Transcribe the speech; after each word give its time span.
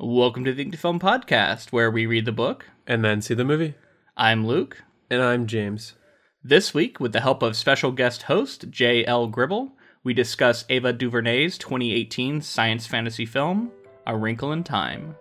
Welcome 0.00 0.44
to 0.44 0.52
the 0.52 0.62
Ink 0.62 0.72
to 0.72 0.78
Film 0.78 1.00
podcast, 1.00 1.72
where 1.72 1.90
we 1.90 2.06
read 2.06 2.24
the 2.24 2.32
book. 2.32 2.66
and 2.86 3.04
then 3.04 3.20
see 3.20 3.34
the 3.34 3.44
movie. 3.44 3.74
I'm 4.16 4.46
Luke. 4.46 4.84
And 5.10 5.20
I'm 5.20 5.46
James. 5.46 5.94
This 6.42 6.72
week, 6.72 7.00
with 7.00 7.12
the 7.12 7.20
help 7.20 7.42
of 7.42 7.56
special 7.56 7.90
guest 7.90 8.22
host 8.22 8.70
J.L. 8.70 9.26
Gribble, 9.26 9.72
we 10.04 10.14
discuss 10.14 10.64
Ava 10.68 10.92
DuVernay's 10.92 11.58
2018 11.58 12.40
science 12.40 12.86
fantasy 12.86 13.26
film, 13.26 13.72
A 14.06 14.16
Wrinkle 14.16 14.52
in 14.52 14.62
Time. 14.62 15.16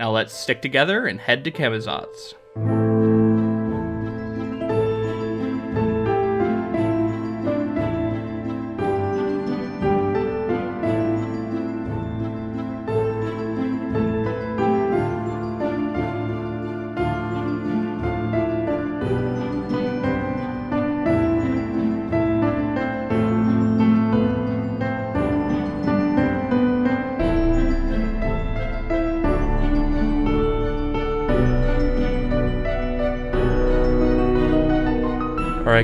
Now 0.00 0.10
let's 0.10 0.34
stick 0.34 0.60
together 0.60 1.06
and 1.06 1.20
head 1.20 1.44
to 1.44 1.52
Camazotz. 1.52 2.34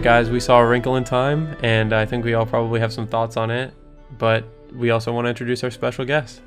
Right, 0.01 0.05
guys, 0.05 0.31
we 0.31 0.41
saw 0.41 0.59
A 0.59 0.67
Wrinkle 0.67 0.97
in 0.97 1.05
Time, 1.05 1.55
and 1.63 1.93
I 1.93 2.07
think 2.07 2.25
we 2.25 2.33
all 2.33 2.47
probably 2.47 2.81
have 2.81 2.91
some 2.91 3.07
thoughts 3.07 3.37
on 3.37 3.51
it, 3.51 3.75
but 4.17 4.47
we 4.73 4.89
also 4.89 5.13
want 5.13 5.27
to 5.27 5.29
introduce 5.29 5.63
our 5.63 5.71
special 5.71 6.07
guest. 6.07 6.41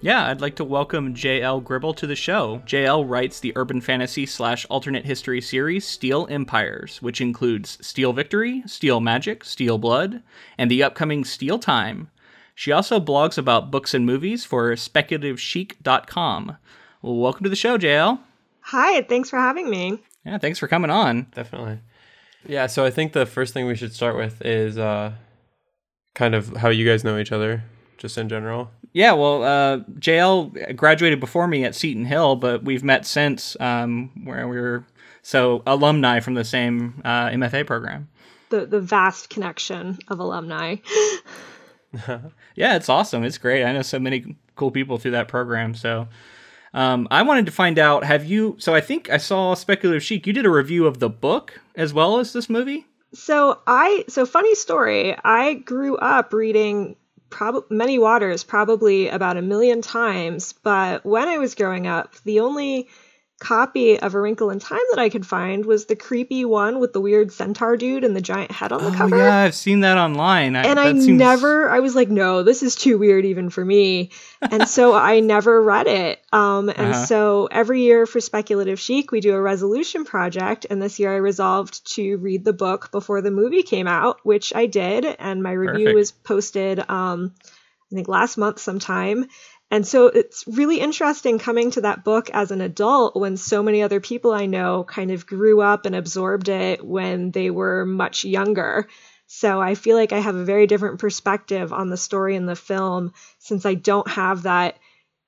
Yeah, 0.00 0.28
I'd 0.28 0.40
like 0.40 0.54
to 0.54 0.64
welcome 0.64 1.12
J.L. 1.12 1.60
Gribble 1.62 1.94
to 1.94 2.06
the 2.06 2.14
show. 2.14 2.62
J.L. 2.64 3.04
writes 3.04 3.40
the 3.40 3.52
urban 3.56 3.80
fantasy 3.80 4.24
slash 4.24 4.64
alternate 4.66 5.04
history 5.04 5.40
series 5.40 5.84
Steel 5.84 6.28
Empires, 6.30 7.02
which 7.02 7.20
includes 7.20 7.76
Steel 7.84 8.12
Victory, 8.12 8.62
Steel 8.66 9.00
Magic, 9.00 9.42
Steel 9.42 9.78
Blood, 9.78 10.22
and 10.56 10.70
the 10.70 10.84
upcoming 10.84 11.24
Steel 11.24 11.58
Time. 11.58 12.08
She 12.54 12.70
also 12.70 13.00
blogs 13.00 13.36
about 13.36 13.72
books 13.72 13.94
and 13.94 14.06
movies 14.06 14.44
for 14.44 14.70
speculativechic.com. 14.74 16.56
Well, 17.02 17.16
welcome 17.16 17.42
to 17.42 17.50
the 17.50 17.56
show, 17.56 17.76
JL. 17.76 18.20
Hi, 18.60 19.02
thanks 19.02 19.28
for 19.28 19.40
having 19.40 19.68
me. 19.68 19.98
Yeah, 20.24 20.38
thanks 20.38 20.60
for 20.60 20.68
coming 20.68 20.92
on. 20.92 21.26
Definitely. 21.34 21.80
Yeah, 22.46 22.66
so 22.66 22.84
I 22.84 22.90
think 22.90 23.12
the 23.12 23.26
first 23.26 23.54
thing 23.54 23.66
we 23.66 23.76
should 23.76 23.92
start 23.92 24.16
with 24.16 24.42
is 24.44 24.78
uh, 24.78 25.12
kind 26.14 26.34
of 26.34 26.56
how 26.56 26.68
you 26.68 26.86
guys 26.86 27.04
know 27.04 27.18
each 27.18 27.32
other, 27.32 27.64
just 27.98 28.18
in 28.18 28.28
general. 28.28 28.70
Yeah, 28.92 29.12
well, 29.12 29.42
uh, 29.42 29.78
JL 29.98 30.76
graduated 30.76 31.20
before 31.20 31.46
me 31.46 31.64
at 31.64 31.74
Seton 31.74 32.04
Hill, 32.04 32.36
but 32.36 32.64
we've 32.64 32.84
met 32.84 33.06
since 33.06 33.56
um, 33.60 34.10
where 34.24 34.46
we 34.48 34.60
were 34.60 34.84
so 35.22 35.62
alumni 35.66 36.20
from 36.20 36.34
the 36.34 36.44
same 36.44 37.00
uh, 37.04 37.28
MFA 37.28 37.66
program. 37.66 38.08
The 38.50 38.66
the 38.66 38.80
vast 38.80 39.30
connection 39.30 39.98
of 40.08 40.18
alumni. 40.18 40.76
Yeah, 42.54 42.76
it's 42.76 42.88
awesome. 42.88 43.24
It's 43.24 43.38
great. 43.38 43.64
I 43.64 43.72
know 43.72 43.82
so 43.82 43.98
many 43.98 44.36
cool 44.56 44.70
people 44.70 44.98
through 44.98 45.10
that 45.12 45.28
program. 45.28 45.74
So 45.74 46.08
um, 46.74 47.08
I 47.10 47.22
wanted 47.22 47.46
to 47.46 47.52
find 47.52 47.78
out 47.78 48.04
have 48.04 48.24
you. 48.24 48.56
So 48.58 48.74
I 48.74 48.80
think 48.80 49.10
I 49.10 49.18
saw 49.18 49.54
Speculative 49.54 50.02
Chic. 50.02 50.26
You 50.26 50.32
did 50.32 50.46
a 50.46 50.50
review 50.50 50.86
of 50.86 50.98
the 50.98 51.10
book 51.10 51.60
as 51.74 51.92
well 51.92 52.18
as 52.18 52.32
this 52.32 52.48
movie. 52.48 52.86
So 53.14 53.60
I 53.66 54.04
so 54.08 54.24
funny 54.24 54.54
story. 54.54 55.16
I 55.22 55.54
grew 55.54 55.96
up 55.96 56.32
reading 56.32 56.96
prob- 57.28 57.70
many 57.70 57.98
waters 57.98 58.44
probably 58.44 59.08
about 59.08 59.36
a 59.36 59.42
million 59.42 59.82
times, 59.82 60.54
but 60.62 61.04
when 61.04 61.28
I 61.28 61.38
was 61.38 61.54
growing 61.54 61.86
up, 61.86 62.14
the 62.24 62.40
only 62.40 62.88
copy 63.42 63.98
of 64.00 64.14
A 64.14 64.20
Wrinkle 64.20 64.50
in 64.50 64.58
Time 64.60 64.80
that 64.92 65.00
I 65.00 65.08
could 65.08 65.26
find 65.26 65.66
was 65.66 65.86
the 65.86 65.96
creepy 65.96 66.44
one 66.44 66.78
with 66.78 66.92
the 66.92 67.00
weird 67.00 67.32
centaur 67.32 67.76
dude 67.76 68.04
and 68.04 68.14
the 68.16 68.20
giant 68.20 68.52
head 68.52 68.70
on 68.72 68.80
the 68.82 68.90
Oh 68.90 68.94
cover. 68.94 69.18
yeah, 69.18 69.38
I've 69.38 69.54
seen 69.54 69.80
that 69.80 69.98
online. 69.98 70.54
and 70.56 70.78
I 70.78 70.92
seems- 70.92 71.08
never 71.08 71.68
I 71.68 71.80
was 71.80 71.94
like, 71.94 72.08
no, 72.08 72.42
this 72.44 72.62
is 72.62 72.76
too 72.76 72.98
weird 72.98 73.24
even 73.24 73.50
for 73.50 73.64
me. 73.64 74.10
And 74.40 74.68
so 74.68 74.94
I 75.12 75.20
never 75.20 75.60
read 75.60 75.88
it. 75.88 76.20
Um, 76.32 76.68
and 76.68 76.92
Uh-huh. 76.94 77.06
so 77.06 77.48
every 77.50 77.82
year 77.82 78.06
for 78.06 78.20
Speculative 78.20 78.78
Chic, 78.78 79.10
we 79.10 79.20
do 79.20 79.34
a 79.34 79.40
resolution 79.40 80.04
project. 80.04 80.66
And 80.70 80.80
this 80.80 80.98
year 81.00 81.12
I 81.12 81.16
resolved 81.16 81.84
to 81.94 82.16
read 82.18 82.44
the 82.44 82.52
book 82.52 82.90
before 82.92 83.20
the 83.22 83.30
movie 83.32 83.62
came 83.64 83.88
out, 83.88 84.20
which 84.24 84.54
I 84.54 84.66
did. 84.66 85.04
And 85.04 85.42
my 85.42 85.52
review 85.52 85.86
Perfect. 85.86 85.96
was 85.96 86.12
posted, 86.12 86.78
um, 86.90 87.34
I 87.90 87.94
think 87.94 88.08
last 88.08 88.38
month 88.38 88.58
sometime. 88.58 89.26
And 89.72 89.86
so 89.86 90.08
it's 90.08 90.44
really 90.46 90.80
interesting 90.80 91.38
coming 91.38 91.70
to 91.70 91.80
that 91.80 92.04
book 92.04 92.28
as 92.34 92.50
an 92.50 92.60
adult 92.60 93.16
when 93.16 93.38
so 93.38 93.62
many 93.62 93.82
other 93.82 94.00
people 94.00 94.30
I 94.30 94.44
know 94.44 94.84
kind 94.84 95.10
of 95.10 95.26
grew 95.26 95.62
up 95.62 95.86
and 95.86 95.96
absorbed 95.96 96.50
it 96.50 96.84
when 96.84 97.30
they 97.30 97.50
were 97.50 97.86
much 97.86 98.26
younger. 98.26 98.86
So 99.28 99.62
I 99.62 99.74
feel 99.74 99.96
like 99.96 100.12
I 100.12 100.18
have 100.18 100.34
a 100.34 100.44
very 100.44 100.66
different 100.66 101.00
perspective 101.00 101.72
on 101.72 101.88
the 101.88 101.96
story 101.96 102.36
in 102.36 102.44
the 102.44 102.54
film 102.54 103.14
since 103.38 103.64
I 103.64 103.72
don't 103.72 104.06
have 104.08 104.42
that 104.42 104.76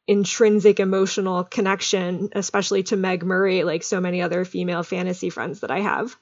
intrinsic 0.06 0.78
emotional 0.78 1.44
connection, 1.44 2.28
especially 2.33 2.83
to 2.83 2.99
Meg 2.99 3.25
Murray, 3.25 3.65
like 3.65 3.83
so 3.83 3.99
many 3.99 4.21
other 4.21 4.44
female 4.44 4.83
fantasy 4.83 5.31
friends 5.31 5.60
that 5.60 5.71
I 5.71 5.81
have. 5.81 6.15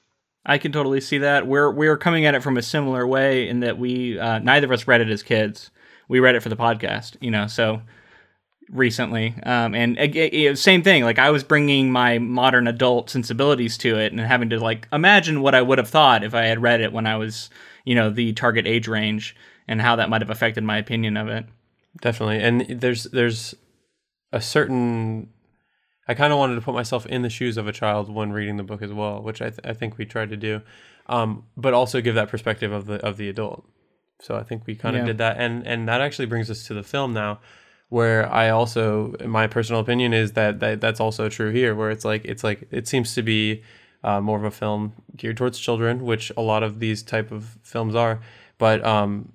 I 0.45 0.59
can 0.59 0.71
totally 0.71 1.01
see 1.01 1.17
that. 1.17 1.45
We're 1.45 1.71
we're 1.71 1.97
coming 1.97 2.25
at 2.25 2.35
it 2.35 2.43
from 2.43 2.55
a 2.55 2.61
similar 2.61 3.05
way 3.05 3.49
in 3.49 3.59
that 3.59 3.77
we 3.77 4.17
uh, 4.17 4.39
neither 4.39 4.67
of 4.67 4.71
us 4.71 4.87
read 4.87 5.01
it 5.01 5.09
as 5.09 5.23
kids. 5.23 5.71
We 6.07 6.21
read 6.21 6.35
it 6.35 6.41
for 6.41 6.49
the 6.49 6.55
podcast, 6.55 7.17
you 7.19 7.31
know. 7.31 7.47
So 7.47 7.81
recently, 8.69 9.35
um, 9.43 9.75
and 9.75 10.57
same 10.57 10.83
thing. 10.83 11.03
Like 11.03 11.19
I 11.19 11.29
was 11.29 11.43
bringing 11.43 11.91
my 11.91 12.19
modern 12.19 12.67
adult 12.67 13.09
sensibilities 13.09 13.77
to 13.79 13.97
it, 13.97 14.11
and 14.11 14.21
having 14.21 14.49
to 14.49 14.59
like 14.59 14.87
imagine 14.91 15.41
what 15.41 15.55
I 15.55 15.61
would 15.61 15.77
have 15.77 15.89
thought 15.89 16.23
if 16.23 16.33
I 16.33 16.43
had 16.43 16.61
read 16.61 16.81
it 16.81 16.91
when 16.93 17.05
I 17.07 17.17
was, 17.17 17.49
you 17.85 17.95
know, 17.95 18.09
the 18.09 18.33
target 18.33 18.65
age 18.67 18.87
range, 18.87 19.35
and 19.67 19.81
how 19.81 19.95
that 19.97 20.09
might 20.09 20.21
have 20.21 20.29
affected 20.29 20.63
my 20.63 20.77
opinion 20.77 21.17
of 21.17 21.27
it. 21.27 21.45
Definitely. 22.01 22.39
And 22.39 22.81
there's 22.81 23.03
there's 23.05 23.53
a 24.31 24.41
certain 24.41 25.29
I 26.07 26.13
kind 26.15 26.33
of 26.33 26.39
wanted 26.39 26.55
to 26.55 26.61
put 26.61 26.73
myself 26.73 27.05
in 27.05 27.21
the 27.21 27.29
shoes 27.29 27.55
of 27.55 27.67
a 27.67 27.71
child 27.71 28.13
when 28.13 28.31
reading 28.33 28.57
the 28.57 28.63
book 28.63 28.81
as 28.81 28.91
well, 28.91 29.21
which 29.21 29.41
I, 29.41 29.49
th- 29.49 29.59
I 29.63 29.73
think 29.73 29.97
we 29.97 30.05
tried 30.05 30.31
to 30.31 30.37
do, 30.37 30.61
um, 31.07 31.45
but 31.55 31.73
also 31.73 32.01
give 32.01 32.15
that 32.15 32.27
perspective 32.29 32.71
of 32.71 32.87
the 32.87 32.95
of 33.05 33.17
the 33.17 33.29
adult. 33.29 33.65
So 34.21 34.35
I 34.35 34.43
think 34.43 34.63
we 34.65 34.75
kind 34.75 34.95
of 34.95 35.01
Yeah. 35.01 35.05
did 35.07 35.17
that, 35.19 35.37
and 35.37 35.65
and 35.67 35.87
that 35.87 36.01
actually 36.01 36.25
brings 36.25 36.49
us 36.49 36.65
to 36.67 36.73
the 36.73 36.83
film 36.83 37.13
now, 37.13 37.39
where 37.93 38.27
I 38.33 38.49
also 38.49 39.13
my 39.23 39.45
personal 39.45 39.79
opinion 39.79 40.13
is 40.13 40.31
that, 40.31 40.59
that 40.61 40.81
that's 40.81 40.99
also 40.99 41.29
true 41.29 41.51
here, 41.51 41.75
where 41.75 41.91
it's 41.91 42.03
like 42.03 42.25
it's 42.25 42.43
like 42.43 42.67
it 42.71 42.87
seems 42.87 43.13
to 43.13 43.21
be 43.21 43.61
uh, 44.03 44.19
more 44.19 44.35
of 44.35 44.43
a 44.43 44.49
film 44.49 44.93
geared 45.15 45.37
towards 45.37 45.59
children, 45.59 46.03
which 46.03 46.31
a 46.35 46.41
lot 46.41 46.63
of 46.63 46.79
these 46.79 47.03
type 47.03 47.31
of 47.31 47.55
films 47.61 47.93
are, 47.93 48.19
but 48.57 48.83
um, 48.83 49.31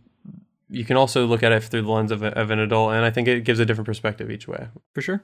you 0.69 0.85
can 0.85 0.97
also 0.97 1.25
look 1.25 1.45
at 1.45 1.53
it 1.53 1.63
through 1.63 1.83
the 1.83 1.91
lens 1.91 2.11
of, 2.11 2.25
a, 2.25 2.37
of 2.37 2.51
an 2.51 2.59
adult, 2.59 2.95
and 2.95 3.05
I 3.05 3.11
think 3.11 3.29
it 3.29 3.45
gives 3.45 3.61
a 3.61 3.65
different 3.65 3.87
perspective 3.87 4.29
each 4.29 4.49
way. 4.49 4.67
For 4.93 5.03
sure. 5.03 5.23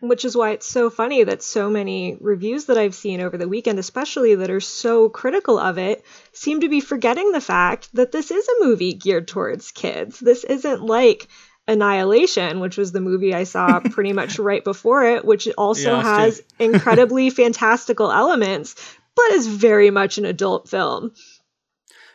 Which 0.00 0.24
is 0.24 0.34
why 0.34 0.52
it's 0.52 0.66
so 0.66 0.88
funny 0.88 1.22
that 1.22 1.42
so 1.42 1.68
many 1.68 2.16
reviews 2.18 2.64
that 2.64 2.78
I've 2.78 2.94
seen 2.94 3.20
over 3.20 3.36
the 3.36 3.46
weekend, 3.46 3.78
especially 3.78 4.36
that 4.36 4.50
are 4.50 4.58
so 4.58 5.10
critical 5.10 5.58
of 5.58 5.76
it, 5.76 6.02
seem 6.32 6.62
to 6.62 6.70
be 6.70 6.80
forgetting 6.80 7.32
the 7.32 7.42
fact 7.42 7.90
that 7.92 8.10
this 8.10 8.30
is 8.30 8.48
a 8.48 8.64
movie 8.64 8.94
geared 8.94 9.28
towards 9.28 9.70
kids. 9.70 10.18
This 10.18 10.44
isn't 10.44 10.80
like 10.80 11.28
Annihilation, 11.70 12.58
which 12.60 12.76
was 12.76 12.92
the 12.92 13.00
movie 13.00 13.32
I 13.34 13.44
saw 13.44 13.80
pretty 13.90 14.12
much 14.12 14.38
right 14.38 14.62
before 14.62 15.04
it, 15.04 15.24
which 15.24 15.48
also 15.56 15.96
Yeah, 15.96 16.02
has 16.02 16.42
incredibly 16.58 17.30
fantastical 17.30 18.10
elements, 18.10 18.74
but 19.14 19.30
is 19.32 19.46
very 19.46 19.90
much 19.90 20.18
an 20.18 20.24
adult 20.24 20.68
film. 20.68 21.12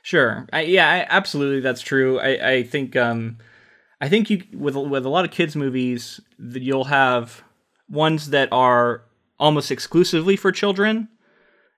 Sure. 0.02 0.46
I, 0.54 0.62
yeah, 0.62 0.88
I, 0.88 1.08
absolutely. 1.10 1.62
That's 1.62 1.82
true. 1.82 2.20
I, 2.20 2.52
I 2.52 2.64
think 2.64 2.96
um, 2.96 3.38
I 4.00 4.10
think 4.10 4.30
you 4.30 4.44
with 4.54 4.76
with 4.76 5.06
a 5.06 5.10
lot 5.10 5.26
of 5.26 5.32
kids 5.32 5.56
movies, 5.56 6.20
you'll 6.38 6.84
have 6.86 7.44
ones 7.90 8.30
that 8.30 8.50
are 8.52 9.04
almost 9.40 9.72
exclusively 9.72 10.36
for 10.36 10.52
children, 10.52 11.08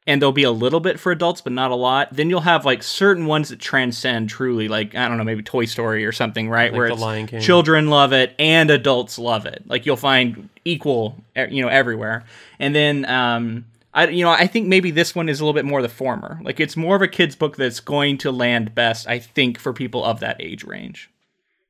and 0.07 0.21
there'll 0.21 0.31
be 0.31 0.43
a 0.43 0.51
little 0.51 0.79
bit 0.79 0.99
for 0.99 1.11
adults, 1.11 1.41
but 1.41 1.51
not 1.51 1.69
a 1.69 1.75
lot. 1.75 2.07
Then 2.13 2.29
you'll 2.29 2.39
have 2.41 2.65
like 2.65 2.81
certain 2.81 3.25
ones 3.25 3.49
that 3.49 3.59
transcend 3.59 4.29
truly, 4.29 4.69
like 4.69 4.95
I 4.95 5.07
don't 5.07 5.17
know, 5.17 5.23
maybe 5.25 5.43
Toy 5.43 5.65
Story 5.65 6.05
or 6.05 6.13
something, 6.13 6.49
right? 6.49 6.71
Like 6.71 6.77
Where 6.77 6.87
The 6.87 6.93
it's 6.93 7.01
Lion 7.01 7.27
King. 7.27 7.41
children 7.41 7.89
love 7.89 8.13
it 8.13 8.33
and 8.39 8.71
adults 8.71 9.19
love 9.19 9.45
it. 9.45 9.63
Like 9.67 9.85
you'll 9.85 9.97
find 9.97 10.49
equal, 10.63 11.17
you 11.35 11.61
know, 11.61 11.67
everywhere. 11.67 12.23
And 12.57 12.73
then 12.73 13.05
um, 13.05 13.65
I, 13.93 14.07
you 14.07 14.23
know, 14.23 14.31
I 14.31 14.47
think 14.47 14.67
maybe 14.67 14.91
this 14.91 15.13
one 15.13 15.27
is 15.27 15.41
a 15.41 15.43
little 15.43 15.53
bit 15.53 15.65
more 15.65 15.81
the 15.81 15.89
former. 15.89 16.39
Like 16.41 16.59
it's 16.61 16.77
more 16.77 16.95
of 16.95 17.01
a 17.01 17.07
kid's 17.09 17.35
book 17.35 17.57
that's 17.57 17.81
going 17.81 18.17
to 18.19 18.31
land 18.31 18.73
best, 18.73 19.07
I 19.09 19.19
think, 19.19 19.59
for 19.59 19.73
people 19.73 20.05
of 20.05 20.21
that 20.21 20.37
age 20.39 20.63
range, 20.63 21.09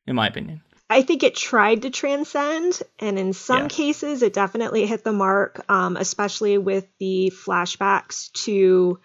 in 0.05 0.15
my 0.15 0.27
opinion. 0.27 0.61
I 0.89 1.01
think 1.01 1.23
it 1.23 1.35
tried 1.35 1.81
to 1.81 1.89
transcend, 1.89 2.81
and 2.99 3.19
in 3.19 3.33
some 3.33 3.63
Yeah. 3.63 3.67
cases, 3.67 4.23
it 4.23 4.33
definitely 4.33 4.85
hit 4.85 5.03
the 5.03 5.11
mark, 5.11 5.63
um, 5.69 5.97
especially 5.97 6.57
with 6.57 6.87
the 6.99 7.31
flashbacks 7.35 8.31
to 8.45 8.99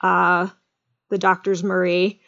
uh, 0.00 0.48
the 1.08 1.18
Doctor's 1.18 1.62
Murray. 1.62 2.20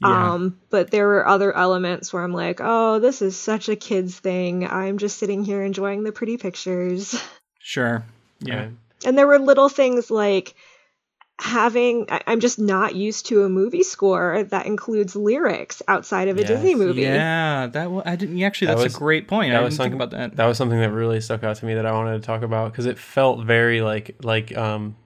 Yeah. 0.00 0.32
Um, 0.32 0.58
but 0.70 0.90
there 0.90 1.06
were 1.06 1.26
other 1.28 1.54
elements 1.54 2.12
where 2.12 2.22
I'm 2.22 2.32
like, 2.32 2.60
oh, 2.62 2.98
this 3.00 3.20
is 3.20 3.36
such 3.36 3.68
a 3.68 3.76
kid's 3.76 4.18
thing. 4.18 4.66
I'm 4.66 4.96
just 4.96 5.18
sitting 5.18 5.44
here 5.44 5.62
enjoying 5.62 6.02
the 6.04 6.12
pretty 6.12 6.36
pictures. 6.36 7.20
Sure. 7.62 8.02
Yeah. 8.40 8.56
Right. 8.56 8.70
And 9.04 9.18
there 9.18 9.26
were 9.26 9.38
little 9.38 9.68
things 9.68 10.10
like 10.10 10.54
having, 11.40 12.06
I- 12.10 12.20
I'm 12.26 12.40
just 12.40 12.58
not 12.58 12.94
used 12.94 13.26
to 13.26 13.44
a 13.44 13.48
movie 13.48 13.82
score 13.82 14.44
that 14.44 14.66
includes 14.66 15.16
lyrics 15.16 15.82
outside 15.88 16.28
of 16.28 16.36
a 16.36 16.40
Yes. 16.40 16.48
Disney 16.48 16.74
movie. 16.74 17.02
Yeah, 17.02 17.66
that 17.68 17.90
wa- 17.90 18.02
I 18.04 18.16
didn't 18.16 18.40
actually. 18.42 18.66
That 18.68 18.76
That's 18.78 18.84
was- 18.84 18.94
a 18.96 18.98
great 18.98 19.28
point. 19.28 19.52
that 19.52 19.60
I 19.60 19.64
was 19.64 19.74
didn't 19.74 19.92
think 19.92 20.00
something- 20.00 20.18
about 20.18 20.30
that. 20.30 20.36
That 20.36 20.46
was 20.46 20.56
something 20.58 20.78
that 20.80 20.92
really 20.92 21.20
stuck 21.20 21.42
out 21.44 21.56
to 21.56 21.66
me 21.66 21.74
that 21.74 21.86
I 21.86 21.92
wanted 21.92 22.20
to 22.20 22.26
talk 22.26 22.42
about 22.42 22.72
because 22.72 22.86
it 22.86 22.98
felt 22.98 23.44
very 23.44 23.80
like 23.82 24.16
like 24.22 24.56
um 24.56 24.96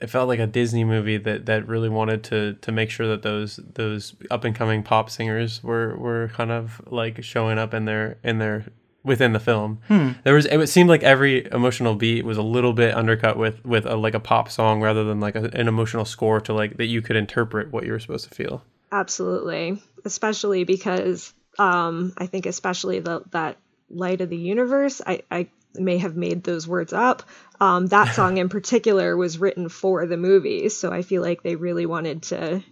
it 0.00 0.10
felt 0.10 0.28
like 0.28 0.38
a 0.40 0.46
Disney 0.46 0.84
movie 0.84 1.16
that 1.16 1.46
that 1.46 1.66
really 1.66 1.88
wanted 1.88 2.22
to 2.24 2.54
to 2.60 2.70
make 2.72 2.90
sure 2.90 3.06
that 3.08 3.22
those 3.22 3.58
those 3.74 4.14
up 4.30 4.44
and 4.44 4.54
coming 4.54 4.82
pop 4.82 5.08
singers 5.08 5.62
were 5.64 5.96
were 5.96 6.30
kind 6.34 6.50
of 6.50 6.82
like 6.86 7.22
showing 7.24 7.58
up 7.58 7.72
in 7.72 7.84
their 7.86 8.18
in 8.22 8.38
their 8.38 8.64
within 9.06 9.32
the 9.32 9.40
film. 9.40 9.80
Hmm. 9.88 10.10
There 10.24 10.34
was 10.34 10.44
it 10.46 10.68
seemed 10.68 10.90
like 10.90 11.02
every 11.02 11.46
emotional 11.50 11.94
beat 11.94 12.24
was 12.24 12.36
a 12.36 12.42
little 12.42 12.72
bit 12.72 12.94
undercut 12.94 13.38
with 13.38 13.64
with 13.64 13.86
a, 13.86 13.96
like 13.96 14.14
a 14.14 14.20
pop 14.20 14.50
song 14.50 14.82
rather 14.82 15.04
than 15.04 15.20
like 15.20 15.36
a, 15.36 15.44
an 15.54 15.68
emotional 15.68 16.04
score 16.04 16.40
to 16.42 16.52
like 16.52 16.76
that 16.76 16.86
you 16.86 17.00
could 17.00 17.16
interpret 17.16 17.72
what 17.72 17.86
you 17.86 17.92
were 17.92 18.00
supposed 18.00 18.28
to 18.28 18.34
feel. 18.34 18.62
Absolutely. 18.92 19.80
Especially 20.04 20.64
because 20.64 21.32
um, 21.58 22.12
I 22.18 22.26
think 22.26 22.46
especially 22.46 23.00
the 23.00 23.22
that 23.30 23.56
light 23.88 24.20
of 24.20 24.28
the 24.28 24.36
universe, 24.36 25.00
I, 25.06 25.22
I 25.30 25.48
may 25.74 25.98
have 25.98 26.16
made 26.16 26.42
those 26.42 26.66
words 26.66 26.92
up. 26.92 27.22
Um, 27.60 27.86
that 27.86 28.14
song 28.14 28.38
in 28.38 28.48
particular 28.50 29.16
was 29.16 29.38
written 29.38 29.68
for 29.68 30.06
the 30.06 30.16
movie, 30.16 30.68
so 30.68 30.92
I 30.92 31.02
feel 31.02 31.22
like 31.22 31.42
they 31.42 31.56
really 31.56 31.86
wanted 31.86 32.22
to 32.24 32.62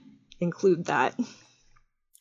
include 0.41 0.87
that. 0.87 1.19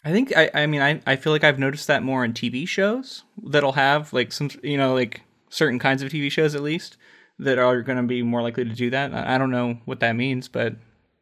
I 0.05 0.11
think 0.11 0.35
I, 0.35 0.50
I 0.53 0.67
mean 0.67 0.81
I, 0.81 1.01
I 1.05 1.15
feel 1.15 1.31
like 1.31 1.44
I've 1.44 1.59
noticed 1.59 1.88
that 1.88 2.03
more 2.03 2.25
in 2.25 2.33
TV 2.33 2.67
shows 2.67 3.23
that'll 3.41 3.73
have 3.73 4.11
like 4.13 4.31
some 4.31 4.50
you 4.61 4.77
know 4.77 4.94
like 4.94 5.21
certain 5.50 5.79
kinds 5.79 6.01
of 6.01 6.11
TV 6.11 6.31
shows 6.31 6.55
at 6.55 6.61
least 6.61 6.97
that 7.39 7.57
are 7.57 7.81
going 7.81 7.97
to 7.97 8.03
be 8.03 8.21
more 8.21 8.41
likely 8.41 8.63
to 8.63 8.73
do 8.73 8.89
that. 8.91 9.13
I, 9.13 9.38
don't 9.38 9.51
know 9.51 9.79
what 9.85 10.00
that 10.01 10.13
means, 10.15 10.47
but 10.47 10.75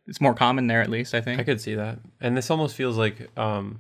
it's 0.07 0.19
more 0.19 0.33
common 0.33 0.67
there 0.67 0.81
at 0.81 0.89
least. 0.89 1.13
I 1.13 1.21
think. 1.21 1.39
I 1.39 1.43
could 1.43 1.61
see 1.61 1.75
that. 1.75 1.99
And 2.19 2.35
this 2.35 2.49
almost 2.49 2.75
feels 2.75 2.97
like 2.97 3.29
um 3.37 3.79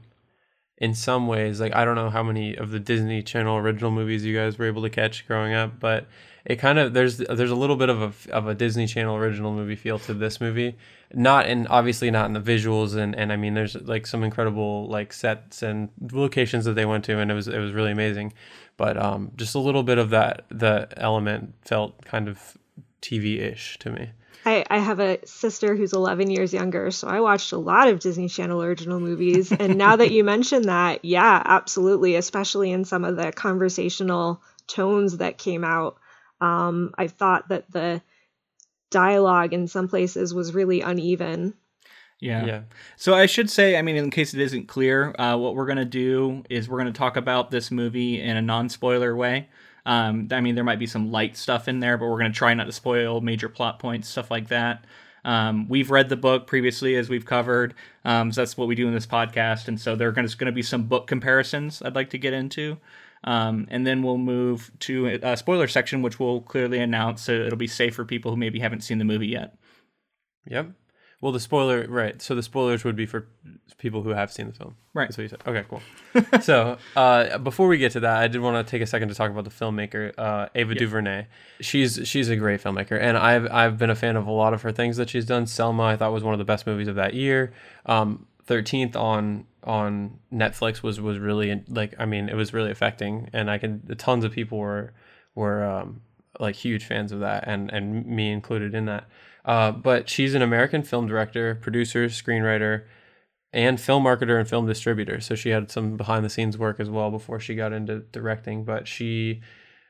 in 0.77 0.93
some 0.95 1.27
ways 1.27 1.59
like 1.59 1.75
I 1.75 1.85
don't 1.85 1.95
know 1.95 2.09
how 2.09 2.23
many 2.23 2.55
of 2.55 2.71
the 2.71 2.79
Disney 2.79 3.21
Channel 3.23 3.57
original 3.57 3.91
movies 3.91 4.25
you 4.25 4.35
guys 4.35 4.57
were 4.57 4.65
able 4.65 4.81
to 4.83 4.89
catch 4.89 5.27
growing 5.27 5.53
up, 5.53 5.79
but 5.79 6.07
it 6.45 6.57
kind 6.57 6.79
of 6.79 6.93
there's 6.93 7.17
there's 7.17 7.51
a 7.51 7.55
little 7.55 7.75
bit 7.75 7.89
of 7.89 8.01
a 8.01 8.33
of 8.33 8.47
a 8.47 8.55
Disney 8.55 8.87
Channel 8.87 9.15
original 9.15 9.53
movie 9.53 9.75
feel 9.75 9.99
to 9.99 10.13
this 10.13 10.41
movie. 10.41 10.75
Not 11.13 11.47
in 11.47 11.67
obviously 11.67 12.11
not 12.11 12.25
in 12.25 12.33
the 12.33 12.41
visuals 12.41 12.95
and 12.95 13.15
and 13.15 13.31
I 13.31 13.35
mean 13.35 13.53
there's 13.53 13.75
like 13.75 14.07
some 14.07 14.23
incredible 14.23 14.87
like 14.87 15.13
sets 15.13 15.61
and 15.61 15.89
locations 16.11 16.65
that 16.65 16.73
they 16.73 16.85
went 16.85 17.05
to 17.05 17.19
and 17.19 17.29
it 17.29 17.33
was 17.33 17.47
it 17.47 17.59
was 17.59 17.73
really 17.73 17.91
amazing. 17.91 18.33
But 18.77 18.97
um 18.97 19.31
just 19.35 19.55
a 19.55 19.59
little 19.59 19.83
bit 19.83 19.97
of 19.97 20.11
that 20.11 20.45
the 20.49 20.87
element 20.97 21.55
felt 21.65 22.03
kind 22.05 22.27
of 22.27 22.57
TV-ish 23.01 23.79
to 23.79 23.91
me. 23.91 24.11
I, 24.45 24.65
I 24.69 24.79
have 24.79 24.99
a 24.99 25.25
sister 25.25 25.75
who's 25.75 25.93
11 25.93 26.31
years 26.31 26.53
younger, 26.53 26.89
so 26.89 27.07
I 27.07 27.19
watched 27.19 27.51
a 27.51 27.57
lot 27.57 27.87
of 27.87 27.99
Disney 27.99 28.27
Channel 28.27 28.63
original 28.63 28.99
movies. 28.99 29.51
and 29.59 29.77
now 29.77 29.95
that 29.95 30.11
you 30.11 30.23
mention 30.23 30.63
that, 30.63 31.05
yeah, 31.05 31.41
absolutely, 31.45 32.15
especially 32.15 32.71
in 32.71 32.85
some 32.85 33.05
of 33.05 33.17
the 33.17 33.31
conversational 33.31 34.41
tones 34.67 35.17
that 35.17 35.37
came 35.37 35.63
out. 35.63 35.97
Um, 36.39 36.93
I 36.97 37.07
thought 37.07 37.49
that 37.49 37.71
the 37.71 38.01
dialogue 38.91 39.53
in 39.53 39.67
some 39.67 39.87
places 39.87 40.33
was 40.33 40.53
really 40.53 40.81
uneven. 40.81 41.55
Yeah. 42.19 42.45
Yeah. 42.45 42.61
So 42.97 43.15
I 43.15 43.25
should 43.25 43.49
say, 43.49 43.77
I 43.77 43.81
mean, 43.81 43.95
in 43.95 44.11
case 44.11 44.35
it 44.35 44.39
isn't 44.39 44.67
clear, 44.67 45.15
uh, 45.17 45.35
what 45.37 45.55
we're 45.55 45.65
gonna 45.65 45.85
do 45.85 46.43
is 46.49 46.69
we're 46.69 46.77
gonna 46.77 46.91
talk 46.91 47.17
about 47.17 47.49
this 47.49 47.71
movie 47.71 48.21
in 48.21 48.37
a 48.37 48.41
non-spoiler 48.41 49.15
way. 49.15 49.49
Um, 49.87 50.27
I 50.31 50.41
mean, 50.41 50.53
there 50.53 50.63
might 50.63 50.77
be 50.77 50.85
some 50.85 51.11
light 51.11 51.35
stuff 51.35 51.67
in 51.67 51.79
there, 51.79 51.97
but 51.97 52.05
we're 52.05 52.19
gonna 52.19 52.31
try 52.31 52.53
not 52.53 52.65
to 52.65 52.71
spoil 52.71 53.21
major 53.21 53.49
plot 53.49 53.79
points, 53.79 54.07
stuff 54.07 54.29
like 54.29 54.49
that. 54.49 54.85
Um, 55.23 55.67
we've 55.67 55.91
read 55.91 56.09
the 56.09 56.17
book 56.17 56.47
previously, 56.47 56.95
as 56.95 57.09
we've 57.09 57.25
covered. 57.25 57.73
Um, 58.05 58.31
so 58.31 58.41
that's 58.41 58.57
what 58.57 58.67
we 58.67 58.75
do 58.75 58.87
in 58.87 58.93
this 58.93 59.07
podcast, 59.07 59.67
and 59.67 59.79
so 59.79 59.95
there 59.95 60.07
are 60.07 60.11
going 60.11 60.27
to 60.27 60.51
be 60.51 60.63
some 60.63 60.83
book 60.83 61.07
comparisons 61.07 61.81
I'd 61.81 61.95
like 61.95 62.09
to 62.11 62.17
get 62.17 62.33
into. 62.33 62.77
Um, 63.23 63.67
and 63.69 63.85
then 63.85 64.01
we'll 64.01 64.17
move 64.17 64.71
to 64.79 65.19
a 65.21 65.37
spoiler 65.37 65.67
section, 65.67 66.01
which 66.01 66.19
we'll 66.19 66.41
clearly 66.41 66.79
announce. 66.79 67.23
So 67.23 67.33
it'll 67.33 67.57
be 67.57 67.67
safe 67.67 67.95
for 67.95 68.05
people 68.05 68.31
who 68.31 68.37
maybe 68.37 68.59
haven't 68.59 68.81
seen 68.81 68.97
the 68.97 69.05
movie 69.05 69.27
yet. 69.27 69.55
Yep. 70.47 70.71
Well, 71.21 71.31
the 71.31 71.39
spoiler, 71.39 71.85
right? 71.87 72.19
So 72.19 72.33
the 72.33 72.41
spoilers 72.41 72.83
would 72.83 72.95
be 72.95 73.05
for 73.05 73.27
people 73.77 74.01
who 74.01 74.09
have 74.09 74.31
seen 74.31 74.47
the 74.47 74.53
film. 74.53 74.75
Right. 74.95 75.07
That's 75.07 75.17
what 75.17 75.21
you 75.21 75.27
said. 75.29 75.43
Okay, 75.45 75.63
cool. 75.69 75.81
so 76.41 76.79
uh, 76.95 77.37
before 77.37 77.67
we 77.67 77.77
get 77.77 77.91
to 77.91 77.99
that, 77.99 78.17
I 78.17 78.27
did 78.27 78.41
want 78.41 78.65
to 78.65 78.69
take 78.69 78.81
a 78.81 78.87
second 78.87 79.09
to 79.09 79.13
talk 79.13 79.29
about 79.29 79.43
the 79.43 79.51
filmmaker, 79.51 80.13
uh, 80.17 80.47
Ava 80.55 80.73
DuVernay. 80.73 81.27
She's 81.59 81.99
she's 82.05 82.29
a 82.29 82.35
great 82.35 82.59
filmmaker, 82.59 82.99
and 82.99 83.19
I've 83.19 83.49
I've 83.51 83.77
been 83.77 83.91
a 83.91 83.95
fan 83.95 84.15
of 84.15 84.25
a 84.25 84.31
lot 84.31 84.55
of 84.55 84.63
her 84.63 84.71
things 84.71 84.97
that 84.97 85.11
she's 85.11 85.25
done. 85.25 85.45
Selma, 85.45 85.83
I 85.83 85.95
thought 85.95 86.11
was 86.11 86.23
one 86.23 86.33
of 86.33 86.39
the 86.39 86.45
best 86.45 86.65
movies 86.65 86.87
of 86.87 86.95
that 86.95 87.13
year. 87.13 87.53
Um, 87.85 88.25
Thirteenth 88.51 88.97
on 88.97 89.45
on 89.63 90.19
Netflix 90.29 90.83
was 90.83 90.99
was 90.99 91.17
really 91.19 91.63
like 91.69 91.95
I 91.97 92.03
mean 92.05 92.27
it 92.27 92.35
was 92.35 92.53
really 92.53 92.69
affecting, 92.69 93.29
and 93.31 93.49
I 93.49 93.57
can 93.57 93.81
tons 93.97 94.25
of 94.25 94.33
people 94.33 94.57
were 94.57 94.91
were 95.35 95.63
um, 95.63 96.01
like 96.37 96.57
huge 96.57 96.85
fans 96.85 97.13
of 97.13 97.21
that, 97.21 97.45
and 97.47 97.71
and 97.71 98.05
me 98.05 98.29
included 98.29 98.75
in 98.75 98.87
that. 98.87 99.05
Uh, 99.45 99.71
but 99.71 100.09
she's 100.09 100.35
an 100.35 100.41
American 100.41 100.83
film 100.83 101.07
director, 101.07 101.55
producer, 101.55 102.07
screenwriter, 102.07 102.83
and 103.53 103.79
film 103.79 104.03
marketer 104.03 104.37
and 104.37 104.49
film 104.49 104.67
distributor. 104.67 105.21
So 105.21 105.33
she 105.33 105.51
had 105.51 105.71
some 105.71 105.95
behind 105.95 106.25
the 106.25 106.29
scenes 106.29 106.57
work 106.57 106.81
as 106.81 106.89
well 106.89 107.09
before 107.09 107.39
she 107.39 107.55
got 107.55 107.71
into 107.71 107.99
directing. 108.11 108.65
But 108.65 108.85
she 108.85 109.39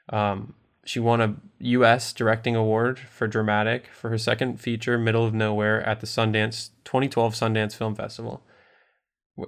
um, 0.10 0.54
she 0.86 1.00
won 1.00 1.20
a 1.20 1.36
U.S. 1.62 2.14
Directing 2.14 2.56
Award 2.56 3.00
for 3.00 3.28
dramatic 3.28 3.88
for 3.88 4.10
her 4.10 4.20
second 4.20 4.62
feature, 4.62 5.00
Middle 5.00 5.26
of 5.26 5.34
Nowhere, 5.34 5.82
at 5.82 6.00
the 6.00 6.06
Sundance 6.06 6.70
2012 6.84 7.34
Sundance 7.34 7.76
Film 7.76 7.96
Festival. 7.96 8.44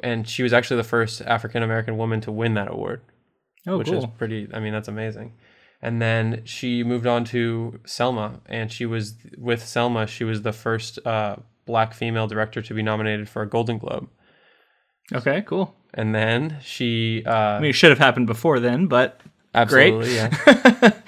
And 0.01 0.27
she 0.27 0.43
was 0.43 0.53
actually 0.53 0.77
the 0.77 0.83
first 0.83 1.21
African 1.21 1.61
American 1.63 1.97
woman 1.97 2.21
to 2.21 2.31
win 2.31 2.53
that 2.55 2.71
award 2.71 3.01
Oh, 3.67 3.77
which 3.77 3.87
cool. 3.87 3.99
is 3.99 4.05
pretty. 4.17 4.47
I 4.53 4.59
mean, 4.59 4.73
that's 4.73 4.87
amazing. 4.87 5.33
And 5.81 6.01
then 6.01 6.41
she 6.45 6.83
moved 6.83 7.05
on 7.05 7.25
to 7.25 7.79
Selma, 7.85 8.39
and 8.45 8.71
she 8.71 8.85
was 8.85 9.15
with 9.37 9.65
Selma. 9.65 10.07
She 10.07 10.23
was 10.23 10.41
the 10.41 10.53
first 10.53 10.99
uh, 11.05 11.37
black 11.65 11.93
female 11.93 12.27
director 12.27 12.61
to 12.61 12.73
be 12.73 12.81
nominated 12.81 13.27
for 13.29 13.41
a 13.41 13.49
Golden 13.49 13.77
Globe. 13.77 14.07
okay, 15.13 15.41
cool. 15.41 15.75
And 15.93 16.15
then 16.15 16.57
she, 16.61 17.23
uh, 17.25 17.31
I 17.31 17.59
mean, 17.59 17.69
it 17.69 17.73
should 17.73 17.89
have 17.91 17.99
happened 17.99 18.27
before 18.27 18.59
then, 18.59 18.87
but 18.87 19.19
absolutely, 19.53 20.15
yeah. 20.15 20.91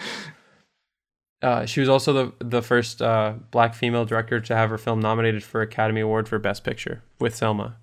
Uh, 1.42 1.66
she 1.66 1.80
was 1.80 1.90
also 1.90 2.12
the 2.14 2.34
the 2.46 2.62
first 2.62 3.02
uh, 3.02 3.34
black 3.52 3.76
female 3.76 4.04
director 4.06 4.40
to 4.40 4.56
have 4.56 4.70
her 4.70 4.78
film 4.80 5.00
nominated 5.00 5.44
for 5.44 5.62
Academy 5.62 6.02
Award 6.02 6.28
for 6.28 6.40
Best 6.40 6.64
Picture 6.64 7.04
with 7.20 7.36
Selma. 7.36 7.78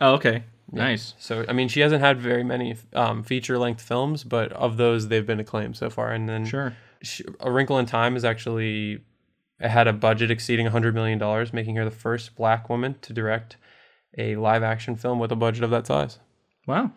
Oh, 0.00 0.14
okay, 0.14 0.44
nice. 0.70 1.14
So 1.18 1.44
I 1.48 1.52
mean, 1.52 1.68
she 1.68 1.80
hasn't 1.80 2.00
had 2.00 2.20
very 2.20 2.44
many 2.44 2.76
um, 2.94 3.22
feature 3.22 3.58
length 3.58 3.82
films, 3.82 4.24
but 4.24 4.52
of 4.52 4.76
those, 4.76 5.08
they've 5.08 5.26
been 5.26 5.40
acclaimed 5.40 5.76
so 5.76 5.90
far. 5.90 6.12
And 6.12 6.28
then 6.28 6.44
Sure. 6.44 6.76
she, 7.02 7.24
A 7.40 7.50
Wrinkle 7.50 7.78
in 7.78 7.86
Time 7.86 8.16
is 8.16 8.24
actually 8.24 9.00
had 9.60 9.86
a 9.86 9.92
budget 9.92 10.30
exceeding 10.30 10.66
$100 10.66 10.94
million, 10.94 11.18
making 11.52 11.76
her 11.76 11.84
the 11.84 11.90
first 11.90 12.34
black 12.36 12.68
woman 12.68 12.96
to 13.02 13.12
direct 13.12 13.56
a 14.18 14.36
live 14.36 14.62
action 14.62 14.96
film 14.96 15.18
with 15.18 15.32
a 15.32 15.36
budget 15.36 15.64
of 15.64 15.70
that 15.70 15.86
size. 15.86 16.18
Wow. 16.66 16.92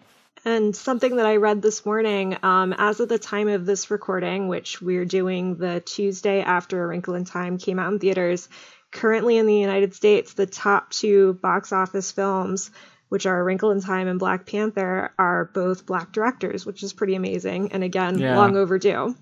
And 0.46 0.76
something 0.76 1.18
that 1.18 1.26
I 1.26 1.38
read 1.38 1.62
this 1.62 1.86
morning, 1.86 2.38
um, 2.44 2.74
as 2.78 3.00
of 3.00 3.10
the 3.10 3.20
time 3.20 3.48
of 3.48 3.66
this 3.66 3.92
recording, 3.92 4.48
which 4.48 4.82
we're 4.82 5.06
doing 5.06 5.58
the 5.58 5.82
Tuesday 5.82 6.42
after 6.42 6.84
A 6.84 6.88
Wrinkle 6.88 7.16
in 7.16 7.26
Time 7.26 7.58
came 7.58 7.80
out 7.80 7.92
in 7.92 8.00
theaters, 8.00 8.48
currently 8.92 9.38
in 9.38 9.46
the 9.46 9.56
United 9.56 9.94
States, 9.94 10.34
the 10.34 10.46
top 10.46 10.92
two 10.92 11.34
box 11.42 11.72
office 11.72 12.12
films, 12.12 12.72
which 13.10 13.26
are 13.26 13.44
Wrinkle 13.44 13.72
in 13.72 13.82
Time 13.82 14.08
and 14.08 14.20
Black 14.20 14.46
Panther, 14.46 15.14
are 15.18 15.46
both 15.54 15.86
black 15.86 16.12
directors, 16.12 16.66
which 16.66 16.84
is 16.84 16.94
pretty 16.94 17.16
amazing. 17.16 17.72
And 17.72 17.84
again, 17.84 18.20
Yeah. 18.20 18.36
long 18.36 18.56
overdue. 18.58 19.16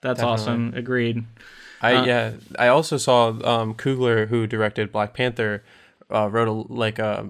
That's 0.00 0.20
Definitely. 0.20 0.32
awesome. 0.32 0.72
Agreed. 0.76 1.24
I 1.80 1.94
Uh, 1.94 2.04
yeah, 2.04 2.32
I 2.58 2.68
also 2.68 2.96
saw 2.96 3.28
um, 3.28 3.74
Coogler, 3.74 4.28
who 4.28 4.46
directed 4.46 4.92
Black 4.92 5.14
Panther, 5.14 5.64
uh, 6.10 6.28
wrote 6.30 6.48
a 6.48 6.52
like 6.52 6.98
a, 6.98 7.28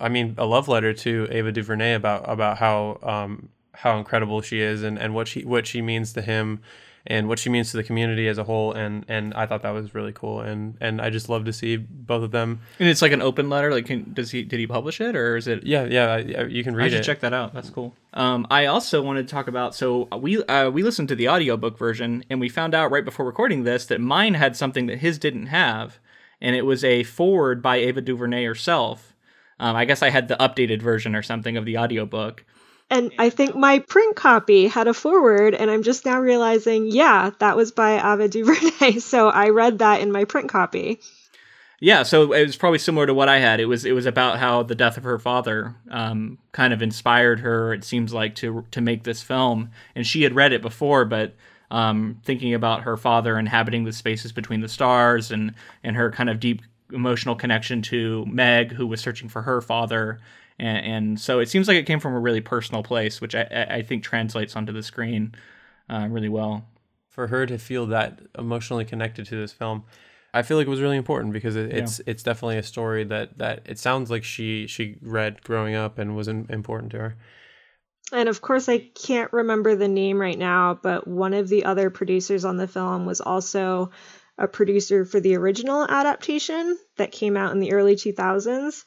I 0.00 0.08
mean, 0.08 0.34
a 0.38 0.46
love 0.46 0.68
letter 0.68 0.92
to 0.92 1.28
Ava 1.30 1.52
DuVernay 1.52 1.94
about 1.94 2.28
about 2.28 2.58
how 2.58 2.98
um, 3.02 3.48
how 3.72 3.98
incredible 3.98 4.40
she 4.40 4.60
is 4.60 4.82
and, 4.82 4.98
and 4.98 5.14
what 5.14 5.28
she 5.28 5.44
what 5.44 5.66
she 5.66 5.82
means 5.82 6.12
to 6.14 6.22
him, 6.22 6.60
and 7.06 7.28
what 7.28 7.38
she 7.38 7.50
means 7.50 7.70
to 7.70 7.76
the 7.76 7.82
community 7.82 8.28
as 8.28 8.38
a 8.38 8.44
whole. 8.44 8.72
And 8.72 9.04
and 9.08 9.34
I 9.34 9.46
thought 9.46 9.62
that 9.62 9.70
was 9.70 9.94
really 9.94 10.12
cool. 10.12 10.40
And 10.40 10.76
and 10.80 11.00
I 11.00 11.10
just 11.10 11.28
love 11.28 11.44
to 11.44 11.52
see 11.52 11.76
both 11.76 12.22
of 12.22 12.30
them. 12.30 12.60
And 12.78 12.88
it's 12.88 13.02
like 13.02 13.12
an 13.12 13.22
open 13.22 13.50
letter. 13.50 13.70
Like, 13.70 13.86
can, 13.86 14.12
does 14.14 14.30
he 14.30 14.42
did 14.42 14.58
he 14.58 14.66
publish 14.66 15.00
it 15.00 15.14
or 15.14 15.36
is 15.36 15.46
it? 15.46 15.64
Yeah, 15.64 15.84
yeah, 15.84 16.16
you 16.16 16.64
can 16.64 16.74
read 16.74 16.84
it. 16.84 16.86
I 16.86 16.90
should 16.90 17.00
it. 17.00 17.04
check 17.04 17.20
that 17.20 17.32
out. 17.32 17.52
That's 17.52 17.70
cool. 17.70 17.94
Um, 18.14 18.46
I 18.50 18.66
also 18.66 19.02
wanted 19.02 19.28
to 19.28 19.32
talk 19.32 19.48
about. 19.48 19.74
So 19.74 20.08
we 20.18 20.42
uh, 20.44 20.70
we 20.70 20.82
listened 20.82 21.08
to 21.08 21.16
the 21.16 21.28
audiobook 21.28 21.78
version, 21.78 22.24
and 22.30 22.40
we 22.40 22.48
found 22.48 22.74
out 22.74 22.90
right 22.90 23.04
before 23.04 23.26
recording 23.26 23.64
this 23.64 23.86
that 23.86 24.00
mine 24.00 24.34
had 24.34 24.56
something 24.56 24.86
that 24.86 24.98
his 24.98 25.18
didn't 25.18 25.46
have, 25.46 25.98
and 26.40 26.56
it 26.56 26.64
was 26.64 26.84
a 26.84 27.02
forward 27.02 27.62
by 27.62 27.76
Ava 27.76 28.00
DuVernay 28.00 28.44
herself. 28.44 29.14
Um, 29.60 29.76
I 29.76 29.84
guess 29.84 30.02
I 30.02 30.10
had 30.10 30.28
the 30.28 30.36
updated 30.36 30.82
version 30.82 31.14
or 31.14 31.22
something 31.22 31.56
of 31.56 31.64
the 31.64 31.78
audiobook. 31.78 32.44
And 32.90 33.12
I 33.18 33.30
think 33.30 33.56
my 33.56 33.78
print 33.78 34.14
copy 34.14 34.66
had 34.66 34.88
a 34.88 34.94
foreword, 34.94 35.54
and 35.54 35.70
I'm 35.70 35.82
just 35.82 36.04
now 36.04 36.20
realizing, 36.20 36.86
yeah, 36.86 37.30
that 37.38 37.56
was 37.56 37.72
by 37.72 37.96
Ava 37.96 38.28
DuVernay. 38.28 38.98
So 39.00 39.28
I 39.28 39.48
read 39.48 39.78
that 39.78 40.00
in 40.00 40.12
my 40.12 40.24
print 40.24 40.48
copy. 40.48 41.00
Yeah, 41.80 42.02
so 42.02 42.32
it 42.32 42.46
was 42.46 42.56
probably 42.56 42.78
similar 42.78 43.06
to 43.06 43.14
what 43.14 43.28
I 43.28 43.38
had. 43.38 43.60
It 43.60 43.66
was 43.66 43.84
it 43.84 43.92
was 43.92 44.06
about 44.06 44.38
how 44.38 44.62
the 44.62 44.74
death 44.74 44.96
of 44.96 45.04
her 45.04 45.18
father 45.18 45.74
um, 45.90 46.38
kind 46.52 46.72
of 46.72 46.82
inspired 46.82 47.40
her. 47.40 47.74
It 47.74 47.84
seems 47.84 48.12
like 48.12 48.34
to 48.36 48.64
to 48.70 48.80
make 48.80 49.04
this 49.04 49.22
film, 49.22 49.70
and 49.94 50.06
she 50.06 50.22
had 50.22 50.34
read 50.34 50.52
it 50.52 50.62
before, 50.62 51.04
but 51.04 51.34
um, 51.70 52.20
thinking 52.24 52.54
about 52.54 52.82
her 52.82 52.96
father 52.96 53.38
inhabiting 53.38 53.84
the 53.84 53.92
spaces 53.92 54.32
between 54.32 54.60
the 54.60 54.68
stars 54.68 55.30
and 55.30 55.54
and 55.82 55.96
her 55.96 56.10
kind 56.10 56.30
of 56.30 56.40
deep 56.40 56.62
emotional 56.92 57.34
connection 57.34 57.82
to 57.82 58.24
Meg, 58.26 58.72
who 58.72 58.86
was 58.86 59.00
searching 59.00 59.28
for 59.28 59.42
her 59.42 59.60
father, 59.60 60.20
and, 60.58 60.86
and 60.86 61.20
so 61.20 61.40
it 61.40 61.48
seems 61.48 61.68
like 61.68 61.76
it 61.76 61.86
came 61.86 62.00
from 62.00 62.14
a 62.14 62.20
really 62.20 62.40
personal 62.40 62.82
place, 62.82 63.20
which 63.20 63.34
I, 63.34 63.66
I 63.70 63.82
think 63.82 64.02
translates 64.02 64.56
onto 64.56 64.72
the 64.72 64.82
screen 64.82 65.34
uh, 65.88 66.06
really 66.10 66.28
well. 66.28 66.66
For 67.08 67.28
her 67.28 67.46
to 67.46 67.58
feel 67.58 67.86
that 67.86 68.20
emotionally 68.36 68.84
connected 68.84 69.26
to 69.26 69.36
this 69.36 69.52
film, 69.52 69.84
I 70.32 70.42
feel 70.42 70.56
like 70.56 70.66
it 70.66 70.70
was 70.70 70.80
really 70.80 70.96
important 70.96 71.32
because 71.32 71.54
it, 71.54 71.72
it's 71.72 72.00
yeah. 72.00 72.04
it's 72.08 72.24
definitely 72.24 72.58
a 72.58 72.62
story 72.64 73.04
that 73.04 73.38
that 73.38 73.62
it 73.66 73.78
sounds 73.78 74.10
like 74.10 74.24
she 74.24 74.66
she 74.66 74.96
read 75.00 75.42
growing 75.44 75.76
up 75.76 75.98
and 75.98 76.16
was 76.16 76.26
in, 76.26 76.46
important 76.50 76.90
to 76.92 76.98
her. 76.98 77.16
And 78.12 78.28
of 78.28 78.40
course, 78.40 78.68
I 78.68 78.78
can't 78.78 79.32
remember 79.32 79.76
the 79.76 79.88
name 79.88 80.20
right 80.20 80.38
now, 80.38 80.78
but 80.82 81.06
one 81.06 81.34
of 81.34 81.48
the 81.48 81.64
other 81.64 81.88
producers 81.88 82.44
on 82.44 82.56
the 82.56 82.68
film 82.68 83.06
was 83.06 83.20
also 83.20 83.92
a 84.36 84.48
producer 84.48 85.04
for 85.04 85.20
the 85.20 85.36
original 85.36 85.86
adaptation 85.88 86.76
that 86.96 87.12
came 87.12 87.36
out 87.36 87.52
in 87.52 87.60
the 87.60 87.72
early 87.72 87.94
2000s. 87.94 88.84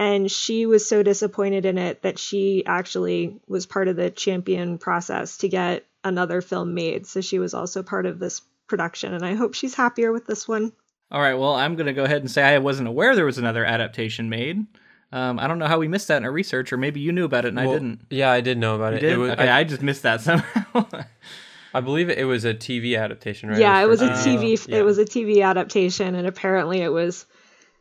And 0.00 0.30
she 0.30 0.64
was 0.64 0.88
so 0.88 1.02
disappointed 1.02 1.66
in 1.66 1.76
it 1.76 2.00
that 2.00 2.18
she 2.18 2.64
actually 2.64 3.38
was 3.46 3.66
part 3.66 3.86
of 3.86 3.96
the 3.96 4.08
champion 4.10 4.78
process 4.78 5.36
to 5.38 5.48
get 5.50 5.84
another 6.02 6.40
film 6.40 6.72
made. 6.72 7.06
So 7.06 7.20
she 7.20 7.38
was 7.38 7.52
also 7.52 7.82
part 7.82 8.06
of 8.06 8.18
this 8.18 8.40
production. 8.66 9.12
And 9.12 9.22
I 9.26 9.34
hope 9.34 9.52
she's 9.52 9.74
happier 9.74 10.10
with 10.10 10.26
this 10.26 10.48
one. 10.48 10.72
All 11.10 11.20
right. 11.20 11.34
Well, 11.34 11.52
I'm 11.52 11.76
going 11.76 11.86
to 11.86 11.92
go 11.92 12.04
ahead 12.04 12.22
and 12.22 12.30
say 12.30 12.42
I 12.42 12.56
wasn't 12.56 12.88
aware 12.88 13.14
there 13.14 13.26
was 13.26 13.36
another 13.36 13.62
adaptation 13.62 14.30
made. 14.30 14.64
Um, 15.12 15.38
I 15.38 15.46
don't 15.46 15.58
know 15.58 15.66
how 15.66 15.78
we 15.78 15.86
missed 15.86 16.08
that 16.08 16.16
in 16.16 16.24
our 16.24 16.32
research, 16.32 16.72
or 16.72 16.78
maybe 16.78 17.00
you 17.00 17.12
knew 17.12 17.26
about 17.26 17.44
it 17.44 17.48
and 17.48 17.58
well, 17.58 17.68
I 17.68 17.72
didn't. 17.74 18.06
Yeah, 18.08 18.30
I 18.30 18.40
did 18.40 18.56
know 18.56 18.76
about 18.76 18.92
you 18.92 18.98
it. 18.98 19.00
Did? 19.00 19.12
it 19.12 19.16
was, 19.18 19.30
okay, 19.32 19.48
I, 19.48 19.58
I, 19.58 19.64
just 19.64 19.82
missed 19.82 20.04
that 20.04 20.22
somehow. 20.22 20.86
I 21.74 21.80
believe 21.82 22.08
it 22.08 22.26
was 22.26 22.46
a 22.46 22.54
TV 22.54 22.98
adaptation, 22.98 23.50
right? 23.50 23.58
Yeah, 23.58 23.78
it 23.82 23.86
was, 23.86 24.00
it 24.00 24.08
was 24.08 24.24
a 24.24 24.28
TV. 24.28 24.66
Yeah. 24.66 24.78
It 24.78 24.82
was 24.82 24.96
a 24.96 25.04
TV 25.04 25.44
adaptation, 25.44 26.14
and 26.14 26.26
apparently 26.26 26.80
it 26.80 26.88
was 26.88 27.26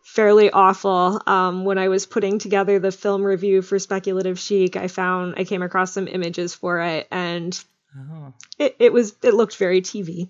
fairly 0.04 0.50
awful. 0.52 1.22
Um, 1.28 1.66
when 1.66 1.78
I 1.78 1.88
was 1.88 2.06
putting 2.06 2.40
together 2.40 2.80
the 2.80 2.92
film 2.92 3.24
review 3.24 3.62
for 3.62 3.80
Speculative 3.80 4.40
Chic, 4.40 4.76
I 4.76 4.88
found 4.88 5.36
I 5.38 5.44
came 5.44 5.62
across 5.62 5.94
some 5.94 6.08
images 6.08 6.54
for 6.56 6.82
it, 6.82 7.08
and 7.12 7.62
oh. 7.98 8.34
it, 8.58 8.76
it 8.80 8.94
was 8.94 9.16
it 9.24 9.34
looked 9.34 9.58
very 9.58 9.82
TV. 9.82 10.30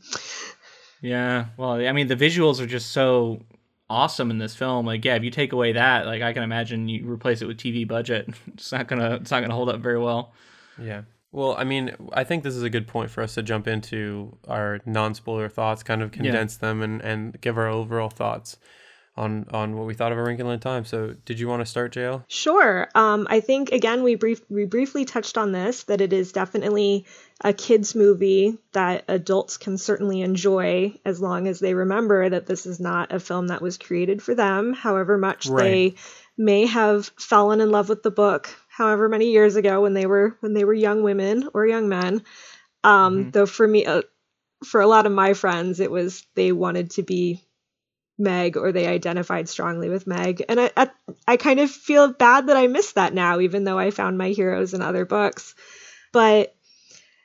Yeah, 1.01 1.45
well, 1.57 1.73
I 1.73 1.91
mean, 1.93 2.07
the 2.07 2.15
visuals 2.15 2.59
are 2.59 2.65
just 2.65 2.91
so 2.91 3.41
awesome 3.89 4.31
in 4.31 4.37
this 4.37 4.55
film. 4.55 4.85
Like, 4.85 5.05
yeah, 5.05 5.15
if 5.15 5.23
you 5.23 5.31
take 5.31 5.53
away 5.53 5.73
that, 5.73 6.05
like, 6.05 6.21
I 6.21 6.33
can 6.33 6.43
imagine 6.43 6.89
you 6.89 7.09
replace 7.09 7.41
it 7.41 7.47
with 7.47 7.57
TV 7.57 7.87
budget. 7.87 8.29
It's 8.53 8.71
not 8.71 8.87
gonna, 8.87 9.15
it's 9.15 9.31
not 9.31 9.41
gonna 9.41 9.55
hold 9.55 9.69
up 9.69 9.79
very 9.79 9.99
well. 9.99 10.33
Yeah. 10.81 11.03
Well, 11.31 11.55
I 11.57 11.63
mean, 11.63 11.95
I 12.13 12.23
think 12.23 12.43
this 12.43 12.55
is 12.55 12.63
a 12.63 12.69
good 12.69 12.87
point 12.87 13.11
for 13.11 13.21
us 13.21 13.35
to 13.35 13.43
jump 13.43 13.67
into 13.67 14.35
our 14.47 14.79
non-spoiler 14.85 15.47
thoughts, 15.47 15.83
kind 15.83 16.01
of 16.01 16.11
condense 16.11 16.57
yeah. 16.57 16.67
them, 16.67 16.81
and 16.81 17.01
and 17.01 17.39
give 17.39 17.57
our 17.57 17.67
overall 17.67 18.09
thoughts 18.09 18.57
on 19.19 19.45
on 19.51 19.75
what 19.75 19.85
we 19.85 19.93
thought 19.93 20.11
of 20.11 20.17
A 20.17 20.23
Wrinkle 20.23 20.49
in 20.49 20.59
Time. 20.59 20.85
So, 20.85 21.13
did 21.25 21.39
you 21.39 21.47
want 21.47 21.61
to 21.61 21.65
start, 21.65 21.93
JL? 21.93 22.23
Sure. 22.27 22.87
Um, 22.95 23.27
I 23.29 23.41
think 23.41 23.71
again 23.71 24.01
we 24.01 24.15
brief 24.15 24.41
we 24.49 24.65
briefly 24.65 25.05
touched 25.05 25.37
on 25.37 25.51
this 25.51 25.83
that 25.83 26.01
it 26.01 26.13
is 26.13 26.31
definitely 26.31 27.05
a 27.41 27.53
kids 27.53 27.95
movie 27.95 28.57
that 28.71 29.03
adults 29.07 29.57
can 29.57 29.77
certainly 29.77 30.21
enjoy 30.21 30.93
as 31.05 31.19
long 31.19 31.47
as 31.47 31.59
they 31.59 31.73
remember 31.73 32.29
that 32.29 32.45
this 32.45 32.65
is 32.65 32.79
not 32.79 33.11
a 33.11 33.19
film 33.19 33.47
that 33.47 33.61
was 33.61 33.77
created 33.77 34.21
for 34.21 34.33
them. 34.33 34.73
However 34.73 35.17
much 35.17 35.47
right. 35.47 35.63
they 35.63 35.95
may 36.37 36.65
have 36.65 37.11
fallen 37.17 37.59
in 37.59 37.69
love 37.69 37.89
with 37.89 38.01
the 38.01 38.11
book, 38.11 38.49
however 38.69 39.09
many 39.09 39.31
years 39.31 39.57
ago 39.57 39.81
when 39.81 39.93
they 39.93 40.05
were 40.05 40.37
when 40.39 40.53
they 40.53 40.63
were 40.63 40.73
young 40.73 41.03
women 41.03 41.49
or 41.53 41.67
young 41.67 41.89
men. 41.89 42.23
Um, 42.85 43.17
mm-hmm. 43.17 43.29
Though 43.31 43.45
for 43.45 43.67
me, 43.67 43.85
uh, 43.85 44.03
for 44.63 44.79
a 44.79 44.87
lot 44.87 45.05
of 45.05 45.11
my 45.11 45.33
friends, 45.33 45.81
it 45.81 45.91
was 45.91 46.25
they 46.35 46.53
wanted 46.53 46.91
to 46.91 47.03
be 47.03 47.43
Meg 48.19 48.57
or 48.57 48.71
they 48.71 48.87
identified 48.87 49.49
strongly 49.49 49.89
with 49.89 50.07
Meg. 50.07 50.43
And 50.47 50.59
I, 50.59 50.71
I, 50.75 50.89
I 51.27 51.37
kind 51.37 51.59
of 51.59 51.71
feel 51.71 52.11
bad 52.13 52.47
that 52.47 52.57
I 52.57 52.67
missed 52.67 52.95
that 52.95 53.13
now, 53.13 53.39
even 53.39 53.63
though 53.63 53.79
I 53.79 53.91
found 53.91 54.17
my 54.17 54.29
heroes 54.29 54.73
in 54.73 54.81
other 54.81 55.05
books. 55.05 55.55
But 56.11 56.55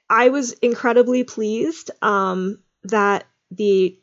I 0.09 0.29
was 0.29 0.53
incredibly 0.53 1.25
pleased 1.25 1.91
um, 2.03 2.59
that 2.85 3.25
the 3.51 3.99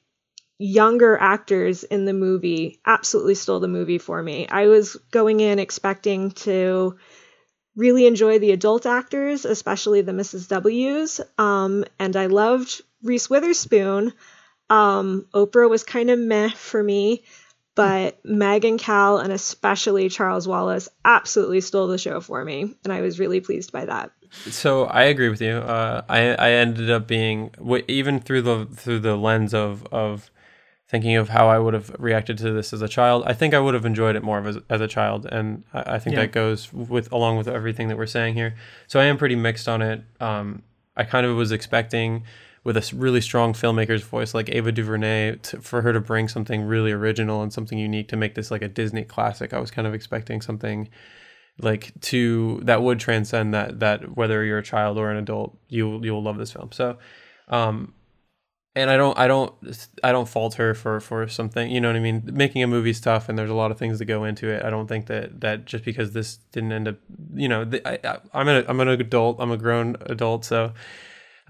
younger 0.58 1.18
actors 1.18 1.84
in 1.84 2.06
the 2.06 2.14
movie 2.14 2.80
absolutely 2.86 3.36
stole 3.36 3.60
the 3.60 3.68
movie 3.68 3.98
for 3.98 4.22
me. 4.22 4.48
I 4.48 4.68
was 4.68 4.96
going 5.10 5.40
in 5.40 5.58
expecting 5.58 6.32
to 6.32 6.98
really 7.76 8.06
enjoy 8.06 8.40
the 8.40 8.52
adult 8.52 8.86
actors, 8.86 9.46
especially 9.46 10.02
the 10.02 10.12
Mrs. 10.12 10.48
W's, 10.50 11.22
um, 11.38 11.86
and 11.98 12.16
I 12.16 12.28
loved 12.28 12.82
Reese 13.02 13.30
Witherspoon. 13.30 14.14
Um, 14.72 15.26
Oprah 15.34 15.70
was 15.70 15.84
kind 15.84 16.10
of 16.10 16.18
meh 16.18 16.50
for 16.50 16.82
me, 16.82 17.26
but 17.76 18.24
Meg 18.24 18.64
and 18.64 18.80
Cal, 18.80 19.18
and 19.18 19.34
especially 19.34 20.08
Charles 20.08 20.48
Wallace, 20.48 20.88
absolutely 21.04 21.60
stole 21.60 21.88
the 21.88 21.98
show 21.98 22.22
for 22.22 22.44
me, 22.46 22.74
and 22.86 22.94
I 22.94 23.02
was 23.02 23.20
really 23.20 23.42
pleased 23.42 23.74
by 23.74 23.84
that. 23.84 24.12
So 24.32 24.86
I 24.86 25.04
agree 25.04 25.28
with 25.28 25.42
you. 25.42 25.58
Uh, 25.58 26.04
I 26.08 26.36
I 26.36 26.52
ended 26.52 26.90
up 26.90 27.06
being 27.06 27.52
even 27.90 28.22
through 28.22 28.44
the 28.44 28.66
through 28.74 29.00
the 29.00 29.18
lens 29.18 29.54
of 29.54 29.86
of 29.92 30.32
thinking 30.88 31.18
of 31.18 31.28
how 31.28 31.50
I 31.50 31.60
would 31.60 31.74
have 31.74 31.94
reacted 32.00 32.38
to 32.38 32.52
this 32.54 32.72
as 32.72 32.82
a 32.82 32.88
child. 32.88 33.24
I 33.26 33.34
think 33.34 33.54
I 33.54 33.60
would 33.60 33.74
have 33.74 33.86
enjoyed 33.86 34.16
it 34.16 34.24
more 34.24 34.46
as, 34.48 34.58
as 34.70 34.80
a 34.80 34.88
child, 34.88 35.26
and 35.26 35.66
I, 35.74 35.96
I 35.96 36.00
think 36.00 36.16
yeah. 36.16 36.22
that 36.22 36.32
goes 36.32 36.72
with 36.72 37.12
along 37.12 37.38
with 37.38 37.50
everything 37.50 37.90
that 37.90 37.98
we're 37.98 38.06
saying 38.06 38.36
here. 38.36 38.56
So 38.88 39.02
I 39.02 39.06
am 39.06 39.18
pretty 39.18 39.36
mixed 39.36 39.68
on 39.68 39.82
it. 39.82 40.02
Um, 40.22 40.64
I 40.96 41.04
kind 41.04 41.26
of 41.26 41.36
was 41.36 41.52
expecting 41.52 42.24
with 42.64 42.78
a 42.78 42.96
really 42.96 43.22
strong 43.22 43.54
filmmaker's 43.54 44.04
voice 44.04 44.34
like 44.34 44.50
Ava 44.50 44.72
DuVernay 44.72 45.38
to, 45.38 45.62
for 45.62 45.82
her 45.82 45.94
to 45.94 46.00
bring 46.00 46.28
something 46.28 46.62
really 46.64 46.92
original 46.92 47.42
and 47.42 47.52
something 47.52 47.78
unique 47.78 48.08
to 48.10 48.18
make 48.18 48.36
this 48.36 48.52
like 48.52 48.62
a 48.62 48.68
Disney 48.68 49.04
classic. 49.04 49.54
I 49.54 49.60
was 49.60 49.72
kind 49.72 49.88
of 49.88 49.94
expecting 49.94 50.42
something 50.42 50.90
like 51.60 51.92
to 52.02 52.62
that 52.64 52.82
would 52.82 53.00
transcend 53.00 53.54
that 53.54 53.80
that 53.80 54.16
whether 54.16 54.44
you're 54.44 54.60
a 54.60 54.64
child 54.64 54.98
or 54.98 55.12
an 55.12 55.18
adult, 55.18 55.58
you 55.70 56.00
you'll 56.04 56.24
love 56.24 56.38
this 56.38 56.52
film. 56.52 56.72
So 56.72 56.98
um 57.50 57.94
and 58.76 58.90
I 58.90 58.96
don't 58.96 59.18
I 59.18 59.28
don't 59.28 59.54
I 60.04 60.12
don't 60.12 60.30
fault 60.30 60.54
her 60.56 60.74
for 60.76 61.00
for 61.00 61.28
something, 61.28 61.70
you 61.70 61.82
know 61.82 61.90
what 61.90 61.98
I 61.98 62.00
mean? 62.00 62.30
Making 62.32 62.64
a 62.64 62.68
movie's 62.68 63.02
tough 63.02 63.28
and 63.28 63.38
there's 63.38 63.50
a 63.50 63.56
lot 63.56 63.72
of 63.72 63.78
things 63.80 64.00
that 64.00 64.06
go 64.06 64.24
into 64.24 64.48
it. 64.50 64.64
I 64.64 64.70
don't 64.70 64.88
think 64.88 65.08
that 65.08 65.42
that 65.42 65.66
just 65.66 65.84
because 65.84 66.14
this 66.14 66.38
didn't 66.52 66.72
end 66.72 66.88
up, 66.88 66.98
you 67.34 67.50
know, 67.50 67.70
I, 67.86 68.00
I 68.04 68.20
I'm 68.34 68.48
an 68.48 68.66
I'm 68.68 68.80
an 68.80 68.88
adult, 68.88 69.38
I'm 69.40 69.52
a 69.52 69.58
grown 69.58 69.98
adult, 70.06 70.46
so 70.46 70.74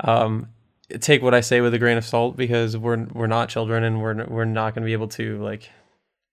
um 0.05 0.47
take 0.99 1.21
what 1.21 1.33
I 1.33 1.41
say 1.41 1.61
with 1.61 1.73
a 1.73 1.79
grain 1.79 1.97
of 1.97 2.05
salt 2.05 2.35
because 2.35 2.77
we're 2.77 3.05
we're 3.13 3.27
not 3.27 3.49
children 3.49 3.83
and 3.83 4.01
we're 4.01 4.25
we're 4.25 4.45
not 4.45 4.75
going 4.75 4.83
to 4.83 4.87
be 4.87 4.93
able 4.93 5.07
to 5.09 5.41
like 5.43 5.69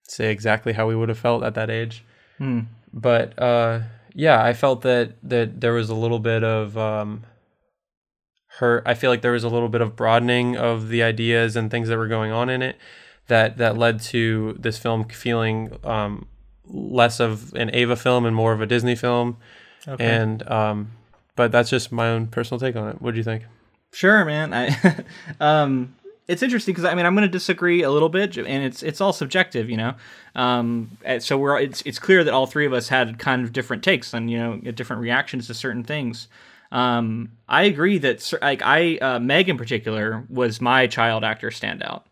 say 0.04 0.30
exactly 0.30 0.72
how 0.72 0.86
we 0.86 0.96
would 0.96 1.08
have 1.08 1.18
felt 1.18 1.42
at 1.42 1.54
that 1.54 1.70
age. 1.70 2.04
Hmm. 2.38 2.60
But 2.92 3.38
uh, 3.38 3.80
yeah, 4.14 4.42
I 4.42 4.52
felt 4.52 4.82
that 4.82 5.14
that 5.22 5.60
there 5.60 5.72
was 5.72 5.90
a 5.90 5.94
little 5.94 6.18
bit 6.18 6.42
of 6.42 6.76
um, 6.76 7.24
her. 8.58 8.82
I 8.86 8.94
feel 8.94 9.10
like 9.10 9.22
there 9.22 9.32
was 9.32 9.44
a 9.44 9.48
little 9.48 9.68
bit 9.68 9.80
of 9.80 9.96
broadening 9.96 10.56
of 10.56 10.88
the 10.88 11.02
ideas 11.02 11.56
and 11.56 11.70
things 11.70 11.88
that 11.88 11.98
were 11.98 12.08
going 12.08 12.32
on 12.32 12.48
in 12.48 12.62
it 12.62 12.76
that 13.28 13.58
that 13.58 13.76
led 13.76 14.00
to 14.00 14.56
this 14.58 14.78
film 14.78 15.04
feeling 15.04 15.76
um, 15.84 16.26
less 16.64 17.20
of 17.20 17.54
an 17.54 17.70
Ava 17.74 17.96
film 17.96 18.24
and 18.24 18.34
more 18.34 18.52
of 18.52 18.60
a 18.60 18.66
Disney 18.66 18.94
film. 18.94 19.36
Okay. 19.86 20.04
And 20.04 20.48
um, 20.50 20.92
but 21.36 21.52
that's 21.52 21.70
just 21.70 21.92
my 21.92 22.08
own 22.08 22.26
personal 22.26 22.58
take 22.58 22.76
on 22.76 22.88
it. 22.88 23.00
What 23.00 23.12
do 23.12 23.18
you 23.18 23.24
think? 23.24 23.44
Sure, 23.92 24.24
man. 24.24 24.52
I 24.54 25.04
um 25.40 25.94
it's 26.26 26.42
interesting 26.42 26.74
because 26.74 26.84
I 26.84 26.94
mean 26.94 27.06
I'm 27.06 27.14
going 27.14 27.26
to 27.26 27.28
disagree 27.32 27.82
a 27.82 27.90
little 27.90 28.10
bit, 28.10 28.36
and 28.36 28.64
it's 28.64 28.82
it's 28.82 29.00
all 29.00 29.12
subjective, 29.14 29.70
you 29.70 29.78
know. 29.78 29.94
Um, 30.34 30.90
so 31.20 31.38
we're 31.38 31.58
it's 31.58 31.80
it's 31.86 31.98
clear 31.98 32.22
that 32.22 32.34
all 32.34 32.46
three 32.46 32.66
of 32.66 32.72
us 32.74 32.88
had 32.88 33.18
kind 33.18 33.44
of 33.44 33.52
different 33.52 33.82
takes 33.82 34.12
and 34.12 34.30
you 34.30 34.38
know 34.38 34.56
different 34.72 35.00
reactions 35.00 35.46
to 35.46 35.54
certain 35.54 35.84
things. 35.84 36.28
Um, 36.70 37.32
I 37.48 37.62
agree 37.62 37.96
that 37.98 38.30
like 38.42 38.60
I 38.62 38.98
uh, 38.98 39.18
Meg 39.20 39.48
in 39.48 39.56
particular 39.56 40.22
was 40.28 40.60
my 40.60 40.86
child 40.86 41.24
actor 41.24 41.48
standout. 41.48 42.02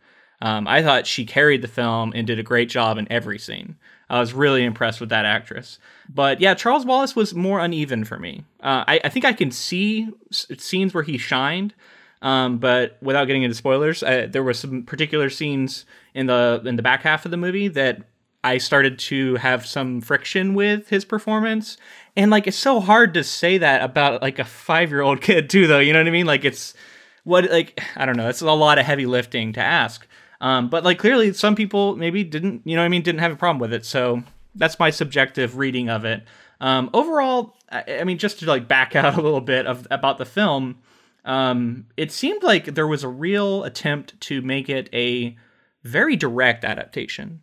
Um, 0.41 0.67
I 0.67 0.83
thought 0.83 1.07
she 1.07 1.27
carried 1.27 1.61
the 1.63 1.69
film 1.69 2.13
and 2.15 2.27
did 2.27 2.39
a 2.39 2.43
great 2.43 2.69
job 2.71 2.97
in 2.99 3.07
every 3.11 3.39
scene. 3.39 3.77
I 4.09 4.21
was 4.21 4.33
really 4.33 4.65
impressed 4.65 5.01
with 5.01 5.09
that 5.09 5.25
actress. 5.25 5.79
But 6.09 6.41
yeah, 6.41 6.55
Charles 6.55 6.87
Wallace 6.87 7.17
was 7.17 7.35
more 7.35 7.59
uneven 7.59 8.05
for 8.05 8.19
me. 8.19 8.45
Uh, 8.61 8.85
I, 8.87 9.01
I, 9.05 9.09
think 9.09 9.25
I 9.25 9.33
can 9.33 9.51
see 9.51 10.09
s- 10.31 10.47
scenes 10.59 10.95
where 10.95 11.03
he 11.03 11.19
shined, 11.19 11.75
um, 12.23 12.59
but 12.59 12.99
without 13.03 13.25
getting 13.25 13.43
into 13.43 13.57
spoilers, 13.57 14.03
uh, 14.03 14.29
there 14.31 14.43
were 14.43 14.55
some 14.55 14.85
particular 14.85 15.29
scenes 15.29 15.85
in 16.15 16.27
the 16.27 16.63
in 16.65 16.77
the 16.77 16.83
back 16.83 17.03
half 17.03 17.25
of 17.25 17.31
the 17.31 17.37
movie 17.37 17.69
that 17.69 18.03
I 18.45 18.59
started 18.59 18.99
to 19.01 19.35
have 19.37 19.67
some 19.67 20.01
friction 20.01 20.55
with 20.55 20.89
his 20.89 21.05
performance. 21.05 21.77
And 22.17 22.31
like 22.31 22.47
it's 22.47 22.57
so 22.57 22.81
hard 22.81 23.13
to 23.15 23.25
say 23.25 23.59
that 23.59 23.83
about 23.83 24.23
like 24.23 24.39
a 24.39 24.45
5-year-old 24.45 25.21
kid 25.21 25.51
too 25.51 25.67
though, 25.67 25.81
you 25.81 25.93
know 25.93 25.99
what 25.99 26.07
I 26.07 26.13
mean? 26.13 26.27
Like 26.27 26.45
it's 26.45 26.75
what 27.25 27.51
like 27.51 27.81
I 27.97 28.07
don't 28.07 28.17
know, 28.17 28.29
it's 28.29 28.41
a 28.41 28.53
lot 28.53 28.79
of 28.79 28.87
heavy 28.87 29.07
lifting 29.07 29.53
to 29.55 29.61
ask. 29.61 30.07
Um, 30.41 30.69
but 30.69 30.85
like 30.85 30.99
clearly 30.99 31.33
some 31.33 31.55
people 31.55 31.97
maybe 31.97 32.25
didn't, 32.25 32.63
you 32.65 32.77
know 32.77 32.83
I 32.83 32.89
mean, 32.89 33.03
didn't 33.03 33.21
have 33.21 33.33
a 33.33 33.37
problem 33.37 33.59
with 33.59 33.73
it. 33.73 33.85
So 33.85 34.23
that's 34.55 34.79
my 34.79 34.91
subjective 34.91 35.57
reading 35.57 35.89
of 35.89 36.05
it. 36.05 36.25
Um, 36.61 36.91
overall, 36.95 37.55
I, 37.71 37.99
I 38.01 38.05
mean 38.05 38.19
just 38.19 38.41
to 38.41 38.47
like 38.47 38.69
back 38.69 38.97
out 38.97 39.19
a 39.19 39.23
little 39.23 39.41
bit 39.41 39.67
of 39.67 39.87
about 39.91 40.19
the 40.19 40.27
film, 40.27 40.79
um, 41.25 41.87
it 41.97 42.13
seemed 42.13 42.43
like 42.43 42.67
there 42.67 42.87
was 42.87 43.03
a 43.03 43.09
real 43.09 43.65
attempt 43.65 44.19
to 44.23 44.41
make 44.43 44.69
it 44.69 44.89
a 44.93 45.37
very 45.83 46.17
direct 46.17 46.65
adaptation. 46.65 47.43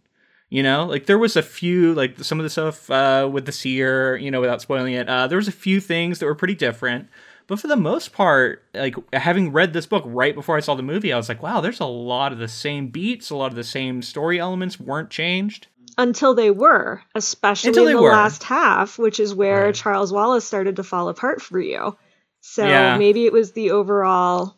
You 0.50 0.62
know, 0.62 0.86
like 0.86 1.08
there 1.08 1.18
was 1.18 1.36
a 1.36 1.42
few, 1.42 1.96
like 1.96 2.24
some 2.24 2.40
of 2.40 2.44
the 2.44 2.50
stuff 2.50 2.90
uh, 2.92 3.28
with 3.32 3.48
the 3.48 3.52
seer, 3.52 4.16
you 4.18 4.30
know, 4.30 4.40
without 4.40 4.62
spoiling 4.62 4.94
it, 4.94 5.10
uh, 5.10 5.26
there 5.26 5.38
was 5.38 5.48
a 5.48 5.52
few 5.52 5.80
things 5.80 6.20
that 6.20 6.28
were 6.28 6.36
pretty 6.36 6.54
different. 6.54 7.10
But 7.48 7.60
for 7.60 7.68
the 7.68 7.76
most 7.76 8.14
part, 8.14 8.64
like 8.74 8.96
having 9.14 9.52
read 9.52 9.74
this 9.74 9.86
book 9.86 10.04
right 10.06 10.34
before 10.34 10.56
I 10.58 10.62
saw 10.62 10.76
the 10.76 10.84
movie, 10.84 11.12
I 11.12 11.18
was 11.18 11.30
like, 11.30 11.44
wow, 11.44 11.62
there's 11.62 11.80
a 11.80 11.86
lot 11.86 12.32
of 12.32 12.40
the 12.40 12.48
same 12.48 12.88
beats, 12.88 13.30
a 13.30 13.36
lot 13.36 13.52
of 13.52 13.56
the 13.56 13.64
same 13.64 14.02
story 14.02 14.40
elements 14.40 14.80
weren't 14.80 15.10
changed. 15.10 15.68
Until 15.98 16.34
they 16.34 16.50
were, 16.50 17.02
especially 17.14 17.70
Until 17.70 17.88
in 17.88 17.94
the 17.94 18.02
were. 18.02 18.12
last 18.12 18.44
half, 18.44 18.98
which 18.98 19.20
is 19.20 19.36
where 19.36 19.66
Right. 19.66 19.76
Charles 19.76 20.12
Wallace 20.12 20.46
started 20.46 20.78
to 20.78 20.84
fall 20.84 21.10
apart 21.10 21.42
for 21.42 21.60
you. 21.60 21.96
So 22.42 22.68
Yeah. 22.68 22.98
maybe 22.98 23.26
it 23.26 23.34
was 23.34 23.52
the 23.52 23.72
overall 23.72 24.56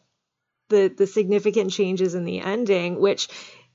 the 0.69 0.87
the 0.87 1.05
significant 1.07 1.71
changes 1.71 2.15
in 2.15 2.25
the 2.25 2.39
ending, 2.39 2.99
which 2.99 3.27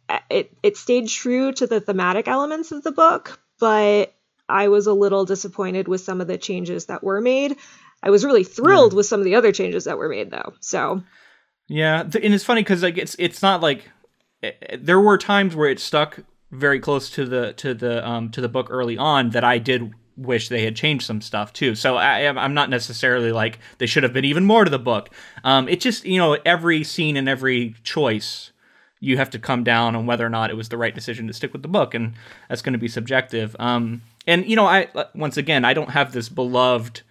uh, 0.08 0.18
it 0.28 0.56
it 0.62 0.76
stayed 0.76 1.08
true 1.08 1.52
to 1.52 1.66
the 1.66 1.80
thematic 1.80 2.26
elements 2.28 2.72
of 2.72 2.82
the 2.82 2.92
book, 2.92 3.40
but 3.58 4.12
I 4.48 4.68
was 4.68 4.86
a 4.88 4.92
little 4.92 5.24
disappointed 5.24 5.86
with 5.86 6.00
some 6.00 6.20
of 6.20 6.26
the 6.26 6.38
changes 6.38 6.86
that 6.86 7.04
were 7.04 7.20
made. 7.20 7.56
I 8.02 8.10
was 8.10 8.24
really 8.24 8.44
thrilled 8.44 8.94
with 8.94 9.06
some 9.06 9.20
of 9.20 9.24
the 9.24 9.34
other 9.34 9.52
changes 9.52 9.84
that 9.84 9.98
were 9.98 10.08
made 10.08 10.30
though. 10.30 10.54
So 10.60 11.02
Yeah, 11.68 12.02
and 12.02 12.34
it's 12.34 12.44
funny 12.44 12.62
because 12.62 12.82
like 12.82 12.98
it's 12.98 13.16
it's 13.18 13.42
not 13.42 13.60
like 13.60 13.90
eh, 14.42 14.52
eh, 14.62 14.76
there 14.80 15.00
were 15.00 15.18
times 15.18 15.54
where 15.54 15.68
it 15.68 15.80
stuck 15.80 16.20
very 16.50 16.80
close 16.80 17.10
to 17.10 17.24
the 17.24 17.52
to 17.54 17.74
the 17.74 18.06
um 18.06 18.30
to 18.30 18.40
the 18.40 18.48
book 18.48 18.68
early 18.70 18.96
on 18.96 19.30
that 19.30 19.44
I 19.44 19.58
did 19.58 19.92
wish 20.16 20.48
they 20.48 20.64
had 20.64 20.76
changed 20.76 21.06
some 21.06 21.20
stuff 21.20 21.52
too. 21.52 21.74
So 21.74 21.96
I 21.96 22.20
am 22.20 22.38
I'm 22.38 22.54
not 22.54 22.70
necessarily 22.70 23.32
like 23.32 23.58
they 23.78 23.86
should 23.86 24.02
have 24.02 24.12
been 24.12 24.24
even 24.24 24.44
more 24.44 24.64
to 24.64 24.70
the 24.70 24.78
book. 24.78 25.10
Um, 25.44 25.68
it 25.68 25.80
just 25.80 26.04
you 26.04 26.18
know 26.18 26.38
every 26.44 26.84
scene 26.84 27.16
and 27.16 27.28
every 27.28 27.74
choice 27.82 28.52
you 29.02 29.16
have 29.16 29.30
to 29.30 29.38
come 29.38 29.64
down 29.64 29.96
on 29.96 30.04
whether 30.04 30.24
or 30.26 30.28
not 30.28 30.50
it 30.50 30.56
was 30.56 30.68
the 30.68 30.76
right 30.76 30.94
decision 30.94 31.26
to 31.26 31.32
stick 31.32 31.52
with 31.52 31.62
the 31.62 31.68
book, 31.68 31.94
and 31.94 32.14
that's 32.48 32.62
going 32.62 32.74
to 32.74 32.78
be 32.78 32.88
subjective. 32.88 33.56
Um, 33.58 34.02
and 34.26 34.44
you 34.46 34.56
know 34.56 34.66
I 34.66 34.88
once 35.14 35.36
again 35.36 35.64
I 35.64 35.74
don't 35.74 35.90
have 35.90 36.12
this 36.12 36.28
beloved. 36.28 37.02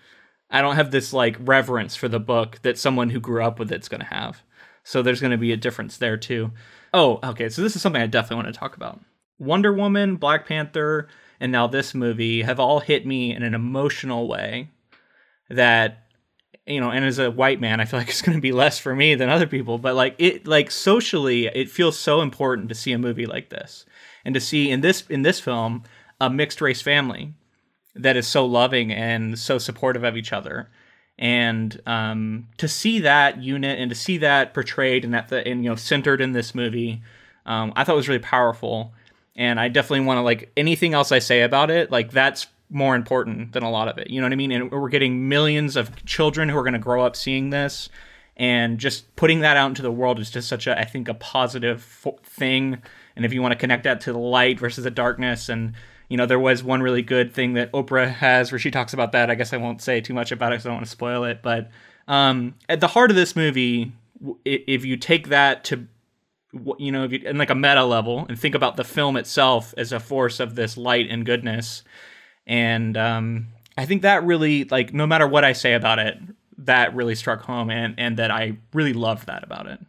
I 0.50 0.62
don't 0.62 0.76
have 0.76 0.92
this 0.92 1.14
like 1.14 1.38
reverence 1.40 1.96
for 1.96 2.08
the 2.08 2.20
book 2.20 2.60
that 2.64 2.78
someone 2.78 3.10
who 3.10 3.20
grew 3.20 3.44
up 3.44 3.60
with 3.60 3.72
it's 3.72 3.90
going 3.90 4.02
to 4.02 4.08
have. 4.08 4.42
So 4.84 5.02
there's 5.02 5.22
going 5.22 5.32
to 5.32 5.38
be 5.38 5.52
a 5.52 5.58
difference 5.58 5.98
there 5.98 6.18
too. 6.18 6.52
Oh, 6.94 7.20
okay. 7.24 7.50
So 7.50 7.62
this 7.62 7.76
is 7.76 7.82
something 7.82 8.02
I 8.02 8.08
definitely 8.08 8.44
want 8.44 8.54
to 8.54 8.60
talk 8.60 8.76
about. 8.76 9.00
Wonder 9.38 9.72
Woman, 9.74 10.16
Black 10.16 10.48
Panther, 10.48 11.08
and 11.40 11.52
now 11.52 11.68
this 11.68 11.94
movie 11.94 12.42
have 12.42 12.60
all 12.60 12.80
hit 12.80 13.06
me 13.06 13.34
in 13.34 13.44
an 13.44 13.54
emotional 13.54 14.28
way 14.28 14.70
that 15.50 16.06
you 16.66 16.80
know, 16.80 16.92
and 16.92 17.04
as 17.04 17.18
a 17.18 17.32
white 17.32 17.60
man, 17.60 17.80
I 17.80 17.86
feel 17.86 18.00
like 18.00 18.10
it's 18.10 18.22
going 18.22 18.38
to 18.38 18.42
be 18.42 18.52
less 18.52 18.80
for 18.80 18.96
me 18.96 19.16
than 19.16 19.30
other 19.30 19.48
people, 19.48 19.78
but 19.78 19.96
like 19.96 20.16
it 20.18 20.48
like 20.48 20.72
socially, 20.72 21.48
it 21.48 21.70
feels 21.70 21.98
so 21.98 22.22
important 22.22 22.70
to 22.70 22.76
see 22.76 22.92
a 22.92 22.98
movie 22.98 23.26
like 23.26 23.50
this 23.50 23.86
and 24.26 24.34
to 24.34 24.42
see 24.42 24.70
in 24.70 24.82
this 24.82 25.04
in 25.10 25.22
this 25.22 25.40
film 25.40 25.84
a 26.22 26.30
mixed 26.30 26.62
race 26.62 26.82
family 26.82 27.34
that 28.02 28.18
is 28.18 28.28
so 28.28 28.46
loving 28.46 28.92
and 28.92 29.38
so 29.38 29.58
supportive 29.58 30.04
of 30.04 30.18
each 30.18 30.34
other. 30.34 30.70
And 31.18 31.82
um, 31.86 32.48
to 32.58 32.68
see 32.68 33.00
that 33.00 33.44
unit 33.44 33.78
and 33.78 33.90
to 33.90 33.96
see 33.96 34.18
that 34.20 34.54
portrayed 34.54 35.04
and 35.04 35.14
that 35.14 35.28
the 35.28 35.46
and 35.46 35.64
you 35.64 35.70
know 35.70 35.76
centered 35.76 36.22
in 36.22 36.32
this 36.32 36.56
movie 36.56 37.02
um, 37.46 37.74
i 37.76 37.84
thought 37.84 37.96
was 37.96 38.08
really 38.08 38.20
powerful. 38.20 38.94
And 39.36 39.60
i 39.60 39.68
definitely 39.68 40.06
want 40.06 40.18
to 40.18 40.22
like 40.22 40.52
anything 40.56 40.94
else 40.94 41.12
i 41.12 41.20
say 41.20 41.42
about 41.42 41.70
it 41.72 41.92
like 41.92 42.12
that's 42.12 42.48
more 42.70 42.96
important 42.96 43.52
than 43.54 43.64
a 43.64 43.70
lot 43.70 43.88
of 43.88 43.98
it. 43.98 44.10
You 44.10 44.22
know 44.22 44.26
what 44.26 44.34
i 44.34 44.38
mean? 44.38 44.52
And 44.52 44.72
we're 44.72 44.90
getting 44.90 45.28
millions 45.28 45.76
of 45.76 46.06
children 46.06 46.50
who 46.50 46.58
are 46.58 46.64
going 46.64 46.74
to 46.74 46.80
grow 46.80 47.04
up 47.04 47.16
seeing 47.16 47.50
this. 47.50 47.90
And 48.38 48.78
just 48.80 49.14
putting 49.18 49.42
that 49.42 49.58
out 49.58 49.68
into 49.68 49.82
the 49.82 49.92
world 49.92 50.18
is 50.20 50.32
just 50.32 50.48
such 50.48 50.68
a 50.68 50.80
i 50.80 50.86
think 50.86 51.10
a 51.10 51.14
positive 51.14 51.84
fo- 51.84 52.20
thing. 52.24 52.82
And 53.18 53.26
if 53.26 53.34
you 53.34 53.42
want 53.42 53.52
to 53.52 53.58
connect 53.58 53.84
that 53.84 54.00
to 54.02 54.14
the 54.14 54.20
light 54.20 54.58
versus 54.58 54.86
the 54.86 54.92
darkness 54.92 55.50
and 55.50 55.74
you 56.10 56.18
know 56.18 56.26
there 56.26 56.40
was 56.40 56.64
one 56.64 56.82
really 56.82 57.02
good 57.02 57.34
thing 57.34 57.54
that 57.54 57.72
oprah 57.72 58.12
has 58.12 58.52
where 58.52 58.60
she 58.60 58.72
talks 58.72 58.94
about 58.94 59.12
that 59.14 59.30
i 59.30 59.36
guess 59.36 59.54
i 59.54 59.58
won't 59.58 59.82
say 59.82 60.02
too 60.02 60.14
much 60.14 60.32
about 60.32 60.52
it 60.52 60.56
because 60.56 60.66
i 60.66 60.70
don't 60.70 60.78
want 60.78 60.86
to 60.86 60.92
spoil 60.92 61.24
it 61.24 61.42
but 61.42 61.70
um, 62.08 62.56
at 62.68 62.80
the 62.80 62.88
heart 62.88 63.12
of 63.12 63.16
this 63.16 63.36
movie 63.36 63.92
if 64.44 64.84
you 64.84 64.98
take 64.98 65.30
that 65.30 65.64
to 65.64 65.88
you 66.80 66.92
know 66.92 67.04
if 67.04 67.12
you 67.12 67.20
in 67.20 67.38
like 67.38 67.52
a 67.52 67.56
meta 67.56 67.84
level 67.84 68.26
and 68.28 68.40
think 68.40 68.56
about 68.56 68.76
the 68.76 68.84
film 68.84 69.16
itself 69.16 69.74
as 69.78 69.92
a 69.92 70.00
force 70.00 70.40
of 70.40 70.56
this 70.56 70.76
light 70.76 71.08
and 71.10 71.26
goodness 71.26 71.84
and 72.48 72.98
um, 72.98 73.48
i 73.78 73.86
think 73.86 74.02
that 74.02 74.24
really 74.24 74.64
like 74.66 74.94
no 74.94 75.06
matter 75.06 75.28
what 75.28 75.46
i 75.46 75.54
say 75.54 75.74
about 75.74 76.00
it 76.00 76.18
that 76.58 76.94
really 76.96 77.16
struck 77.16 77.44
home 77.44 77.70
and 77.70 77.94
and 78.00 78.18
that 78.18 78.32
i 78.32 78.58
really 78.74 78.94
loved 78.94 79.28
that 79.28 79.44
about 79.44 79.68
it 79.68 79.80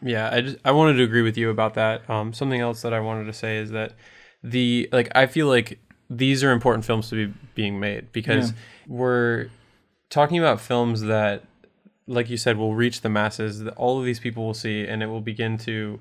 Yeah, 0.00 0.30
I 0.32 0.40
just 0.40 0.56
I 0.64 0.70
wanted 0.70 0.94
to 0.94 1.02
agree 1.02 1.22
with 1.22 1.36
you 1.36 1.50
about 1.50 1.74
that. 1.74 2.08
Um, 2.08 2.32
something 2.32 2.60
else 2.60 2.82
that 2.82 2.92
I 2.92 3.00
wanted 3.00 3.24
to 3.24 3.32
say 3.32 3.58
is 3.58 3.70
that 3.70 3.94
the 4.42 4.88
like 4.92 5.10
I 5.14 5.26
feel 5.26 5.46
like 5.46 5.78
these 6.10 6.42
are 6.44 6.52
important 6.52 6.84
films 6.84 7.08
to 7.10 7.26
be 7.28 7.34
being 7.54 7.78
made 7.80 8.12
because 8.12 8.50
Yeah. 8.50 8.56
we're 8.86 9.48
talking 10.10 10.38
about 10.38 10.60
films 10.60 11.02
that, 11.02 11.44
like 12.06 12.30
you 12.30 12.36
said, 12.38 12.56
will 12.56 12.74
reach 12.74 13.02
the 13.02 13.08
masses. 13.10 13.60
That 13.60 13.74
all 13.74 13.98
of 13.98 14.04
these 14.04 14.20
people 14.20 14.44
will 14.46 14.54
see, 14.54 14.86
and 14.86 15.02
it 15.02 15.06
will 15.06 15.20
begin 15.20 15.58
to, 15.58 16.00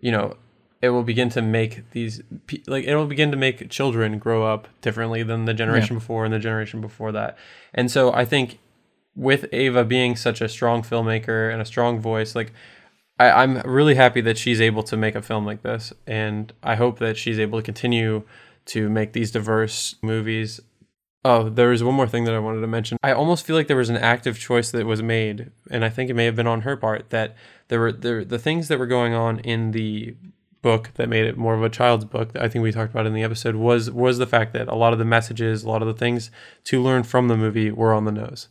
you 0.00 0.10
know, 0.12 0.36
it 0.82 0.88
will 0.90 1.04
begin 1.04 1.28
to 1.30 1.40
make 1.42 1.88
these 1.92 2.20
like 2.66 2.84
it 2.84 2.96
will 2.96 3.06
begin 3.06 3.30
to 3.30 3.36
make 3.36 3.70
children 3.70 4.18
grow 4.18 4.44
up 4.44 4.68
differently 4.80 5.22
than 5.22 5.44
the 5.44 5.54
generation 5.54 5.96
before 5.96 6.24
and 6.24 6.34
the 6.34 6.38
generation 6.38 6.80
before 6.80 7.12
that. 7.12 7.38
And 7.72 7.90
so 7.90 8.12
I 8.12 8.24
think 8.24 8.58
with 9.16 9.46
Ava 9.52 9.84
being 9.84 10.16
such 10.16 10.40
a 10.40 10.48
strong 10.48 10.82
filmmaker 10.82 11.52
and 11.52 11.62
a 11.62 11.64
strong 11.64 12.00
voice, 12.00 12.34
like 12.34 12.52
I, 13.18 13.30
I'm 13.30 13.58
really 13.60 13.94
happy 13.94 14.20
that 14.22 14.38
she's 14.38 14.60
able 14.60 14.82
to 14.84 14.96
make 14.96 15.14
a 15.14 15.22
film 15.22 15.46
like 15.46 15.62
this, 15.62 15.92
and 16.06 16.52
I 16.62 16.74
hope 16.74 16.98
that 16.98 17.16
she's 17.16 17.38
able 17.38 17.58
to 17.58 17.62
continue 17.62 18.24
to 18.66 18.88
make 18.88 19.12
these 19.12 19.30
diverse 19.30 19.96
movies. 20.02 20.60
Oh, 21.24 21.48
there 21.48 21.68
was 21.68 21.82
one 21.82 21.94
more 21.94 22.08
thing 22.08 22.24
that 22.24 22.34
I 22.34 22.38
wanted 22.38 22.60
to 22.60 22.66
mention. 22.66 22.98
I 23.02 23.12
almost 23.12 23.46
feel 23.46 23.56
like 23.56 23.68
there 23.68 23.76
was 23.76 23.88
an 23.88 23.96
active 23.96 24.38
choice 24.38 24.70
that 24.72 24.84
was 24.84 25.02
made, 25.02 25.50
and 25.70 25.84
I 25.84 25.88
think 25.88 26.10
it 26.10 26.14
may 26.14 26.24
have 26.24 26.36
been 26.36 26.46
on 26.46 26.62
her 26.62 26.76
part 26.76 27.10
that 27.10 27.36
there 27.68 27.80
were 27.80 27.92
there, 27.92 28.24
the 28.24 28.38
things 28.38 28.68
that 28.68 28.78
were 28.78 28.86
going 28.86 29.14
on 29.14 29.38
in 29.40 29.70
the 29.70 30.16
book 30.60 30.90
that 30.94 31.08
made 31.08 31.26
it 31.26 31.36
more 31.36 31.54
of 31.54 31.62
a 31.62 31.68
child's 31.68 32.06
book 32.06 32.32
that 32.32 32.42
I 32.42 32.48
think 32.48 32.62
we 32.62 32.72
talked 32.72 32.90
about 32.90 33.06
in 33.06 33.12
the 33.12 33.22
episode 33.22 33.54
was 33.54 33.90
was 33.90 34.18
the 34.18 34.26
fact 34.26 34.54
that 34.54 34.66
a 34.66 34.74
lot 34.74 34.92
of 34.92 34.98
the 34.98 35.04
messages, 35.04 35.62
a 35.62 35.68
lot 35.68 35.82
of 35.82 35.88
the 35.88 35.94
things 35.94 36.30
to 36.64 36.82
learn 36.82 37.02
from 37.04 37.28
the 37.28 37.36
movie 37.36 37.70
were 37.70 37.94
on 37.94 38.06
the 38.06 38.12
nose. 38.12 38.48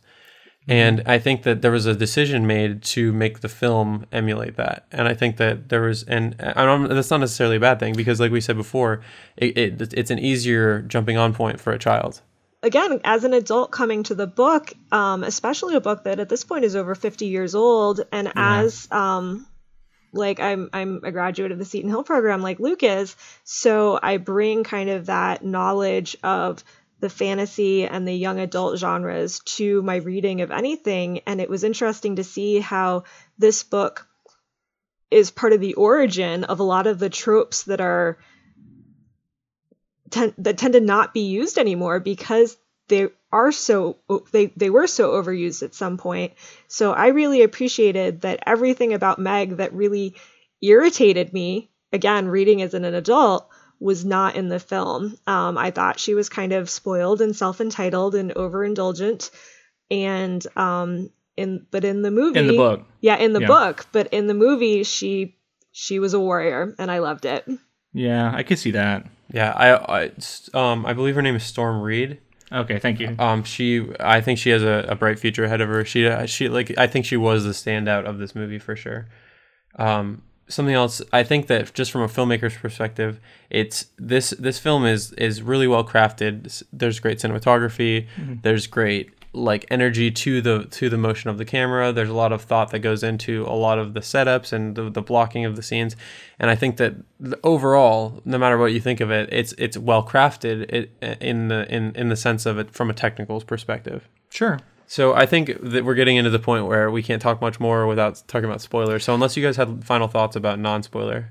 And 0.66 1.02
I 1.04 1.18
think 1.18 1.42
that 1.42 1.60
there 1.60 1.70
was 1.70 1.84
a 1.84 1.94
decision 1.94 2.46
made 2.46 2.82
to 2.84 3.12
make 3.12 3.40
the 3.40 3.50
film 3.50 4.06
emulate 4.10 4.56
that. 4.56 4.86
And 4.90 5.06
I 5.06 5.12
think 5.12 5.36
that 5.36 5.68
there 5.68 5.82
was, 5.82 6.04
and 6.04 6.36
I 6.40 6.64
don't, 6.64 6.88
that's 6.88 7.10
not 7.10 7.20
necessarily 7.20 7.56
a 7.56 7.60
bad 7.60 7.78
thing 7.78 7.94
because, 7.94 8.18
like 8.18 8.32
we 8.32 8.40
said 8.40 8.56
before, 8.56 9.02
it, 9.36 9.58
it, 9.58 9.92
it's 9.92 10.10
an 10.10 10.18
easier 10.18 10.80
jumping 10.80 11.18
on 11.18 11.34
point 11.34 11.60
for 11.60 11.72
a 11.72 11.78
child. 11.78 12.22
again, 12.64 13.00
as 13.04 13.24
an 13.24 13.34
adult 13.34 13.70
coming 13.70 14.02
to 14.04 14.14
the 14.14 14.26
book, 14.26 14.72
um, 14.90 15.22
especially 15.22 15.76
a 15.76 15.80
book 15.80 16.04
that 16.04 16.18
at 16.18 16.28
this 16.28 16.44
point 16.44 16.64
is 16.64 16.74
over 16.74 16.94
50 16.94 17.26
years 17.26 17.54
old, 17.54 18.00
and 18.10 18.32
as 18.34 18.88
um, 18.90 19.46
like 20.12 20.40
I'm 20.40 20.70
I'm 20.72 21.00
a 21.04 21.12
graduate 21.12 21.52
of 21.52 21.58
the 21.58 21.64
Seton 21.64 21.90
Hill 21.90 22.02
program, 22.02 22.40
like 22.40 22.58
Luke 22.58 22.82
is, 22.82 23.16
so 23.44 23.98
I 24.02 24.16
bring 24.16 24.64
kind 24.64 24.90
of 24.90 25.06
that 25.06 25.44
knowledge 25.44 26.16
of 26.22 26.64
the 27.00 27.10
fantasy 27.10 27.84
and 27.86 28.06
the 28.06 28.14
young 28.14 28.38
adult 28.40 28.78
genres 28.78 29.40
to 29.40 29.82
my 29.82 29.96
reading 29.96 30.40
of 30.40 30.50
anything, 30.50 31.20
and 31.26 31.40
it 31.40 31.50
was 31.50 31.64
interesting 31.64 32.16
to 32.16 32.24
see 32.24 32.60
how 32.60 33.04
this 33.38 33.62
book 33.62 34.06
is 35.10 35.30
part 35.30 35.52
of 35.52 35.60
the 35.60 35.74
origin 35.74 36.44
of 36.44 36.60
a 36.60 36.64
lot 36.64 36.86
of 36.86 36.98
the 36.98 37.10
tropes 37.10 37.64
that 37.64 37.80
are 37.80 38.18
ten- 40.10 40.34
that 40.38 40.58
tend 40.58 40.74
to 40.74 40.80
not 40.80 41.14
be 41.14 41.26
used 41.26 41.58
anymore 41.58 42.00
because 42.00 42.56
they 42.88 43.08
are 43.32 43.52
so 43.52 43.98
they 44.32 44.46
they 44.56 44.70
were 44.70 44.86
so 44.86 45.12
overused 45.12 45.62
at 45.62 45.74
some 45.74 45.96
point. 45.98 46.32
So 46.68 46.92
I 46.92 47.08
really 47.08 47.42
appreciated 47.42 48.22
that 48.22 48.42
everything 48.46 48.92
about 48.92 49.18
Meg 49.18 49.56
that 49.56 49.72
really 49.72 50.14
irritated 50.62 51.32
me 51.32 51.70
again 51.92 52.28
reading 52.28 52.62
as 52.62 52.74
an 52.74 52.84
adult 52.84 53.48
was 53.84 54.02
not 54.04 54.34
in 54.34 54.48
the 54.48 54.58
film. 54.58 55.14
Um, 55.26 55.58
I 55.58 55.70
thought 55.70 56.00
she 56.00 56.14
was 56.14 56.30
kind 56.30 56.54
of 56.54 56.70
spoiled 56.70 57.20
and 57.20 57.36
self-entitled 57.36 58.14
and 58.14 58.32
overindulgent, 58.34 59.30
and 59.90 60.44
um, 60.56 61.10
in 61.36 61.66
but 61.70 61.84
in 61.84 62.00
the 62.00 62.10
movie, 62.10 62.38
in 62.38 62.46
the 62.46 62.56
book 62.56 62.86
yeah, 63.00 63.16
in 63.16 63.34
the 63.34 63.42
Yeah. 63.42 63.46
book, 63.46 63.86
but 63.92 64.06
in 64.08 64.26
the 64.26 64.32
movie, 64.34 64.84
she 64.84 65.36
she 65.70 65.98
was 65.98 66.14
a 66.14 66.20
warrior, 66.20 66.74
and 66.78 66.90
I 66.90 67.00
loved 67.00 67.26
it. 67.26 67.46
Yeah, 67.92 68.32
I 68.34 68.42
could 68.42 68.58
see 68.58 68.70
that. 68.70 69.06
Yeah, 69.30 69.52
I, 69.52 70.04
I 70.04 70.10
um 70.54 70.86
I 70.86 70.94
believe 70.94 71.14
her 71.14 71.22
name 71.22 71.36
is 71.36 71.44
Storm 71.44 71.82
Reed. 71.82 72.20
Okay, 72.50 72.78
thank 72.78 73.00
you. 73.00 73.14
Um, 73.18 73.44
she 73.44 73.86
I 74.00 74.22
think 74.22 74.38
she 74.38 74.48
has 74.50 74.62
a, 74.62 74.86
a 74.88 74.94
bright 74.94 75.18
future 75.18 75.44
ahead 75.44 75.60
of 75.60 75.68
her. 75.68 75.84
She 75.84 76.08
she 76.26 76.48
like 76.48 76.72
I 76.78 76.86
think 76.86 77.04
she 77.04 77.18
was 77.18 77.44
the 77.44 77.50
standout 77.50 78.06
of 78.06 78.16
this 78.18 78.34
movie 78.34 78.58
for 78.58 78.76
sure. 78.76 79.08
Um, 79.76 80.22
something 80.48 80.74
else 80.74 81.00
I 81.12 81.22
think 81.22 81.46
that 81.46 81.72
just 81.74 81.90
from 81.90 82.02
a 82.02 82.08
filmmaker's 82.08 82.56
perspective, 82.56 83.20
it's 83.50 83.86
this 83.98 84.30
this 84.30 84.58
film 84.58 84.84
is 84.84 85.12
is 85.12 85.42
really 85.42 85.66
well 85.66 85.84
crafted. 85.84 86.62
There's 86.72 87.00
great 87.00 87.18
cinematography. 87.18 88.06
Mm-hmm. 88.16 88.34
There's 88.42 88.66
great 88.66 89.10
like 89.34 89.66
energy 89.68 90.10
to 90.10 90.40
the 90.40 90.64
to 90.66 90.88
the 90.88 90.96
motion 90.96 91.28
of 91.28 91.38
the 91.38 91.44
camera. 91.44 91.92
There's 91.92 92.08
a 92.08 92.14
lot 92.14 92.32
of 92.32 92.42
thought 92.42 92.70
that 92.70 92.78
goes 92.80 93.02
into 93.02 93.44
a 93.46 93.54
lot 93.54 93.78
of 93.78 93.94
the 93.94 94.00
setups 94.00 94.52
and 94.52 94.76
the, 94.76 94.90
the 94.90 95.02
blocking 95.02 95.44
of 95.44 95.56
the 95.56 95.62
scenes. 95.62 95.96
And 96.38 96.50
I 96.50 96.54
think 96.54 96.76
that 96.76 96.94
overall, 97.42 98.22
no 98.24 98.38
matter 98.38 98.56
what 98.56 98.72
you 98.72 98.80
think 98.80 99.00
of 99.00 99.10
it, 99.10 99.28
it's 99.32 99.52
it's 99.58 99.76
well 99.76 100.06
crafted 100.06 100.70
it, 100.72 101.18
in 101.20 101.48
the 101.48 101.66
in 101.74 101.94
in 101.96 102.08
the 102.08 102.16
sense 102.16 102.46
of 102.46 102.58
it 102.58 102.70
from 102.70 102.90
a 102.90 102.94
technical 102.94 103.40
perspective. 103.40 104.08
Sure. 104.30 104.58
So 104.86 105.14
I 105.14 105.26
think 105.26 105.50
that 105.62 105.84
we're 105.84 105.94
getting 105.94 106.16
into 106.16 106.30
the 106.30 106.38
point 106.38 106.66
where 106.66 106.90
we 106.90 107.02
can't 107.02 107.20
talk 107.22 107.40
much 107.40 107.58
more 107.58 107.86
without 107.86 108.22
talking 108.28 108.44
about 108.44 108.60
spoilers. 108.60 109.04
So 109.04 109.14
unless 109.14 109.36
you 109.36 109.42
guys 109.42 109.56
had 109.56 109.84
final 109.84 110.08
thoughts 110.08 110.36
about 110.36 110.58
non-spoiler, 110.58 111.30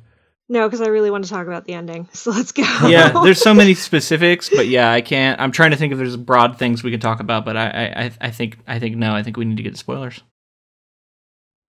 No, 0.49 0.67
because 0.67 0.81
I 0.81 0.87
really 0.87 1.11
want 1.11 1.23
to 1.23 1.29
talk 1.29 1.47
about 1.47 1.65
the 1.65 1.73
ending. 1.73 2.09
So 2.13 2.31
let's 2.31 2.51
go. 2.51 2.63
Yeah, 2.87 3.11
there's 3.23 3.41
so 3.41 3.53
many 3.53 3.73
specifics, 3.75 4.49
but 4.49 4.67
yeah, 4.67 4.91
I 4.91 5.01
can't. 5.01 5.39
I'm 5.39 5.51
trying 5.51 5.71
to 5.71 5.77
think 5.77 5.91
if 5.93 5.99
there's 5.99 6.17
broad 6.17 6.57
things 6.57 6.83
we 6.83 6.91
could 6.91 7.01
talk 7.01 7.19
about, 7.19 7.45
but 7.45 7.55
I, 7.55 7.67
I, 7.69 8.03
I- 8.05 8.11
I 8.21 8.31
think, 8.31 8.57
I 8.67 8.79
think 8.79 8.97
no. 8.97 9.13
I 9.15 9.23
think 9.23 9.37
we 9.37 9.45
need 9.45 9.57
to 9.57 9.63
get 9.63 9.73
to 9.73 9.79
spoilers. 9.79 10.21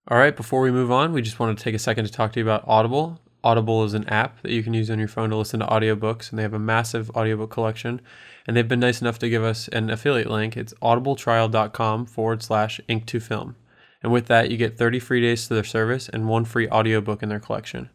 All 0.09 0.19
right, 0.19 0.37
before 0.37 0.61
we 0.61 0.71
move 0.71 0.91
on, 0.91 1.13
we 1.13 1.23
just 1.23 1.39
wanted 1.39 1.57
to 1.59 1.65
take 1.65 1.75
a 1.75 1.79
second 1.79 2.05
to 2.05 2.13
talk 2.13 2.33
to 2.33 2.41
you 2.41 2.45
about 2.45 2.65
Audible. 2.67 3.21
Audible 3.43 3.85
is 3.85 3.95
an 3.95 4.09
app 4.09 4.41
that 4.43 4.53
you 4.53 4.63
can 4.63 4.75
use 4.75 4.91
on 4.91 4.99
your 4.99 5.09
phone 5.09 5.31
to 5.31 5.37
listen 5.37 5.61
to 5.61 5.67
audiobooks, 5.67 6.31
and 6.31 6.39
they 6.39 6.43
have 6.43 6.53
a 6.55 6.59
massive 6.59 7.11
audiobook 7.11 7.51
collection. 7.51 8.01
And 8.47 8.57
they've 8.57 8.69
been 8.69 8.81
nice 8.81 9.01
enough 9.01 9.19
to 9.21 9.29
give 9.29 9.43
us 9.43 9.69
an 9.69 9.91
affiliate 9.91 10.31
link. 10.31 10.57
It's 10.57 10.75
audibletrial.com 10.75 12.07
forward 12.07 12.43
slash 12.43 12.81
ink2film. 12.89 13.55
And 14.03 14.13
with 14.13 14.27
that, 14.27 14.51
you 14.51 14.59
get 14.59 14.77
30 14.77 14.99
free 14.99 15.23
days 15.23 15.49
to 15.49 15.55
their 15.55 15.65
service 15.65 16.11
and 16.11 16.29
one 16.29 16.45
free 16.45 16.69
audiobook 16.69 17.23
in 17.23 17.31
their 17.31 17.41
collection. 17.41 17.89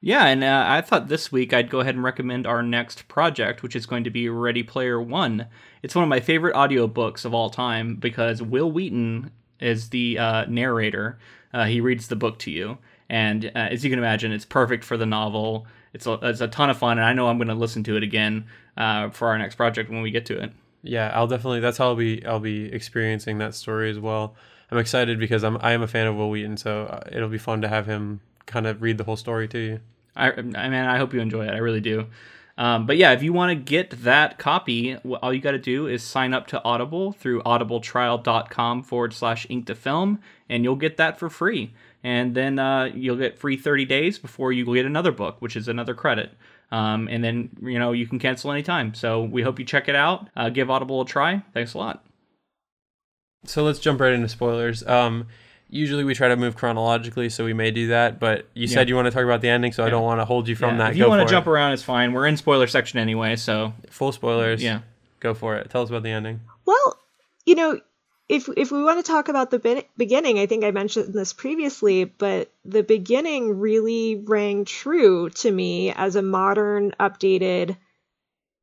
Yeah, 0.00 0.26
and 0.26 0.44
uh, 0.44 0.64
I 0.68 0.82
thought 0.82 1.08
this 1.08 1.32
week 1.32 1.54
I'd 1.54 1.70
go 1.70 1.80
ahead 1.80 1.94
and 1.94 2.04
recommend 2.04 2.46
our 2.46 2.62
next 2.62 3.08
project, 3.08 3.62
which 3.62 3.74
is 3.74 3.86
going 3.86 4.04
to 4.04 4.10
be 4.10 4.28
Ready 4.28 4.62
Player 4.62 5.00
One. 5.00 5.46
It's 5.82 5.94
one 5.94 6.02
of 6.02 6.10
my 6.10 6.20
favorite 6.20 6.54
audiobooks 6.54 7.24
of 7.24 7.32
all 7.32 7.48
time 7.48 7.96
because 7.96 8.42
Wil 8.42 8.70
Wheaton 8.70 9.30
is 9.60 9.88
the 9.88 10.18
uh, 10.18 10.44
narrator. 10.44 11.18
Uh, 11.54 11.64
he 11.64 11.80
reads 11.80 12.08
the 12.08 12.16
book 12.16 12.38
to 12.40 12.50
you, 12.50 12.76
and 13.08 13.46
uh, 13.46 13.50
as 13.70 13.82
you 13.82 13.88
can 13.88 13.98
imagine, 13.98 14.30
it's 14.30 14.44
perfect 14.44 14.84
for 14.84 14.98
the 14.98 15.06
novel. 15.06 15.66
It's 15.94 16.06
a, 16.06 16.18
it's 16.22 16.42
a 16.42 16.48
ton 16.48 16.68
of 16.68 16.76
fun, 16.76 16.98
and 16.98 17.06
I 17.06 17.14
know 17.14 17.28
I'm 17.28 17.38
going 17.38 17.48
to 17.48 17.54
listen 17.54 17.82
to 17.84 17.96
it 17.96 18.02
again 18.02 18.44
uh, 18.76 19.10
for 19.10 19.28
our 19.28 19.38
next 19.38 19.56
project 19.56 19.90
when 19.90 20.02
we 20.02 20.10
get 20.10 20.26
to 20.26 20.38
it. 20.38 20.52
Yeah, 20.82 21.10
I'll 21.14 21.26
definitely. 21.26 21.60
That's 21.60 21.78
how 21.78 21.86
I'll 21.86 21.96
be. 21.96 22.24
I'll 22.26 22.40
be 22.40 22.72
experiencing 22.72 23.38
that 23.38 23.54
story 23.54 23.90
as 23.90 23.98
well. 23.98 24.34
I'm 24.70 24.78
excited 24.78 25.18
because 25.18 25.42
I'm. 25.42 25.56
I 25.60 25.72
am 25.72 25.82
a 25.82 25.88
fan 25.88 26.06
of 26.06 26.16
Wil 26.16 26.30
Wheaton, 26.30 26.56
so 26.58 26.84
uh, 26.84 27.08
it'll 27.10 27.28
be 27.28 27.38
fun 27.38 27.62
to 27.62 27.68
have 27.68 27.86
him 27.86 28.20
kind 28.46 28.66
of 28.66 28.82
read 28.82 28.98
the 28.98 29.04
whole 29.04 29.16
story 29.16 29.48
to 29.48 29.58
you. 29.58 29.80
I, 30.14 30.30
I 30.30 30.42
mean, 30.42 30.56
I 30.56 30.98
hope 30.98 31.14
you 31.14 31.20
enjoy 31.20 31.46
it. 31.46 31.50
I 31.50 31.58
really 31.58 31.80
do. 31.80 32.06
Um, 32.56 32.86
but 32.86 32.96
yeah, 32.96 33.12
if 33.12 33.22
you 33.22 33.32
want 33.32 33.50
to 33.50 33.56
get 33.56 33.90
that 34.02 34.38
copy, 34.38 34.96
all 34.96 35.32
you 35.32 35.40
got 35.40 35.52
to 35.52 35.58
do 35.58 35.88
is 35.88 36.02
sign 36.02 36.32
up 36.32 36.46
to 36.48 36.62
Audible 36.64 37.12
through 37.12 37.42
audibletrial.com 37.42 38.82
forward 38.84 39.12
slash 39.12 39.46
ink 39.48 39.66
to 39.66 39.74
film, 39.74 40.20
and 40.48 40.62
you'll 40.62 40.76
get 40.76 40.96
that 40.98 41.18
for 41.18 41.28
free. 41.28 41.72
And 42.04 42.34
then 42.34 42.58
uh, 42.58 42.90
you'll 42.94 43.16
get 43.16 43.38
free 43.38 43.56
30 43.56 43.86
days 43.86 44.18
before 44.18 44.52
you 44.52 44.72
get 44.72 44.86
another 44.86 45.10
book, 45.10 45.36
which 45.40 45.56
is 45.56 45.66
another 45.68 45.94
credit. 45.94 46.34
Um, 46.70 47.08
and 47.08 47.22
then, 47.22 47.50
you 47.62 47.78
know, 47.78 47.92
you 47.92 48.06
can 48.06 48.18
cancel 48.18 48.50
anytime. 48.50 48.94
So 48.94 49.22
we 49.22 49.42
hope 49.42 49.58
you 49.58 49.64
check 49.64 49.88
it 49.88 49.94
out. 49.94 50.28
Uh, 50.36 50.48
give 50.48 50.70
Audible 50.70 51.00
a 51.02 51.06
try. 51.06 51.42
Thanks 51.52 51.74
a 51.74 51.78
lot. 51.78 52.04
So 53.46 53.62
let's 53.62 53.78
jump 53.78 54.00
right 54.00 54.12
into 54.12 54.28
spoilers. 54.28 54.84
Um, 54.86 55.26
usually 55.68 56.02
we 56.04 56.14
try 56.14 56.28
to 56.28 56.36
move 56.36 56.56
chronologically, 56.56 57.28
so 57.28 57.44
we 57.44 57.52
may 57.52 57.70
do 57.70 57.88
that. 57.88 58.18
But 58.18 58.48
you 58.54 58.66
said 58.66 58.88
you 58.88 58.96
want 58.96 59.06
to 59.06 59.10
talk 59.10 59.24
about 59.24 59.40
the 59.42 59.48
ending, 59.50 59.72
so 59.72 59.84
I 59.84 59.90
don't 59.90 60.02
want 60.02 60.20
to 60.20 60.24
hold 60.24 60.48
you 60.48 60.56
from 60.56 60.72
Yeah, 60.72 60.78
that. 60.84 60.90
if 60.92 60.96
you 60.96 61.04
Go 61.04 61.10
want 61.10 61.26
to 61.28 61.32
jump 61.32 61.46
it. 61.46 61.50
around, 61.50 61.72
it's 61.72 61.82
fine. 61.82 62.12
We're 62.12 62.26
in 62.26 62.36
spoiler 62.36 62.66
section 62.66 62.98
anyway, 62.98 63.36
so 63.36 63.74
Full 63.90 64.12
spoilers. 64.12 64.62
yeah. 64.62 64.80
Go 65.20 65.34
for 65.34 65.56
it. 65.56 65.70
Tell 65.70 65.82
us 65.82 65.90
about 65.90 66.02
the 66.02 66.10
ending. 66.10 66.40
Well, 66.66 66.98
you 67.46 67.54
know, 67.54 67.80
if 68.28 68.48
if 68.56 68.72
we 68.72 68.82
want 68.82 69.04
to 69.04 69.10
talk 69.10 69.28
about 69.28 69.50
the 69.50 69.58
be- 69.58 69.88
beginning, 69.96 70.38
I 70.38 70.46
think 70.46 70.64
I 70.64 70.70
mentioned 70.70 71.12
this 71.12 71.32
previously, 71.32 72.04
but 72.04 72.50
the 72.64 72.82
beginning 72.82 73.58
really 73.58 74.16
rang 74.16 74.64
true 74.64 75.30
to 75.30 75.50
me 75.50 75.92
as 75.92 76.16
a 76.16 76.22
modern, 76.22 76.92
updated 76.98 77.76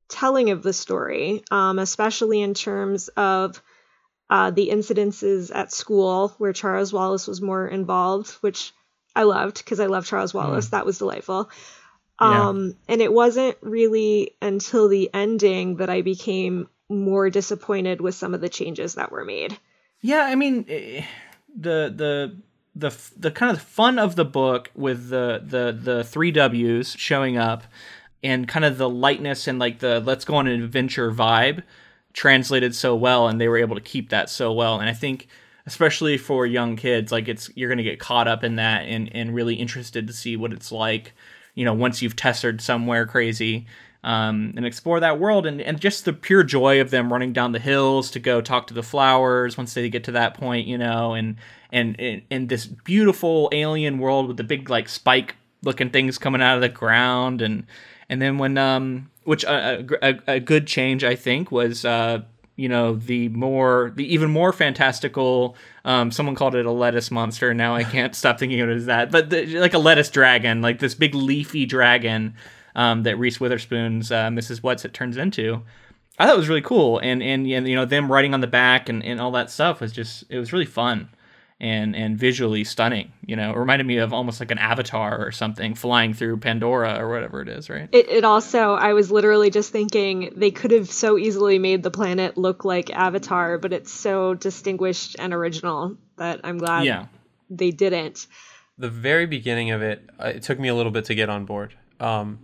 telling 0.10 0.50
of 0.50 0.64
the 0.64 0.74
story, 0.74 1.44
um, 1.52 1.80
especially 1.80 2.42
in 2.42 2.54
terms 2.54 3.08
of 3.10 3.62
uh, 4.30 4.52
the 4.52 4.70
incidences 4.70 5.54
at 5.54 5.72
school 5.72 6.34
where 6.38 6.54
Charles 6.54 6.92
Wallace 6.92 7.28
was 7.28 7.42
more 7.42 7.68
involved, 7.68 8.32
which 8.42 8.74
I 9.16 9.24
loved 9.24 9.58
because 9.58 9.80
I 9.80 9.88
love 9.88 10.06
Charles 10.06 10.34
Wallace. 10.34 10.70
That 10.70 10.86
was 10.86 10.98
delightful. 10.98 11.50
Yeah. 12.20 12.50
Um, 12.50 12.76
and 12.88 13.02
it 13.02 13.12
wasn't 13.12 13.58
really 13.62 14.36
until 14.42 14.88
the 14.88 15.10
ending 15.14 15.78
that 15.78 15.90
I 15.90 16.02
became 16.02 16.70
more 16.92 17.30
disappointed 17.30 18.02
with 18.02 18.16
some 18.16 18.34
of 18.34 18.42
the 18.42 18.50
changes 18.50 18.96
that 18.96 19.12
were 19.12 19.26
made. 19.26 19.58
Yeah, 20.02 20.24
I 20.24 20.36
mean, 20.36 20.66
eh, 20.68 21.06
the 21.56 21.94
the 21.96 22.38
the 22.76 22.98
the 23.18 23.32
kind 23.32 23.56
of 23.56 23.62
fun 23.62 24.00
of 24.00 24.16
the 24.16 24.26
book 24.26 24.72
with 24.76 25.10
the 25.10 25.42
the 25.46 25.78
the 25.80 26.04
three 26.04 26.32
W's 26.32 26.94
showing 26.94 27.38
up, 27.38 27.64
and 28.24 28.48
kind 28.48 28.66
of 28.66 28.78
the 28.78 28.90
lightness 28.90 29.48
and 29.48 29.60
like 29.60 29.80
the 29.80 30.00
let's 30.00 30.26
go 30.26 30.36
on 30.36 30.48
an 30.48 30.62
adventure 30.62 31.12
vibe 31.12 31.64
translated 32.14 32.76
so 32.76 32.96
well, 32.96 33.28
and 33.28 33.40
they 33.40 33.48
were 33.48 33.58
able 33.58 33.76
to 33.76 33.82
keep 33.82 34.10
that 34.10 34.30
so 34.30 34.52
well. 34.52 34.80
And 34.80 34.90
I 34.90 34.94
think, 34.94 35.28
especially 35.66 36.18
for 36.18 36.46
young 36.46 36.76
kids, 36.76 37.12
like 37.12 37.28
it's 37.28 37.50
you're 37.56 37.70
gonna 37.70 37.84
get 37.84 38.00
caught 38.00 38.28
up 38.28 38.44
in 38.44 38.56
that 38.56 38.82
and 38.82 39.14
and 39.16 39.36
really 39.36 39.56
interested 39.56 40.08
to 40.08 40.14
see 40.14 40.36
what 40.36 40.54
it's 40.54 40.72
like, 40.72 41.14
you 41.56 41.66
know, 41.66 41.74
once 41.74 42.02
you've 42.02 42.16
tested 42.16 42.62
somewhere 42.62 43.06
crazy 43.06 43.68
um, 44.04 44.54
and 44.56 44.66
explore 44.66 45.00
that 45.00 45.20
world 45.20 45.46
and, 45.46 45.62
and 45.62 45.80
just 45.80 46.06
the 46.06 46.14
pure 46.14 46.44
joy 46.44 46.82
of 46.82 46.90
them 46.90 47.14
running 47.14 47.34
down 47.34 47.52
the 47.52 47.60
hills 47.60 48.10
to 48.12 48.20
go 48.20 48.42
talk 48.42 48.68
to 48.68 48.74
the 48.74 48.84
flowers 48.84 49.58
once 49.58 49.74
they 49.74 49.90
get 49.90 50.04
to 50.06 50.12
that 50.14 50.34
point, 50.34 50.68
you 50.68 50.78
know, 50.78 51.14
and 51.14 51.36
and 51.72 52.22
and 52.32 52.50
this 52.50 52.66
beautiful 52.66 53.50
alien 53.52 54.00
world 54.00 54.28
with 54.28 54.38
the 54.38 54.44
big 54.44 54.70
like 54.70 54.90
spike 54.90 55.36
looking 55.64 55.90
things 55.90 56.18
coming 56.18 56.42
out 56.42 56.56
of 56.56 56.62
the 56.62 56.70
ground. 56.70 57.42
And 57.42 57.66
and 58.10 58.22
then 58.22 58.40
when 58.40 58.58
um 58.58 59.12
which 59.24 59.44
a, 59.44 59.86
a, 60.02 60.20
a 60.28 60.40
good 60.40 60.66
change 60.66 61.04
I 61.04 61.16
think 61.16 61.52
was 61.52 61.86
uh 61.86 62.24
you 62.56 62.68
know 62.68 62.96
the 62.96 63.30
more 63.30 63.94
the 63.96 64.12
even 64.12 64.32
more 64.32 64.52
fantastical 64.52 65.56
um 65.86 66.12
someone 66.12 66.36
called 66.36 66.56
it 66.56 66.66
a 66.66 66.72
lettuce 66.72 67.12
monster. 67.12 67.54
Now 67.54 67.76
i 67.76 67.84
can't 67.84 68.16
stop 68.16 68.40
thinking 68.40 68.60
of 68.62 68.70
it 68.70 68.76
as 68.78 68.86
that 68.88 69.12
but 69.12 69.30
the, 69.30 69.60
like 69.60 69.76
a 69.76 69.80
lettuce 69.80 70.10
dragon 70.10 70.62
like 70.62 70.80
this 70.80 70.96
big 70.96 71.14
leafy 71.14 71.66
dragon 71.68 72.34
um 72.76 73.04
that 73.04 73.18
reese 73.18 73.40
witherspoon's 73.40 74.12
uh, 74.12 74.28
mrs 74.28 74.62
whatsit 74.62 74.94
turns 74.94 75.18
into 75.18 75.62
i 76.20 76.26
thought 76.26 76.36
it 76.36 76.38
was 76.38 76.50
really 76.50 76.62
cool 76.62 77.00
and 77.00 77.22
and, 77.22 77.48
and 77.48 77.68
you 77.68 77.76
know 77.76 77.86
them 77.86 78.12
writing 78.12 78.34
on 78.34 78.42
the 78.42 78.48
back 78.48 78.90
and, 78.90 79.04
and 79.04 79.20
all 79.20 79.32
that 79.32 79.50
stuff 79.50 79.82
was 79.82 79.92
just 79.92 80.24
it 80.30 80.38
was 80.38 80.52
really 80.54 80.66
fun 80.66 81.10
and 81.60 81.96
and 81.96 82.18
visually 82.18 82.64
stunning 82.64 83.12
you 83.24 83.36
know 83.36 83.52
it 83.52 83.58
reminded 83.58 83.86
me 83.86 83.98
of 83.98 84.12
almost 84.14 84.40
like 84.40 84.50
an 84.50 84.58
avatar 84.58 85.24
or 85.24 85.32
something 85.32 85.76
flying 85.76 86.12
through 86.12 86.36
pandora 86.36 86.98
or 87.00 87.08
whatever 87.12 87.40
it 87.40 87.48
is 87.48 87.70
right 87.70 87.88
It, 87.92 88.10
it 88.10 88.24
also, 88.24 88.74
I 88.74 88.94
was 88.94 89.12
literally 89.12 89.52
just 89.52 89.72
thinking 89.72 90.34
they 90.36 90.50
could 90.50 90.72
have 90.72 90.90
so 90.92 91.20
easily 91.20 91.60
made 91.60 91.84
the 91.84 91.92
planet 91.92 92.36
look 92.36 92.66
like 92.66 92.90
Avatar, 92.90 93.60
but 93.60 93.74
it's 93.74 93.92
so 93.92 94.34
distinguished 94.34 95.16
and 95.20 95.34
original 95.36 95.98
that 96.18 96.42
I'm 96.44 96.58
glad 96.58 96.86
yeah 96.86 97.06
they 97.52 97.70
didn't. 97.70 98.26
the 98.80 98.90
very 98.90 99.28
beginning 99.28 99.70
of 99.70 99.84
it, 99.84 100.10
uh, 100.20 100.30
it 100.30 100.42
took 100.42 100.58
me 100.60 100.68
a 100.70 100.74
little 100.74 100.92
bit 100.92 101.06
to 101.06 101.16
get 101.16 101.30
on 101.30 101.46
board. 101.46 101.76
Um, 102.00 102.40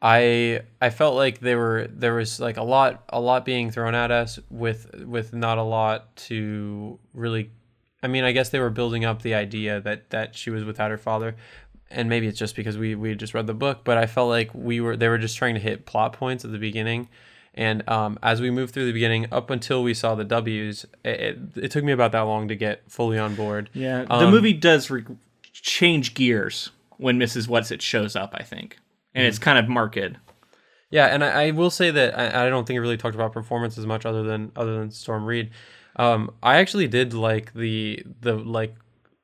I 0.00 0.60
I 0.80 0.90
felt 0.90 1.16
like 1.16 1.40
there 1.40 1.58
were 1.58 1.88
there 1.90 2.14
was 2.14 2.38
like 2.40 2.56
a 2.56 2.62
lot 2.62 3.02
a 3.08 3.20
lot 3.20 3.44
being 3.44 3.70
thrown 3.70 3.94
at 3.94 4.10
us 4.10 4.38
with 4.50 5.04
with 5.04 5.32
not 5.32 5.58
a 5.58 5.62
lot 5.62 6.14
to 6.28 6.98
really. 7.14 7.50
I 8.00 8.06
mean, 8.06 8.22
I 8.22 8.30
guess 8.30 8.50
they 8.50 8.60
were 8.60 8.70
building 8.70 9.04
up 9.04 9.22
the 9.22 9.34
idea 9.34 9.80
that 9.80 10.10
that 10.10 10.36
she 10.36 10.50
was 10.50 10.62
without 10.64 10.92
her 10.92 10.98
father, 10.98 11.34
and 11.90 12.08
maybe 12.08 12.28
it's 12.28 12.38
just 12.38 12.54
because 12.54 12.78
we 12.78 12.94
we 12.94 13.08
had 13.08 13.18
just 13.18 13.34
read 13.34 13.48
the 13.48 13.54
book. 13.54 13.80
But 13.82 13.98
I 13.98 14.06
felt 14.06 14.28
like 14.28 14.50
we 14.54 14.80
were 14.80 14.96
they 14.96 15.08
were 15.08 15.18
just 15.18 15.36
trying 15.36 15.54
to 15.54 15.60
hit 15.60 15.84
plot 15.84 16.12
points 16.12 16.44
at 16.44 16.52
the 16.52 16.58
beginning. 16.58 17.08
And 17.54 17.88
um, 17.88 18.20
as 18.22 18.40
we 18.40 18.52
moved 18.52 18.72
through 18.72 18.86
the 18.86 18.92
beginning, 18.92 19.26
up 19.32 19.50
until 19.50 19.82
we 19.82 19.92
saw 19.94 20.14
the 20.14 20.22
W's, 20.22 20.84
it, 21.04 21.08
it, 21.20 21.38
it 21.56 21.70
took 21.72 21.82
me 21.82 21.90
about 21.90 22.12
that 22.12 22.20
long 22.20 22.46
to 22.46 22.54
get 22.54 22.82
fully 22.88 23.18
on 23.18 23.34
board. 23.34 23.68
Yeah, 23.72 24.04
the 24.04 24.12
Um, 24.14 24.30
movie 24.30 24.52
does 24.52 24.90
re- 24.90 25.02
change 25.52 26.14
gears 26.14 26.70
when 26.98 27.18
Mrs. 27.18 27.48
Whatsit 27.48 27.80
shows 27.80 28.14
up, 28.14 28.32
I 28.38 28.44
think, 28.44 28.78
and 29.14 29.26
it's 29.26 29.38
kind 29.38 29.58
of 29.58 29.68
marked. 29.68 29.98
Yeah, 30.90 31.06
and 31.06 31.22
I, 31.22 31.46
I 31.46 31.50
will 31.50 31.70
say 31.70 31.90
that 31.90 32.18
I, 32.18 32.46
I 32.46 32.48
don't 32.48 32.66
think 32.66 32.76
it 32.76 32.80
really 32.80 32.96
talked 32.96 33.14
about 33.14 33.32
performance 33.32 33.76
as 33.76 33.86
much, 33.86 34.06
other 34.06 34.22
than 34.22 34.52
other 34.56 34.78
than 34.78 34.90
Storm 34.90 35.24
Reed. 35.24 35.50
Um, 35.96 36.30
I 36.42 36.58
actually 36.58 36.88
did 36.88 37.12
like 37.14 37.52
the 37.52 38.02
the 38.20 38.34
like 38.34 38.74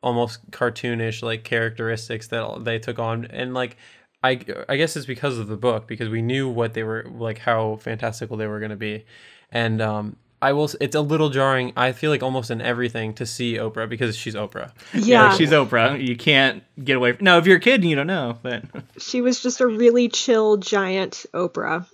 almost 0.03 0.51
cartoonish 0.51 1.23
like 1.23 1.45
characteristics 1.45 2.29
that 2.29 2.65
they 2.65 2.79
took 2.79 2.99
on, 2.99 3.27
and 3.27 3.55
like 3.55 3.77
I 4.23 4.41
I 4.69 4.77
guess 4.77 4.97
it's 4.97 5.07
because 5.07 5.39
of 5.39 5.49
the 5.49 5.57
book 5.57 5.87
because 5.87 6.09
we 6.09 6.23
knew 6.23 6.49
what 6.49 6.75
they 6.75 6.83
were 6.83 7.07
like 7.11 7.39
how 7.39 7.77
fantastical 7.77 8.37
they 8.37 8.47
were 8.47 8.59
going 8.59 8.71
to 8.71 8.77
be, 8.77 9.05
and 9.51 9.81
um, 9.81 10.17
I 10.43 10.53
will. 10.53 10.71
It's 10.81 10.95
a 10.95 11.01
little 11.01 11.31
jarring. 11.31 11.73
I 11.77 11.93
feel 11.93 12.11
like 12.11 12.23
almost 12.23 12.51
in 12.51 12.61
everything 12.61 13.15
to 13.15 13.25
see 13.25 13.55
Oprah 13.55 13.89
because 13.89 14.17
she's 14.17 14.35
Oprah. 14.35 14.73
Yeah, 14.93 15.29
like 15.29 15.39
she's 15.39 15.51
Oprah. 15.51 16.05
You 16.07 16.17
can't 16.17 16.63
get 16.83 16.97
away. 16.97 17.13
From, 17.13 17.25
no, 17.25 17.39
if 17.39 17.47
you're 17.47 17.57
a 17.57 17.61
kid, 17.61 17.83
you 17.83 17.97
don't 17.97 18.07
know. 18.07 18.39
But 18.43 18.65
she 18.99 19.23
was 19.23 19.43
just 19.43 19.61
a 19.61 19.67
really 19.67 20.09
chill 20.09 20.59
giant 20.59 21.25
Oprah. 21.33 21.87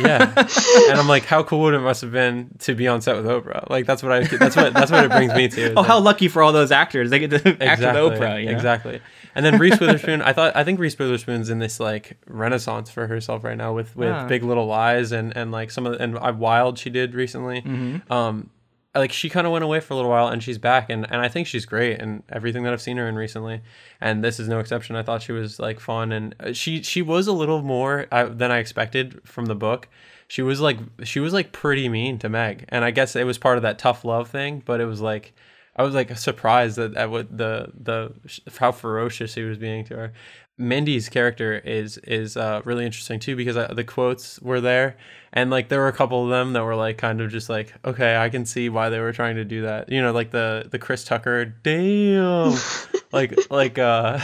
yeah, 0.00 0.32
and 0.90 0.98
I'm 0.98 1.06
like, 1.06 1.24
how 1.26 1.44
cool 1.44 1.60
would 1.60 1.74
it 1.74 1.80
must 1.80 2.00
have 2.00 2.10
been 2.10 2.50
to 2.60 2.74
be 2.74 2.88
on 2.88 3.00
set 3.02 3.16
with 3.16 3.26
Oprah? 3.26 3.70
Like 3.70 3.86
that's 3.86 4.02
what 4.02 4.10
I. 4.10 4.24
That's 4.24 4.56
what 4.56 4.74
that's 4.74 4.90
what 4.90 5.04
it 5.04 5.10
brings 5.10 5.34
me 5.34 5.48
to. 5.48 5.66
Oh, 5.76 5.80
like, 5.80 5.86
how 5.86 6.00
lucky 6.00 6.28
for 6.28 6.42
all 6.42 6.52
those 6.52 6.72
actors! 6.72 7.10
They 7.10 7.18
get 7.18 7.30
to 7.30 7.36
act 7.36 7.62
exactly, 7.62 8.02
with 8.02 8.18
Oprah. 8.18 8.40
You 8.40 8.46
know? 8.46 8.52
Exactly. 8.52 9.00
And 9.36 9.44
then 9.46 9.58
Reese 9.58 9.78
Witherspoon, 9.80 10.22
I 10.22 10.32
thought 10.32 10.56
I 10.56 10.64
think 10.64 10.80
Reese 10.80 10.98
Witherspoon's 10.98 11.50
in 11.50 11.60
this 11.60 11.78
like 11.78 12.16
renaissance 12.26 12.90
for 12.90 13.06
herself 13.06 13.44
right 13.44 13.56
now 13.56 13.72
with 13.72 13.94
with 13.94 14.08
Ah. 14.10 14.26
Big 14.26 14.42
Little 14.42 14.66
Lies 14.66 15.12
and 15.12 15.36
and 15.36 15.52
like 15.52 15.70
some 15.70 15.86
of 15.86 15.92
the, 15.92 16.02
and 16.02 16.16
uh, 16.18 16.32
Wild 16.36 16.78
she 16.78 16.90
did 16.90 17.14
recently. 17.14 17.60
Mm-hmm. 17.62 18.12
Um, 18.12 18.50
like 18.94 19.12
she 19.12 19.28
kind 19.28 19.46
of 19.46 19.52
went 19.52 19.62
away 19.62 19.78
for 19.80 19.92
a 19.92 19.96
little 19.96 20.10
while 20.10 20.28
and 20.28 20.42
she's 20.42 20.56
back 20.56 20.88
and 20.88 21.04
and 21.12 21.20
I 21.20 21.28
think 21.28 21.46
she's 21.46 21.66
great 21.66 22.00
and 22.00 22.22
everything 22.30 22.62
that 22.62 22.72
I've 22.72 22.80
seen 22.80 22.96
her 22.96 23.06
in 23.06 23.14
recently. 23.14 23.60
And 24.00 24.24
this 24.24 24.40
is 24.40 24.48
no 24.48 24.58
exception. 24.58 24.96
I 24.96 25.02
thought 25.02 25.20
she 25.22 25.32
was 25.32 25.58
like 25.60 25.80
fun 25.80 26.12
and 26.12 26.34
uh, 26.40 26.52
she 26.54 26.82
she 26.82 27.02
was 27.02 27.26
a 27.26 27.32
little 27.32 27.60
more 27.62 28.06
uh, 28.10 28.24
than 28.30 28.50
I 28.50 28.56
expected 28.58 29.20
from 29.24 29.46
the 29.46 29.54
book. 29.54 29.88
She 30.28 30.40
was 30.40 30.62
like 30.62 30.78
she 31.04 31.20
was 31.20 31.34
like 31.34 31.52
pretty 31.52 31.90
mean 31.90 32.18
to 32.20 32.30
Meg, 32.30 32.64
and 32.70 32.84
I 32.86 32.90
guess 32.90 33.14
it 33.14 33.24
was 33.24 33.36
part 33.38 33.58
of 33.58 33.62
that 33.62 33.78
tough 33.78 34.02
love 34.02 34.30
thing. 34.30 34.62
But 34.64 34.80
it 34.80 34.86
was 34.86 35.00
like 35.02 35.34
I 35.76 35.82
was 35.82 35.94
like 35.94 36.16
surprised 36.16 36.78
at, 36.78 36.94
at 36.96 37.10
what 37.10 37.36
the 37.36 37.70
the 37.78 38.12
how 38.58 38.72
ferocious 38.72 39.34
he 39.34 39.42
was 39.42 39.58
being 39.58 39.84
to 39.84 39.96
her. 39.96 40.12
Mindy's 40.58 41.10
character 41.10 41.58
is 41.58 41.98
is 41.98 42.36
uh, 42.36 42.62
really 42.64 42.86
interesting 42.86 43.20
too 43.20 43.36
because 43.36 43.58
uh, 43.58 43.74
the 43.74 43.84
quotes 43.84 44.40
were 44.40 44.62
there, 44.62 44.96
and 45.34 45.50
like 45.50 45.68
there 45.68 45.80
were 45.80 45.88
a 45.88 45.92
couple 45.92 46.24
of 46.24 46.30
them 46.30 46.54
that 46.54 46.64
were 46.64 46.74
like 46.74 46.96
kind 46.96 47.20
of 47.20 47.30
just 47.30 47.50
like 47.50 47.74
okay, 47.84 48.16
I 48.16 48.30
can 48.30 48.46
see 48.46 48.70
why 48.70 48.88
they 48.88 48.98
were 48.98 49.12
trying 49.12 49.36
to 49.36 49.44
do 49.44 49.62
that. 49.62 49.92
You 49.92 50.00
know, 50.00 50.12
like 50.12 50.30
the 50.30 50.66
the 50.70 50.78
Chris 50.78 51.04
Tucker, 51.04 51.44
damn, 51.44 52.54
like 53.12 53.38
like 53.50 53.78
uh 53.78 54.18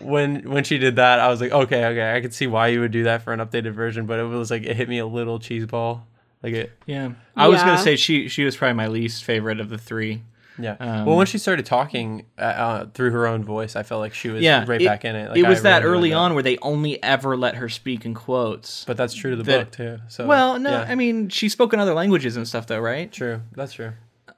when 0.00 0.50
when 0.50 0.64
she 0.64 0.78
did 0.78 0.96
that, 0.96 1.20
I 1.20 1.28
was 1.28 1.40
like 1.40 1.52
okay, 1.52 1.84
okay, 1.86 2.16
I 2.16 2.20
can 2.20 2.32
see 2.32 2.48
why 2.48 2.68
you 2.68 2.80
would 2.80 2.92
do 2.92 3.04
that 3.04 3.22
for 3.22 3.32
an 3.32 3.38
updated 3.38 3.72
version, 3.72 4.06
but 4.06 4.18
it 4.18 4.24
was 4.24 4.50
like 4.50 4.64
it 4.64 4.74
hit 4.74 4.88
me 4.88 4.98
a 4.98 5.06
little 5.06 5.38
cheese 5.38 5.66
ball, 5.66 6.08
like 6.42 6.54
it. 6.54 6.72
Yeah, 6.86 7.12
I 7.36 7.46
was 7.46 7.60
gonna 7.60 7.78
say 7.78 7.94
she 7.94 8.26
she 8.26 8.42
was 8.42 8.56
probably 8.56 8.74
my 8.74 8.88
least 8.88 9.22
favorite 9.22 9.60
of 9.60 9.68
the 9.68 9.78
three. 9.78 10.22
Yeah. 10.58 10.76
Um, 10.80 11.06
well, 11.06 11.16
when 11.16 11.26
she 11.26 11.38
started 11.38 11.64
talking 11.66 12.26
uh, 12.38 12.42
uh, 12.42 12.86
through 12.94 13.10
her 13.12 13.26
own 13.26 13.42
voice, 13.44 13.74
I 13.76 13.82
felt 13.82 14.00
like 14.00 14.12
she 14.14 14.28
was 14.28 14.42
Yeah, 14.42 14.64
right 14.68 14.80
it- 14.80 14.86
back 14.86 15.04
in 15.04 15.16
it. 15.16 15.30
Like, 15.30 15.38
it 15.38 15.44
I 15.46 15.48
was 15.48 15.62
that 15.62 15.82
really 15.82 15.92
early 15.96 16.08
enjoyed 16.10 16.18
on 16.22 16.34
where 16.34 16.42
they 16.42 16.58
only 16.62 17.02
ever 17.02 17.36
let 17.36 17.54
her 17.56 17.68
speak 17.68 18.04
in 18.04 18.14
quotes. 18.14 18.84
But 18.84 18.96
that's 18.96 19.14
true 19.14 19.30
to 19.30 19.36
the 19.36 19.42
that- 19.44 19.58
book 19.66 19.70
too. 19.72 19.98
So 20.08 20.26
well, 20.26 20.58
no, 20.58 20.70
yeah. 20.70 20.86
I 20.88 20.94
mean 20.94 21.28
she 21.30 21.48
spoke 21.48 21.72
in 21.72 21.80
other 21.80 21.94
languages 21.94 22.36
and 22.36 22.46
stuff, 22.46 22.66
though, 22.66 22.80
right? 22.80 23.10
true. 23.10 23.40
That's 23.56 23.72
true. 23.72 23.92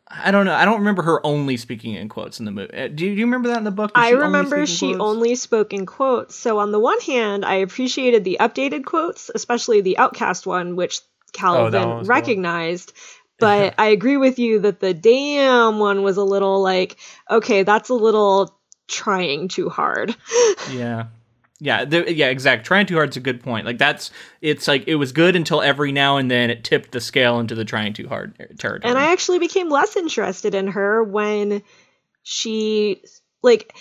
I 0.06 0.30
don't 0.30 0.44
know. 0.46 0.54
I 0.54 0.64
don't 0.64 0.78
remember 0.78 1.02
her 1.02 1.26
only 1.26 1.56
speaking 1.56 1.94
in 1.94 2.08
quotes 2.08 2.38
in 2.38 2.44
the 2.44 2.52
movie. 2.52 2.72
Uh, 2.72 2.88
Do 2.88 3.04
you, 3.06 3.14
do 3.14 3.18
you 3.18 3.24
remember 3.24 3.48
that 3.48 3.58
in 3.58 3.64
the 3.64 3.70
book? 3.72 3.90
I 3.94 4.08
she 4.10 4.14
only 4.14 4.26
remember 4.26 4.66
speak 4.66 4.78
she 4.78 4.86
quotes? 4.94 5.00
only 5.00 5.34
spoke 5.34 5.72
in 5.72 5.86
quotes. 5.86 6.36
So 6.36 6.58
on 6.58 6.70
the 6.70 6.78
one 6.78 7.00
hand, 7.00 7.44
I 7.44 7.54
appreciated 7.56 8.22
the 8.22 8.36
updated 8.38 8.84
quotes, 8.84 9.30
especially 9.34 9.80
the 9.80 9.96
OutKast 9.98 10.46
one, 10.46 10.76
which 10.76 11.00
Calvin 11.32 11.74
Oh, 11.82 11.88
one 11.88 11.98
was 12.00 12.06
cool. 12.08 12.14
But 13.38 13.74
I 13.78 13.86
agree 13.88 14.16
with 14.16 14.38
you 14.38 14.60
that 14.60 14.80
the 14.80 14.94
damn 14.94 15.78
one 15.78 16.02
was 16.02 16.16
a 16.16 16.24
little 16.24 16.62
like, 16.62 16.96
okay, 17.30 17.62
that's 17.62 17.88
a 17.88 17.94
little 17.94 18.58
trying 18.88 19.48
too 19.48 19.68
hard. 19.68 20.14
Yeah. 20.72 21.06
Yeah, 21.60 21.84
the, 21.84 22.12
yeah, 22.12 22.28
exact. 22.28 22.66
Trying 22.66 22.86
too 22.86 22.96
hard's 22.96 23.16
a 23.16 23.20
good 23.20 23.42
point. 23.42 23.64
Like 23.64 23.78
that's, 23.78 24.10
it's 24.40 24.66
like 24.66 24.84
it 24.86 24.96
was 24.96 25.12
good 25.12 25.36
until 25.36 25.62
every 25.62 25.92
now 25.92 26.16
and 26.16 26.30
then 26.30 26.50
it 26.50 26.64
tipped 26.64 26.92
the 26.92 27.00
scale 27.00 27.38
into 27.38 27.54
the 27.54 27.64
trying 27.64 27.92
too 27.92 28.08
hard 28.08 28.34
territory. 28.58 28.90
And 28.90 28.98
I 28.98 29.12
actually 29.12 29.38
became 29.38 29.70
less 29.70 29.96
interested 29.96 30.54
in 30.54 30.66
her 30.68 31.02
when 31.02 31.62
she 32.22 33.02
like 33.42 33.76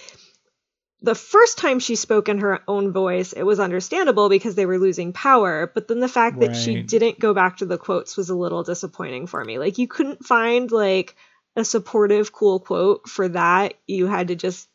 the 1.03 1.15
first 1.15 1.57
time 1.57 1.79
she 1.79 1.97
spoke 1.97 2.29
in 2.29 2.39
her 2.39 2.61
own 2.65 2.93
voice, 2.93 3.33
it 3.33 3.43
was 3.43 3.59
understandable 3.59 4.29
because 4.29 4.55
they 4.55 4.65
were 4.65 4.79
losing 4.79 5.11
power. 5.11 5.69
But 5.71 5.89
then 5.89 5.99
the 5.99 6.07
fact 6.07 6.39
that 6.39 6.55
she 6.55 6.81
didn't 6.81 7.19
go 7.19 7.33
back 7.33 7.57
to 7.57 7.65
the 7.65 7.77
quotes 7.77 8.15
was 8.15 8.29
a 8.29 8.35
little 8.35 8.63
disappointing 8.63 9.27
for 9.27 9.43
me. 9.43 9.59
Like 9.59 9.77
you 9.77 9.87
couldn't 9.87 10.25
find 10.25 10.71
like 10.71 11.15
a 11.57 11.65
supportive, 11.65 12.31
cool 12.31 12.61
quote 12.61 13.09
for 13.09 13.27
that. 13.27 13.73
You 13.85 14.07
had 14.07 14.29
to 14.29 14.35
just 14.35 14.69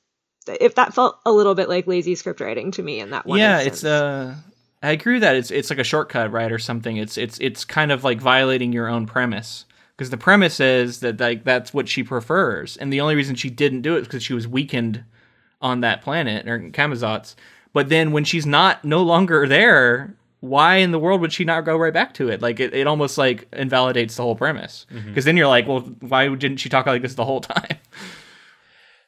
if 0.46 0.74
that 0.74 0.94
felt 0.94 1.18
a 1.24 1.32
little 1.32 1.54
bit 1.54 1.70
like 1.70 1.86
lazy 1.86 2.14
script 2.14 2.40
writing 2.40 2.72
to 2.72 2.82
me 2.82 3.00
in 3.00 3.10
that 3.10 3.26
one. 3.26 3.38
yeah, 3.38 3.60
instance. 3.60 3.76
it's 3.76 3.84
uh, 3.84 4.34
I 4.82 4.90
agree 4.90 5.14
with 5.14 5.22
that. 5.22 5.34
It's 5.34 5.50
it's 5.50 5.70
like 5.70 5.78
a 5.78 5.84
shortcut, 5.84 6.30
right, 6.30 6.52
or 6.52 6.58
something. 6.58 6.98
It's 6.98 7.16
it's 7.16 7.38
it's 7.40 7.64
kind 7.64 7.90
of 7.90 8.04
like 8.04 8.20
violating 8.20 8.74
your 8.74 8.88
own 8.88 9.06
premise 9.06 9.64
because 9.96 10.10
the 10.10 10.18
premise 10.18 10.60
is 10.60 11.00
that 11.00 11.18
like 11.18 11.44
that's 11.44 11.72
what 11.72 11.88
she 11.88 12.02
prefers, 12.02 12.76
and 12.76 12.92
the 12.92 13.00
only 13.00 13.14
reason 13.14 13.34
she 13.34 13.48
didn't 13.48 13.80
do 13.80 13.96
it 13.96 14.00
is 14.00 14.06
because 14.08 14.22
she 14.22 14.34
was 14.34 14.46
weakened 14.46 15.04
on 15.60 15.80
that 15.80 16.02
planet 16.02 16.48
or 16.48 16.58
Camazotz. 16.58 17.34
But 17.72 17.88
then 17.88 18.12
when 18.12 18.24
she's 18.24 18.46
not 18.46 18.84
no 18.84 19.02
longer 19.02 19.46
there, 19.46 20.14
why 20.40 20.76
in 20.76 20.92
the 20.92 20.98
world 20.98 21.20
would 21.20 21.32
she 21.32 21.44
not 21.44 21.64
go 21.64 21.76
right 21.76 21.92
back 21.92 22.14
to 22.14 22.28
it? 22.28 22.40
Like 22.40 22.60
it, 22.60 22.72
it 22.74 22.86
almost 22.86 23.18
like 23.18 23.48
invalidates 23.52 24.16
the 24.16 24.22
whole 24.22 24.36
premise 24.36 24.86
because 25.06 25.24
then 25.24 25.36
you're 25.36 25.48
like, 25.48 25.66
well, 25.66 25.80
why 26.00 26.28
didn't 26.28 26.58
she 26.58 26.68
talk 26.68 26.86
like 26.86 27.02
this 27.02 27.14
the 27.14 27.24
whole 27.24 27.40
time? 27.56 27.76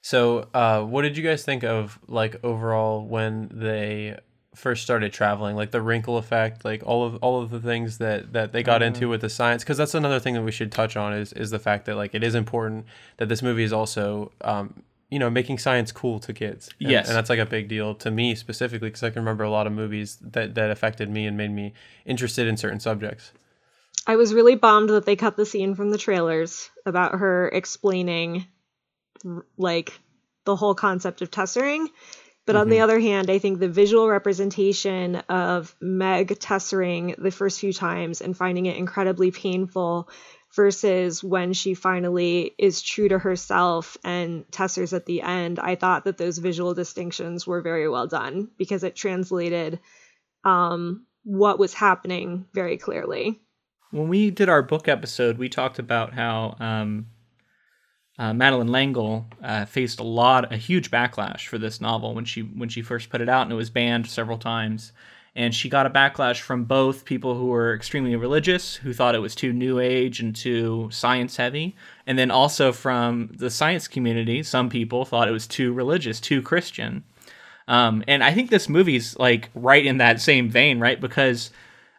So, 0.02 0.48
uh, 0.54 0.82
what 0.82 1.02
did 1.02 1.16
you 1.16 1.22
guys 1.22 1.44
think 1.44 1.62
of 1.62 1.98
like 2.08 2.42
overall 2.42 3.04
when 3.06 3.50
they 3.52 4.18
first 4.54 4.82
started 4.82 5.12
traveling, 5.12 5.56
like 5.56 5.70
the 5.70 5.80
wrinkle 5.80 6.16
effect, 6.16 6.64
like 6.64 6.82
all 6.84 7.04
of 7.04 7.16
all 7.16 7.40
of 7.40 7.50
the 7.50 7.60
things 7.60 7.98
that 7.98 8.32
that 8.32 8.52
they 8.52 8.62
got 8.62 8.82
into 8.82 9.08
with 9.08 9.20
the 9.20 9.28
science? 9.28 9.62
Because 9.62 9.76
that's 9.76 9.94
another 9.94 10.18
thing 10.18 10.34
that 10.34 10.42
we 10.42 10.52
should 10.52 10.72
touch 10.72 10.96
on 10.96 11.12
is 11.12 11.32
is 11.34 11.50
the 11.50 11.58
fact 11.58 11.86
that 11.86 11.96
like 11.96 12.14
it 12.14 12.24
is 12.24 12.34
important 12.34 12.86
that 13.18 13.28
this 13.28 13.42
movie 13.42 13.64
is 13.64 13.72
also. 13.72 14.32
Um, 14.40 14.82
you 15.10 15.18
know, 15.18 15.28
making 15.28 15.58
science 15.58 15.92
cool 15.92 16.20
to 16.20 16.32
kids. 16.32 16.70
And, 16.80 16.90
Yes. 16.90 17.08
and 17.08 17.16
that's 17.16 17.28
like 17.28 17.38
a 17.38 17.46
big 17.46 17.68
deal 17.68 17.94
to 17.96 18.10
me 18.10 18.34
specifically 18.34 18.88
because 18.88 19.02
I 19.02 19.10
can 19.10 19.22
remember 19.22 19.44
a 19.44 19.50
lot 19.50 19.66
of 19.66 19.72
movies 19.72 20.18
that 20.22 20.54
that 20.54 20.70
affected 20.70 21.10
me 21.10 21.26
and 21.26 21.36
made 21.36 21.50
me 21.50 21.74
interested 22.06 22.46
in 22.46 22.56
certain 22.56 22.80
subjects. 22.80 23.32
I 24.06 24.16
was 24.16 24.32
really 24.32 24.54
bummed 24.54 24.90
that 24.90 25.04
they 25.04 25.16
cut 25.16 25.36
the 25.36 25.44
scene 25.44 25.74
from 25.74 25.90
the 25.90 25.98
trailers 25.98 26.70
about 26.86 27.18
her 27.18 27.48
explaining 27.48 28.46
like 29.58 29.92
the 30.44 30.56
whole 30.56 30.74
concept 30.74 31.22
of 31.22 31.30
tessering. 31.30 31.88
But 32.46 32.56
on 32.56 32.68
the 32.68 32.76
mm-hmm. 32.76 32.84
other 32.84 32.98
hand, 32.98 33.30
I 33.30 33.38
think 33.38 33.58
the 33.58 33.68
visual 33.68 34.08
representation 34.08 35.16
of 35.28 35.76
Meg 35.80 36.38
tessering 36.40 37.14
the 37.16 37.30
first 37.30 37.60
few 37.60 37.72
times 37.72 38.20
and 38.22 38.36
finding 38.36 38.66
it 38.66 38.76
incredibly 38.76 39.30
painful 39.30 40.08
versus 40.54 41.22
when 41.22 41.52
she 41.52 41.74
finally 41.74 42.54
is 42.58 42.82
true 42.82 43.08
to 43.08 43.18
herself 43.18 43.96
and 44.02 44.44
tessers 44.50 44.92
at 44.92 45.06
the 45.06 45.22
end, 45.22 45.58
I 45.58 45.76
thought 45.76 46.04
that 46.04 46.18
those 46.18 46.38
visual 46.38 46.74
distinctions 46.74 47.46
were 47.46 47.62
very 47.62 47.88
well 47.88 48.06
done 48.06 48.50
because 48.58 48.82
it 48.82 48.96
translated 48.96 49.78
um, 50.44 51.06
what 51.22 51.58
was 51.58 51.74
happening 51.74 52.46
very 52.52 52.78
clearly. 52.78 53.40
when 53.90 54.08
we 54.08 54.30
did 54.30 54.48
our 54.48 54.62
book 54.62 54.88
episode, 54.88 55.38
we 55.38 55.48
talked 55.48 55.78
about 55.78 56.12
how 56.14 56.56
um, 56.58 57.06
uh, 58.18 58.32
Madeleine 58.32 58.70
L'Engle 58.70 59.26
uh, 59.42 59.64
faced 59.64 60.00
a 60.00 60.04
lot, 60.04 60.52
a 60.52 60.56
huge 60.56 60.90
backlash 60.90 61.46
for 61.46 61.58
this 61.58 61.80
novel 61.80 62.14
when 62.14 62.24
she 62.24 62.42
when 62.42 62.68
she 62.68 62.82
first 62.82 63.08
put 63.08 63.20
it 63.20 63.28
out, 63.28 63.42
and 63.42 63.52
it 63.52 63.56
was 63.56 63.70
banned 63.70 64.06
several 64.06 64.38
times. 64.38 64.92
And 65.36 65.54
she 65.54 65.68
got 65.68 65.86
a 65.86 65.90
backlash 65.90 66.40
from 66.40 66.64
both 66.64 67.04
people 67.04 67.36
who 67.36 67.46
were 67.46 67.74
extremely 67.74 68.16
religious, 68.16 68.76
who 68.76 68.92
thought 68.92 69.14
it 69.14 69.20
was 69.20 69.34
too 69.34 69.52
new 69.52 69.78
age 69.78 70.20
and 70.20 70.34
too 70.34 70.88
science 70.90 71.36
heavy, 71.36 71.76
and 72.06 72.18
then 72.18 72.30
also 72.30 72.72
from 72.72 73.30
the 73.36 73.50
science 73.50 73.86
community. 73.86 74.42
Some 74.42 74.68
people 74.68 75.04
thought 75.04 75.28
it 75.28 75.32
was 75.32 75.46
too 75.46 75.72
religious, 75.72 76.20
too 76.20 76.42
Christian. 76.42 77.04
Um, 77.68 78.02
and 78.08 78.24
I 78.24 78.34
think 78.34 78.50
this 78.50 78.68
movie's 78.68 79.16
like 79.18 79.50
right 79.54 79.86
in 79.86 79.98
that 79.98 80.20
same 80.20 80.50
vein, 80.50 80.80
right? 80.80 81.00
Because 81.00 81.52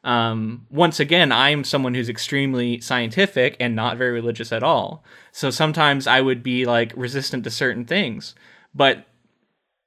um, 0.03 0.65
once 0.69 0.99
again, 0.99 1.31
I'm 1.31 1.63
someone 1.63 1.93
who's 1.93 2.09
extremely 2.09 2.81
scientific 2.81 3.55
and 3.59 3.75
not 3.75 3.97
very 3.97 4.11
religious 4.11 4.51
at 4.51 4.63
all. 4.63 5.03
So 5.31 5.49
sometimes 5.49 6.07
I 6.07 6.21
would 6.21 6.43
be 6.43 6.65
like 6.65 6.91
resistant 6.95 7.43
to 7.43 7.51
certain 7.51 7.85
things, 7.85 8.35
but 8.73 9.05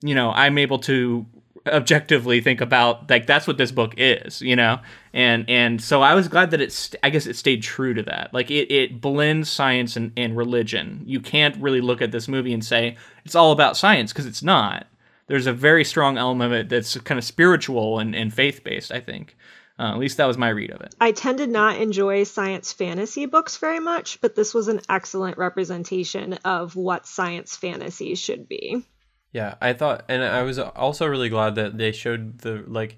you 0.03 0.15
know, 0.15 0.31
I'm 0.33 0.59
able 0.59 0.79
to 0.81 1.27
objectively 1.67 2.41
think 2.41 2.61
about 2.61 3.09
like 3.09 3.27
that's 3.27 3.47
what 3.47 3.59
this 3.59 3.73
book 3.73 3.95
is, 3.97 4.43
you 4.43 4.57
know, 4.57 4.81
and 5.13 5.49
and 5.49 5.81
so 5.81 6.03
I 6.03 6.15
was 6.15 6.29
glad 6.29 6.51
that 6.51 6.61
it's 6.61 6.95
I 7.03 7.11
guess 7.11 7.27
it 7.27 7.37
stayed 7.37 7.63
true 7.63 7.95
to 7.95 8.03
that. 8.05 8.35
Like 8.35 8.51
it 8.51 8.71
it 8.73 9.01
blends 9.01 9.49
science 9.49 9.97
and, 9.97 10.13
and 10.17 10.37
religion. 10.37 11.03
You 11.07 11.21
can't 11.21 11.57
really 11.57 11.81
look 11.81 12.03
at 12.03 12.13
this 12.13 12.29
movie 12.29 12.53
and 12.53 12.65
say 12.65 12.97
it's 13.25 13.35
all 13.35 13.53
about 13.53 13.77
science 13.77 14.13
because 14.13 14.27
it's 14.27 14.43
not. 14.43 14.87
There's 15.27 15.47
a 15.47 15.55
very 15.55 15.85
strong 15.85 16.19
element 16.19 16.53
of 16.53 16.59
it 16.59 16.69
that's 16.69 16.99
kind 16.99 17.19
of 17.19 17.25
spiritual 17.25 17.99
and, 17.99 18.15
and 18.15 18.33
faith 18.33 18.63
based. 18.63 18.93
I 18.93 19.01
think. 19.01 19.37
Uh, 19.77 19.91
at 19.91 19.99
least 19.99 20.19
that 20.19 20.27
was 20.27 20.39
my 20.39 20.51
read 20.51 20.71
of 20.71 20.81
it. 20.83 20.95
I 21.01 21.11
tend 21.11 21.39
to 21.39 21.49
not 21.49 21.81
enjoy 21.81 22.23
science 22.23 22.73
fantasy 22.73 23.27
books 23.27 23.57
very 23.57 23.81
much, 23.81 24.21
but 24.21 24.37
this 24.37 24.55
was 24.55 24.69
an 24.69 24.81
excellent 24.89 25.37
representation 25.37 26.35
of 26.45 26.77
what 26.77 27.09
science 27.09 27.57
fantasy 27.57 28.15
should 28.15 28.49
be. 28.49 28.85
Yeah, 29.35 29.57
I 29.61 29.73
thought, 29.75 30.05
and 30.09 30.23
I 30.25 30.43
was 30.43 30.59
also 30.59 31.07
really 31.07 31.29
glad 31.29 31.57
that 31.57 31.77
they 31.77 31.93
showed 31.93 32.39
the 32.39 32.65
like, 32.67 32.97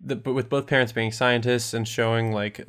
the 0.00 0.16
but 0.16 0.32
with 0.32 0.48
both 0.48 0.66
parents 0.66 0.92
being 0.92 1.12
scientists 1.12 1.72
and 1.74 1.86
showing 1.86 2.32
like, 2.32 2.64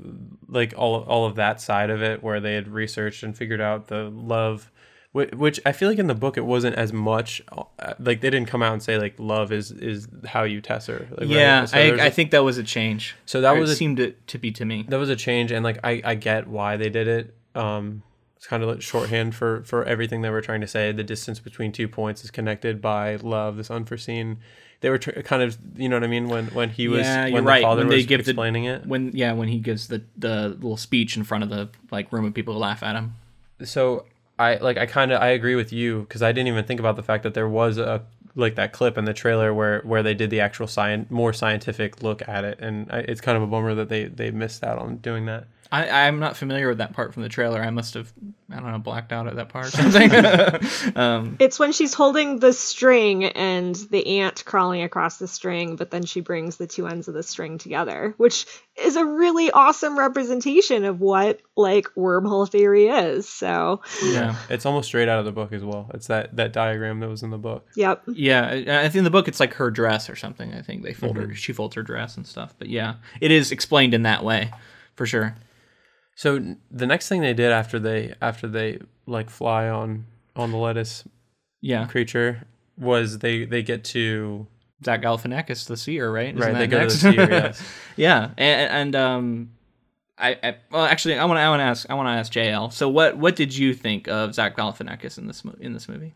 like 0.48 0.74
all 0.78 1.02
all 1.04 1.26
of 1.26 1.36
that 1.36 1.60
side 1.62 1.90
of 1.90 2.04
it, 2.04 2.22
where 2.22 2.40
they 2.40 2.54
had 2.56 2.68
researched 2.68 3.24
and 3.24 3.36
figured 3.36 3.62
out 3.62 3.88
the 3.88 4.04
love, 4.10 4.70
which 5.14 5.62
I 5.66 5.72
feel 5.72 5.88
like 5.90 5.98
in 5.98 6.08
the 6.08 6.14
book 6.14 6.36
it 6.38 6.46
wasn't 6.46 6.76
as 6.76 6.92
much, 6.92 7.42
uh, 7.54 7.94
like 8.00 8.20
they 8.20 8.30
didn't 8.30 8.48
come 8.48 8.62
out 8.62 8.74
and 8.74 8.84
say 8.84 8.98
like 8.98 9.16
love 9.18 9.54
is 9.54 9.72
is 9.72 10.10
how 10.26 10.44
you 10.44 10.62
tesser. 10.62 11.10
Like, 11.12 11.20
right? 11.22 11.30
Yeah, 11.30 11.66
So 11.66 11.78
I, 11.78 11.82
a- 11.82 12.04
I 12.06 12.10
think 12.10 12.32
that 12.32 12.44
was 12.44 12.58
a 12.58 12.64
change. 12.64 13.16
so 13.26 13.40
that 13.42 13.56
Or 13.56 13.62
was 13.62 13.70
it 13.70 13.74
a, 13.74 13.76
seemed 13.78 13.98
to, 13.98 14.12
to 14.28 14.38
be 14.38 14.52
to 14.52 14.66
me. 14.66 14.86
that 14.90 14.98
was 15.00 15.10
a 15.10 15.16
change, 15.16 15.52
and 15.54 15.64
like 15.64 15.80
I 15.86 16.02
I 16.04 16.16
get 16.16 16.48
why 16.48 16.76
they 16.76 16.90
did 16.90 17.08
it. 17.08 17.34
Um, 17.56 18.04
it's 18.38 18.48
kind 18.48 18.62
of 18.64 18.70
like 18.70 18.82
shorthand 18.82 19.34
for 19.36 19.64
for 19.64 19.84
everything 19.86 20.22
they 20.22 20.30
were 20.30 20.42
trying 20.42 20.62
to 20.62 20.68
say. 20.68 20.92
The 20.92 21.04
distance 21.04 21.40
between 21.40 21.72
two 21.72 21.88
points 21.88 22.24
is 22.24 22.32
connected 22.32 22.82
by 22.82 23.16
love, 23.18 23.58
this 23.58 23.72
unforeseen. 23.72 24.38
They 24.82 24.90
were 24.90 24.98
tr- 24.98 25.22
kind 25.22 25.42
of, 25.42 25.58
you 25.78 25.88
know 25.90 25.96
what 25.96 26.04
I 26.04 26.08
mean, 26.08 26.28
when 26.28 26.48
when 26.48 26.70
he 26.70 26.88
was 26.88 27.02
Yeah, 27.08 27.24
when 27.30 27.44
the 27.46 27.50
right. 27.50 27.64
father 27.64 27.80
When 27.82 27.90
they 27.90 27.96
was 27.96 28.06
give 28.06 28.24
the- 28.26 28.32
explaining 28.32 28.66
it. 28.66 28.86
When 28.86 29.12
yeah, 29.14 29.34
when 29.34 29.48
he 29.48 29.60
gives 29.60 29.88
the 29.88 30.04
the 30.18 30.50
little 30.50 30.78
speech 30.78 31.16
in 31.18 31.24
front 31.24 31.44
of 31.44 31.50
the 31.50 31.70
like 31.92 32.12
room 32.12 32.26
of 32.26 32.34
people 32.34 32.54
who 32.54 32.60
laugh 32.60 32.84
at 32.84 32.96
him. 32.96 33.14
So 33.64 34.06
I 34.38 34.56
like 34.58 34.78
I 34.78 34.86
kind 34.86 35.12
of 35.12 35.22
I 35.22 35.28
agree 35.28 35.56
with 35.56 35.72
you 35.72 36.02
because 36.02 36.22
I 36.22 36.32
didn't 36.34 36.50
even 36.50 36.66
think 36.66 36.80
about 36.80 36.98
the 36.98 37.04
fact 37.04 37.24
that 37.24 37.34
there 37.34 37.48
was 37.48 37.78
a 37.78 38.04
like 38.36 38.56
that 38.56 38.74
clip 38.74 38.98
in 38.98 39.06
the 39.06 39.14
trailer 39.14 39.54
where 39.54 39.80
where 39.84 40.04
they 40.04 40.14
did 40.14 40.30
the 40.30 40.42
actual 40.42 40.68
science 40.68 41.10
more 41.10 41.32
scientific 41.32 42.04
look 42.04 42.28
at 42.28 42.44
it, 42.44 42.60
and 42.60 42.92
I, 42.92 43.00
it's 43.00 43.22
kind 43.22 43.38
of 43.38 43.44
a 43.44 43.48
bummer 43.48 43.74
that 43.76 43.88
they 43.88 44.06
they 44.06 44.30
missed 44.30 44.62
out 44.62 44.78
on 44.78 44.98
doing 44.98 45.26
that. 45.28 45.48
I, 45.72 46.08
I'm 46.08 46.20
not 46.20 46.38
familiar 46.38 46.68
with 46.70 46.78
that 46.78 46.94
part 46.94 47.14
from 47.14 47.24
the 47.24 47.30
trailer. 47.30 47.62
I 47.62 47.70
must 47.70 47.96
have, 47.96 48.12
I 48.52 48.56
don't 48.56 48.72
know, 48.72 48.78
blacked 48.78 49.12
out 49.12 49.28
at 49.28 49.36
that 49.36 49.50
part 49.50 49.68
or 49.68 49.72
something. 49.72 50.96
um, 50.96 51.38
It's 51.40 51.58
when 51.60 51.72
she's 51.72 51.94
holding 51.94 52.40
the 52.40 52.54
string 52.54 53.26
and 53.26 53.76
the 53.76 54.20
ant 54.20 54.46
crawling 54.46 54.84
across 54.84 55.18
the 55.18 55.28
string, 55.28 55.76
but 55.76 55.92
then 55.92 56.06
she 56.06 56.22
brings 56.22 56.58
the 56.58 56.68
two 56.68 56.88
ends 56.88 57.08
of 57.08 57.14
the 57.14 57.24
string 57.24 57.58
together, 57.58 58.14
which 58.18 58.46
is 58.82 58.96
a 58.96 59.06
really 59.06 59.52
awesome 59.52 59.98
representation 59.98 60.86
of 60.86 61.00
what 61.00 61.40
like 61.56 61.88
wormhole 61.98 62.50
theory 62.50 62.88
is. 62.88 63.28
So, 63.28 63.82
yeah. 64.04 64.36
It's 64.50 64.66
almost 64.66 64.88
straight 64.88 65.10
out 65.10 65.20
of 65.20 65.26
the 65.26 65.32
book 65.32 65.52
as 65.54 65.64
well. 65.64 65.90
It's 65.94 66.08
that 66.08 66.36
that 66.36 66.54
diagram 66.54 67.00
that 67.00 67.10
was 67.10 67.24
in 67.24 67.30
the 67.30 67.38
book. 67.38 67.68
yep. 67.76 68.04
Yeah, 68.08 68.48
I 68.48 68.80
I 68.80 68.84
think 68.84 68.96
in 68.96 69.04
the 69.04 69.10
book 69.10 69.28
it's 69.28 69.40
like 69.40 69.56
her 69.56 69.72
dress 69.72 70.10
or 70.10 70.16
something. 70.16 70.54
I 70.54 70.62
think 70.62 70.84
they 70.84 70.94
fold 70.94 71.18
her, 71.18 71.34
she 71.34 71.54
folds 71.54 71.76
her 71.76 71.84
dress 71.84 72.18
and 72.18 72.26
stuff. 72.28 72.54
But 72.58 72.70
yeah, 72.70 72.96
it 73.22 73.32
is 73.32 73.52
explained 73.52 73.94
in 73.94 74.04
that 74.04 74.24
way, 74.24 74.52
for 74.96 75.06
sure. 75.06 75.36
So 76.16 76.56
the 76.72 76.88
next 76.88 77.10
thing 77.10 77.22
they 77.22 77.34
did 77.34 77.52
after 77.52 77.80
they 77.80 78.14
after 78.22 78.48
they 78.48 78.80
like 79.06 79.30
fly 79.30 79.70
on 79.70 80.06
on 80.36 80.52
the 80.52 80.58
lettuce 80.58 81.04
Yeah, 81.62 81.86
creature 81.86 82.48
was 82.78 83.20
they 83.20 83.46
they 83.46 83.64
get 83.64 83.84
to 83.86 84.48
Zach 84.84 85.02
Galifianakis, 85.02 85.68
the 85.68 85.78
seer, 85.78 86.12
right? 86.12 86.30
Isn't 86.30 86.40
right 86.40 86.54
that 86.54 86.60
they 86.60 86.68
go 86.68 86.80
next? 86.80 87.02
to 87.02 87.06
the 87.08 87.12
seer 87.14 87.30
yes 87.32 87.62
yeah, 87.98 88.30
and, 88.38 88.72
and 88.72 88.96
um, 88.96 89.50
I, 90.18 90.38
I 90.42 90.56
well 90.72 90.86
actually 90.86 91.18
I 91.18 91.26
want 91.26 91.38
to 91.38 91.42
I 91.42 91.50
want 91.50 91.60
to 91.60 91.64
ask 91.66 91.90
I 91.90 91.94
want 91.94 92.08
to 92.08 92.12
ask 92.12 92.32
JL. 92.32 92.72
So 92.72 92.90
what 92.90 93.18
what 93.18 93.36
did 93.36 93.56
you 93.56 93.74
think 93.74 94.08
of 94.08 94.34
Zach 94.34 94.56
Galifianakis 94.58 95.18
in 95.18 95.28
this 95.28 95.44
mo- 95.44 95.56
in 95.60 95.74
this 95.74 95.90
movie? 95.90 96.14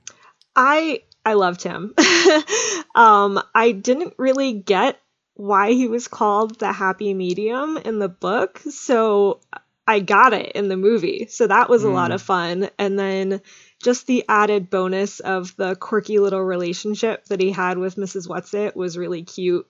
I 0.56 1.02
I 1.26 1.34
loved 1.34 1.64
him. 1.64 1.94
um, 2.96 3.42
I 3.54 3.72
didn't 3.72 4.14
really 4.18 4.54
get 4.54 5.00
why 5.36 5.72
he 5.72 5.88
was 5.88 6.08
called 6.08 6.60
the 6.60 6.72
happy 6.74 7.14
medium 7.14 7.78
in 7.78 8.00
the 8.00 8.10
book, 8.10 8.60
so 8.70 9.40
I 9.90 10.00
got 10.00 10.34
it 10.34 10.52
in 10.54 10.68
the 10.70 10.78
movie. 10.78 11.26
So 11.30 11.48
that 11.48 11.70
was 11.70 11.84
a 11.84 11.90
lot 11.90 12.12
Mm. 12.12 12.14
of 12.16 12.22
fun. 12.22 12.70
And 12.78 12.98
then 13.00 13.42
just 13.84 14.06
the 14.08 14.24
added 14.30 14.70
bonus 14.70 15.20
of 15.20 15.56
the 15.58 15.76
quirky 15.76 16.20
little 16.20 16.42
relationship 16.44 17.26
that 17.26 17.42
he 17.42 17.52
had 17.52 17.78
with 17.80 17.96
Mrs. 17.96 18.28
Whatsit 18.28 18.76
was 18.76 18.98
really 18.98 19.24
cute. 19.24 19.66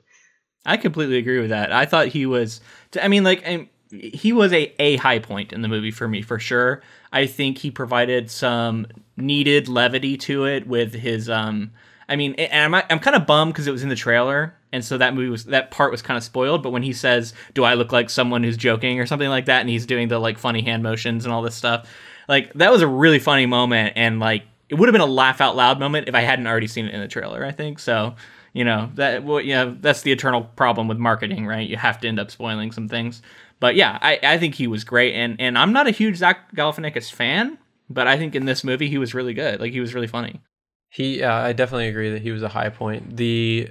I 0.66 0.76
completely 0.78 1.18
agree 1.18 1.40
with 1.40 1.52
that. 1.52 1.72
I 1.72 1.86
thought 1.86 2.08
he 2.10 2.26
was. 2.26 2.60
I 3.02 3.08
mean, 3.08 3.24
like, 3.24 3.44
he 3.92 4.34
was 4.34 4.52
a 4.54 4.74
a 4.80 4.98
high 4.98 5.20
point 5.20 5.54
in 5.54 5.62
the 5.62 5.68
movie 5.70 5.92
for 5.92 6.08
me 6.08 6.22
for 6.22 6.38
sure. 6.38 6.82
I 7.14 7.26
think 7.26 7.58
he 7.60 7.72
provided 7.72 8.30
some 8.30 8.88
needed 9.16 9.68
levity 9.70 10.18
to 10.18 10.46
it 10.46 10.68
with 10.68 10.94
his. 10.94 11.30
um 11.30 11.72
I 12.10 12.16
mean, 12.18 12.34
and 12.36 12.76
I'm 12.76 12.84
I'm 12.90 13.00
kind 13.00 13.16
of 13.16 13.26
bummed 13.26 13.54
because 13.54 13.68
it 13.68 13.72
was 13.72 13.84
in 13.84 13.90
the 13.90 13.96
trailer, 13.96 14.54
and 14.72 14.84
so 14.84 14.98
that 14.98 15.14
movie 15.14 15.30
was 15.30 15.46
that 15.46 15.72
part 15.72 15.92
was 15.92 16.02
kind 16.02 16.18
of 16.18 16.24
spoiled. 16.24 16.64
But 16.64 16.72
when 16.72 16.84
he 16.84 16.94
says, 16.94 17.34
"Do 17.54 17.64
I 17.64 17.74
look 17.74 17.92
like 17.92 18.10
someone 18.10 18.44
who's 18.44 18.58
joking?" 18.58 19.00
or 19.00 19.06
something 19.06 19.30
like 19.30 19.46
that, 19.46 19.62
and 19.62 19.70
he's 19.70 19.86
doing 19.86 20.08
the 20.08 20.20
like 20.20 20.38
funny 20.38 20.62
hand 20.62 20.84
motions 20.84 21.26
and 21.26 21.34
all 21.34 21.42
this 21.42 21.56
stuff, 21.56 21.90
like 22.28 22.54
that 22.54 22.72
was 22.72 22.82
a 22.82 22.88
really 22.88 23.20
funny 23.20 23.46
moment, 23.46 23.94
and 23.96 24.20
like 24.20 24.44
it 24.70 24.76
would 24.76 24.88
have 24.88 24.94
been 24.94 25.02
a 25.02 25.06
laugh 25.06 25.42
out 25.42 25.56
loud 25.56 25.80
moment 25.80 26.08
if 26.08 26.16
I 26.16 26.22
hadn't 26.22 26.48
already 26.48 26.68
seen 26.68 26.86
it 26.86 26.94
in 26.94 27.02
the 27.02 27.08
trailer. 27.08 27.44
I 27.44 27.52
think 27.52 27.80
so. 27.80 28.16
You 28.54 28.64
know 28.64 28.90
that 28.96 29.24
well, 29.24 29.42
you 29.42 29.54
know 29.54 29.76
that's 29.80 30.02
the 30.02 30.12
eternal 30.12 30.44
problem 30.44 30.88
with 30.88 30.98
marketing, 30.98 31.46
right? 31.48 31.68
You 31.68 31.78
have 31.78 32.00
to 32.02 32.08
end 32.08 32.20
up 32.20 32.32
spoiling 32.32 32.72
some 32.72 32.88
things. 32.88 33.22
But 33.60 33.76
yeah, 33.76 34.00
I, 34.02 34.20
I 34.24 34.38
think 34.38 34.56
he 34.56 34.68
was 34.68 34.84
great, 34.84 35.14
and 35.16 35.40
and 35.40 35.58
I'm 35.58 35.74
not 35.74 35.88
a 35.88 35.92
huge 35.92 36.18
Zach 36.18 36.54
Galifianakis 36.56 37.12
fan, 37.12 37.58
but 37.90 38.08
I 38.08 38.18
think 38.18 38.36
in 38.36 38.46
this 38.46 38.64
movie 38.64 38.90
he 38.90 38.98
was 38.98 39.14
really 39.14 39.34
good. 39.34 39.60
Like 39.60 39.72
he 39.72 39.80
was 39.80 39.94
really 39.94 40.08
funny. 40.08 40.42
He, 40.90 41.22
uh, 41.22 41.32
I 41.32 41.54
definitely 41.54 41.88
agree 41.88 42.10
that 42.12 42.22
he 42.22 42.32
was 42.32 42.42
a 42.42 42.48
high 42.50 42.70
point. 42.70 43.16
The, 43.16 43.70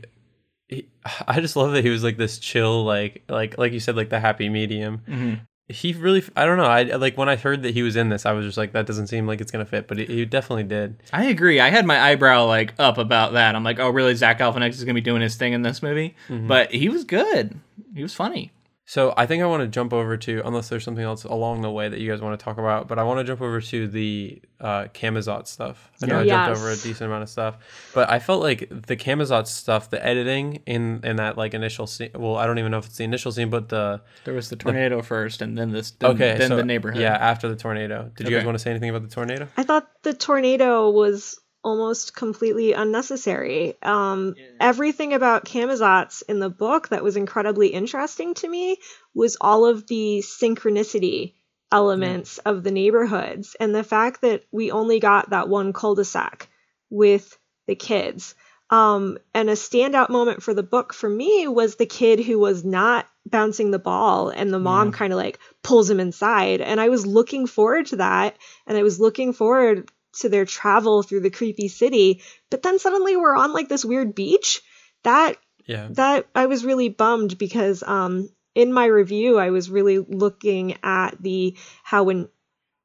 he, 0.68 0.88
I 1.26 1.40
just 1.40 1.56
love 1.56 1.72
that 1.72 1.84
he 1.84 1.90
was 1.90 2.04
like 2.04 2.16
this 2.16 2.38
chill, 2.38 2.84
like 2.84 3.24
like 3.28 3.58
like 3.58 3.72
you 3.72 3.80
said, 3.80 3.96
like 3.96 4.10
the 4.10 4.20
happy 4.20 4.48
medium. 4.48 5.02
Mm-hmm. 5.08 5.34
He 5.70 5.92
really, 5.92 6.24
I 6.34 6.46
don't 6.46 6.56
know. 6.56 6.64
I 6.64 6.82
like 6.82 7.18
when 7.18 7.28
I 7.28 7.36
heard 7.36 7.62
that 7.64 7.74
he 7.74 7.82
was 7.82 7.94
in 7.94 8.08
this, 8.08 8.24
I 8.24 8.32
was 8.32 8.46
just 8.46 8.56
like, 8.56 8.72
that 8.72 8.86
doesn't 8.86 9.08
seem 9.08 9.26
like 9.26 9.42
it's 9.42 9.50
gonna 9.50 9.66
fit, 9.66 9.86
but 9.86 9.98
he, 9.98 10.06
he 10.06 10.24
definitely 10.24 10.64
did. 10.64 11.02
I 11.12 11.24
agree. 11.24 11.60
I 11.60 11.68
had 11.68 11.84
my 11.84 12.00
eyebrow 12.00 12.46
like 12.46 12.72
up 12.78 12.96
about 12.96 13.34
that. 13.34 13.54
I'm 13.54 13.64
like, 13.64 13.78
oh, 13.78 13.90
really? 13.90 14.14
Zach 14.14 14.38
Galifianakis 14.38 14.70
is 14.74 14.84
gonna 14.84 14.94
be 14.94 15.02
doing 15.02 15.20
his 15.20 15.36
thing 15.36 15.52
in 15.52 15.60
this 15.62 15.82
movie? 15.82 16.16
But 16.46 16.72
he 16.72 16.88
was 16.88 17.04
good. 17.04 17.60
He 17.94 18.02
was 18.02 18.14
funny. 18.14 18.50
So 18.88 19.12
I 19.18 19.26
think 19.26 19.42
I 19.42 19.46
want 19.46 19.60
to 19.60 19.68
jump 19.68 19.92
over 19.92 20.16
to, 20.16 20.40
unless 20.46 20.70
there's 20.70 20.82
something 20.82 21.04
else 21.04 21.24
along 21.24 21.60
the 21.60 21.70
way 21.70 21.90
that 21.90 22.00
you 22.00 22.10
guys 22.10 22.22
want 22.22 22.40
to 22.40 22.42
talk 22.42 22.56
about, 22.56 22.88
but 22.88 22.98
I 22.98 23.02
want 23.02 23.20
to 23.20 23.24
jump 23.24 23.42
over 23.42 23.60
to 23.60 23.86
the 23.86 24.40
uh, 24.62 24.84
Camazotz 24.94 25.48
stuff. 25.48 25.90
I 26.02 26.06
know 26.06 26.20
I 26.20 26.26
jumped 26.26 26.56
over 26.56 26.70
a 26.70 26.74
decent 26.74 27.02
amount 27.02 27.22
of 27.22 27.28
stuff, 27.28 27.58
but 27.92 28.08
I 28.08 28.18
felt 28.18 28.40
like 28.40 28.60
the 28.70 28.96
Camazotz 28.96 29.48
stuff, 29.48 29.90
the 29.90 30.02
editing 30.02 30.62
in 30.64 31.00
in 31.04 31.16
that 31.16 31.36
like 31.36 31.52
initial 31.52 31.86
scene. 31.86 32.12
Well, 32.14 32.36
I 32.36 32.46
don't 32.46 32.58
even 32.58 32.70
know 32.70 32.78
if 32.78 32.86
it's 32.86 32.96
the 32.96 33.04
initial 33.04 33.30
scene, 33.30 33.50
but 33.50 33.68
the 33.68 34.00
There 34.24 34.32
was 34.32 34.48
the 34.48 34.56
tornado 34.56 35.02
first, 35.02 35.42
and 35.42 35.58
then 35.58 35.70
this. 35.70 35.90
Then, 35.90 36.12
okay, 36.12 36.38
then 36.38 36.48
so, 36.48 36.56
the 36.56 36.64
neighborhood. 36.64 37.02
Yeah, 37.02 37.12
after 37.12 37.46
the 37.46 37.56
tornado. 37.56 38.10
Did 38.16 38.30
you 38.30 38.36
guys 38.36 38.46
want 38.46 38.54
to 38.54 38.58
say 38.58 38.70
anything 38.70 38.88
about 38.88 39.02
the 39.02 39.14
tornado? 39.14 39.48
I 39.58 39.64
thought 39.64 39.86
the 40.02 40.14
tornado 40.14 40.88
was 40.88 41.38
almost 41.68 42.16
completely 42.16 42.72
unnecessary. 42.72 43.74
Um, 43.82 44.34
everything 44.58 45.12
about 45.12 45.44
Camazotz 45.44 46.22
in 46.26 46.38
the 46.38 46.48
book 46.48 46.88
that 46.88 47.04
was 47.04 47.16
incredibly 47.16 47.68
interesting 47.68 48.34
to 48.34 48.48
me 48.48 48.78
was 49.14 49.36
all 49.40 49.66
of 49.66 49.86
the 49.86 50.22
synchronicity 50.24 51.34
elements 51.70 52.38
of 52.38 52.62
the 52.62 52.70
neighborhoods 52.70 53.54
and 53.60 53.74
the 53.74 53.84
fact 53.84 54.22
that 54.22 54.44
we 54.50 54.70
only 54.70 54.98
got 54.98 55.30
that 55.30 55.50
one 55.50 55.74
cul-de-sac 55.74 56.48
with 56.88 57.36
the 57.66 57.74
kids. 57.74 58.34
Um, 58.70 59.18
and 59.34 59.50
a 59.50 59.54
standout 59.54 60.08
moment 60.08 60.42
for 60.42 60.54
the 60.54 60.62
book 60.62 60.94
for 60.94 61.08
me 61.08 61.48
was 61.48 61.76
the 61.76 61.86
kid 61.86 62.20
who 62.20 62.38
was 62.38 62.64
not 62.64 63.06
bouncing 63.26 63.70
the 63.70 63.78
ball 63.78 64.30
and 64.30 64.52
the 64.52 64.58
mom 64.58 64.92
kind 64.92 65.12
of 65.12 65.18
like 65.18 65.38
pulls 65.62 65.90
him 65.90 66.00
inside. 66.00 66.60
And 66.60 66.80
I 66.80 66.88
was 66.88 67.06
looking 67.06 67.46
forward 67.46 67.86
to 67.86 67.96
that. 67.96 68.36
And 68.66 68.76
I 68.76 68.82
was 68.82 69.00
looking 69.00 69.32
forward 69.32 69.90
to 70.20 70.28
their 70.28 70.44
travel 70.44 71.02
through 71.02 71.20
the 71.20 71.30
creepy 71.30 71.68
city. 71.68 72.22
But 72.50 72.62
then 72.62 72.78
suddenly 72.78 73.16
we're 73.16 73.36
on 73.36 73.52
like 73.52 73.68
this 73.68 73.84
weird 73.84 74.14
beach. 74.14 74.60
That 75.04 75.36
Yeah. 75.66 75.88
that 75.92 76.26
I 76.34 76.46
was 76.46 76.64
really 76.64 76.88
bummed 76.88 77.38
because 77.38 77.82
um 77.82 78.28
in 78.54 78.72
my 78.72 78.86
review 78.86 79.38
I 79.38 79.50
was 79.50 79.70
really 79.70 79.98
looking 79.98 80.76
at 80.82 81.22
the 81.22 81.56
how 81.82 82.04
when 82.04 82.28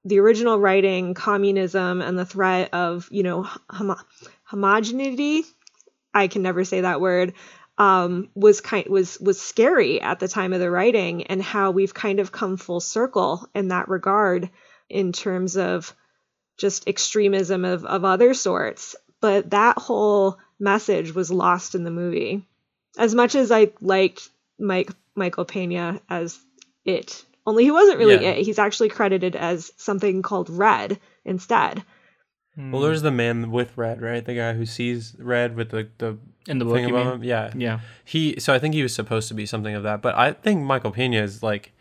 the 0.05 0.19
original 0.19 0.59
writing 0.59 1.13
communism 1.13 2.01
and 2.01 2.19
the 2.19 2.25
threat 2.25 2.73
of 2.73 3.07
you 3.09 3.23
know 3.23 3.47
homo- 3.69 3.95
homogeneity 4.43 5.43
I 6.13 6.27
can 6.27 6.41
never 6.43 6.63
say 6.63 6.81
that 6.81 7.01
word 7.01 7.33
um 7.77 8.29
was 8.35 8.61
kind 8.61 8.85
was 8.87 9.19
was 9.19 9.41
scary 9.41 9.99
at 9.99 10.19
the 10.19 10.27
time 10.27 10.53
of 10.53 10.59
the 10.59 10.69
writing 10.69 11.23
and 11.23 11.41
how 11.41 11.71
we've 11.71 11.93
kind 11.93 12.19
of 12.19 12.31
come 12.31 12.57
full 12.57 12.79
circle 12.79 13.49
in 13.55 13.69
that 13.69 13.89
regard 13.89 14.49
in 14.89 15.11
terms 15.11 15.57
of 15.57 15.95
just 16.57 16.87
extremism 16.87 17.65
of, 17.65 17.85
of 17.85 18.05
other 18.05 18.33
sorts 18.33 18.95
but 19.21 19.49
that 19.51 19.77
whole 19.77 20.37
message 20.59 21.13
was 21.13 21.31
lost 21.31 21.75
in 21.75 21.83
the 21.83 21.91
movie 21.91 22.45
as 22.97 23.15
much 23.15 23.35
as 23.35 23.51
I 23.51 23.71
liked 23.81 24.29
Mike 24.59 24.91
Michael 25.15 25.45
Pena 25.45 25.99
as 26.09 26.39
it, 26.85 27.25
only 27.45 27.63
he 27.63 27.71
wasn't 27.71 27.97
really 27.97 28.15
Yeah. 28.23 28.31
it. 28.31 28.45
He's 28.45 28.59
actually 28.59 28.89
credited 28.89 29.35
as 29.35 29.71
something 29.77 30.21
called 30.21 30.49
Red 30.49 30.99
instead. 31.25 31.83
Hmm. 32.55 32.71
Well, 32.71 32.81
there's 32.81 33.01
the 33.01 33.11
man 33.11 33.51
with 33.51 33.75
red, 33.77 34.01
right? 34.01 34.23
The 34.23 34.35
guy 34.35 34.53
who 34.53 34.65
sees 34.65 35.15
red 35.19 35.55
with 35.55 35.69
the 35.71 35.87
the 35.97 36.17
in 36.47 36.59
the 36.59 36.65
book. 36.65 36.75
thing 36.75 36.89
You 36.89 36.95
above 36.95 37.15
him. 37.15 37.23
Yeah. 37.23 37.51
Yeah. 37.55 37.79
He 38.05 38.39
so 38.39 38.53
I 38.53 38.59
think 38.59 38.73
he 38.75 38.83
was 38.83 38.93
supposed 38.93 39.27
to 39.29 39.33
be 39.33 39.45
something 39.45 39.73
of 39.73 39.83
that, 39.83 40.01
but 40.01 40.15
I 40.15 40.33
think 40.33 40.61
Michael 40.63 40.91
Pena 40.91 41.21
is 41.21 41.41
like 41.41 41.73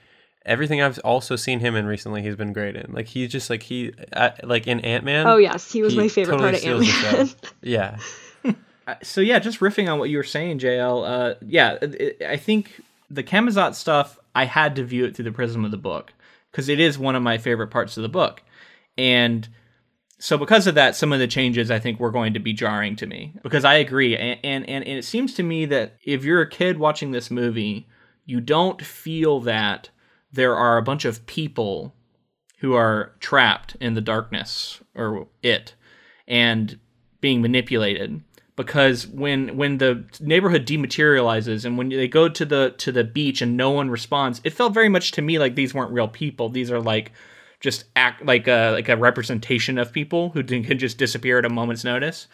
everything 0.44 0.82
I've 0.82 0.98
also 1.00 1.36
seen 1.36 1.60
him 1.60 1.76
in 1.76 1.86
recently. 1.86 2.22
He's 2.22 2.36
been 2.36 2.52
great 2.52 2.76
in. 2.76 2.92
Like 2.92 3.08
he's 3.08 3.30
just 3.30 3.50
like 3.50 3.62
he 3.62 3.92
uh, 4.12 4.30
like 4.42 4.66
in 4.66 4.80
Ant 4.80 5.04
Man. 5.04 5.26
Oh 5.26 5.36
yes, 5.36 5.70
he 5.70 5.82
was 5.82 5.92
he 5.92 5.98
my 5.98 6.08
favorite 6.08 6.38
totally 6.38 6.88
part 6.88 7.08
of 7.08 7.18
Ant 7.18 7.18
Man. 7.18 7.50
Yeah. 7.62 7.98
Uh, 8.84 8.96
so 9.00 9.20
yeah, 9.20 9.38
just 9.38 9.60
riffing 9.60 9.88
on 9.88 10.00
what 10.00 10.10
you 10.10 10.16
were 10.16 10.24
saying, 10.24 10.58
JL. 10.58 11.08
Uh, 11.08 11.34
yeah, 11.46 11.78
it, 11.80 12.20
I 12.20 12.36
think 12.36 12.80
the 13.08 13.22
Camazotz 13.22 13.76
stuff. 13.76 14.18
I 14.34 14.44
had 14.44 14.74
to 14.74 14.84
view 14.84 15.04
it 15.04 15.14
through 15.14 15.26
the 15.26 15.30
prism 15.30 15.64
of 15.64 15.70
the 15.70 15.76
book 15.76 16.12
because 16.50 16.68
it 16.68 16.80
is 16.80 16.98
one 16.98 17.14
of 17.14 17.22
my 17.22 17.38
favorite 17.38 17.68
parts 17.68 17.96
of 17.96 18.02
the 18.02 18.08
book, 18.08 18.42
and 18.98 19.48
so 20.18 20.36
because 20.36 20.66
of 20.66 20.74
that, 20.74 20.96
some 20.96 21.12
of 21.12 21.20
the 21.20 21.28
changes 21.28 21.70
I 21.70 21.78
think 21.78 22.00
were 22.00 22.10
going 22.10 22.34
to 22.34 22.40
be 22.40 22.52
jarring 22.52 22.96
to 22.96 23.06
me 23.06 23.34
because 23.44 23.64
I 23.64 23.74
agree, 23.74 24.16
and 24.16 24.40
and, 24.42 24.68
and 24.68 24.84
it 24.84 25.04
seems 25.04 25.34
to 25.34 25.44
me 25.44 25.64
that 25.66 25.98
if 26.04 26.24
you're 26.24 26.40
a 26.40 26.50
kid 26.50 26.76
watching 26.76 27.12
this 27.12 27.30
movie, 27.30 27.86
you 28.24 28.40
don't 28.40 28.82
feel 28.82 29.38
that 29.42 29.90
there 30.32 30.56
are 30.56 30.78
a 30.78 30.82
bunch 30.82 31.04
of 31.04 31.26
people 31.26 31.94
who 32.58 32.74
are 32.74 33.12
trapped 33.20 33.76
in 33.80 33.94
the 33.94 34.00
darkness 34.00 34.80
or 34.94 35.26
it 35.42 35.74
and 36.28 36.78
being 37.20 37.42
manipulated. 37.42 38.22
Because 38.54 39.06
when 39.06 39.56
when 39.56 39.78
the 39.78 40.04
neighborhood 40.20 40.66
dematerializes 40.66 41.64
and 41.64 41.78
when 41.78 41.88
they 41.88 42.06
go 42.06 42.28
to 42.28 42.44
the 42.44 42.74
to 42.78 42.92
the 42.92 43.04
beach 43.04 43.40
and 43.40 43.56
no 43.56 43.70
one 43.70 43.90
responds 43.90 44.40
it 44.44 44.52
felt 44.52 44.74
very 44.74 44.90
much 44.90 45.10
to 45.12 45.22
me 45.22 45.38
like 45.38 45.54
these 45.54 45.74
weren't 45.74 45.90
real 45.90 46.08
people. 46.08 46.48
These 46.48 46.70
are 46.70 46.80
like 46.80 47.12
just 47.60 47.84
act 47.96 48.24
like 48.24 48.46
a 48.46 48.72
like 48.72 48.88
a 48.88 48.96
representation 48.96 49.78
of 49.78 49.92
people 49.92 50.30
who 50.30 50.44
can 50.44 50.78
just 50.78 50.98
disappear 50.98 51.38
at 51.38 51.44
a 51.44 51.48
moment's 51.48 51.84
notice. 51.84 52.28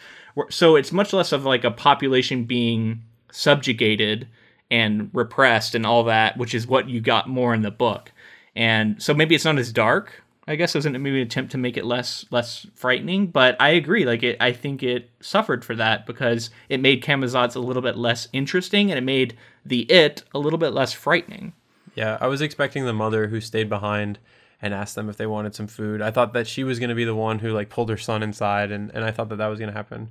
So 0.49 0.75
it's 0.75 0.91
much 0.91 1.13
less 1.13 1.31
of 1.31 1.45
like 1.45 1.63
a 1.63 1.71
population 1.71 2.43
being 2.43 3.01
subjugated 3.31 4.27
and 4.71 5.09
repressed 5.13 5.75
and 5.75 5.85
all 5.85 6.03
that 6.03 6.37
which 6.37 6.53
is 6.53 6.67
what 6.67 6.89
you 6.89 7.01
got 7.01 7.27
more 7.27 7.53
in 7.53 7.61
the 7.61 7.71
book 7.71 8.11
and 8.55 9.01
so 9.01 9.13
maybe 9.13 9.35
it's 9.35 9.45
not 9.45 9.57
as 9.57 9.71
dark 9.71 10.23
I 10.49 10.55
guess 10.55 10.73
it 10.73 10.79
was 10.79 10.87
maybe 10.87 11.21
an 11.21 11.27
attempt 11.27 11.51
to 11.51 11.59
make 11.59 11.77
it 11.77 11.85
less 11.85 12.25
less 12.31 12.65
frightening, 12.73 13.27
but 13.27 13.55
I 13.59 13.69
agree. 13.69 14.03
Like 14.03 14.23
it, 14.23 14.35
I 14.39 14.51
think 14.51 14.81
it 14.81 15.11
suffered 15.21 15.63
for 15.63 15.75
that 15.75 16.07
because 16.07 16.49
it 16.69 16.79
made 16.79 17.03
Camazotz 17.03 17.55
a 17.55 17.59
little 17.59 17.83
bit 17.83 17.95
less 17.95 18.27
interesting, 18.33 18.89
and 18.89 18.97
it 18.97 19.03
made 19.03 19.37
the 19.63 19.81
it 19.81 20.23
a 20.33 20.39
little 20.39 20.57
bit 20.57 20.73
less 20.73 20.91
frightening. 20.91 21.53
Yeah, 21.93 22.17
I 22.19 22.25
was 22.25 22.41
expecting 22.41 22.85
the 22.85 22.93
mother 22.93 23.27
who 23.27 23.41
stayed 23.41 23.69
behind 23.69 24.17
and 24.59 24.73
asked 24.73 24.95
them 24.95 25.07
if 25.07 25.17
they 25.17 25.27
wanted 25.27 25.53
some 25.53 25.67
food. 25.67 26.01
I 26.01 26.09
thought 26.09 26.33
that 26.33 26.47
she 26.47 26.63
was 26.63 26.79
going 26.79 26.89
to 26.89 26.95
be 26.95 27.05
the 27.05 27.13
one 27.13 27.37
who 27.37 27.51
like 27.51 27.69
pulled 27.69 27.89
her 27.89 27.97
son 27.97 28.23
inside, 28.23 28.71
and 28.71 28.89
and 28.95 29.05
I 29.05 29.11
thought 29.11 29.29
that 29.29 29.37
that 29.37 29.47
was 29.47 29.59
going 29.59 29.71
to 29.71 29.77
happen 29.77 30.09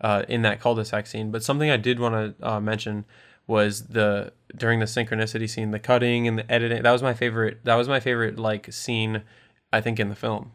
uh, 0.00 0.24
in 0.28 0.42
that 0.42 0.60
cul-de-sac 0.60 1.06
scene. 1.06 1.30
But 1.30 1.44
something 1.44 1.70
I 1.70 1.76
did 1.76 2.00
want 2.00 2.40
to 2.40 2.48
uh, 2.48 2.58
mention 2.58 3.04
was 3.46 3.88
the 3.88 4.32
during 4.56 4.80
the 4.80 4.86
synchronicity 4.86 5.48
scene, 5.48 5.70
the 5.70 5.78
cutting 5.78 6.26
and 6.26 6.38
the 6.38 6.50
editing. 6.50 6.82
That 6.82 6.92
was 6.92 7.02
my 7.02 7.14
favorite. 7.14 7.60
That 7.64 7.74
was 7.74 7.88
my 7.88 8.00
favorite 8.00 8.38
like 8.38 8.72
scene 8.72 9.22
I 9.72 9.80
think 9.80 10.00
in 10.00 10.08
the 10.08 10.14
film. 10.14 10.52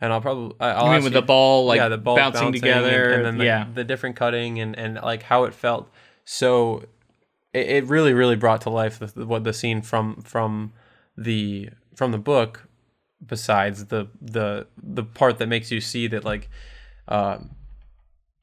And 0.00 0.12
I'll 0.12 0.20
probably 0.20 0.56
I'll 0.60 0.86
you 0.86 0.92
mean 0.92 1.04
with 1.04 1.12
you, 1.12 1.20
the 1.20 1.26
ball 1.26 1.66
like 1.66 1.76
yeah, 1.78 1.88
the 1.88 1.98
ball 1.98 2.16
bouncing, 2.16 2.46
bouncing 2.46 2.60
together, 2.60 3.04
and, 3.04 3.14
and 3.14 3.24
then 3.26 3.38
the, 3.38 3.44
yeah, 3.44 3.66
the 3.72 3.84
different 3.84 4.16
cutting 4.16 4.58
and 4.58 4.76
and 4.76 4.96
like 4.96 5.22
how 5.22 5.44
it 5.44 5.54
felt. 5.54 5.88
So 6.24 6.84
it, 7.52 7.68
it 7.68 7.84
really 7.86 8.12
really 8.12 8.36
brought 8.36 8.62
to 8.62 8.70
life 8.70 8.98
the, 8.98 9.26
what 9.26 9.44
the 9.44 9.52
scene 9.52 9.80
from 9.80 10.20
from 10.22 10.72
the 11.16 11.70
from 11.94 12.10
the 12.10 12.18
book. 12.18 12.68
Besides 13.24 13.86
the 13.86 14.08
the 14.20 14.66
the 14.82 15.04
part 15.04 15.38
that 15.38 15.46
makes 15.46 15.70
you 15.70 15.80
see 15.80 16.08
that 16.08 16.24
like, 16.24 16.50
uh, 17.06 17.38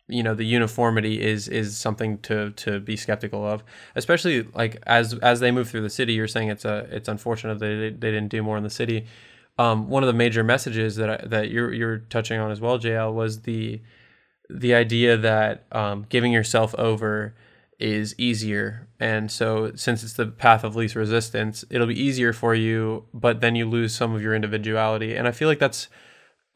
you 0.09 0.23
know, 0.23 0.33
the 0.33 0.45
uniformity 0.45 1.21
is 1.21 1.47
is 1.47 1.77
something 1.77 2.17
to 2.19 2.51
to 2.51 2.79
be 2.79 2.95
skeptical 2.95 3.45
of, 3.45 3.63
especially 3.95 4.43
like 4.53 4.81
as 4.85 5.13
as 5.15 5.39
they 5.39 5.51
move 5.51 5.69
through 5.69 5.81
the 5.81 5.89
city. 5.89 6.13
You're 6.13 6.27
saying 6.27 6.49
it's 6.49 6.65
a 6.65 6.87
it's 6.91 7.07
unfortunate 7.07 7.59
that 7.59 7.65
they, 7.65 7.89
they 7.89 8.11
didn't 8.11 8.29
do 8.29 8.43
more 8.43 8.57
in 8.57 8.63
the 8.63 8.69
city 8.69 9.05
um, 9.59 9.89
one 9.89 10.03
of 10.03 10.07
the 10.07 10.13
major 10.13 10.41
messages 10.41 10.95
that 10.95 11.09
I, 11.09 11.27
that 11.27 11.51
you're 11.51 11.73
you're 11.73 11.97
touching 11.97 12.39
on 12.39 12.49
as 12.49 12.61
well, 12.61 12.79
JL, 12.79 13.13
was 13.13 13.41
the 13.41 13.81
the 14.49 14.73
idea 14.73 15.17
that 15.17 15.65
um, 15.73 16.05
giving 16.07 16.31
yourself 16.31 16.73
over 16.75 17.35
is 17.77 18.15
easier, 18.17 18.87
and 19.01 19.29
so 19.29 19.73
since 19.75 20.01
it's 20.01 20.13
the 20.13 20.27
path 20.27 20.63
of 20.63 20.77
least 20.77 20.95
resistance, 20.95 21.65
it'll 21.69 21.87
be 21.87 22.01
easier 22.01 22.31
for 22.31 22.55
you, 22.55 23.03
but 23.13 23.41
then 23.41 23.55
you 23.55 23.67
lose 23.67 23.93
some 23.93 24.15
of 24.15 24.21
your 24.21 24.33
individuality, 24.33 25.13
and 25.13 25.27
I 25.27 25.31
feel 25.31 25.49
like 25.49 25.59
that's. 25.59 25.89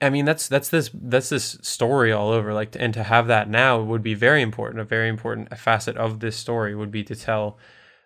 I 0.03 0.09
mean 0.09 0.25
that's 0.25 0.47
that's 0.47 0.69
this 0.69 0.89
that's 0.93 1.29
this 1.29 1.57
story 1.61 2.11
all 2.11 2.29
over 2.29 2.53
like 2.53 2.75
and 2.77 2.93
to 2.93 3.03
have 3.03 3.27
that 3.27 3.49
now 3.49 3.81
would 3.81 4.03
be 4.03 4.13
very 4.13 4.41
important 4.41 4.81
a 4.81 4.83
very 4.83 5.09
important 5.09 5.57
facet 5.57 5.97
of 5.97 6.19
this 6.19 6.35
story 6.35 6.75
would 6.75 6.91
be 6.91 7.03
to 7.05 7.15
tell 7.15 7.57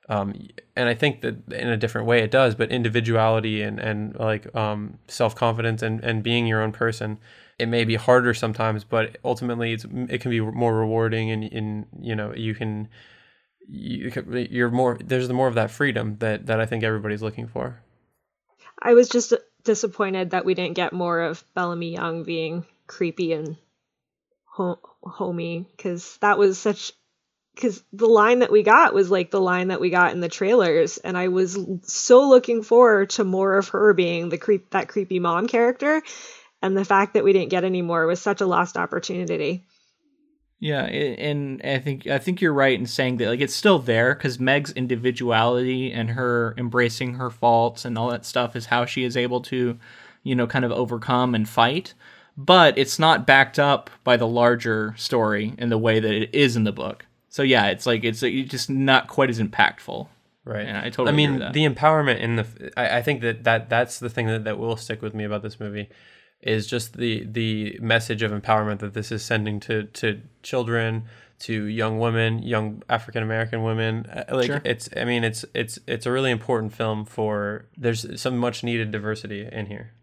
um, 0.10 0.34
and 0.76 0.88
I 0.88 0.93
think 0.93 1.22
that 1.22 1.52
in 1.52 1.68
a 1.68 1.78
different 1.78 2.08
way 2.08 2.20
it 2.20 2.32
does, 2.32 2.56
but 2.56 2.72
individuality 2.72 3.62
and, 3.62 3.80
and 3.80 4.16
like 4.18 4.54
um, 4.56 5.00
self 5.08 5.36
confidence 5.36 5.82
and, 5.82 6.02
and 6.04 6.24
being 6.24 6.48
your 6.48 6.62
own 6.62 6.72
person, 6.72 7.18
it 7.60 7.68
may 7.68 7.84
be 7.84 7.95
harder 7.95 8.34
sometimes, 8.34 8.84
but 8.84 9.18
ultimately 9.26 9.74
it's, 9.74 9.86
it 10.10 10.22
can 10.22 10.32
be 10.32 10.39
more 10.39 10.76
rewarding 10.76 11.32
and, 11.32 11.43
and 11.52 11.86
you 12.00 12.16
know, 12.16 12.34
you 12.34 12.56
can, 12.56 12.88
you, 13.68 14.12
you're 14.50 14.72
more, 14.72 14.98
there's 15.04 15.28
the 15.28 15.34
more 15.34 15.48
of 15.48 15.56
that 15.56 15.72
freedom 15.72 16.18
that, 16.20 16.45
that 16.45 16.62
I 16.62 16.66
think 16.66 16.84
everybody's 16.84 17.22
looking 17.22 17.48
for. 17.48 17.82
I 18.82 18.94
was 18.94 19.10
just 19.10 19.34
disappointed 19.64 20.32
that 20.32 20.46
we 20.46 20.54
didn't 20.54 20.76
get 20.76 20.94
more 20.94 21.22
of 21.22 21.44
Bellamy 21.54 21.92
Young 21.94 22.24
being 22.24 22.66
creepy 22.88 23.34
and 23.34 23.58
ho- 24.46 24.80
homey 25.04 25.66
because 25.76 26.18
that 26.18 26.38
was 26.38 26.58
such 26.58 26.94
because 27.56 27.84
the 27.92 28.08
line 28.08 28.40
that 28.40 28.52
we 28.52 28.64
got 28.64 28.94
was 28.94 29.10
like 29.10 29.32
the 29.32 29.42
line 29.42 29.70
that 29.70 29.82
we 29.82 29.90
got 29.90 30.12
in 30.14 30.20
the 30.20 30.30
trailers 30.30 30.98
and 30.98 31.18
i 31.18 31.28
was 31.28 31.58
so 31.84 32.30
looking 32.30 32.64
forward 32.64 33.10
to 33.10 33.24
more 33.24 33.58
of 33.58 33.70
her 33.70 33.94
being 33.94 34.30
the 34.30 34.38
creep 34.38 34.70
that 34.72 34.88
creepy 34.88 35.20
mom 35.20 35.48
character 35.48 36.02
and 36.62 36.78
the 36.78 36.86
fact 36.86 37.14
that 37.14 37.24
we 37.24 37.34
didn't 37.34 37.50
get 37.50 37.64
any 37.64 37.82
more 37.82 38.06
was 38.06 38.22
such 38.22 38.42
a 38.42 38.46
lost 38.46 38.78
opportunity 38.78 39.66
yeah 40.60 40.84
and 40.86 41.62
i 41.64 41.78
think 41.78 42.08
i 42.08 42.18
think 42.18 42.41
you're 42.41 42.53
right 42.53 42.80
in 42.80 42.86
saying 42.86 43.18
that 43.18 43.28
like 43.28 43.41
it's 43.41 43.53
still 43.53 43.80
there 43.80 44.16
because 44.16 44.39
meg's 44.39 44.72
individuality 44.72 45.91
and 45.91 46.12
her 46.12 46.55
embracing 46.58 47.16
her 47.16 47.30
faults 47.30 47.86
and 47.86 47.97
all 47.97 48.10
that 48.10 48.26
stuff 48.26 48.55
is 48.55 48.68
how 48.68 48.86
she 48.86 49.03
is 49.03 49.16
able 49.16 49.41
to 49.41 49.78
you 50.24 50.36
know 50.36 50.47
kind 50.47 50.66
of 50.66 50.72
overcome 50.72 51.36
and 51.36 51.47
fight 51.47 51.93
but 52.36 52.78
it's 52.78 52.99
not 52.99 53.26
backed 53.26 53.58
up 53.60 53.89
by 54.03 54.18
the 54.18 54.28
larger 54.28 54.93
story 54.97 55.53
in 55.58 55.70
the 55.70 55.78
way 55.78 55.99
that 55.99 56.14
it 56.14 56.34
is 56.34 56.55
in 56.55 56.64
the 56.64 56.72
book 56.72 57.05
so 57.38 57.43
yeah, 57.43 57.68
it's 57.68 57.86
like 57.86 58.03
it's, 58.03 58.24
it's 58.24 58.49
just 58.49 58.68
not 58.68 59.08
quite 59.08 59.30
as 59.30 59.39
impactful. 59.39 60.08
Right. 60.43 60.66
Yeah, 60.66 60.82
I 60.84 60.89
totally. 60.89 61.10
I 61.10 61.16
mean, 61.16 61.38
the 61.38 61.68
empowerment 61.68 62.20
in 62.20 62.38
the. 62.38 62.72
I, 62.76 62.97
I 62.97 63.01
think 63.03 63.22
that, 63.22 63.43
that 63.43 63.70
that's 63.70 63.99
the 63.99 64.10
thing 64.10 64.26
that, 64.26 64.45
that 64.45 64.58
will 64.58 64.76
stick 64.76 65.03
with 65.03 65.14
me 65.14 65.24
about 65.24 65.43
this 65.43 65.60
movie, 65.60 65.88
is 66.42 66.68
just 66.68 66.98
the 66.98 67.26
the 67.26 67.78
message 67.82 68.22
of 68.22 68.32
empowerment 68.32 68.80
that 68.80 68.94
this 68.94 69.12
is 69.12 69.24
sending 69.24 69.60
to 69.62 69.84
to 69.84 70.22
children, 70.44 71.04
to 71.40 71.66
young 71.66 72.00
women, 72.00 72.40
young 72.40 72.84
African 72.90 73.24
American 73.24 73.64
women. 73.64 74.06
Uh, 74.06 74.24
like 74.32 74.46
sure. 74.48 74.62
it's. 74.64 74.90
I 74.96 75.06
mean, 75.06 75.24
it's 75.24 75.46
it's 75.54 75.80
it's 75.88 76.06
a 76.06 76.12
really 76.12 76.32
important 76.32 76.74
film 76.74 77.06
for. 77.06 77.66
There's 77.78 78.20
some 78.20 78.38
much 78.38 78.64
needed 78.64 78.92
diversity 78.92 79.48
in 79.52 79.68
here. 79.68 79.94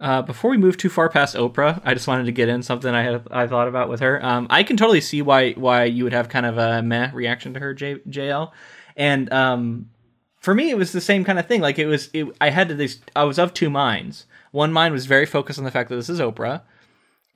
Uh, 0.00 0.22
before 0.22 0.50
we 0.50 0.56
move 0.56 0.78
too 0.78 0.88
far 0.88 1.10
past 1.10 1.36
Oprah, 1.36 1.80
I 1.84 1.92
just 1.92 2.08
wanted 2.08 2.24
to 2.24 2.32
get 2.32 2.48
in 2.48 2.62
something 2.62 2.94
I 2.94 3.02
had 3.02 3.26
I 3.30 3.46
thought 3.46 3.68
about 3.68 3.90
with 3.90 4.00
her. 4.00 4.24
Um, 4.24 4.46
I 4.48 4.62
can 4.62 4.78
totally 4.78 5.02
see 5.02 5.20
why 5.20 5.52
why 5.52 5.84
you 5.84 6.04
would 6.04 6.14
have 6.14 6.30
kind 6.30 6.46
of 6.46 6.56
a 6.56 6.82
meh 6.82 7.10
reaction 7.12 7.52
to 7.54 7.60
her, 7.60 7.74
J, 7.74 7.96
JL, 8.08 8.50
and 8.96 9.30
um, 9.30 9.90
for 10.38 10.54
me 10.54 10.70
it 10.70 10.78
was 10.78 10.92
the 10.92 11.02
same 11.02 11.22
kind 11.22 11.38
of 11.38 11.46
thing. 11.46 11.60
Like 11.60 11.78
it 11.78 11.86
was, 11.86 12.08
it, 12.14 12.26
I 12.40 12.48
had 12.48 12.70
to 12.70 12.74
this. 12.74 12.98
I 13.14 13.24
was 13.24 13.38
of 13.38 13.52
two 13.52 13.68
minds. 13.68 14.24
One 14.50 14.72
mind 14.72 14.92
was 14.92 15.06
very 15.06 15.26
focused 15.26 15.58
on 15.58 15.64
the 15.64 15.70
fact 15.70 15.88
that 15.88 15.96
this 15.96 16.08
is 16.08 16.20
Oprah, 16.20 16.62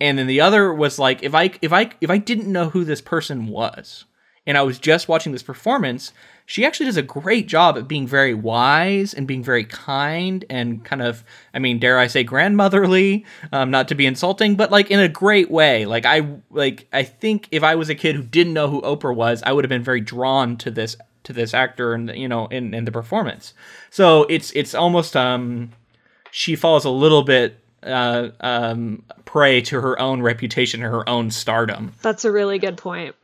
and 0.01 0.19
then 0.19 0.27
the 0.27 0.41
other 0.41 0.73
was 0.73 0.99
like 0.99 1.23
if 1.23 1.35
I 1.35 1.53
if 1.63 1.73
I 1.73 1.91
if 2.01 2.11
I 2.11 2.19
didn't 2.19 2.51
know 2.51 2.71
who 2.71 2.85
this 2.85 3.01
person 3.01 3.47
was, 3.47 4.05
and 4.47 4.59
I 4.59 4.63
was 4.63 4.79
just 4.79 5.09
watching 5.09 5.33
this 5.33 5.43
performance, 5.43 6.13
she 6.47 6.67
actually 6.67 6.87
does 6.87 6.97
a 6.97 7.03
great 7.03 7.47
job 7.47 7.79
at 7.79 7.89
being 7.89 8.07
very 8.07 8.35
wise 8.35 9.15
and 9.15 9.27
being 9.27 9.43
very 9.43 9.65
kind 9.65 10.45
and 10.51 10.85
kind 10.85 11.01
of, 11.01 11.25
I 11.55 11.59
mean, 11.59 11.79
dare 11.79 11.99
I 11.99 12.07
say, 12.07 12.23
grandmotherly, 12.25 13.25
um, 13.53 13.71
not 13.71 13.89
to 13.89 13.95
be 13.95 14.05
insulting, 14.05 14.55
but 14.57 14.71
like 14.71 14.91
in 14.91 15.01
a 15.01 15.09
great 15.09 15.51
way. 15.51 15.87
Like 15.87 16.05
I 16.05 16.37
like 16.51 16.87
I 16.93 17.03
think 17.05 17.49
if 17.51 17.63
I 17.63 17.75
was 17.75 17.89
a 17.89 17.95
kid 17.95 18.17
who 18.17 18.23
didn't 18.23 18.53
know 18.53 18.69
who 18.69 18.83
Oprah 18.83 19.15
was, 19.15 19.43
I 19.43 19.53
would 19.53 19.65
have 19.65 19.71
been 19.71 19.85
very 19.85 20.01
drawn 20.01 20.57
to 20.59 20.71
this 20.71 20.97
to 21.25 21.33
this 21.33 21.55
actor 21.55 21.95
and 21.95 22.11
you 22.15 22.29
know 22.29 22.47
in 22.49 22.75
in 22.75 22.85
the 22.85 22.93
performance. 22.93 23.55
So 23.91 24.25
it's 24.25 24.53
it's 24.53 24.75
almost 24.75 25.17
um 25.17 25.73
she 26.37 26.57
falls 26.57 26.85
a 26.85 26.91
little 26.91 27.23
bit 27.23 27.61
uh, 27.85 28.31
um, 28.41 29.05
prey 29.25 29.61
to 29.61 29.81
her 29.81 29.97
own 30.01 30.21
reputation 30.21 30.83
and 30.83 30.93
her 30.93 31.09
own 31.09 31.31
stardom. 31.31 31.93
That's 32.03 32.25
a 32.25 32.33
really 32.33 32.59
good 32.59 32.77
point. 32.77 33.15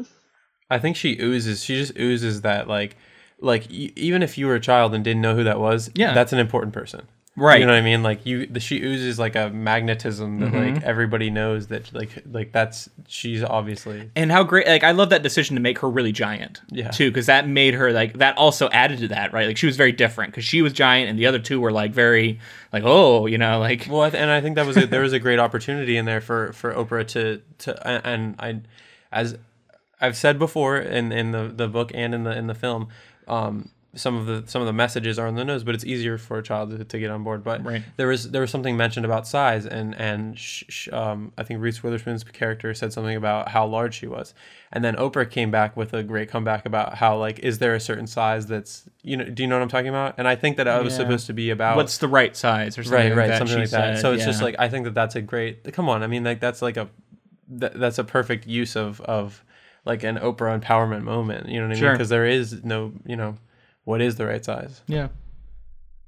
I 0.70 0.78
think 0.78 0.94
she 0.96 1.18
oozes. 1.20 1.64
She 1.64 1.74
just 1.74 1.98
oozes 1.98 2.42
that 2.42 2.68
like, 2.68 2.96
like 3.40 3.62
y- 3.68 3.90
even 3.96 4.22
if 4.22 4.38
you 4.38 4.46
were 4.46 4.54
a 4.54 4.60
child 4.60 4.94
and 4.94 5.02
didn't 5.02 5.22
know 5.22 5.34
who 5.34 5.42
that 5.42 5.58
was, 5.58 5.90
yeah, 5.96 6.14
that's 6.14 6.32
an 6.32 6.38
important 6.38 6.72
person. 6.72 7.08
Right. 7.36 7.60
You 7.60 7.66
know 7.66 7.72
what 7.72 7.78
I 7.78 7.82
mean? 7.82 8.02
Like 8.02 8.26
you, 8.26 8.46
the, 8.46 8.58
she 8.58 8.82
oozes 8.82 9.18
like 9.18 9.36
a 9.36 9.50
magnetism 9.50 10.40
that 10.40 10.52
mm-hmm. 10.52 10.74
like 10.74 10.82
everybody 10.82 11.30
knows 11.30 11.68
that 11.68 11.92
like 11.94 12.22
like 12.30 12.52
that's 12.52 12.90
she's 13.06 13.42
obviously. 13.42 14.10
And 14.16 14.32
how 14.32 14.42
great! 14.42 14.66
Like 14.66 14.82
I 14.82 14.90
love 14.90 15.10
that 15.10 15.22
decision 15.22 15.54
to 15.54 15.62
make 15.62 15.78
her 15.78 15.88
really 15.88 16.12
giant. 16.12 16.60
Yeah. 16.70 16.90
Too, 16.90 17.08
because 17.10 17.26
that 17.26 17.46
made 17.46 17.74
her 17.74 17.92
like 17.92 18.18
that 18.18 18.36
also 18.36 18.68
added 18.70 18.98
to 18.98 19.08
that, 19.08 19.32
right? 19.32 19.46
Like 19.46 19.56
she 19.56 19.66
was 19.66 19.76
very 19.76 19.92
different 19.92 20.32
because 20.32 20.44
she 20.44 20.60
was 20.60 20.72
giant, 20.72 21.08
and 21.08 21.18
the 21.18 21.26
other 21.26 21.38
two 21.38 21.60
were 21.60 21.72
like 21.72 21.92
very 21.92 22.40
like 22.72 22.82
oh, 22.84 23.26
you 23.26 23.38
know, 23.38 23.60
like. 23.60 23.86
Well, 23.88 24.04
and 24.04 24.30
I 24.30 24.40
think 24.40 24.56
that 24.56 24.66
was 24.66 24.76
a, 24.76 24.86
there 24.86 25.02
was 25.02 25.12
a 25.12 25.18
great 25.20 25.38
opportunity 25.38 25.96
in 25.96 26.06
there 26.06 26.20
for 26.20 26.52
for 26.52 26.74
Oprah 26.74 27.06
to 27.08 27.40
to 27.58 28.06
and 28.06 28.34
I 28.40 28.60
as 29.12 29.38
I've 30.00 30.16
said 30.16 30.38
before 30.38 30.78
in, 30.78 31.12
in 31.12 31.32
the, 31.32 31.48
the 31.48 31.68
book 31.68 31.92
and 31.94 32.14
in 32.14 32.24
the 32.24 32.36
in 32.36 32.46
the 32.46 32.54
film, 32.54 32.88
um, 33.28 33.70
some 33.94 34.16
of 34.16 34.26
the 34.26 34.44
some 34.48 34.62
of 34.62 34.66
the 34.66 34.72
messages 34.72 35.18
are 35.18 35.26
on 35.26 35.34
the 35.34 35.44
nose, 35.44 35.64
but 35.64 35.74
it's 35.74 35.84
easier 35.84 36.16
for 36.16 36.38
a 36.38 36.42
child 36.42 36.70
to, 36.70 36.84
to 36.84 36.98
get 36.98 37.10
on 37.10 37.24
board. 37.24 37.42
But 37.42 37.64
Right. 37.64 37.82
there 37.96 38.06
was 38.06 38.30
there 38.30 38.40
was 38.40 38.50
something 38.50 38.76
mentioned 38.76 39.04
about 39.04 39.26
size, 39.26 39.66
and 39.66 39.94
and 39.96 40.38
sh- 40.38 40.62
sh- 40.68 40.88
um, 40.92 41.32
I 41.36 41.42
think 41.42 41.60
Reese 41.60 41.82
Witherspoon's 41.82 42.22
character 42.22 42.72
said 42.72 42.92
something 42.92 43.16
about 43.16 43.48
how 43.48 43.66
large 43.66 43.94
she 43.96 44.06
was, 44.06 44.32
and 44.70 44.84
then 44.84 44.94
Oprah 44.94 45.28
came 45.28 45.50
back 45.50 45.76
with 45.76 45.92
a 45.92 46.04
great 46.04 46.28
comeback 46.28 46.66
about 46.66 46.94
how 46.98 47.16
like 47.18 47.40
is 47.40 47.58
there 47.58 47.74
a 47.74 47.80
certain 47.80 48.06
size 48.06 48.46
that's 48.46 48.88
you 49.02 49.16
know 49.16 49.24
do 49.24 49.42
you 49.42 49.48
know 49.48 49.56
what 49.56 49.62
I'm 49.62 49.68
talking 49.68 49.88
about? 49.88 50.14
And 50.18 50.28
I 50.28 50.36
think 50.36 50.56
that 50.58 50.68
I 50.68 50.78
was 50.80 50.92
Yeah. 50.92 50.98
supposed 50.98 51.26
to 51.26 51.32
be 51.32 51.50
about 51.50 51.76
What's 51.76 51.98
the 51.98 52.08
right 52.08 52.36
size 52.36 52.78
or 52.78 52.84
something 52.84 52.96
right 52.96 53.08
like 53.10 53.16
right 53.18 53.26
that 53.28 53.38
something 53.38 53.58
like 53.58 53.70
that. 53.70 53.94
said, 53.96 54.00
So 54.02 54.12
it's 54.12 54.24
just 54.24 54.40
like 54.42 54.54
I 54.58 54.68
think 54.68 54.84
that 54.84 54.94
that's 54.94 55.16
a 55.16 55.22
great 55.22 55.72
come 55.72 55.88
on. 55.88 56.04
I 56.04 56.06
mean 56.06 56.22
like 56.22 56.38
that's 56.38 56.62
like 56.62 56.76
a 56.76 56.88
that, 57.48 57.74
that's 57.78 57.98
a 57.98 58.04
perfect 58.04 58.46
use 58.46 58.76
of 58.76 59.00
of 59.00 59.44
like 59.84 60.04
an 60.04 60.16
Oprah 60.18 60.60
empowerment 60.60 61.02
moment. 61.02 61.48
You 61.48 61.58
know 61.60 61.66
what 61.66 61.76
I 61.76 61.80
mean? 61.80 61.92
Because 61.92 62.08
there 62.10 62.26
is 62.26 62.62
no 62.62 62.92
you 63.04 63.16
know 63.16 63.34
what 63.84 64.00
is 64.00 64.16
the 64.16 64.26
right 64.26 64.44
size. 64.44 64.82
Yeah. 64.86 65.08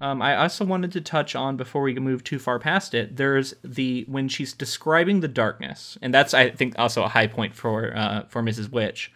Um, 0.00 0.20
I 0.20 0.36
also 0.36 0.64
wanted 0.64 0.90
to 0.92 1.00
touch 1.00 1.36
on 1.36 1.56
before 1.56 1.82
we 1.82 1.94
move 1.94 2.24
too 2.24 2.40
far 2.40 2.58
past 2.58 2.92
it. 2.92 3.16
There's 3.16 3.54
the 3.62 4.04
when 4.08 4.28
she's 4.28 4.52
describing 4.52 5.20
the 5.20 5.28
darkness, 5.28 5.96
and 6.02 6.12
that's 6.12 6.34
I 6.34 6.50
think 6.50 6.74
also 6.76 7.04
a 7.04 7.08
high 7.08 7.28
point 7.28 7.54
for 7.54 7.96
uh, 7.96 8.24
for 8.28 8.42
Mrs. 8.42 8.70
Which. 8.70 9.12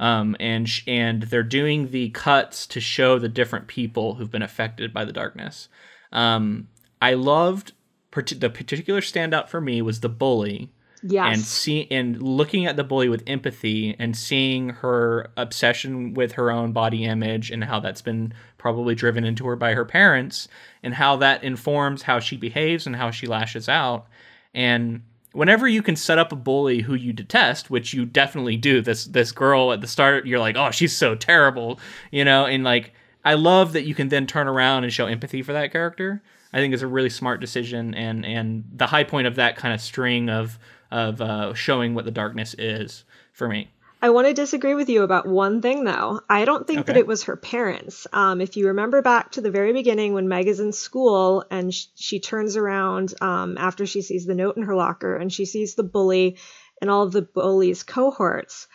Um, 0.00 0.34
and 0.40 0.68
sh- 0.68 0.82
and 0.88 1.22
they're 1.22 1.44
doing 1.44 1.92
the 1.92 2.10
cuts 2.10 2.66
to 2.66 2.80
show 2.80 3.20
the 3.20 3.28
different 3.28 3.68
people 3.68 4.14
who've 4.14 4.30
been 4.30 4.42
affected 4.42 4.92
by 4.92 5.04
the 5.04 5.12
darkness. 5.12 5.68
Um, 6.10 6.66
I 7.00 7.14
loved 7.14 7.74
part- 8.10 8.40
the 8.40 8.50
particular 8.50 9.00
standout 9.00 9.48
for 9.48 9.60
me 9.60 9.80
was 9.82 10.00
the 10.00 10.08
bully 10.08 10.72
Yes. 11.06 11.36
and 11.36 11.44
see 11.44 11.86
and 11.90 12.22
looking 12.22 12.64
at 12.64 12.76
the 12.76 12.84
bully 12.84 13.10
with 13.10 13.22
empathy 13.26 13.94
and 13.98 14.16
seeing 14.16 14.70
her 14.70 15.30
obsession 15.36 16.14
with 16.14 16.32
her 16.32 16.50
own 16.50 16.72
body 16.72 17.04
image 17.04 17.50
and 17.50 17.62
how 17.62 17.78
that's 17.78 18.00
been 18.00 18.32
probably 18.56 18.94
driven 18.94 19.22
into 19.22 19.46
her 19.46 19.54
by 19.54 19.74
her 19.74 19.84
parents 19.84 20.48
and 20.82 20.94
how 20.94 21.16
that 21.16 21.44
informs 21.44 22.02
how 22.02 22.20
she 22.20 22.38
behaves 22.38 22.86
and 22.86 22.96
how 22.96 23.10
she 23.10 23.26
lashes 23.26 23.68
out 23.68 24.06
and 24.54 25.02
whenever 25.32 25.68
you 25.68 25.82
can 25.82 25.94
set 25.94 26.16
up 26.16 26.32
a 26.32 26.36
bully 26.36 26.80
who 26.80 26.94
you 26.94 27.12
detest 27.12 27.68
which 27.68 27.92
you 27.92 28.06
definitely 28.06 28.56
do 28.56 28.80
this 28.80 29.04
this 29.04 29.30
girl 29.30 29.72
at 29.72 29.82
the 29.82 29.86
start 29.86 30.24
you're 30.26 30.38
like 30.38 30.56
oh 30.56 30.70
she's 30.70 30.96
so 30.96 31.14
terrible 31.14 31.78
you 32.12 32.24
know 32.24 32.46
and 32.46 32.64
like 32.64 32.94
i 33.26 33.34
love 33.34 33.74
that 33.74 33.84
you 33.84 33.94
can 33.94 34.08
then 34.08 34.26
turn 34.26 34.48
around 34.48 34.84
and 34.84 34.92
show 34.92 35.04
empathy 35.04 35.42
for 35.42 35.52
that 35.52 35.70
character 35.70 36.22
i 36.54 36.56
think 36.56 36.72
it's 36.72 36.82
a 36.82 36.86
really 36.86 37.10
smart 37.10 37.42
decision 37.42 37.92
and 37.94 38.24
and 38.24 38.64
the 38.74 38.86
high 38.86 39.04
point 39.04 39.26
of 39.26 39.34
that 39.34 39.54
kind 39.54 39.74
of 39.74 39.82
string 39.82 40.30
of 40.30 40.58
of 40.90 41.20
uh, 41.20 41.54
showing 41.54 41.94
what 41.94 42.04
the 42.04 42.10
darkness 42.10 42.54
is 42.58 43.04
for 43.32 43.48
me. 43.48 43.70
I 44.04 44.10
want 44.10 44.26
to 44.26 44.34
disagree 44.34 44.74
with 44.74 44.90
you 44.90 45.02
about 45.02 45.26
one 45.26 45.62
thing, 45.62 45.84
though. 45.84 46.20
I 46.28 46.44
don't 46.44 46.66
think 46.66 46.84
that 46.84 46.98
it 46.98 47.06
was 47.06 47.22
her 47.22 47.36
parents. 47.36 48.06
Um, 48.12 48.42
if 48.42 48.54
you 48.54 48.66
remember 48.66 49.00
back 49.00 49.32
to 49.32 49.40
the 49.40 49.50
very 49.50 49.72
beginning 49.72 50.12
when 50.12 50.28
Meg 50.28 50.46
is 50.46 50.60
in 50.60 50.72
school 50.72 51.42
and 51.50 51.72
sh- 51.72 51.86
she 51.94 52.20
turns 52.20 52.56
around 52.56 53.14
um, 53.22 53.56
after 53.56 53.86
she 53.86 54.02
sees 54.02 54.26
the 54.26 54.34
note 54.34 54.58
in 54.58 54.64
her 54.64 54.76
locker 54.76 55.16
and 55.16 55.32
she 55.32 55.46
sees 55.46 55.74
the 55.74 55.84
bully 55.84 56.36
and 56.82 56.90
all 56.90 57.04
of 57.04 57.12
the 57.12 57.22
bully's 57.22 57.82
cohorts, 57.82 58.66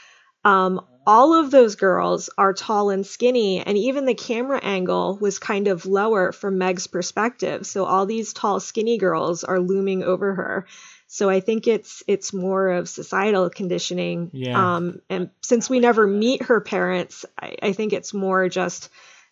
um, 0.44 0.82
all 1.06 1.34
of 1.34 1.52
those 1.52 1.76
girls 1.76 2.30
are 2.38 2.54
tall 2.54 2.90
and 2.90 3.06
skinny, 3.06 3.62
and 3.62 3.78
even 3.78 4.06
the 4.06 4.14
camera 4.14 4.60
angle 4.62 5.18
was 5.20 5.40
kind 5.40 5.68
of 5.68 5.86
lower 5.86 6.32
from 6.32 6.58
Meg's 6.58 6.88
perspective. 6.88 7.66
So 7.66 7.86
all 7.86 8.06
these 8.06 8.34
tall, 8.34 8.60
skinny 8.60 8.98
girls 8.98 9.44
are 9.44 9.60
looming 9.60 10.04
over 10.04 10.34
her. 10.36 10.66
So 11.12 11.28
I 11.28 11.40
think 11.40 11.68
it's 11.68 12.04
it's 12.06 12.34
more 12.34 12.70
of 12.70 12.88
societal 12.88 13.50
conditioning. 13.50 14.30
Yeah. 14.32 14.76
Um, 14.76 15.02
and 15.10 15.32
since 15.42 15.68
we 15.68 15.80
never 15.80 16.06
meet 16.06 16.44
her 16.44 16.62
parents, 16.62 17.26
I, 17.42 17.56
I 17.64 17.74
think 17.74 17.94
it's 17.94 18.14
more 18.14 18.48
just 18.48 18.90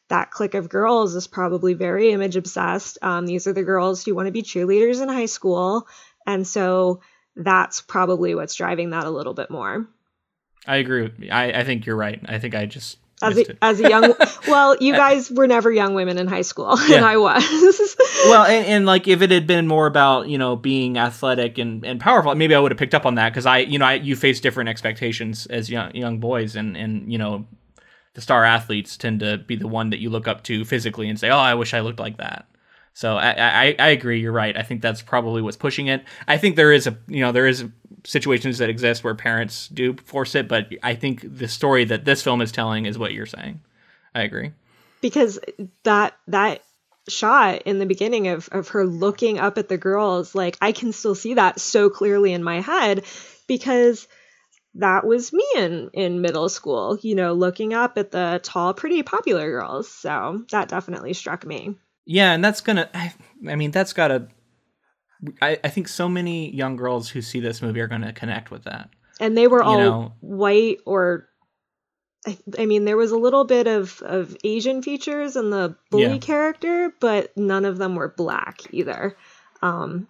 that 0.07 0.31
clique 0.31 0.55
of 0.55 0.69
girls 0.69 1.13
is 1.13 1.27
probably 1.27 1.75
very 1.75 2.09
image 2.09 2.35
obsessed. 2.35 2.97
Um, 3.03 3.27
these 3.27 3.45
are 3.45 3.53
the 3.53 3.61
girls 3.61 4.03
who 4.03 4.15
want 4.15 4.25
to 4.25 4.31
be 4.31 4.41
cheerleaders 4.41 5.03
in 5.03 5.07
high 5.07 5.27
school, 5.27 5.87
and 6.25 6.47
so 6.47 7.01
that's 7.35 7.81
probably 7.81 8.33
what's 8.33 8.55
driving 8.55 8.89
that 8.89 9.05
a 9.05 9.11
little 9.11 9.35
bit 9.35 9.51
more. 9.51 9.87
I 10.65 10.77
agree. 10.77 11.03
With, 11.03 11.29
I 11.31 11.51
I 11.51 11.63
think 11.63 11.85
you're 11.85 11.95
right. 11.95 12.19
I 12.25 12.39
think 12.39 12.55
I 12.55 12.65
just 12.65 12.97
As 13.21 13.37
a, 13.37 13.63
as 13.63 13.79
a 13.79 13.89
young, 13.89 14.13
well, 14.47 14.77
you 14.79 14.93
guys 14.93 15.31
were 15.31 15.47
never 15.47 15.71
young 15.71 15.95
women 15.95 16.19
in 16.19 16.27
high 16.27 16.43
school, 16.43 16.77
Yeah. 16.87 16.97
and 16.97 17.05
I 17.05 17.17
was. 17.17 17.95
well, 18.25 18.43
and, 18.45 18.65
and 18.67 18.85
like 18.85 19.07
if 19.07 19.21
it 19.23 19.31
had 19.31 19.47
been 19.47 19.67
more 19.67 19.87
about 19.87 20.29
you 20.29 20.37
know 20.37 20.55
being 20.55 20.97
athletic 20.97 21.57
and, 21.57 21.83
and 21.83 21.99
powerful, 21.99 22.35
maybe 22.35 22.53
I 22.53 22.59
would 22.59 22.71
have 22.71 22.77
picked 22.77 22.93
up 22.93 23.05
on 23.05 23.15
that 23.15 23.29
because 23.29 23.45
I 23.45 23.59
you 23.59 23.79
know 23.79 23.85
I, 23.85 23.93
you 23.93 24.15
face 24.15 24.39
different 24.39 24.69
expectations 24.69 25.47
as 25.47 25.69
young 25.69 25.95
young 25.95 26.19
boys, 26.19 26.55
and 26.55 26.77
and 26.77 27.11
you 27.11 27.17
know 27.17 27.47
the 28.13 28.21
star 28.21 28.43
athletes 28.45 28.97
tend 28.97 29.19
to 29.21 29.37
be 29.37 29.55
the 29.55 29.67
one 29.67 29.91
that 29.91 29.99
you 29.99 30.09
look 30.09 30.27
up 30.27 30.43
to 30.43 30.65
physically 30.65 31.07
and 31.07 31.19
say, 31.19 31.29
oh, 31.29 31.37
I 31.37 31.53
wish 31.53 31.73
I 31.75 31.81
looked 31.81 31.99
like 31.99 32.17
that. 32.17 32.47
So 32.97 33.15
I, 33.15 33.35
I 33.37 33.75
I 33.77 33.87
agree. 33.89 34.21
You're 34.21 34.31
right. 34.31 34.57
I 34.57 34.63
think 34.63 34.81
that's 34.81 35.03
probably 35.03 35.43
what's 35.43 35.55
pushing 35.55 35.85
it. 35.85 36.03
I 36.27 36.37
think 36.39 36.55
there 36.55 36.73
is 36.73 36.87
a 36.87 36.97
you 37.07 37.19
know 37.19 37.31
there 37.31 37.45
is 37.45 37.63
situations 38.03 38.57
that 38.57 38.69
exist 38.69 39.03
where 39.03 39.13
parents 39.13 39.67
do 39.67 39.93
force 40.03 40.33
it, 40.33 40.47
but 40.47 40.69
I 40.81 40.95
think 40.95 41.21
the 41.37 41.47
story 41.47 41.85
that 41.85 42.05
this 42.05 42.23
film 42.23 42.41
is 42.41 42.51
telling 42.51 42.87
is 42.87 42.97
what 42.97 43.13
you're 43.13 43.27
saying. 43.27 43.61
I 44.15 44.23
agree. 44.23 44.51
because 44.99 45.37
that 45.83 46.17
that 46.29 46.63
shot 47.07 47.61
in 47.65 47.77
the 47.77 47.85
beginning 47.85 48.29
of 48.29 48.49
of 48.51 48.69
her 48.69 48.83
looking 48.83 49.37
up 49.37 49.59
at 49.59 49.69
the 49.69 49.77
girls 49.77 50.33
like 50.33 50.57
I 50.59 50.71
can 50.71 50.91
still 50.91 51.13
see 51.13 51.35
that 51.35 51.59
so 51.59 51.91
clearly 51.91 52.33
in 52.33 52.43
my 52.43 52.61
head 52.61 53.05
because 53.45 54.07
that 54.73 55.05
was 55.05 55.31
me 55.31 55.45
in 55.55 55.91
in 55.93 56.21
middle 56.21 56.49
school 56.49 56.97
you 57.03 57.13
know 57.13 57.33
looking 57.33 57.75
up 57.75 57.99
at 57.99 58.09
the 58.09 58.39
tall 58.41 58.73
pretty 58.73 59.03
popular 59.03 59.51
girls 59.51 59.87
so 59.87 60.43
that 60.51 60.67
definitely 60.67 61.13
struck 61.13 61.45
me 61.45 61.77
Yeah, 62.07 62.31
and 62.33 62.43
that's 62.43 62.61
gonna. 62.61 62.89
I, 62.93 63.13
I 63.47 63.55
mean, 63.55 63.71
that's 63.71 63.93
gotta. 63.93 64.29
I, 65.41 65.59
I 65.63 65.69
think 65.69 65.87
so 65.87 66.07
many 66.07 66.55
young 66.55 66.75
girls 66.75 67.09
who 67.09 67.21
see 67.21 67.39
this 67.39 67.61
movie 67.61 67.79
are 67.81 67.87
gonna 67.87 68.13
connect 68.13 68.49
with 68.51 68.63
that. 68.65 68.89
and 69.19 69.35
they 69.37 69.47
were 69.47 69.61
all 69.63 69.77
know- 69.79 70.13
white 70.21 70.77
or 70.85 71.27
I, 72.27 72.37
I 72.59 72.65
mean 72.67 72.85
there 72.85 72.97
was 72.97 73.11
a 73.11 73.17
little 73.17 73.43
bit 73.43 73.65
of 73.67 73.99
of 74.03 74.35
asian 74.43 74.81
features 74.83 75.35
in 75.35 75.49
the 75.49 75.75
bully 75.89 76.03
Yeah. 76.03 76.17
character 76.19 76.93
but 76.99 77.35
none 77.35 77.65
of 77.65 77.77
them 77.79 77.95
were 77.95 78.13
black 78.15 78.61
either 78.71 79.15
um 79.63 80.07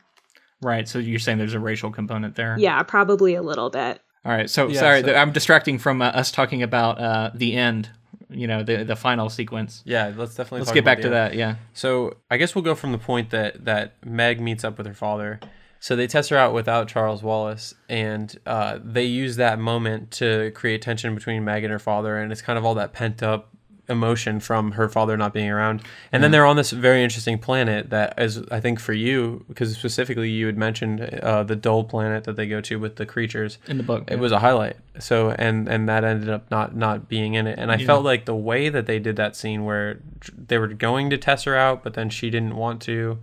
Right. 0.62 0.88
So 0.90 0.98
you're 1.00 1.20
saying 1.20 1.38
there's 1.38 1.54
a 1.54 1.60
racial 1.60 1.90
component 1.92 2.36
there. 2.36 2.56
yeah 2.60 2.82
probably 2.84 3.36
a 3.36 3.42
little 3.42 3.70
bit 3.70 4.02
All 4.26 4.32
right. 4.34 4.50
So 4.50 4.68
Yeah, 4.68 4.80
sorry, 4.80 5.04
so- 5.04 5.14
I'm 5.16 5.32
distracting 5.32 5.78
from 5.80 6.02
uh, 6.02 6.08
us 6.08 6.32
talking 6.32 6.62
about 6.64 7.00
uh, 7.00 7.32
the 7.34 7.56
end. 7.56 7.90
You 8.30 8.48
know, 8.48 8.64
the 8.64 8.84
the 8.84 8.96
final 8.96 9.30
sequence. 9.30 9.82
Yeah, 9.86 10.14
let's 10.16 10.36
definitely. 10.36 10.60
Let's 10.60 10.72
get 10.72 10.86
back 10.86 11.00
to 11.00 11.06
end. 11.06 11.14
that. 11.14 11.36
Yeah. 11.36 11.56
So 11.74 12.18
I 12.30 12.38
guess 12.38 12.56
we'll 12.56 12.64
go 12.64 12.76
from 12.76 12.92
the 12.92 12.98
point 12.98 13.30
that 13.30 13.66
that 13.66 14.06
Meg 14.06 14.42
meets 14.42 14.64
up 14.64 14.78
with 14.78 14.88
her 14.88 14.94
father. 14.94 15.40
So 15.80 15.96
they 15.96 16.08
test 16.08 16.32
her 16.32 16.38
out 16.38 16.54
without 16.54 16.88
Charles 16.88 17.22
Wallace, 17.22 17.76
and 17.88 18.36
uh, 18.46 18.80
they 18.84 19.04
use 19.04 19.36
that 19.36 19.60
moment 19.60 20.12
to 20.12 20.52
create 20.52 20.82
tension 20.82 21.14
between 21.14 21.46
Meg 21.46 21.64
and 21.64 21.72
her 21.72 21.80
father, 21.80 22.18
and 22.18 22.32
it's 22.32 22.42
kind 22.42 22.58
of 22.58 22.66
all 22.66 22.76
that 22.76 22.94
pent 22.94 23.22
up 23.22 23.54
emotion 23.90 24.40
from 24.40 24.72
her 24.74 24.90
father 24.90 25.16
not 25.16 25.34
being 25.34 25.50
around. 25.50 25.82
And 26.12 26.22
then 26.24 26.32
they're 26.32 26.46
on 26.46 26.56
this 26.58 26.72
very 26.72 27.04
interesting 27.04 27.38
planet 27.40 27.90
that 27.90 28.14
is, 28.18 28.44
I 28.52 28.60
think, 28.60 28.80
for 28.80 28.94
you, 28.94 29.46
because 29.48 29.76
specifically 29.78 30.30
you 30.30 30.46
had 30.46 30.58
mentioned 30.58 31.02
uh, 31.02 31.44
the 31.44 31.56
dull 31.56 31.84
planet 31.86 32.26
that 32.26 32.36
they 32.36 32.48
go 32.48 32.60
to 32.62 32.78
with 32.80 32.98
the 32.98 33.06
creatures 33.06 33.58
In 33.68 33.78
the 33.78 33.84
book. 33.84 34.04
it 34.12 34.20
was 34.20 34.32
a 34.32 34.40
highlight 34.40 34.76
so 35.00 35.30
and 35.30 35.68
and 35.68 35.88
that 35.88 36.04
ended 36.04 36.28
up 36.30 36.50
not 36.50 36.76
not 36.76 37.08
being 37.08 37.36
in 37.36 37.46
it 37.46 37.60
and 37.60 37.72
i 37.72 37.78
felt 37.78 38.04
like 38.04 38.26
the 38.26 38.36
way 38.36 38.68
that 38.68 38.88
they 38.88 38.98
did 38.98 39.16
that 39.16 39.36
scene 39.36 39.64
where 39.64 40.00
they 40.36 40.58
were 40.58 40.68
going 40.68 41.12
to 41.12 41.18
test 41.20 41.46
her 41.46 41.56
out 41.56 41.84
but 41.84 41.94
then 41.94 42.10
she 42.10 42.32
didn't 42.32 42.56
want 42.56 42.82
to 42.82 43.20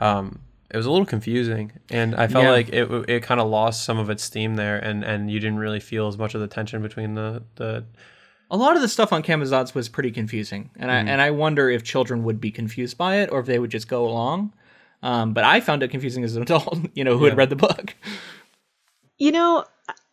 um 0.00 0.38
it 0.70 0.76
was 0.78 0.86
a 0.86 0.90
little 0.90 1.04
confusing 1.04 1.72
and 1.90 2.14
i 2.14 2.26
felt 2.26 2.44
Yeah. 2.44 2.52
like 2.52 2.68
it 2.70 2.90
it 3.10 3.22
kind 3.22 3.38
of 3.38 3.48
lost 3.50 3.84
some 3.84 3.98
of 3.98 4.08
its 4.08 4.22
steam 4.24 4.54
there 4.54 4.78
and 4.78 5.04
and 5.04 5.30
you 5.30 5.38
didn't 5.40 5.58
really 5.58 5.80
feel 5.80 6.08
as 6.08 6.16
much 6.16 6.34
of 6.34 6.40
the 6.40 6.46
tension 6.48 6.80
between 6.80 7.14
the 7.14 7.42
the 7.56 7.84
a 8.50 8.56
lot 8.56 8.76
of 8.76 8.82
the 8.82 8.88
stuff 8.88 9.12
on 9.12 9.22
Camazotz 9.22 9.74
was 9.74 9.88
pretty 9.88 10.10
confusing, 10.10 10.70
and 10.76 10.90
Mm-hmm. 10.90 11.08
I 11.08 11.12
and 11.12 11.20
I 11.20 11.30
wonder 11.30 11.70
if 11.70 11.82
children 11.84 12.24
would 12.24 12.40
be 12.40 12.50
confused 12.50 12.98
by 12.98 13.16
it 13.16 13.30
or 13.30 13.40
if 13.40 13.46
they 13.46 13.58
would 13.58 13.70
just 13.70 13.88
go 13.88 14.06
along. 14.08 14.52
Um, 15.02 15.32
but 15.32 15.44
I 15.44 15.60
found 15.60 15.82
it 15.82 15.88
confusing 15.88 16.24
as 16.24 16.36
an 16.36 16.42
adult, 16.48 16.78
you 16.94 17.04
know, 17.04 17.16
who 17.16 17.24
had 17.24 17.36
read 17.36 17.50
the 17.50 17.56
book. 17.56 17.94
You 19.18 19.32
know, 19.32 19.64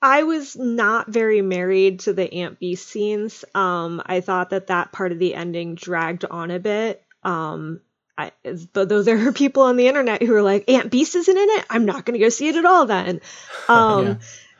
I 0.02 0.24
was 0.24 0.56
not 0.56 1.10
very 1.10 1.42
married 1.42 2.02
to 2.02 2.14
the 2.14 2.32
Aunt 2.34 2.60
Beast 2.60 2.88
scenes. 2.88 3.44
Um, 3.56 4.02
I 4.06 4.22
thought 4.22 4.52
that 4.52 4.68
that 4.68 4.92
part 4.92 5.12
of 5.12 5.20
the 5.20 5.34
ending 5.34 5.76
dragged 5.76 6.26
on 6.26 6.52
a 6.52 6.60
bit. 6.60 7.04
Um, 7.24 7.82
I, 8.18 8.32
but 8.74 8.90
though 8.90 9.04
there 9.04 9.28
are 9.28 9.32
people 9.32 9.64
on 9.64 9.78
the 9.78 9.88
internet 9.88 10.22
who 10.24 10.34
are 10.36 10.42
like, 10.42 10.70
Aunt 10.70 10.92
Beast 10.92 11.16
isn't 11.16 11.38
in 11.38 11.50
it, 11.50 11.66
I'm 11.70 11.86
not 11.86 12.06
going 12.06 12.20
to 12.20 12.24
go 12.24 12.30
see 12.30 12.48
it 12.50 12.56
at 12.56 12.66
all 12.66 12.86
then. 12.86 13.22
Um, 13.70 14.06
Yeah. 14.08 14.16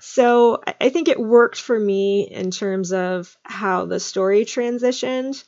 So 0.10 0.62
I- 0.80 0.90
think 0.90 1.10
it 1.10 1.20
worked 1.20 1.60
for 1.60 1.78
me 1.78 2.30
in 2.32 2.50
terms 2.50 2.94
of 2.94 3.36
how 3.44 3.86
the 3.86 4.00
story 4.00 4.46
transitioned. 4.46 5.44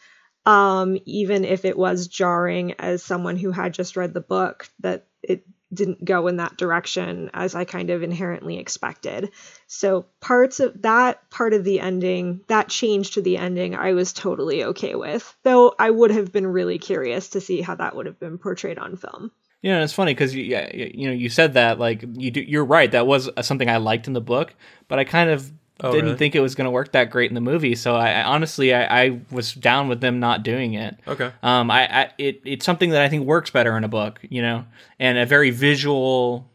Um, 0.46 0.98
even 1.06 1.46
if 1.46 1.64
it 1.66 1.78
was 1.78 2.08
jarring 2.08 2.74
as 2.80 3.02
someone 3.04 3.38
who 3.38 3.52
had 3.52 3.74
just 3.74 3.96
read 3.96 4.14
the 4.14 4.22
book, 4.22 4.70
that 4.80 5.08
it 5.24 5.46
didn't 5.74 6.04
go 6.04 6.28
in 6.28 6.38
that 6.38 6.58
direction 6.58 7.30
as 7.34 7.56
I 7.56 7.64
kind 7.64 7.90
of 7.90 8.04
inherently 8.04 8.58
expected. 8.58 9.32
So 9.68 10.08
parts 10.20 10.60
of 10.60 10.82
that 10.82 11.30
part 11.30 11.54
of 11.54 11.64
the 11.64 11.80
ending, 11.80 12.42
that 12.48 12.70
change 12.70 13.12
to 13.12 13.22
the 13.22 13.38
ending, 13.38 13.76
I 13.76 13.94
was 13.94 14.12
totally 14.14 14.64
okay 14.66 14.96
with. 14.96 15.36
Though 15.44 15.74
I 15.78 15.90
would 15.90 16.12
have 16.12 16.32
been 16.32 16.48
really 16.48 16.80
curious 16.80 17.30
to 17.30 17.42
see 17.42 17.62
how 17.62 17.76
that 17.76 17.96
would 17.96 18.08
have 18.08 18.20
been 18.20 18.40
portrayed 18.40 18.80
on 18.80 18.98
film. 18.98 19.32
You 19.62 19.72
know, 19.72 19.84
it's 19.84 19.94
funny 19.94 20.14
because 20.14 20.34
you, 20.34 20.44
yeah, 20.44 20.74
you 20.74 21.08
know, 21.08 21.14
you 21.14 21.30
said 21.30 21.54
that 21.54 21.80
like 21.80 22.04
you 22.14 22.32
do, 22.32 22.42
you're 22.42 22.64
right. 22.66 22.90
That 22.92 23.06
was 23.08 23.30
something 23.42 23.70
I 23.70 23.78
liked 23.78 24.08
in 24.08 24.14
the 24.14 24.22
book, 24.22 24.54
but 24.88 25.00
I 25.00 25.04
kind 25.04 25.30
of 25.30 25.52
Oh, 25.82 25.92
didn't 25.94 26.08
really? 26.08 26.18
think 26.18 26.36
it 26.36 26.42
was 26.42 26.56
going 26.56 26.66
to 26.66 26.72
work 26.72 26.92
that 26.92 27.10
great 27.10 27.32
in 27.32 27.36
the 27.36 27.40
movie. 27.42 27.74
So 27.74 27.96
I, 27.96 28.10
I 28.12 28.24
honestly, 28.24 28.74
I, 28.74 29.04
I 29.06 29.22
was 29.32 29.54
down 29.54 29.88
with 29.88 30.02
them 30.02 30.20
not 30.20 30.44
doing 30.44 30.74
it. 30.74 30.98
Okay. 31.08 31.32
Um, 31.42 31.72
I, 31.72 31.88
I 32.04 32.12
it, 32.18 32.42
it's 32.44 32.66
something 32.66 32.90
that 32.90 33.02
I 33.02 33.08
think 33.08 33.26
works 33.26 33.50
better 33.50 33.78
in 33.78 33.86
a 33.86 33.88
book, 33.88 34.20
you 34.30 34.42
know, 34.42 34.66
and 35.00 35.18
a 35.18 35.26
very 35.26 35.52
visual 35.52 36.50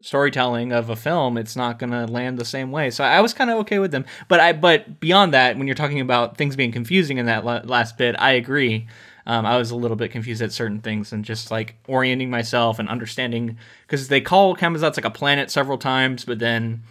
storytelling 0.00 0.72
of 0.72 0.88
a 0.90 0.96
film. 0.96 1.36
It's 1.36 1.56
not 1.56 1.78
going 1.78 1.90
to 1.90 2.06
land 2.06 2.38
the 2.38 2.44
same 2.44 2.70
way. 2.70 2.90
So 2.90 3.04
I 3.04 3.20
was 3.20 3.34
kind 3.34 3.50
of 3.50 3.58
okay 3.58 3.78
with 3.80 3.90
them. 3.90 4.06
But 4.28 4.40
I, 4.40 4.52
but 4.52 5.00
beyond 5.00 5.34
that, 5.34 5.58
when 5.58 5.66
you're 5.66 5.74
talking 5.76 6.00
about 6.00 6.36
things 6.36 6.56
being 6.56 6.72
confusing 6.72 7.18
in 7.18 7.26
that 7.26 7.44
la- 7.44 7.62
last 7.64 7.98
bit, 7.98 8.14
I 8.18 8.32
agree. 8.32 8.86
Um, 9.28 9.44
I 9.44 9.58
was 9.58 9.70
a 9.70 9.76
little 9.76 9.96
bit 9.96 10.10
confused 10.10 10.40
at 10.40 10.52
certain 10.52 10.80
things 10.80 11.12
and 11.12 11.22
just 11.22 11.50
like 11.50 11.76
orienting 11.86 12.30
myself 12.30 12.78
and 12.78 12.88
understanding 12.88 13.58
because 13.86 14.08
they 14.08 14.22
call 14.22 14.56
Camazotz 14.56 14.96
like 14.96 15.04
a 15.04 15.10
planet 15.10 15.50
several 15.50 15.76
times, 15.76 16.24
but 16.24 16.38
then 16.38 16.82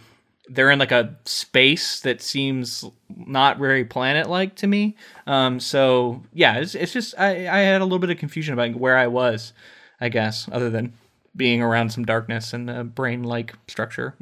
they're 0.48 0.70
in 0.70 0.78
like 0.78 0.92
a 0.92 1.16
space 1.24 2.00
that 2.00 2.22
seems 2.22 2.84
not 3.14 3.58
very 3.58 3.84
planet 3.84 4.30
like 4.30 4.54
to 4.54 4.66
me. 4.68 4.96
Um, 5.26 5.58
so 5.58 6.22
yeah, 6.32 6.58
it's, 6.58 6.74
it's 6.76 6.92
just 6.92 7.14
I, 7.18 7.48
I 7.48 7.58
had 7.58 7.80
a 7.80 7.84
little 7.84 7.98
bit 7.98 8.10
of 8.10 8.18
confusion 8.18 8.54
about 8.54 8.76
where 8.76 8.96
I 8.96 9.08
was, 9.08 9.52
I 10.00 10.08
guess, 10.08 10.48
other 10.52 10.70
than 10.70 10.92
being 11.36 11.60
around 11.60 11.90
some 11.90 12.04
darkness 12.04 12.52
and 12.52 12.70
a 12.70 12.84
brain 12.84 13.24
like 13.24 13.54
structure. 13.66 14.14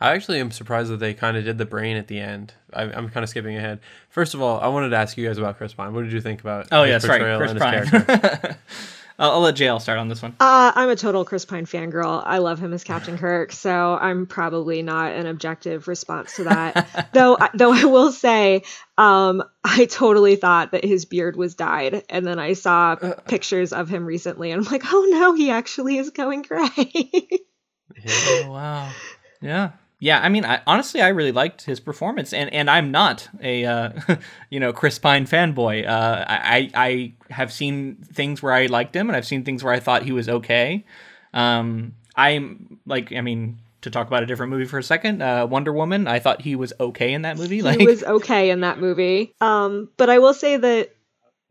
I 0.00 0.12
actually 0.12 0.40
am 0.40 0.50
surprised 0.50 0.90
that 0.90 0.98
they 0.98 1.14
kind 1.14 1.36
of 1.36 1.44
did 1.44 1.58
the 1.58 1.64
brain 1.64 1.96
at 1.96 2.06
the 2.06 2.20
end. 2.20 2.52
I, 2.72 2.82
I'm 2.82 3.08
kind 3.08 3.24
of 3.24 3.30
skipping 3.30 3.56
ahead. 3.56 3.80
First 4.10 4.34
of 4.34 4.42
all, 4.42 4.60
I 4.60 4.68
wanted 4.68 4.90
to 4.90 4.96
ask 4.96 5.16
you 5.16 5.26
guys 5.26 5.38
about 5.38 5.56
Chris 5.56 5.72
Pine. 5.72 5.94
What 5.94 6.02
did 6.02 6.12
you 6.12 6.20
think 6.20 6.40
about? 6.40 6.68
Oh 6.70 6.82
yeah, 6.82 6.98
sorry, 6.98 7.20
portrayal 7.20 7.38
Chris 7.38 7.50
and 7.52 7.60
his 7.60 7.90
character? 7.90 8.46
Pine. 8.48 8.56
I'll, 9.18 9.30
I'll 9.30 9.40
let 9.40 9.54
JL 9.54 9.80
start 9.80 9.98
on 9.98 10.08
this 10.08 10.20
one. 10.20 10.36
Uh, 10.40 10.72
I'm 10.74 10.90
a 10.90 10.96
total 10.96 11.24
Chris 11.24 11.46
Pine 11.46 11.64
fangirl. 11.64 12.22
I 12.26 12.36
love 12.38 12.58
him 12.58 12.74
as 12.74 12.84
Captain 12.84 13.16
Kirk, 13.16 13.50
so 13.52 13.96
I'm 13.98 14.26
probably 14.26 14.82
not 14.82 15.12
an 15.12 15.26
objective 15.26 15.88
response 15.88 16.36
to 16.36 16.44
that. 16.44 17.08
though, 17.14 17.38
though 17.54 17.72
I 17.72 17.84
will 17.86 18.12
say, 18.12 18.62
um, 18.98 19.42
I 19.64 19.86
totally 19.86 20.36
thought 20.36 20.72
that 20.72 20.84
his 20.84 21.06
beard 21.06 21.36
was 21.36 21.54
dyed, 21.54 22.04
and 22.10 22.26
then 22.26 22.38
I 22.38 22.52
saw 22.52 22.96
pictures 23.26 23.72
of 23.72 23.88
him 23.88 24.04
recently, 24.04 24.50
and 24.50 24.62
I'm 24.66 24.70
like, 24.70 24.82
oh 24.92 25.08
no, 25.10 25.32
he 25.34 25.50
actually 25.50 25.96
is 25.96 26.10
going 26.10 26.42
gray. 26.42 26.68
Oh 28.06 28.50
wow. 28.50 28.90
Yeah. 29.40 29.70
Yeah, 29.98 30.20
I 30.20 30.28
mean, 30.28 30.44
I, 30.44 30.60
honestly, 30.66 31.00
I 31.00 31.08
really 31.08 31.32
liked 31.32 31.62
his 31.62 31.80
performance, 31.80 32.34
and, 32.34 32.52
and 32.52 32.68
I'm 32.68 32.90
not 32.90 33.28
a 33.40 33.64
uh, 33.64 33.90
you 34.50 34.60
know 34.60 34.72
Chris 34.72 34.98
Pine 34.98 35.26
fanboy. 35.26 35.88
Uh, 35.88 36.24
I 36.28 36.70
I 36.74 37.12
have 37.32 37.52
seen 37.52 37.96
things 37.96 38.42
where 38.42 38.52
I 38.52 38.66
liked 38.66 38.94
him, 38.94 39.08
and 39.08 39.16
I've 39.16 39.26
seen 39.26 39.44
things 39.44 39.64
where 39.64 39.72
I 39.72 39.80
thought 39.80 40.02
he 40.02 40.12
was 40.12 40.28
okay. 40.28 40.84
Um, 41.32 41.94
I'm 42.14 42.78
like, 42.86 43.12
I 43.12 43.22
mean, 43.22 43.58
to 43.82 43.90
talk 43.90 44.06
about 44.06 44.22
a 44.22 44.26
different 44.26 44.50
movie 44.50 44.66
for 44.66 44.78
a 44.78 44.82
second, 44.82 45.22
uh, 45.22 45.46
Wonder 45.46 45.72
Woman. 45.72 46.06
I 46.06 46.18
thought 46.18 46.42
he 46.42 46.56
was 46.56 46.72
okay 46.78 47.12
in 47.12 47.22
that 47.22 47.38
movie. 47.38 47.62
Like, 47.62 47.78
he 47.78 47.86
was 47.86 48.02
okay 48.02 48.50
in 48.50 48.60
that 48.60 48.78
movie. 48.78 49.34
Um, 49.40 49.88
but 49.96 50.10
I 50.10 50.18
will 50.18 50.34
say 50.34 50.56
that 50.56 50.96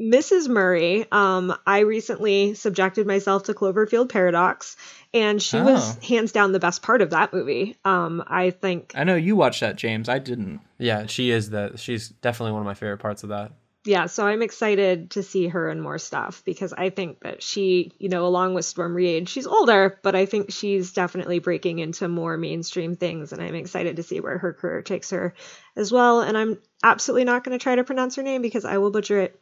Mrs. 0.02 0.50
Murray, 0.50 1.06
um, 1.12 1.56
I 1.66 1.80
recently 1.80 2.54
subjected 2.54 3.08
myself 3.08 3.44
to 3.44 3.54
Cloverfield 3.54 4.10
Paradox, 4.10 4.76
and 5.16 5.42
she 5.42 5.60
was 5.60 5.98
Oh. 5.98 6.00
hands 6.08 6.32
down 6.32 6.52
the 6.52 6.60
best 6.60 6.84
part 6.84 7.02
of 7.02 7.10
that 7.10 7.34
movie. 7.34 7.76
Um, 7.84 8.24
I 8.28 8.52
think, 8.52 8.92
I 8.96 9.04
know 9.04 9.16
you 9.16 9.36
watched 9.36 9.62
that, 9.62 9.76
James. 9.78 10.08
I 10.10 10.20
didn't. 10.20 10.60
yeah, 10.78 11.08
she 11.08 11.32
is 11.32 11.50
the. 11.50 11.74
She's 11.78 12.10
definitely 12.10 12.52
one 12.52 12.62
of 12.62 12.66
my 12.68 12.74
favorite 12.76 13.00
parts 13.00 13.24
of 13.24 13.30
that. 13.30 13.52
yeah, 13.88 14.08
so 14.08 14.26
I'm 14.26 14.42
excited 14.42 15.12
to 15.12 15.22
see 15.22 15.48
her 15.48 15.70
in 15.70 15.80
more 15.80 16.00
stuff 16.00 16.42
because 16.44 16.74
I 16.74 16.90
think 16.90 17.20
that 17.22 17.44
she, 17.44 17.92
you 18.00 18.10
know, 18.10 18.26
along 18.26 18.56
with 18.56 18.66
Storm 18.66 18.96
Reed, 18.96 19.30
she's 19.30 19.46
older, 19.46 20.00
but 20.02 20.16
I 20.16 20.26
think 20.26 20.52
she's 20.52 20.92
definitely 20.92 21.38
breaking 21.38 21.78
into 21.80 22.08
more 22.08 22.36
mainstream 22.36 22.96
things, 22.96 23.32
and 23.32 23.42
I'm 23.44 23.54
excited 23.54 23.98
to 23.98 24.04
see 24.04 24.20
where 24.20 24.40
her 24.40 24.54
career 24.54 24.82
takes 24.82 25.12
her 25.12 25.36
as 25.76 25.92
well. 25.92 26.22
And 26.22 26.36
I'm 26.36 26.58
absolutely 26.84 27.26
not 27.26 27.44
going 27.44 27.58
to 27.58 27.62
try 27.62 27.76
to 27.76 27.84
pronounce 27.84 28.16
her 28.16 28.24
name 28.24 28.42
because 28.42 28.66
I 28.66 28.80
will 28.80 28.90
butcher 28.92 29.20
it. 29.20 29.40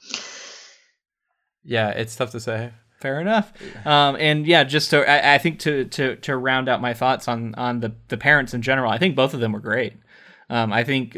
Yeah, 1.64 1.90
it's 1.92 2.16
tough 2.16 2.32
to 2.32 2.42
say. 2.42 2.72
Fair 3.04 3.20
enough. 3.22 3.54
Um, 3.86 4.16
and 4.18 4.48
yeah, 4.48 4.64
just 4.64 4.90
to 4.92 5.08
I, 5.08 5.36
I 5.36 5.38
think 5.38 5.60
to, 5.60 5.86
to 5.86 6.16
to 6.16 6.36
round 6.38 6.68
out 6.70 6.82
my 6.82 6.94
thoughts 6.96 7.28
on 7.28 7.54
on 7.56 7.82
the 7.82 7.94
the 8.08 8.18
parents 8.18 8.54
in 8.54 8.62
general, 8.64 8.90
I 8.90 8.98
think 8.98 9.16
both 9.16 9.34
of 9.36 9.40
them 9.42 9.52
were 9.52 9.60
great. 9.60 9.94
Um, 10.50 10.72
I 10.74 10.84
think 10.84 11.18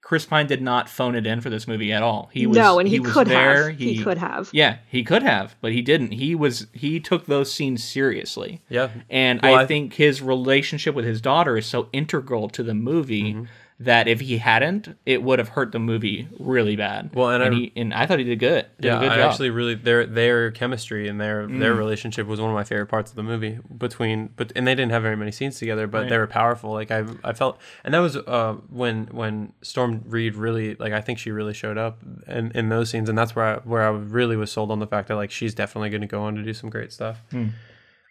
Chris 0.00 0.24
Pine 0.24 0.46
did 0.46 0.62
not 0.62 0.88
phone 0.88 1.14
it 1.14 1.26
in 1.26 1.42
for 1.42 1.50
this 1.50 1.68
movie 1.68 1.92
at 1.92 2.02
all. 2.02 2.30
He 2.32 2.46
was 2.46 2.56
no, 2.56 2.78
and 2.78 2.88
he, 2.88 2.98
was 2.98 3.12
could 3.12 3.26
there. 3.26 3.68
have. 3.70 3.78
He, 3.78 4.02
could 4.02 4.16
have. 4.16 4.48
Yeah, 4.54 4.78
he 4.88 5.04
could 5.04 5.22
have, 5.22 5.54
but 5.60 5.72
he 5.72 5.82
didn't. 5.82 6.12
He 6.12 6.34
was 6.34 6.66
he 6.72 6.98
took 6.98 7.26
those 7.26 7.52
scenes 7.52 7.84
seriously. 7.84 8.62
Yeah, 8.70 8.88
And 9.10 9.40
Well, 9.42 9.54
I, 9.54 9.62
I- 9.64 9.66
think 9.66 9.94
his 9.94 10.22
relationship 10.22 10.94
with 10.94 11.04
his 11.04 11.20
daughter 11.20 11.58
is 11.58 11.66
so 11.66 11.88
integral 11.92 12.48
to 12.50 12.62
the 12.62 12.74
movie 12.74 13.34
Mm-hmm. 13.34 13.44
That 13.80 14.08
if 14.08 14.18
he 14.20 14.38
hadn't, 14.38 14.96
it 15.06 15.22
would 15.22 15.38
have 15.38 15.50
hurt 15.50 15.70
the 15.70 15.78
movie 15.78 16.26
really 16.40 16.74
bad. 16.74 17.10
Well, 17.14 17.30
and 17.30 17.44
I- 17.44 17.50
he 17.50 17.72
and 17.76 17.94
I 17.94 18.06
thought 18.06 18.18
he 18.18 18.24
did 18.24 18.40
good. 18.40 18.66
Did 18.80 18.88
yeah. 18.88 18.96
a 18.96 19.00
good 19.00 19.12
I 19.12 19.16
job. 19.18 19.30
actually 19.30 19.50
really 19.50 19.74
their 19.76 20.04
their 20.04 20.50
chemistry 20.50 21.06
and 21.08 21.20
their 21.20 21.46
their 21.46 21.74
Mm. 21.74 21.78
relationship 21.78 22.26
was 22.26 22.40
one 22.40 22.50
of 22.50 22.54
my 22.56 22.64
favorite 22.64 22.86
parts 22.86 23.10
of 23.10 23.16
the 23.16 23.22
movie. 23.22 23.58
Between 23.76 24.30
but 24.36 24.52
and 24.56 24.66
they 24.66 24.74
didn't 24.74 24.90
have 24.90 25.02
very 25.04 25.16
many 25.16 25.30
scenes 25.30 25.58
together, 25.58 25.86
but 25.86 26.02
Right. 26.02 26.10
they 26.10 26.18
were 26.18 26.26
powerful. 26.26 26.72
Like 26.72 26.90
I 26.90 27.04
I 27.22 27.32
felt, 27.34 27.60
and 27.84 27.94
that 27.94 28.00
was 28.00 28.16
uh 28.16 28.56
when 28.68 29.06
when 29.12 29.52
Storm 29.62 30.02
Reed 30.06 30.34
really 30.34 30.74
like 30.74 30.92
I 30.92 31.00
think 31.00 31.20
she 31.20 31.30
really 31.30 31.54
showed 31.54 31.78
up 31.78 31.98
in 32.26 32.50
in 32.56 32.68
those 32.70 32.90
scenes, 32.90 33.08
and 33.08 33.16
that's 33.16 33.36
where 33.36 33.44
I 33.44 33.54
where 33.60 33.82
I 33.82 33.90
really 33.90 34.36
was 34.36 34.50
sold 34.50 34.72
on 34.72 34.80
the 34.80 34.86
fact 34.88 35.06
that 35.06 35.14
like 35.14 35.30
she's 35.30 35.54
definitely 35.54 35.90
going 35.90 36.00
to 36.00 36.06
go 36.08 36.22
on 36.22 36.34
to 36.34 36.42
do 36.42 36.52
some 36.52 36.68
great 36.68 36.92
stuff. 36.92 37.22
Hmm. 37.30 37.48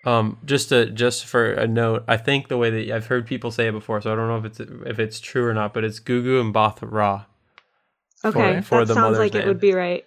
Um, 0.07 0.37
just 0.45 0.69
to 0.69 0.89
just 0.89 1.25
for 1.25 1.51
a 1.51 1.67
note, 1.67 2.05
I 2.07 2.15
think 2.15 2.47
the 2.47 2.57
way 2.57 2.69
that 2.69 2.95
I've 2.95 3.07
heard 3.07 3.27
people 3.27 3.51
say 3.51 3.67
it 3.67 3.73
before, 3.73 3.99
so 3.99 4.13
I 4.13 4.15
don't 4.15 4.29
know 4.29 4.37
if 4.37 4.45
it's 4.45 4.59
if 4.85 4.99
it's 4.99 5.19
true 5.19 5.45
or 5.45 5.53
not, 5.53 5.73
but 5.73 5.83
it's 5.83 5.99
Gugu 5.99 6.49
Mbatha-Raw. 6.53 7.25
Okay, 8.23 8.61
for 8.61 8.79
that 8.79 8.85
the 8.85 8.93
sounds 8.93 9.03
mother's 9.03 9.19
like 9.19 9.35
it 9.35 9.45
would 9.45 9.59
be 9.59 9.73
right. 9.73 10.05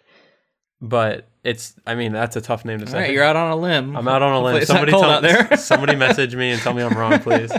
But 0.80 1.28
it's 1.44 1.74
I 1.86 1.96
mean 1.96 2.14
that's 2.14 2.34
a 2.34 2.40
tough 2.40 2.64
name 2.64 2.78
to 2.78 2.86
say. 2.86 2.98
right, 2.98 3.12
you're 3.12 3.22
out 3.22 3.36
on 3.36 3.51
a 3.51 3.57
limb. 3.57 3.94
I'm 3.94 4.09
out 4.09 4.22
on 4.22 4.32
a 4.32 4.42
limb. 4.42 4.57
it's 4.57 4.70
not 4.70 4.76
Somebody 4.76 4.92
tell, 4.92 5.05
out 5.05 5.20
there. 5.20 5.55
somebody 5.59 5.94
message 5.96 6.34
me 6.34 6.51
and 6.51 6.62
tell 6.62 6.72
me 6.72 6.82
I'm 6.82 6.96
wrong, 6.96 7.18
please. 7.20 7.53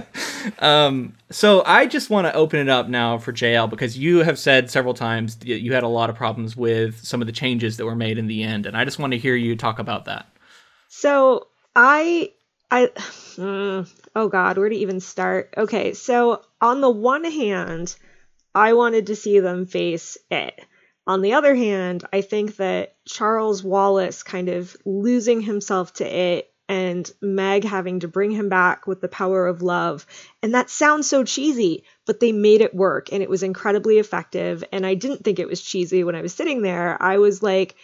Um, 0.57 1.13
so 1.29 1.61
I 1.67 1.85
just 1.85 2.09
want 2.09 2.25
to 2.25 2.33
open 2.33 2.59
it 2.59 2.69
up 2.69 2.89
now 2.89 3.19
for 3.19 3.31
JL 3.31 3.69
because 3.69 3.99
you 3.99 4.23
have 4.23 4.39
said 4.39 4.71
several 4.71 4.95
times 4.95 5.35
that 5.35 5.47
you 5.47 5.73
had 5.73 5.83
a 5.83 5.87
lot 5.87 6.09
of 6.09 6.15
problems 6.15 6.57
with 6.57 7.05
some 7.05 7.21
of 7.21 7.27
the 7.27 7.33
changes 7.33 7.77
that 7.77 7.85
were 7.85 7.95
made 7.95 8.17
in 8.17 8.25
the 8.25 8.41
end, 8.41 8.65
and 8.65 8.75
I 8.75 8.83
just 8.83 8.97
want 8.97 9.13
to 9.13 9.19
hear 9.19 9.35
you 9.35 9.55
talk 9.55 9.77
about 9.77 10.05
that. 10.05 10.25
So 10.87 11.47
I 11.76 12.32
I 12.69 12.89
oh 14.15 14.28
god, 14.30 14.57
where 14.57 14.69
to 14.69 14.76
even 14.76 14.99
start? 14.99 15.53
Okay, 15.57 15.93
so 15.93 16.41
on 16.59 16.82
the 16.82 16.89
one 16.89 17.24
hand, 17.24 17.95
I 18.53 18.74
wanted 18.74 19.07
to 19.07 19.15
see 19.15 19.39
them 19.39 19.65
face 19.65 20.17
it. 20.30 20.59
On 21.07 21.22
the 21.22 21.34
other 21.34 21.55
hand, 21.55 22.05
I 22.13 22.22
think 22.22 22.57
that 22.57 22.95
Charles 23.05 23.63
Wallace 23.63 24.24
kind 24.24 24.49
of 24.49 24.76
losing 24.86 25.41
himself 25.41 25.93
to 25.93 26.05
it 26.05 26.51
and 26.69 27.11
Meg 27.22 27.65
having 27.65 27.99
to 27.99 28.07
bring 28.07 28.32
him 28.32 28.47
back 28.47 28.88
with 28.88 29.01
the 29.01 29.09
power 29.09 29.47
of 29.47 29.61
love. 29.61 30.05
And 30.41 30.53
that 30.53 30.69
sounds 30.69 31.09
so 31.09 31.26
cheesy, 31.26 31.84
but 32.05 32.22
they 32.22 32.32
made 32.32 32.61
it 32.61 32.74
work 32.74 33.11
and 33.11 33.22
it 33.22 33.30
was 33.30 33.43
incredibly 33.43 33.97
effective. 33.97 34.63
And 34.72 34.86
I 34.86 34.93
didn't 34.93 35.26
think 35.26 35.39
it 35.39 35.49
was 35.49 35.61
cheesy 35.61 36.05
when 36.05 36.15
I 36.15 36.22
was 36.22 36.34
sitting 36.34 36.61
there. 36.61 37.01
I 37.01 37.17
was 37.17 37.43
like, 37.43 37.76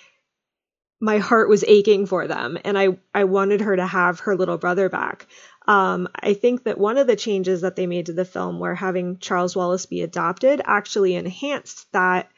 my 0.99 1.19
heart 1.19 1.49
was 1.49 1.63
aching 1.67 2.05
for 2.05 2.27
them 2.27 2.57
and 2.65 2.77
I, 2.77 2.97
I 3.13 3.25
wanted 3.25 3.61
her 3.61 3.75
to 3.75 3.85
have 3.85 4.21
her 4.21 4.35
little 4.35 4.57
brother 4.57 4.89
back. 4.89 5.27
Um, 5.67 6.07
I 6.15 6.33
think 6.33 6.63
that 6.63 6.79
one 6.79 6.97
of 6.97 7.07
the 7.07 7.15
changes 7.15 7.61
that 7.61 7.75
they 7.75 7.87
made 7.87 8.05
to 8.07 8.13
the 8.13 8.25
film 8.25 8.59
where 8.59 8.73
having 8.73 9.17
Charles 9.19 9.55
Wallace 9.55 9.85
be 9.85 10.01
adopted 10.01 10.61
actually 10.63 11.15
enhanced 11.15 11.91
that 11.91 12.29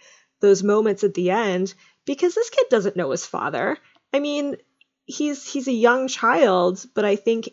those 0.41 0.63
moments 0.63 1.03
at 1.03 1.13
the 1.13 1.31
end 1.31 1.73
because 2.05 2.33
this 2.33 2.49
kid 2.49 2.65
doesn't 2.69 2.95
know 2.95 3.11
his 3.11 3.25
father. 3.25 3.77
I 4.11 4.19
mean, 4.19 4.57
he's 5.05 5.51
he's 5.51 5.67
a 5.67 5.73
young 5.73 6.07
child, 6.07 6.83
but 6.95 7.05
I 7.05 7.15
think 7.15 7.49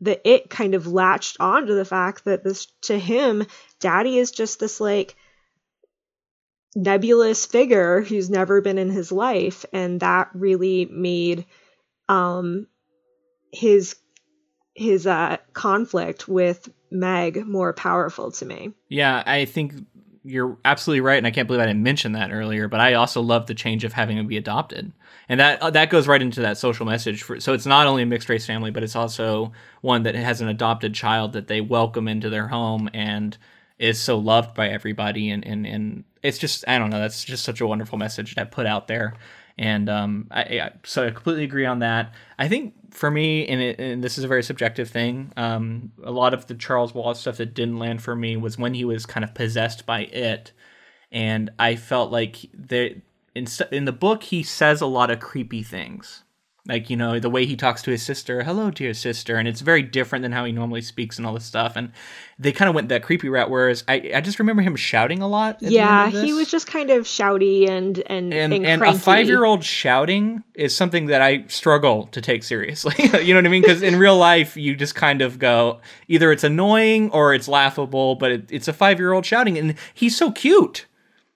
that 0.00 0.22
it 0.24 0.50
kind 0.50 0.74
of 0.74 0.86
latched 0.86 1.36
on 1.38 1.66
to 1.66 1.74
the 1.74 1.84
fact 1.84 2.24
that 2.24 2.42
this 2.42 2.66
to 2.82 2.98
him, 2.98 3.46
daddy 3.78 4.18
is 4.18 4.30
just 4.30 4.58
this 4.58 4.80
like 4.80 5.14
nebulous 6.74 7.46
figure 7.46 8.00
who's 8.02 8.30
never 8.30 8.60
been 8.60 8.78
in 8.78 8.90
his 8.90 9.10
life 9.10 9.64
and 9.72 10.00
that 10.00 10.30
really 10.34 10.86
made 10.86 11.44
um 12.08 12.66
his 13.52 13.96
his 14.74 15.06
uh 15.06 15.36
conflict 15.52 16.28
with 16.28 16.68
Meg 16.90 17.46
more 17.46 17.72
powerful 17.72 18.32
to 18.32 18.44
me. 18.44 18.72
Yeah, 18.88 19.22
I 19.24 19.44
think 19.44 19.74
you're 20.24 20.58
absolutely 20.64 21.00
right, 21.00 21.16
and 21.16 21.26
I 21.26 21.30
can't 21.30 21.46
believe 21.46 21.62
I 21.62 21.66
didn't 21.66 21.82
mention 21.82 22.12
that 22.12 22.32
earlier. 22.32 22.68
But 22.68 22.80
I 22.80 22.94
also 22.94 23.20
love 23.20 23.46
the 23.46 23.54
change 23.54 23.84
of 23.84 23.92
having 23.92 24.18
him 24.18 24.26
be 24.26 24.36
adopted, 24.36 24.92
and 25.28 25.40
that 25.40 25.62
uh, 25.62 25.70
that 25.70 25.90
goes 25.90 26.08
right 26.08 26.20
into 26.20 26.40
that 26.42 26.58
social 26.58 26.86
message. 26.86 27.22
For, 27.22 27.40
so 27.40 27.52
it's 27.52 27.66
not 27.66 27.86
only 27.86 28.02
a 28.02 28.06
mixed 28.06 28.28
race 28.28 28.44
family, 28.44 28.70
but 28.70 28.82
it's 28.82 28.96
also 28.96 29.52
one 29.80 30.02
that 30.02 30.14
has 30.14 30.40
an 30.40 30.48
adopted 30.48 30.94
child 30.94 31.32
that 31.32 31.46
they 31.46 31.60
welcome 31.60 32.08
into 32.08 32.28
their 32.28 32.48
home 32.48 32.90
and 32.92 33.36
is 33.78 34.00
so 34.00 34.18
loved 34.18 34.54
by 34.54 34.68
everybody. 34.68 35.30
And 35.30 35.46
and 35.46 35.66
and 35.66 36.04
it's 36.22 36.38
just 36.38 36.64
I 36.68 36.78
don't 36.78 36.90
know. 36.90 37.00
That's 37.00 37.24
just 37.24 37.44
such 37.44 37.60
a 37.60 37.66
wonderful 37.66 37.98
message 37.98 38.34
to 38.34 38.46
put 38.46 38.66
out 38.66 38.88
there. 38.88 39.14
And 39.58 39.88
um, 39.90 40.26
I, 40.30 40.40
I 40.40 40.70
so 40.84 41.06
I 41.06 41.10
completely 41.10 41.44
agree 41.44 41.66
on 41.66 41.80
that. 41.80 42.14
I 42.38 42.48
think 42.48 42.74
for 42.94 43.10
me, 43.10 43.46
and, 43.46 43.60
it, 43.60 43.78
and 43.78 44.02
this 44.02 44.18
is 44.18 44.24
a 44.24 44.28
very 44.28 44.42
subjective 44.42 44.88
thing, 44.88 45.32
um, 45.36 45.92
a 46.02 46.10
lot 46.10 46.34
of 46.34 46.46
the 46.46 46.54
Charles 46.54 46.94
Wallace 46.94 47.20
stuff 47.20 47.36
that 47.36 47.54
didn't 47.54 47.78
land 47.78 48.02
for 48.02 48.16
me 48.16 48.36
was 48.36 48.58
when 48.58 48.74
he 48.74 48.84
was 48.84 49.06
kind 49.06 49.22
of 49.22 49.34
possessed 49.34 49.86
by 49.86 50.00
it, 50.04 50.52
and 51.12 51.50
I 51.58 51.76
felt 51.76 52.10
like 52.10 52.38
there 52.54 52.90
in 53.34 53.46
in 53.70 53.84
the 53.84 53.92
book 53.92 54.24
he 54.24 54.42
says 54.42 54.80
a 54.80 54.86
lot 54.86 55.10
of 55.10 55.20
creepy 55.20 55.62
things 55.62 56.24
like 56.68 56.90
you 56.90 56.96
know 56.96 57.18
the 57.18 57.30
way 57.30 57.46
he 57.46 57.56
talks 57.56 57.82
to 57.82 57.90
his 57.90 58.02
sister 58.02 58.42
hello 58.42 58.70
dear 58.70 58.92
sister 58.92 59.36
and 59.36 59.48
it's 59.48 59.60
very 59.60 59.82
different 59.82 60.22
than 60.22 60.32
how 60.32 60.44
he 60.44 60.52
normally 60.52 60.82
speaks 60.82 61.16
and 61.16 61.26
all 61.26 61.32
this 61.32 61.44
stuff 61.44 61.74
and 61.76 61.90
they 62.38 62.52
kind 62.52 62.68
of 62.68 62.74
went 62.74 62.88
that 62.88 63.02
creepy 63.02 63.28
route 63.28 63.50
whereas 63.50 63.82
i, 63.88 64.10
I 64.14 64.20
just 64.20 64.38
remember 64.38 64.62
him 64.62 64.76
shouting 64.76 65.22
a 65.22 65.28
lot 65.28 65.58
yeah 65.60 66.08
he 66.08 66.32
was 66.32 66.50
just 66.50 66.66
kind 66.66 66.90
of 66.90 67.04
shouty 67.04 67.68
and 67.68 67.98
and 68.06 68.32
and, 68.32 68.52
and, 68.52 68.66
and 68.66 68.82
a 68.82 68.92
five-year-old 68.94 69.64
shouting 69.64 70.42
is 70.54 70.76
something 70.76 71.06
that 71.06 71.22
i 71.22 71.44
struggle 71.46 72.06
to 72.08 72.20
take 72.20 72.42
seriously 72.42 72.94
you 72.98 73.32
know 73.34 73.38
what 73.38 73.46
i 73.46 73.48
mean? 73.48 73.62
Because 73.62 73.82
in 73.82 73.98
real 73.98 74.16
life 74.16 74.56
you 74.56 74.76
just 74.76 74.94
kind 74.94 75.22
of 75.22 75.38
go 75.38 75.80
either 76.08 76.30
it's 76.30 76.44
annoying 76.44 77.10
or 77.10 77.34
it's 77.34 77.48
laughable 77.48 78.16
but 78.16 78.30
it, 78.32 78.52
it's 78.52 78.68
a 78.68 78.72
five-year-old 78.72 79.24
shouting 79.24 79.56
and 79.56 79.74
he's 79.94 80.16
so 80.16 80.30
cute 80.30 80.86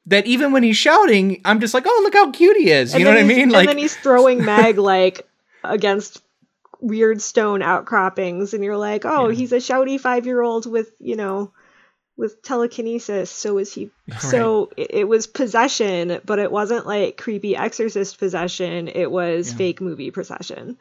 that 0.06 0.26
even 0.26 0.52
when 0.52 0.62
he's 0.62 0.76
shouting, 0.76 1.40
I'm 1.44 1.60
just 1.60 1.74
like, 1.74 1.84
oh, 1.86 2.00
look 2.02 2.14
how 2.14 2.30
cute 2.30 2.56
he 2.56 2.70
is. 2.70 2.92
You 2.92 2.96
and 2.96 3.04
know 3.04 3.10
what 3.10 3.20
I 3.20 3.22
mean? 3.24 3.48
Like, 3.50 3.60
and 3.60 3.68
then 3.70 3.78
he's 3.78 3.96
throwing 3.96 4.44
Meg 4.44 4.78
like 4.78 5.26
against 5.62 6.22
weird 6.80 7.22
stone 7.22 7.62
outcroppings, 7.62 8.54
and 8.54 8.62
you're 8.62 8.76
like, 8.76 9.04
oh, 9.04 9.28
yeah. 9.28 9.36
he's 9.36 9.52
a 9.52 9.56
shouty 9.56 9.98
five 9.98 10.26
year 10.26 10.42
old 10.42 10.70
with 10.70 10.92
you 11.00 11.16
know 11.16 11.52
with 12.16 12.42
telekinesis. 12.42 13.30
So 13.30 13.58
is 13.58 13.72
he? 13.72 13.90
Right. 14.08 14.20
So 14.20 14.70
it, 14.76 14.90
it, 14.90 15.08
was 15.08 15.26
possession, 15.26 16.20
but 16.24 16.38
it 16.38 16.52
wasn't 16.52 16.86
like 16.86 17.16
creepy 17.16 17.56
exorcist 17.56 18.18
possession. 18.18 18.88
It 18.88 19.10
was 19.10 19.50
yeah. 19.50 19.56
fake 19.56 19.80
movie 19.80 20.10
possession. 20.10 20.78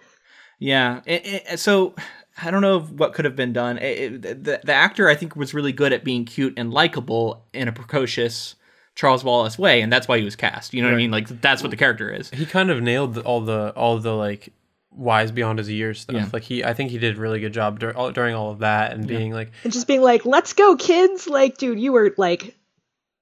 Yeah. 0.59 1.01
It, 1.05 1.25
it, 1.25 1.59
so 1.59 1.95
I 2.41 2.51
don't 2.51 2.61
know 2.61 2.81
what 2.81 3.13
could 3.13 3.25
have 3.25 3.35
been 3.35 3.53
done. 3.53 3.77
the, 3.77 4.59
the 4.63 4.73
actor, 4.73 5.07
I 5.07 5.15
think, 5.15 5.35
was 5.35 5.53
really 5.53 5.71
good 5.71 5.93
at 5.93 6.03
being 6.03 6.25
cute 6.25 6.53
and 6.57 6.71
likable 6.71 7.45
in 7.53 7.67
a 7.67 7.71
precocious 7.71 8.55
Charles 8.95 9.23
Wallace 9.23 9.57
way, 9.57 9.81
and 9.81 9.91
that's 9.91 10.07
why 10.07 10.19
he 10.19 10.23
was 10.23 10.35
cast. 10.35 10.73
You 10.73 10.81
know 10.81 10.89
right. 10.89 10.93
what 10.93 10.97
I 10.97 11.01
mean? 11.01 11.11
Like 11.11 11.27
that's 11.41 11.63
what 11.63 11.71
the 11.71 11.77
character 11.77 12.11
is. 12.11 12.29
He 12.29 12.45
kind 12.45 12.69
of 12.69 12.81
nailed 12.81 13.17
all 13.19 13.41
the 13.41 13.73
all 13.75 13.97
the 13.97 14.13
like 14.13 14.53
wise 14.91 15.31
beyond 15.31 15.59
his 15.59 15.69
years 15.69 16.01
stuff. 16.01 16.15
Yeah. 16.15 16.29
Like 16.31 16.43
he, 16.43 16.63
I 16.63 16.73
think 16.73 16.91
he 16.91 16.99
did 16.99 17.17
a 17.17 17.19
really 17.19 17.39
good 17.39 17.53
job 17.53 17.79
dur- 17.79 17.95
all, 17.95 18.11
during 18.11 18.35
all 18.35 18.51
of 18.51 18.59
that 18.59 18.93
and 18.93 19.09
yeah. 19.09 19.17
being 19.17 19.33
like, 19.33 19.51
and 19.63 19.73
just 19.73 19.87
being 19.87 20.01
like, 20.01 20.25
"Let's 20.25 20.53
go, 20.53 20.75
kids!" 20.75 21.27
Like, 21.27 21.57
dude, 21.57 21.79
you 21.79 21.91
were 21.91 22.13
like 22.17 22.55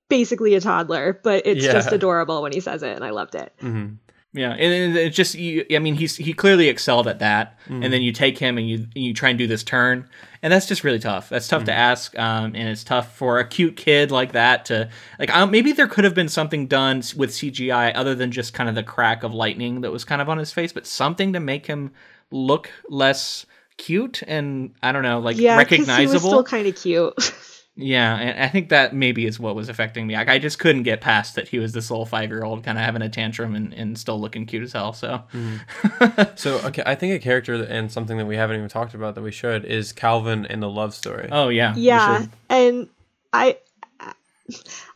basically 0.10 0.56
a 0.56 0.62
toddler, 0.62 1.20
but 1.24 1.48
it's 1.48 1.64
yeah. 1.64 1.72
just 1.72 1.92
adorable 1.92 2.42
when 2.42 2.52
he 2.52 2.60
says 2.60 2.84
it, 2.84 2.96
and 2.96 3.06
I 3.06 3.12
loved 3.12 3.36
it. 3.36 3.54
Mm-hmm. 3.62 3.96
Yeah, 4.34 4.52
and 4.52 4.98
it's 4.98 5.16
just 5.16 5.36
you, 5.36 5.66
I 5.72 5.80
mean 5.80 5.96
he's 5.96 6.16
he 6.16 6.34
clearly 6.34 6.70
excelled 6.70 7.08
at 7.08 7.20
that, 7.20 7.60
mm-hmm. 7.62 7.84
and 7.84 7.94
then 7.94 8.02
you 8.02 8.12
take 8.12 8.38
him 8.38 8.58
and 8.58 8.70
you 8.70 8.88
you 8.94 9.14
try 9.14 9.30
and 9.30 9.38
do 9.38 9.48
this 9.48 9.64
turn, 9.64 10.08
and 10.44 10.52
that's 10.52 10.66
just 10.66 10.84
really 10.84 11.00
tough. 11.00 11.30
That's 11.30 11.48
tough 11.48 11.62
mm-hmm. 11.62 11.68
to 11.68 11.74
ask, 11.74 12.18
um, 12.18 12.56
and 12.56 12.68
it's 12.68 12.84
tough 12.84 13.16
for 13.16 13.40
a 13.40 13.48
cute 13.48 13.76
kid 13.76 14.12
like 14.12 14.32
that 14.32 14.66
to 14.66 14.90
like. 15.20 15.34
Um, 15.36 15.52
maybe 15.52 15.72
there 15.72 15.88
could 15.88 16.04
have 16.04 16.16
been 16.16 16.30
something 16.30 16.68
done 16.68 16.98
with 17.16 17.32
CGI 17.32 17.92
other 17.96 18.16
than 18.16 18.32
just 18.32 18.54
kind 18.54 18.68
of 18.68 18.76
the 18.76 18.84
crack 18.84 19.24
of 19.24 19.34
lightning 19.34 19.82
that 19.82 19.92
was 19.92 20.04
kind 20.04 20.22
of 20.22 20.30
on 20.30 20.38
his 20.38 20.52
face, 20.52 20.72
but 20.72 20.88
something 20.88 21.34
to 21.34 21.40
make 21.40 21.66
him 21.66 21.92
look 22.32 22.72
less 22.90 23.46
cute 23.78 24.24
and 24.28 24.74
I 24.82 24.92
don't 24.92 25.04
know, 25.04 25.20
like 25.20 25.38
yeah, 25.38 25.58
recognizable. 25.58 26.00
He 26.00 26.08
was 26.08 26.22
still 26.22 26.44
kind 26.44 26.68
of 26.68 26.76
cute. 26.76 27.34
Yeah, 27.82 28.16
and 28.18 28.44
I 28.44 28.48
think 28.48 28.70
that 28.70 28.94
maybe 28.94 29.26
is 29.26 29.40
what 29.40 29.56
was 29.56 29.70
affecting 29.70 30.08
me. 30.08 30.16
Like, 30.16 30.30
I 30.30 30.40
just 30.40 30.60
couldn't 30.60 30.84
get 30.84 31.02
past 31.02 31.36
that 31.36 31.48
he 31.48 31.60
was 31.60 31.74
this 31.74 31.90
little 31.90 32.06
five 32.06 32.30
year 32.30 32.44
old 32.44 32.64
kind 32.64 32.78
of 32.78 32.84
having 32.84 33.02
a 33.02 33.10
tantrum 33.10 33.56
and, 33.56 33.74
and 33.74 33.98
still 33.98 34.20
looking 34.20 34.46
cute 34.46 34.64
as 34.64 34.74
hell. 34.74 34.94
So, 34.94 35.24
mm-hmm. 35.34 36.22
so 36.36 36.60
okay, 36.68 36.84
I 36.86 36.96
think 36.96 37.14
a 37.14 37.20
character 37.20 37.54
and 37.54 37.92
something 37.92 38.18
that 38.18 38.26
we 38.26 38.36
haven't 38.36 38.58
even 38.58 38.70
talked 38.70 38.94
about 38.94 39.16
that 39.16 39.22
we 39.22 39.32
should 39.32 39.66
is 39.66 39.92
Calvin 39.92 40.46
in 40.46 40.60
the 40.60 40.70
love 40.70 40.94
story. 40.94 41.30
Oh 41.32 41.50
yeah, 41.50 41.74
yeah, 41.76 42.26
and 42.50 42.90
I 43.34 43.58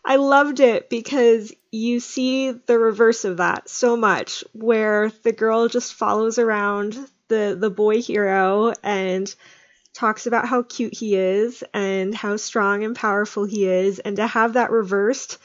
I 0.04 0.18
loved 0.18 0.60
it 0.60 0.90
because 0.90 1.54
you 1.72 2.00
see 2.00 2.52
the 2.52 2.80
reverse 2.80 3.26
of 3.26 3.38
that 3.38 3.70
so 3.70 3.98
much, 3.98 4.44
where 4.54 5.12
the 5.24 5.32
girl 5.32 5.68
just 5.68 5.94
follows 5.94 6.40
around 6.40 6.98
the 7.28 7.58
the 7.60 7.70
boy 7.70 8.02
hero 8.02 8.74
and 8.84 9.34
talks 9.96 10.28
about 10.28 10.48
how 10.48 10.62
cute 10.62 10.94
he 10.94 11.16
is 11.16 11.64
and 11.74 12.14
how 12.14 12.36
strong 12.38 12.84
and 12.84 12.96
powerful 12.96 13.46
he 13.46 13.66
is 13.66 14.00
and 14.00 14.18
to 14.18 14.28
have 14.28 14.54
that 14.54 14.70
reversed 14.70 15.38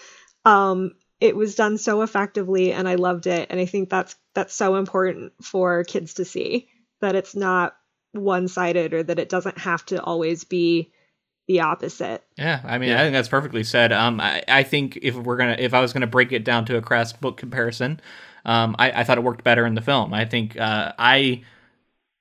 um 0.44 0.92
it 1.20 1.36
was 1.36 1.54
done 1.54 1.78
so 1.78 2.02
effectively 2.02 2.72
and 2.72 2.88
I 2.88 2.96
loved 2.96 3.26
it 3.26 3.48
and 3.50 3.60
I 3.60 3.66
think 3.66 3.90
that's 3.90 4.16
that's 4.34 4.54
so 4.54 4.76
important 4.76 5.32
for 5.42 5.84
kids 5.84 6.14
to 6.14 6.24
see 6.24 6.68
that 7.00 7.14
it's 7.14 7.36
not 7.36 7.74
one-sided 8.12 8.92
or 8.92 9.02
that 9.02 9.18
it 9.18 9.28
doesn't 9.28 9.58
have 9.58 9.84
to 9.86 10.02
always 10.02 10.44
be 10.44 10.92
the 11.46 11.60
opposite. 11.60 12.22
Yeah, 12.36 12.60
I 12.64 12.78
mean, 12.78 12.90
yeah. 12.90 13.00
I 13.00 13.04
think 13.04 13.12
that's 13.12 13.28
perfectly 13.28 13.64
said. 13.64 13.92
Um, 13.92 14.20
I, 14.20 14.42
I 14.46 14.62
think 14.62 14.98
if 15.02 15.16
we're 15.16 15.36
gonna, 15.36 15.56
if 15.58 15.74
I 15.74 15.80
was 15.80 15.92
gonna 15.92 16.06
break 16.06 16.32
it 16.32 16.44
down 16.44 16.64
to 16.66 16.76
a 16.76 16.82
crass 16.82 17.12
book 17.12 17.36
comparison, 17.36 18.00
um, 18.44 18.76
I, 18.78 18.92
I 18.92 19.04
thought 19.04 19.18
it 19.18 19.24
worked 19.24 19.42
better 19.42 19.66
in 19.66 19.74
the 19.74 19.80
film. 19.80 20.14
I 20.14 20.24
think 20.24 20.58
uh, 20.58 20.92
I 20.98 21.42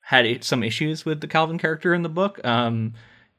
had 0.09 0.43
some 0.43 0.63
issues 0.63 1.05
with 1.05 1.21
the 1.21 1.27
Calvin 1.27 1.59
character 1.59 1.93
in 1.93 2.01
the 2.01 2.09
book. 2.09 2.43
Um, 2.43 2.93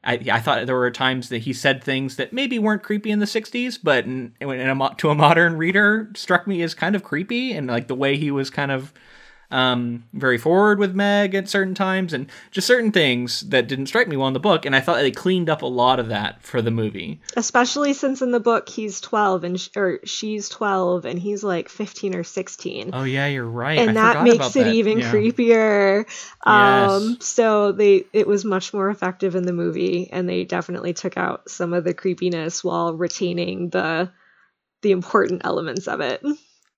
I, 0.05 0.13
I 0.31 0.39
thought 0.39 0.65
there 0.65 0.77
were 0.77 0.89
times 0.89 1.27
that 1.27 1.39
he 1.39 1.51
said 1.51 1.83
things 1.83 2.15
that 2.15 2.31
maybe 2.31 2.57
weren't 2.59 2.81
creepy 2.81 3.11
in 3.11 3.19
the 3.19 3.25
60s, 3.25 3.77
but 3.83 4.05
in, 4.05 4.33
in 4.39 4.49
a, 4.49 4.95
to 4.95 5.09
a 5.09 5.15
modern 5.15 5.57
reader 5.57 6.09
struck 6.15 6.47
me 6.47 6.61
as 6.61 6.73
kind 6.73 6.95
of 6.95 7.03
creepy 7.03 7.51
and 7.51 7.67
like 7.67 7.87
the 7.87 7.93
way 7.93 8.15
he 8.15 8.31
was 8.31 8.49
kind 8.49 8.71
of 8.71 8.93
um, 9.51 10.05
very 10.13 10.37
forward 10.37 10.79
with 10.79 10.95
Meg 10.95 11.35
at 11.35 11.49
certain 11.49 11.75
times, 11.75 12.13
and 12.13 12.27
just 12.51 12.67
certain 12.67 12.91
things 12.91 13.41
that 13.41 13.67
didn't 13.67 13.87
strike 13.87 14.07
me 14.07 14.17
well 14.17 14.27
in 14.27 14.33
the 14.33 14.39
book. 14.39 14.65
And 14.65 14.75
I 14.75 14.79
thought 14.79 14.97
they 14.97 15.11
cleaned 15.11 15.49
up 15.49 15.61
a 15.61 15.67
lot 15.67 15.99
of 15.99 16.07
that 16.07 16.41
for 16.41 16.61
the 16.61 16.71
movie, 16.71 17.21
especially 17.35 17.93
since 17.93 18.21
in 18.21 18.31
the 18.31 18.39
book 18.39 18.69
he's 18.69 19.01
twelve 19.01 19.43
and 19.43 19.59
sh- 19.59 19.69
or 19.75 19.99
she's 20.05 20.49
twelve 20.49 21.05
and 21.05 21.19
he's 21.19 21.43
like 21.43 21.69
fifteen 21.69 22.15
or 22.15 22.23
sixteen. 22.23 22.91
Oh 22.93 23.03
yeah, 23.03 23.27
you're 23.27 23.45
right. 23.45 23.79
And 23.79 23.97
I 23.97 24.13
that 24.13 24.23
makes 24.23 24.55
it 24.55 24.63
that. 24.63 24.73
even 24.73 24.99
yeah. 24.99 25.11
creepier. 25.11 26.05
Um, 26.45 27.17
yes. 27.19 27.25
So 27.25 27.71
they 27.71 28.05
it 28.13 28.27
was 28.27 28.45
much 28.45 28.73
more 28.73 28.89
effective 28.89 29.35
in 29.35 29.43
the 29.43 29.53
movie, 29.53 30.09
and 30.11 30.27
they 30.27 30.45
definitely 30.45 30.93
took 30.93 31.17
out 31.17 31.49
some 31.49 31.73
of 31.73 31.83
the 31.83 31.93
creepiness 31.93 32.63
while 32.63 32.93
retaining 32.93 33.69
the 33.69 34.11
the 34.81 34.91
important 34.91 35.41
elements 35.43 35.87
of 35.87 36.01
it. 36.01 36.23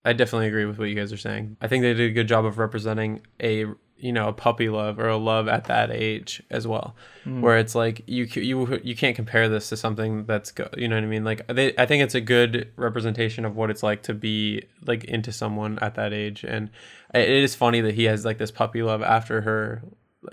I 0.05 0.13
definitely 0.13 0.47
agree 0.47 0.65
with 0.65 0.77
what 0.77 0.89
you 0.89 0.95
guys 0.95 1.13
are 1.13 1.17
saying. 1.17 1.57
I 1.61 1.67
think 1.67 1.81
they 1.81 1.93
did 1.93 2.11
a 2.11 2.13
good 2.13 2.27
job 2.27 2.45
of 2.45 2.57
representing 2.57 3.21
a 3.41 3.65
you 4.03 4.11
know 4.11 4.27
a 4.27 4.33
puppy 4.33 4.67
love 4.67 4.99
or 4.99 5.07
a 5.07 5.15
love 5.15 5.47
at 5.47 5.65
that 5.65 5.89
age 5.89 6.43
as 6.49 6.67
well, 6.67 6.93
mm. 7.25 7.39
where 7.39 7.57
it's 7.57 7.73
like 7.73 8.03
you 8.05 8.25
you 8.25 8.81
you 8.83 8.95
can't 8.97 9.15
compare 9.15 9.47
this 9.47 9.69
to 9.69 9.77
something 9.77 10.25
that's 10.25 10.51
go, 10.51 10.67
you 10.77 10.89
know 10.89 10.97
what 10.97 11.05
I 11.05 11.07
mean. 11.07 11.23
Like 11.23 11.47
they, 11.47 11.73
I 11.77 11.85
think 11.85 12.03
it's 12.03 12.15
a 12.15 12.21
good 12.21 12.69
representation 12.75 13.45
of 13.45 13.55
what 13.55 13.69
it's 13.69 13.81
like 13.81 14.03
to 14.03 14.13
be 14.13 14.63
like 14.85 15.05
into 15.05 15.31
someone 15.31 15.79
at 15.81 15.95
that 15.95 16.11
age, 16.11 16.43
and 16.43 16.69
it 17.13 17.29
is 17.29 17.55
funny 17.55 17.79
that 17.79 17.95
he 17.95 18.03
has 18.03 18.25
like 18.25 18.39
this 18.39 18.51
puppy 18.51 18.83
love 18.83 19.01
after 19.01 19.41
her, 19.41 19.83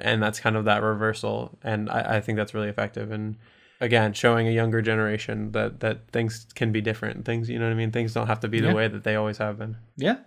and 0.00 0.20
that's 0.20 0.40
kind 0.40 0.56
of 0.56 0.64
that 0.64 0.82
reversal, 0.82 1.56
and 1.62 1.88
I, 1.88 2.16
I 2.16 2.20
think 2.20 2.36
that's 2.36 2.54
really 2.54 2.68
effective 2.68 3.12
and 3.12 3.36
again 3.80 4.12
showing 4.12 4.46
a 4.46 4.50
younger 4.50 4.82
generation 4.82 5.52
that 5.52 5.80
that 5.80 6.08
things 6.12 6.46
can 6.54 6.72
be 6.72 6.80
different. 6.80 7.24
Things 7.24 7.48
you 7.48 7.58
know 7.58 7.66
what 7.66 7.72
i 7.72 7.76
mean? 7.76 7.90
Things 7.90 8.12
don't 8.12 8.26
have 8.26 8.40
to 8.40 8.48
be 8.48 8.60
the 8.60 8.68
yeah. 8.68 8.74
way 8.74 8.88
that 8.88 9.04
they 9.04 9.16
always 9.16 9.38
have 9.38 9.58
been. 9.58 9.76
Yeah. 9.96 10.18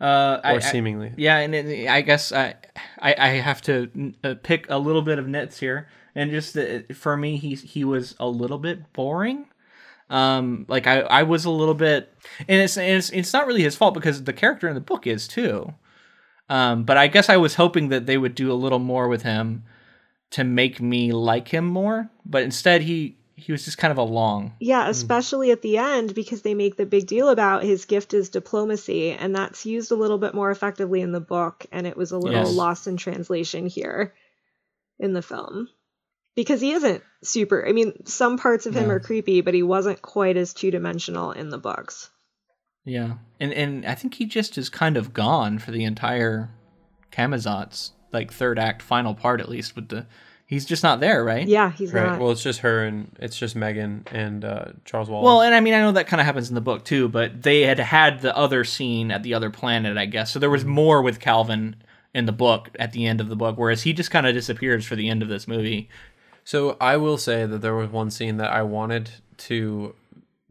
Uh, 0.00 0.40
or 0.44 0.50
I, 0.52 0.58
seemingly. 0.60 1.08
I, 1.08 1.14
yeah 1.18 1.36
and 1.38 1.54
it, 1.54 1.86
i 1.86 2.00
guess 2.00 2.32
I, 2.32 2.54
I, 2.98 3.14
I 3.18 3.28
have 3.28 3.60
to 3.62 4.14
uh, 4.24 4.34
pick 4.42 4.70
a 4.70 4.78
little 4.78 5.02
bit 5.02 5.18
of 5.18 5.28
nits 5.28 5.58
here. 5.58 5.88
And 6.14 6.30
just 6.30 6.56
uh, 6.56 6.80
for 6.94 7.16
me 7.16 7.36
he 7.36 7.54
he 7.54 7.84
was 7.84 8.14
a 8.18 8.28
little 8.28 8.58
bit 8.58 8.92
boring. 8.92 9.46
Um 10.08 10.64
like 10.68 10.86
i 10.86 11.00
i 11.00 11.22
was 11.22 11.44
a 11.44 11.50
little 11.50 11.74
bit 11.74 12.12
and 12.48 12.60
it's 12.60 12.76
it's, 12.76 13.10
it's 13.10 13.32
not 13.32 13.46
really 13.46 13.62
his 13.62 13.76
fault 13.76 13.94
because 13.94 14.24
the 14.24 14.32
character 14.32 14.68
in 14.68 14.74
the 14.74 14.80
book 14.80 15.06
is 15.06 15.28
too. 15.28 15.74
Um 16.48 16.84
but 16.84 16.96
i 16.96 17.06
guess 17.08 17.28
i 17.28 17.36
was 17.36 17.56
hoping 17.56 17.88
that 17.88 18.06
they 18.06 18.18
would 18.18 18.34
do 18.34 18.50
a 18.50 18.54
little 18.54 18.78
more 18.78 19.08
with 19.08 19.22
him 19.22 19.64
to 20.30 20.44
make 20.44 20.80
me 20.80 21.12
like 21.12 21.48
him 21.48 21.66
more, 21.66 22.10
but 22.24 22.42
instead 22.42 22.82
he 22.82 23.16
he 23.40 23.52
was 23.52 23.64
just 23.64 23.78
kind 23.78 23.90
of 23.90 23.98
a 23.98 24.02
long. 24.02 24.52
Yeah, 24.60 24.88
especially 24.88 25.48
mm. 25.48 25.52
at 25.52 25.62
the 25.62 25.78
end 25.78 26.14
because 26.14 26.42
they 26.42 26.54
make 26.54 26.76
the 26.76 26.84
big 26.84 27.06
deal 27.06 27.30
about 27.30 27.62
his 27.62 27.86
gift 27.86 28.12
is 28.12 28.28
diplomacy, 28.28 29.12
and 29.12 29.34
that's 29.34 29.64
used 29.64 29.90
a 29.90 29.96
little 29.96 30.18
bit 30.18 30.34
more 30.34 30.50
effectively 30.50 31.00
in 31.00 31.12
the 31.12 31.20
book, 31.20 31.66
and 31.72 31.86
it 31.86 31.96
was 31.96 32.12
a 32.12 32.18
little 32.18 32.44
yes. 32.44 32.54
lost 32.54 32.86
in 32.86 32.96
translation 32.96 33.66
here 33.66 34.14
in 34.98 35.14
the 35.14 35.22
film 35.22 35.68
because 36.36 36.60
he 36.60 36.72
isn't 36.72 37.02
super. 37.24 37.66
I 37.66 37.72
mean, 37.72 38.06
some 38.06 38.38
parts 38.38 38.66
of 38.66 38.74
him 38.74 38.88
No. 38.88 38.94
are 38.94 39.00
creepy, 39.00 39.40
but 39.40 39.54
he 39.54 39.62
wasn't 39.62 40.02
quite 40.02 40.36
as 40.36 40.52
two 40.52 40.70
dimensional 40.70 41.32
in 41.32 41.48
the 41.48 41.58
books. 41.58 42.10
Yeah, 42.84 43.14
and 43.38 43.52
and 43.52 43.86
I 43.86 43.94
think 43.94 44.14
he 44.14 44.26
just 44.26 44.58
is 44.58 44.68
kind 44.68 44.96
of 44.96 45.12
gone 45.12 45.58
for 45.58 45.70
the 45.70 45.84
entire 45.84 46.50
Camazotz 47.10 47.92
like 48.12 48.32
third 48.32 48.58
act 48.58 48.82
final 48.82 49.14
part 49.14 49.40
at 49.40 49.48
least 49.48 49.76
with 49.76 49.88
the 49.88 50.06
he's 50.46 50.64
just 50.66 50.82
not 50.82 50.98
there, 50.98 51.22
right? 51.24 51.46
Yeah, 51.46 51.70
he's 51.70 51.92
Right. 51.92 52.06
not. 52.06 52.20
Well, 52.20 52.32
it's 52.32 52.42
just 52.42 52.60
her 52.60 52.84
and 52.84 53.16
it's 53.20 53.38
just 53.38 53.54
Megan 53.54 54.04
and 54.10 54.44
uh, 54.44 54.64
Charles 54.84 55.08
Wallace. 55.08 55.24
Well, 55.24 55.42
and 55.42 55.54
I 55.54 55.60
mean 55.60 55.74
I 55.74 55.80
know 55.80 55.92
that 55.92 56.06
kind 56.08 56.20
of 56.20 56.26
happens 56.26 56.48
in 56.48 56.54
the 56.54 56.60
book 56.60 56.84
too, 56.84 57.08
but 57.08 57.42
they 57.42 57.62
had 57.62 57.78
had 57.78 58.20
the 58.20 58.36
other 58.36 58.64
scene 58.64 59.10
at 59.10 59.22
the 59.22 59.34
other 59.34 59.50
planet, 59.50 59.96
I 59.96 60.06
guess. 60.06 60.30
So 60.32 60.38
there 60.38 60.50
was 60.50 60.64
more 60.64 61.02
with 61.02 61.20
Calvin 61.20 61.76
in 62.12 62.26
the 62.26 62.32
book 62.32 62.70
at 62.80 62.90
the 62.92 63.06
end 63.06 63.20
of 63.20 63.28
the 63.28 63.36
book, 63.36 63.56
whereas 63.56 63.82
he 63.82 63.92
just 63.92 64.10
kind 64.10 64.26
of 64.26 64.34
disappears 64.34 64.84
for 64.84 64.96
the 64.96 65.08
end 65.08 65.22
of 65.22 65.28
this 65.28 65.46
movie. 65.46 65.88
So 66.42 66.76
I 66.80 66.96
will 66.96 67.18
say 67.18 67.46
that 67.46 67.58
there 67.58 67.74
was 67.76 67.88
one 67.90 68.10
scene 68.10 68.38
that 68.38 68.50
I 68.50 68.62
wanted 68.62 69.10
to 69.38 69.94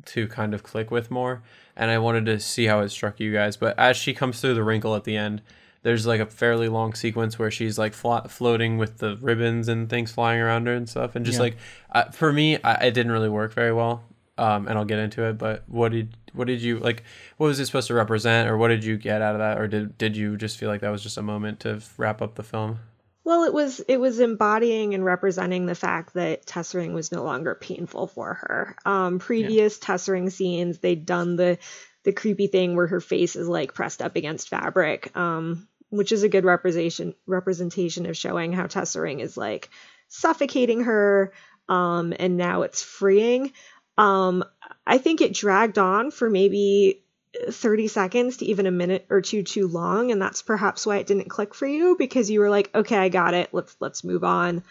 to 0.05 0.27
kind 0.29 0.53
of 0.53 0.63
click 0.63 0.89
with 0.91 1.11
more, 1.11 1.43
and 1.75 1.91
I 1.91 1.97
wanted 1.97 2.25
to 2.27 2.39
see 2.39 2.67
how 2.67 2.79
it 2.79 2.89
struck 2.89 3.19
you 3.19 3.33
guys. 3.33 3.57
But 3.57 3.77
as 3.77 3.97
she 3.97 4.13
comes 4.13 4.39
through 4.39 4.53
the 4.53 4.63
wrinkle 4.63 4.95
at 4.95 5.03
the 5.03 5.17
end, 5.17 5.41
there's 5.81 6.05
like 6.05 6.19
a 6.19 6.25
fairly 6.25 6.67
long 6.69 6.93
sequence 6.93 7.39
where 7.39 7.51
she's 7.51 7.77
like 7.77 7.93
flo- 7.93 8.25
floating 8.27 8.77
with 8.77 8.97
the 8.97 9.17
ribbons 9.21 9.67
and 9.67 9.89
things 9.89 10.11
flying 10.11 10.41
around 10.41 10.67
her 10.67 10.73
and 10.73 10.87
stuff, 10.89 11.15
and 11.15 11.25
just 11.25 11.37
Yeah. 11.37 11.43
like 11.43 11.57
uh, 11.91 12.03
for 12.11 12.31
me, 12.33 12.57
I, 12.63 12.85
it 12.87 12.91
didn't 12.93 13.11
really 13.11 13.29
work 13.29 13.53
very 13.53 13.73
well. 13.73 14.03
Um, 14.37 14.69
and 14.69 14.77
I'll 14.77 14.85
get 14.85 14.99
into 14.99 15.23
it. 15.25 15.37
But 15.37 15.63
what 15.67 15.91
did 15.91 16.15
what 16.33 16.47
did 16.47 16.61
you 16.61 16.79
like? 16.79 17.03
What 17.37 17.47
was 17.47 17.59
it 17.59 17.65
supposed 17.65 17.87
to 17.87 17.93
represent, 17.93 18.49
or 18.49 18.57
what 18.57 18.69
did 18.69 18.85
you 18.85 18.95
get 18.97 19.21
out 19.21 19.35
of 19.35 19.39
that, 19.39 19.59
or 19.59 19.67
did 19.67 19.97
did 19.97 20.15
you 20.15 20.37
just 20.37 20.57
feel 20.57 20.69
like 20.69 20.79
that 20.81 20.91
was 20.91 21.03
just 21.03 21.17
a 21.17 21.21
moment 21.21 21.59
to 21.61 21.81
wrap 21.97 22.21
up 22.21 22.35
the 22.35 22.43
film? 22.43 22.79
Well, 23.25 23.43
it 23.43 23.53
was 23.53 23.79
it 23.81 23.99
was 23.99 24.19
embodying 24.21 24.93
and 24.93 25.03
representing 25.05 25.65
the 25.65 25.75
fact 25.75 26.13
that 26.15 26.45
tessering 26.47 26.93
was 26.93 27.11
no 27.11 27.23
longer 27.23 27.53
painful 27.53 28.07
for 28.07 28.35
her. 28.35 28.75
Um, 28.85 29.19
previous 29.19 29.77
tessering 29.77 30.29
scenes, 30.29 30.79
they'd 30.79 31.05
done 31.05 31.35
the 31.35 31.57
the 32.05 32.13
creepy 32.13 32.47
thing 32.47 32.75
where 32.77 32.87
her 32.87 33.01
face 33.01 33.35
is 33.35 33.47
like 33.47 33.73
pressed 33.73 34.01
up 34.01 34.15
against 34.15 34.47
fabric, 34.49 35.15
um, 35.17 35.67
which 35.89 36.11
is 36.11 36.23
a 36.23 36.29
good 36.29 36.45
representation 36.45 37.15
representation 37.25 38.05
of 38.05 38.17
showing 38.17 38.53
how 38.53 38.67
tessering 38.67 39.19
is 39.19 39.37
like 39.37 39.69
suffocating 40.07 40.81
her, 40.81 41.33
um, 41.67 42.13
and 42.17 42.37
now 42.37 42.63
it's 42.63 42.81
freeing. 42.81 43.51
Um, 43.97 44.43
I 44.87 44.97
think 44.97 45.21
it 45.21 45.33
dragged 45.33 45.77
on 45.77 46.11
for 46.11 46.29
maybe 46.29 47.03
30 47.51 47.87
seconds 47.87 48.37
to 48.37 48.45
even 48.45 48.65
a 48.65 48.71
minute 48.71 49.05
or 49.09 49.21
two 49.21 49.43
too 49.43 49.67
long 49.67 50.11
and 50.11 50.21
that's 50.21 50.41
perhaps 50.41 50.85
why 50.85 50.97
it 50.97 51.05
didn't 51.05 51.29
click 51.29 51.53
for 51.53 51.67
you 51.67 51.95
because 51.97 52.29
you 52.29 52.39
were 52.39 52.49
like 52.49 52.73
okay 52.73 52.97
I 52.97 53.09
got 53.09 53.35
it. 53.35 53.49
Let's 53.51 53.75
let's 53.79 54.03
move 54.03 54.23
on. 54.23 54.63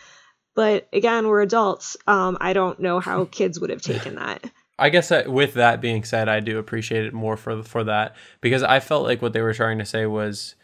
But 0.56 0.88
again 0.92 1.28
we're 1.28 1.42
adults 1.42 1.96
um 2.06 2.36
I 2.40 2.52
don't 2.52 2.80
know 2.80 2.98
how 2.98 3.24
kids 3.30 3.60
would 3.60 3.70
have 3.70 3.82
taken 3.82 4.16
that. 4.16 4.44
I 4.78 4.90
guess 4.90 5.08
that 5.08 5.28
with 5.28 5.54
that 5.54 5.80
being 5.80 6.04
said, 6.04 6.28
I 6.28 6.40
do 6.40 6.58
appreciate 6.58 7.04
it 7.04 7.12
more 7.12 7.36
for 7.36 7.62
for 7.62 7.84
that 7.84 8.16
because 8.40 8.62
I 8.62 8.80
felt 8.80 9.04
like 9.04 9.22
what 9.22 9.32
they 9.32 9.42
were 9.42 9.54
trying 9.54 9.78
to 9.78 9.84
say 9.84 10.06
was 10.06 10.56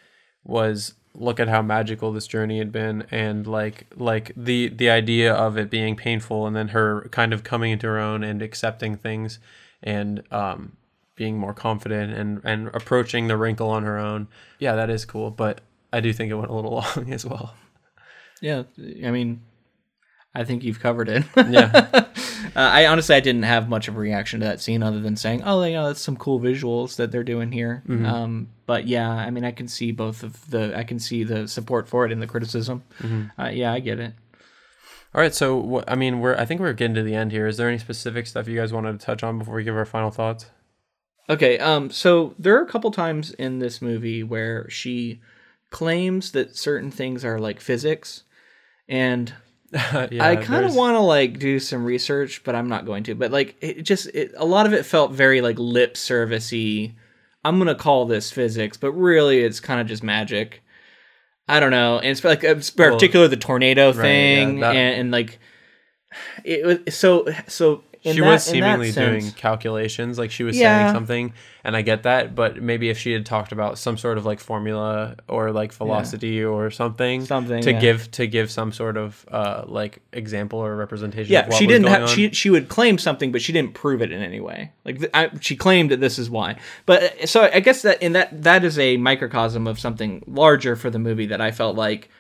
was 0.44 0.94
look 1.14 1.38
at 1.38 1.48
how 1.48 1.62
magical 1.62 2.12
this 2.12 2.26
journey 2.26 2.58
had 2.58 2.72
been 2.72 3.06
and 3.10 3.46
like 3.46 3.86
like 3.96 4.32
the 4.36 4.68
the 4.68 4.90
idea 4.90 5.32
of 5.32 5.56
it 5.56 5.70
being 5.70 5.94
painful 5.94 6.46
and 6.46 6.56
then 6.56 6.68
her 6.68 7.08
kind 7.10 7.32
of 7.32 7.44
coming 7.44 7.70
into 7.70 7.86
her 7.86 7.98
own 7.98 8.24
and 8.24 8.42
accepting 8.42 8.96
things 8.96 9.38
and 9.82 10.22
um 10.32 10.76
being 11.16 11.38
more 11.38 11.54
confident 11.54 12.12
and 12.12 12.40
and 12.44 12.68
approaching 12.74 13.28
the 13.28 13.36
wrinkle 13.36 13.70
on 13.70 13.84
her 13.84 13.98
own. 13.98 14.26
Yeah, 14.58 14.74
that 14.74 14.90
is 14.90 15.04
cool, 15.04 15.30
but 15.30 15.60
I 15.92 16.00
do 16.00 16.12
think 16.12 16.30
it 16.30 16.34
went 16.34 16.50
a 16.50 16.54
little 16.54 16.72
long 16.96 17.12
as 17.12 17.24
well. 17.24 17.54
Yeah, 18.40 18.64
I 19.04 19.10
mean, 19.10 19.42
I 20.34 20.44
think 20.44 20.64
you've 20.64 20.80
covered 20.80 21.08
it. 21.08 21.24
Yeah. 21.36 22.06
uh, 22.56 22.60
I 22.60 22.86
honestly 22.86 23.14
I 23.14 23.20
didn't 23.20 23.42
have 23.44 23.68
much 23.68 23.88
of 23.88 23.96
a 23.96 23.98
reaction 23.98 24.40
to 24.40 24.46
that 24.46 24.60
scene 24.60 24.82
other 24.82 25.00
than 25.00 25.16
saying, 25.16 25.42
"Oh, 25.44 25.62
you 25.64 25.72
know, 25.72 25.86
that's 25.88 26.00
some 26.00 26.16
cool 26.16 26.40
visuals 26.40 26.96
that 26.96 27.10
they're 27.12 27.24
doing 27.24 27.52
here." 27.52 27.82
Um, 28.06 28.48
but 28.66 28.86
yeah, 28.86 29.10
I 29.10 29.30
mean, 29.30 29.44
I 29.44 29.50
can 29.50 29.68
see 29.68 29.92
both 29.92 30.22
of 30.22 30.50
the 30.50 30.76
I 30.76 30.84
can 30.84 30.98
see 30.98 31.24
the 31.24 31.48
support 31.48 31.88
for 31.88 32.04
it 32.06 32.12
and 32.12 32.22
the 32.22 32.26
criticism. 32.26 32.82
Uh, 33.38 33.48
yeah, 33.48 33.72
I 33.72 33.80
get 33.80 33.98
it. 34.00 34.14
All 35.14 35.20
right, 35.20 35.34
so 35.34 35.56
what 35.56 35.84
I 35.90 35.94
mean, 35.94 36.20
we're 36.20 36.36
I 36.36 36.44
think 36.44 36.60
we're 36.60 36.72
getting 36.72 36.94
to 36.96 37.02
the 37.02 37.14
end 37.14 37.30
here. 37.30 37.46
Is 37.46 37.56
there 37.56 37.68
any 37.68 37.78
specific 37.78 38.26
stuff 38.26 38.48
you 38.48 38.56
guys 38.56 38.72
wanted 38.72 38.98
to 38.98 39.04
touch 39.06 39.22
on 39.22 39.38
before 39.38 39.54
we 39.54 39.64
give 39.64 39.76
our 39.76 39.84
final 39.84 40.10
thoughts? 40.10 40.46
Okay, 41.28 41.58
um, 41.58 41.90
so 41.90 42.34
there 42.38 42.56
are 42.58 42.62
a 42.62 42.68
couple 42.68 42.90
times 42.90 43.30
in 43.32 43.58
this 43.58 43.80
movie 43.80 44.22
where 44.22 44.68
she 44.68 45.20
claims 45.70 46.32
that 46.32 46.56
certain 46.56 46.90
things 46.90 47.24
are 47.24 47.38
like 47.38 47.60
physics, 47.60 48.24
and 48.88 49.32
yeah, 50.10 50.26
I 50.26 50.36
kind 50.36 50.64
of 50.64 50.74
want 50.74 50.94
to 50.94 51.00
like 51.00 51.38
do 51.38 51.58
some 51.58 51.84
research, 51.84 52.44
but 52.44 52.54
I'm 52.54 52.68
not 52.68 52.86
going 52.86 53.02
to. 53.04 53.14
But 53.14 53.32
like, 53.32 53.56
it 53.60 53.82
just 53.82 54.06
it, 54.08 54.32
a 54.36 54.44
lot 54.44 54.66
of 54.66 54.72
it 54.72 54.86
felt 54.86 55.12
very 55.12 55.40
like 55.40 55.58
lip 55.58 55.94
servicey. 55.94 56.94
I'm 57.44 57.58
gonna 57.58 57.74
call 57.74 58.06
this 58.06 58.30
physics, 58.30 58.76
but 58.76 58.92
really 58.92 59.40
it's 59.40 59.60
kind 59.60 59.80
of 59.80 59.86
just 59.86 60.02
magic. 60.02 60.62
I 61.48 61.60
don't 61.60 61.72
know, 61.72 61.98
and 61.98 62.06
it's 62.06 62.22
like 62.22 62.44
uh, 62.44 62.56
it's 62.56 62.70
particular 62.70 63.26
the 63.26 63.36
tornado 63.36 63.88
yeah, 63.88 64.00
thing, 64.00 64.60
that- 64.60 64.76
and, 64.76 65.00
and 65.00 65.10
like 65.10 65.38
it 66.44 66.64
was 66.64 66.94
so 66.94 67.26
so. 67.48 67.82
She 68.04 68.20
that, 68.20 68.26
was 68.30 68.44
seemingly 68.44 68.92
doing 68.92 69.30
calculations 69.32 70.18
like 70.18 70.30
she 70.30 70.44
was 70.44 70.56
Yeah. 70.58 70.84
saying 70.84 70.94
something 70.94 71.32
and 71.64 71.74
i 71.74 71.80
get 71.80 72.02
that 72.02 72.34
but 72.34 72.60
maybe 72.60 72.90
if 72.90 72.98
she 72.98 73.12
had 73.12 73.24
talked 73.24 73.50
about 73.50 73.78
some 73.78 73.96
sort 73.96 74.18
of 74.18 74.26
like 74.26 74.38
formula 74.40 75.16
or 75.28 75.50
like 75.52 75.72
velocity 75.72 76.44
or 76.44 76.70
something 76.70 77.24
Something, 77.24 77.62
to 77.62 77.72
yeah. 77.72 77.80
give 77.80 78.10
to 78.12 78.26
give 78.26 78.50
some 78.50 78.72
sort 78.72 78.96
of 78.98 79.24
uh 79.30 79.64
like 79.66 80.00
example 80.12 80.58
or 80.58 80.76
representation 80.76 81.32
Yeah, 81.32 81.40
of 81.40 81.48
what 81.48 81.56
she 81.56 81.66
was 81.66 81.74
didn't 81.80 82.02
on. 82.02 82.08
She 82.08 82.30
she 82.32 82.50
would 82.50 82.68
claim 82.68 82.98
something, 82.98 83.32
but 83.32 83.40
she 83.40 83.52
didn't 83.52 83.72
prove 83.74 84.02
it 84.02 84.12
in 84.12 84.22
any 84.22 84.40
way. 84.40 84.72
Like 84.84 84.98
th- 84.98 85.10
I, 85.14 85.30
she 85.40 85.56
claimed 85.56 85.90
that 85.90 86.00
this 86.00 86.18
is 86.18 86.28
why. 86.28 86.56
But 86.84 87.02
uh, 87.22 87.26
so 87.26 87.48
I 87.52 87.60
guess 87.60 87.80
that 87.82 88.02
in 88.02 88.12
that 88.12 88.42
that 88.42 88.64
is 88.64 88.78
a 88.78 88.96
microcosm 88.98 89.66
of 89.66 89.78
something 89.80 90.22
larger 90.26 90.76
for 90.76 90.90
the 90.90 90.98
movie 90.98 91.26
that 91.26 91.40
I 91.40 91.50
felt 91.50 91.76
like. 91.76 92.10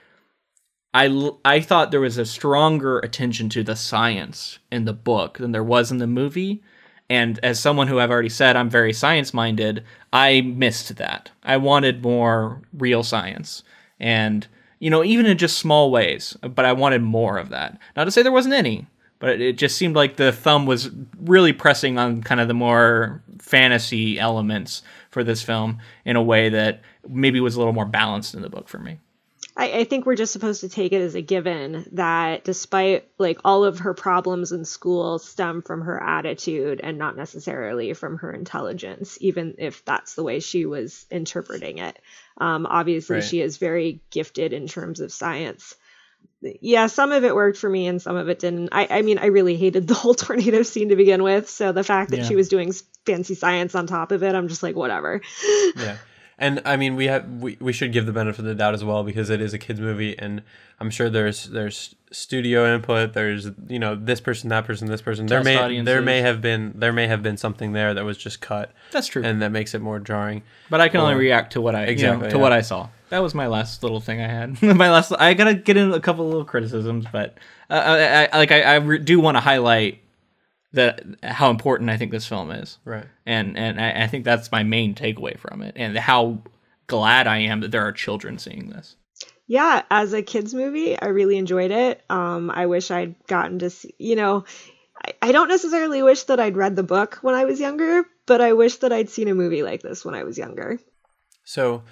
I, 0.94 1.30
I 1.44 1.60
thought 1.60 1.90
there 1.90 2.00
was 2.00 2.18
a 2.18 2.24
stronger 2.24 3.00
attention 3.00 3.48
to 3.50 3.64
the 3.64 3.74
science 3.74 4.60
in 4.70 4.84
the 4.84 4.92
book 4.92 5.38
than 5.38 5.50
there 5.50 5.64
was 5.64 5.90
in 5.90 5.98
the 5.98 6.06
movie. 6.06 6.62
And 7.10 7.38
as 7.42 7.58
someone 7.58 7.88
who 7.88 7.98
I've 7.98 8.12
already 8.12 8.28
said, 8.28 8.54
I'm 8.54 8.70
very 8.70 8.92
science 8.92 9.34
minded, 9.34 9.84
I 10.12 10.40
missed 10.40 10.94
that. 10.96 11.32
I 11.42 11.56
wanted 11.56 12.02
more 12.02 12.62
real 12.72 13.02
science. 13.02 13.64
And, 13.98 14.46
you 14.78 14.88
know, 14.88 15.02
even 15.02 15.26
in 15.26 15.36
just 15.36 15.58
small 15.58 15.90
ways, 15.90 16.36
but 16.42 16.64
I 16.64 16.72
wanted 16.72 17.02
more 17.02 17.38
of 17.38 17.48
that. 17.48 17.76
Not 17.96 18.04
to 18.04 18.12
say 18.12 18.22
there 18.22 18.32
wasn't 18.32 18.54
any, 18.54 18.86
but 19.18 19.40
it 19.40 19.58
just 19.58 19.76
seemed 19.76 19.96
like 19.96 20.16
the 20.16 20.32
thumb 20.32 20.64
was 20.64 20.90
really 21.20 21.52
pressing 21.52 21.98
on 21.98 22.22
kind 22.22 22.40
of 22.40 22.46
the 22.46 22.54
more 22.54 23.20
fantasy 23.40 24.18
elements 24.18 24.82
for 25.10 25.24
this 25.24 25.42
film 25.42 25.78
in 26.04 26.14
a 26.14 26.22
way 26.22 26.48
that 26.50 26.82
maybe 27.08 27.40
was 27.40 27.56
a 27.56 27.58
little 27.58 27.72
more 27.72 27.84
balanced 27.84 28.34
in 28.34 28.42
the 28.42 28.48
book 28.48 28.68
for 28.68 28.78
me. 28.78 29.00
I, 29.56 29.70
I 29.70 29.84
think 29.84 30.04
we're 30.04 30.16
just 30.16 30.32
supposed 30.32 30.62
to 30.62 30.68
take 30.68 30.92
it 30.92 31.00
as 31.00 31.14
a 31.14 31.22
given 31.22 31.86
that 31.92 32.42
despite 32.44 33.06
like 33.18 33.38
all 33.44 33.64
of 33.64 33.80
her 33.80 33.94
problems 33.94 34.50
in 34.50 34.64
school 34.64 35.18
stem 35.20 35.62
from 35.62 35.82
her 35.82 36.02
attitude 36.02 36.80
and 36.82 36.98
not 36.98 37.16
necessarily 37.16 37.92
from 37.94 38.18
her 38.18 38.32
intelligence, 38.32 39.16
even 39.20 39.54
if 39.58 39.84
that's 39.84 40.14
the 40.14 40.24
way 40.24 40.40
she 40.40 40.66
was 40.66 41.06
interpreting 41.10 41.78
it. 41.78 41.96
Um, 42.38 42.66
obviously, 42.66 43.16
Right. 43.16 43.24
she 43.24 43.40
is 43.40 43.58
very 43.58 44.00
gifted 44.10 44.52
in 44.52 44.66
terms 44.66 44.98
of 45.00 45.12
science. 45.12 45.76
Yeah, 46.60 46.88
some 46.88 47.12
of 47.12 47.24
it 47.24 47.34
worked 47.34 47.56
for 47.58 47.70
me 47.70 47.86
and 47.86 48.02
some 48.02 48.16
of 48.16 48.28
it 48.28 48.38
didn't. 48.38 48.70
I, 48.72 48.88
I 48.90 49.02
mean, 49.02 49.18
I 49.18 49.26
really 49.26 49.56
hated 49.56 49.86
the 49.86 49.94
whole 50.02 50.14
tornado 50.14 50.62
scene 50.62 50.88
to 50.88 50.96
begin 50.96 51.22
with. 51.22 51.48
So 51.48 51.70
the 51.72 51.84
fact 51.84 52.10
that 52.10 52.18
Yeah. 52.20 52.24
she 52.28 52.34
was 52.36 52.48
doing 52.48 52.72
fancy 53.06 53.34
science 53.34 53.74
on 53.74 53.86
top 53.86 54.10
of 54.10 54.22
it, 54.22 54.34
I'm 54.34 54.48
just 54.48 54.62
like, 54.62 54.74
whatever. 54.74 55.20
yeah 55.76 55.96
and 56.44 56.60
i 56.64 56.76
mean 56.76 56.94
we 56.94 57.06
have 57.06 57.28
we, 57.40 57.56
we 57.60 57.72
should 57.72 57.92
give 57.92 58.06
the 58.06 58.12
benefit 58.12 58.40
of 58.40 58.44
the 58.44 58.54
doubt 58.54 58.74
as 58.74 58.84
well 58.84 59.02
because 59.02 59.30
it 59.30 59.40
is 59.40 59.54
a 59.54 59.58
kids 59.58 59.80
movie 59.80 60.16
and 60.18 60.42
i'm 60.78 60.90
sure 60.90 61.08
there's 61.08 61.44
there's 61.46 61.94
studio 62.12 62.72
input 62.72 63.12
there's 63.14 63.50
you 63.68 63.78
know 63.78 63.94
this 63.94 64.20
person 64.20 64.50
that 64.50 64.64
person 64.64 64.86
this 64.88 65.02
person 65.02 65.26
there 65.26 65.42
Test 65.42 65.70
may 65.70 65.80
there 65.82 66.02
may 66.02 66.20
have 66.20 66.40
been 66.40 66.72
there 66.76 66.92
may 66.92 67.06
have 67.06 67.22
been 67.22 67.36
something 67.36 67.72
there 67.72 67.94
that 67.94 68.04
was 68.04 68.16
just 68.16 68.40
cut 68.40 68.72
That's 68.92 69.06
true. 69.08 69.24
and 69.24 69.42
that 69.42 69.50
makes 69.50 69.74
it 69.74 69.80
more 69.80 69.98
jarring 69.98 70.42
But 70.70 70.80
I 70.80 70.88
can 70.88 71.00
only 71.00 71.14
react 71.14 71.54
to 71.54 71.60
what 71.60 71.74
I 71.74 71.84
exactly 71.84 71.94
Exactly, 72.04 72.30
to 72.30 72.36
yeah. 72.36 72.42
what 72.42 72.52
I 72.52 72.60
saw. 72.60 72.88
That 73.10 73.18
was 73.22 73.34
my 73.34 73.46
last 73.46 73.82
little 73.82 74.00
thing 74.00 74.20
I 74.20 74.26
had. 74.26 74.60
my 74.62 74.90
last. 74.90 75.12
I 75.12 75.34
gotta 75.34 75.54
get 75.54 75.76
in 75.76 75.92
a 75.92 76.00
couple 76.00 76.26
little 76.26 76.44
criticisms, 76.44 77.06
but 77.12 77.38
uh, 77.70 77.74
I, 77.74 78.28
I 78.32 78.38
like 78.38 78.50
I, 78.50 78.76
I 78.76 78.98
do 78.98 79.20
want 79.20 79.36
to 79.36 79.40
highlight 79.40 80.00
that 80.74 81.02
how 81.22 81.50
important 81.50 81.90
I 81.90 81.96
think 81.96 82.10
this 82.12 82.26
film 82.26 82.50
is, 82.50 82.78
right 82.84 83.06
and 83.26 83.56
and 83.56 83.80
I, 83.80 84.04
I 84.04 84.06
think 84.06 84.24
that's 84.24 84.52
my 84.52 84.62
main 84.62 84.94
takeaway 84.94 85.38
from 85.38 85.62
it, 85.62 85.74
and 85.76 85.96
how 85.98 86.38
glad 86.86 87.26
I 87.26 87.38
am 87.38 87.60
that 87.60 87.70
there 87.70 87.82
are 87.86 87.92
children 87.92 88.38
seeing 88.38 88.68
this. 88.70 88.96
yeah, 89.46 89.82
as 89.90 90.12
a 90.12 90.22
kids 90.22 90.52
movie, 90.54 90.98
I 91.00 91.06
really 91.06 91.38
enjoyed 91.38 91.70
it. 91.70 92.02
Um, 92.10 92.50
I 92.50 92.66
wish 92.66 92.90
I'd 92.90 93.14
gotten 93.26 93.58
to 93.60 93.70
see, 93.70 93.94
you 93.98 94.16
know, 94.16 94.44
I, 95.04 95.12
I 95.28 95.32
don't 95.32 95.48
necessarily 95.48 96.02
wish 96.02 96.24
that 96.24 96.40
I'd 96.40 96.56
read 96.56 96.76
the 96.76 96.82
book 96.82 97.18
when 97.22 97.34
I 97.34 97.44
was 97.44 97.60
younger, 97.60 98.04
but 98.26 98.40
I 98.40 98.52
wish 98.52 98.76
that 98.78 98.92
I'd 98.92 99.10
seen 99.10 99.28
a 99.28 99.34
movie 99.34 99.62
like 99.62 99.82
this 99.82 100.04
when 100.04 100.14
I 100.14 100.24
was 100.24 100.38
younger. 100.38 100.78
so 101.44 101.82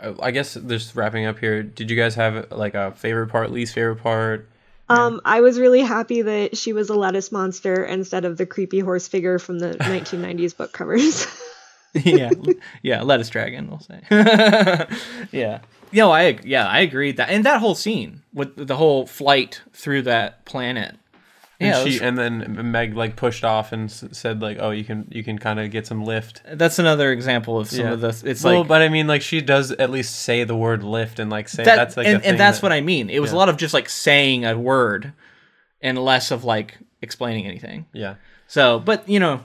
uh, 0.00 0.14
i 0.22 0.30
guess 0.30 0.54
just 0.54 0.94
wrapping 0.96 1.26
up 1.26 1.38
here 1.38 1.62
did 1.62 1.90
you 1.90 1.96
guys 1.96 2.14
have 2.14 2.50
like 2.52 2.74
a 2.74 2.92
favorite 2.92 3.26
part 3.28 3.50
least 3.50 3.74
favorite 3.74 3.96
part 4.02 4.48
Um, 4.90 5.20
I 5.24 5.40
was 5.40 5.58
really 5.58 5.82
happy 5.82 6.22
that 6.22 6.56
she 6.56 6.72
was 6.72 6.90
a 6.90 6.94
lettuce 6.94 7.30
monster 7.30 7.84
instead 7.84 8.24
of 8.24 8.36
the 8.36 8.44
creepy 8.44 8.80
horse 8.80 9.06
figure 9.06 9.38
from 9.38 9.58
the 9.58 9.70
1990s 9.80 10.56
book 10.56 10.72
covers. 10.72 11.26
yeah, 11.94 12.30
yeah, 12.82 13.02
lettuce 13.02 13.30
dragon. 13.30 13.68
We'll 13.68 13.80
say. 13.80 14.00
yeah, 15.30 15.60
you 15.92 15.98
know, 15.98 16.10
I 16.10 16.38
yeah, 16.44 16.66
I 16.66 16.80
agree 16.80 17.12
that 17.12 17.30
and 17.30 17.44
that 17.44 17.60
whole 17.60 17.74
scene 17.74 18.22
with 18.34 18.66
the 18.66 18.76
whole 18.76 19.06
flight 19.06 19.62
through 19.72 20.02
that 20.02 20.44
planet. 20.44 20.96
And 21.60 21.68
Yeah, 21.74 21.84
she 21.84 21.90
was- 21.90 22.00
and 22.00 22.16
then 22.16 22.70
Meg 22.70 22.96
like 22.96 23.16
pushed 23.16 23.44
off 23.44 23.70
and 23.72 23.90
s- 23.90 24.02
said 24.12 24.40
like, 24.40 24.56
"Oh, 24.60 24.70
you 24.70 24.82
can 24.82 25.06
you 25.10 25.22
can 25.22 25.38
kind 25.38 25.60
of 25.60 25.70
get 25.70 25.86
some 25.86 26.02
lift." 26.04 26.40
that's 26.54 26.78
another 26.78 27.12
example 27.12 27.58
of 27.58 27.68
some 27.68 27.84
Yeah. 27.84 27.92
of 27.92 28.00
the. 28.00 28.22
It's 28.24 28.42
well, 28.42 28.60
like 28.60 28.68
but 28.68 28.80
I 28.80 28.88
mean, 28.88 29.06
like 29.06 29.20
she 29.20 29.42
does 29.42 29.70
at 29.72 29.90
least 29.90 30.16
say 30.20 30.44
the 30.44 30.56
word 30.56 30.82
lift 30.82 31.18
and 31.18 31.28
like 31.30 31.48
say 31.50 31.64
that, 31.64 31.76
that's 31.76 31.96
like 31.98 32.06
and, 32.06 32.16
a 32.16 32.20
thing 32.20 32.30
and 32.30 32.40
that's 32.40 32.58
that- 32.60 32.62
what 32.62 32.72
I 32.72 32.80
mean. 32.80 33.10
It 33.10 33.20
was 33.20 33.32
a 33.32 33.36
lot 33.36 33.48
of 33.50 33.58
just 33.58 33.74
like 33.74 33.90
saying 33.90 34.46
a 34.46 34.58
word, 34.58 35.12
and 35.82 35.98
less 35.98 36.30
of 36.30 36.44
like 36.44 36.78
explaining 37.02 37.46
anything. 37.46 37.84
yeah. 37.92 38.14
So, 38.46 38.78
but 38.80 39.06
you 39.08 39.20
know, 39.20 39.42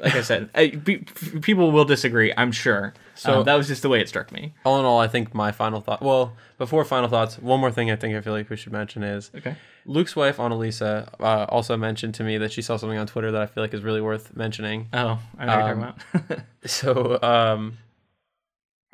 like 0.00 0.14
I 0.14 0.22
said, 0.22 0.48
I, 0.54 0.68
pe- 0.70 1.04
people 1.42 1.72
will 1.72 1.84
disagree. 1.84 2.32
I'm 2.36 2.52
sure. 2.52 2.94
So 3.20 3.32
So- 3.34 3.42
that 3.42 3.54
was 3.54 3.68
just 3.68 3.82
the 3.82 3.90
way 3.90 4.00
it 4.00 4.08
struck 4.08 4.32
me. 4.32 4.54
All 4.64 4.78
in 4.78 4.86
all, 4.86 4.98
I 4.98 5.06
think 5.06 5.34
my 5.34 5.52
final 5.52 5.82
thought. 5.82 6.00
Well, 6.00 6.32
before 6.56 6.86
final 6.86 7.06
thoughts, 7.10 7.38
one 7.38 7.60
more 7.60 7.70
thing 7.70 7.90
I 7.90 7.96
think 7.96 8.16
I 8.16 8.22
feel 8.22 8.32
like 8.32 8.48
we 8.48 8.56
should 8.56 8.72
mention 8.72 9.02
is 9.02 9.30
Okay. 9.36 9.56
Luke's 9.84 10.16
wife 10.16 10.38
Annalisa 10.38 11.06
uh, 11.20 11.44
also 11.50 11.76
mentioned 11.76 12.14
to 12.14 12.24
me 12.24 12.38
that 12.38 12.50
she 12.50 12.62
saw 12.62 12.78
something 12.78 12.96
on 12.98 13.06
Twitter 13.06 13.30
that 13.32 13.42
I 13.42 13.46
feel 13.46 13.62
like 13.62 13.74
is 13.74 13.82
really 13.82 14.00
worth 14.00 14.34
mentioning. 14.34 14.88
Oh, 14.94 15.18
I 15.38 15.44
know 15.44 15.56
what 15.56 15.64
you're 15.66 15.72
Um, 15.74 15.82
talking 15.82 16.20
about. 16.30 16.40
So, 16.64 17.18
um, 17.22 17.76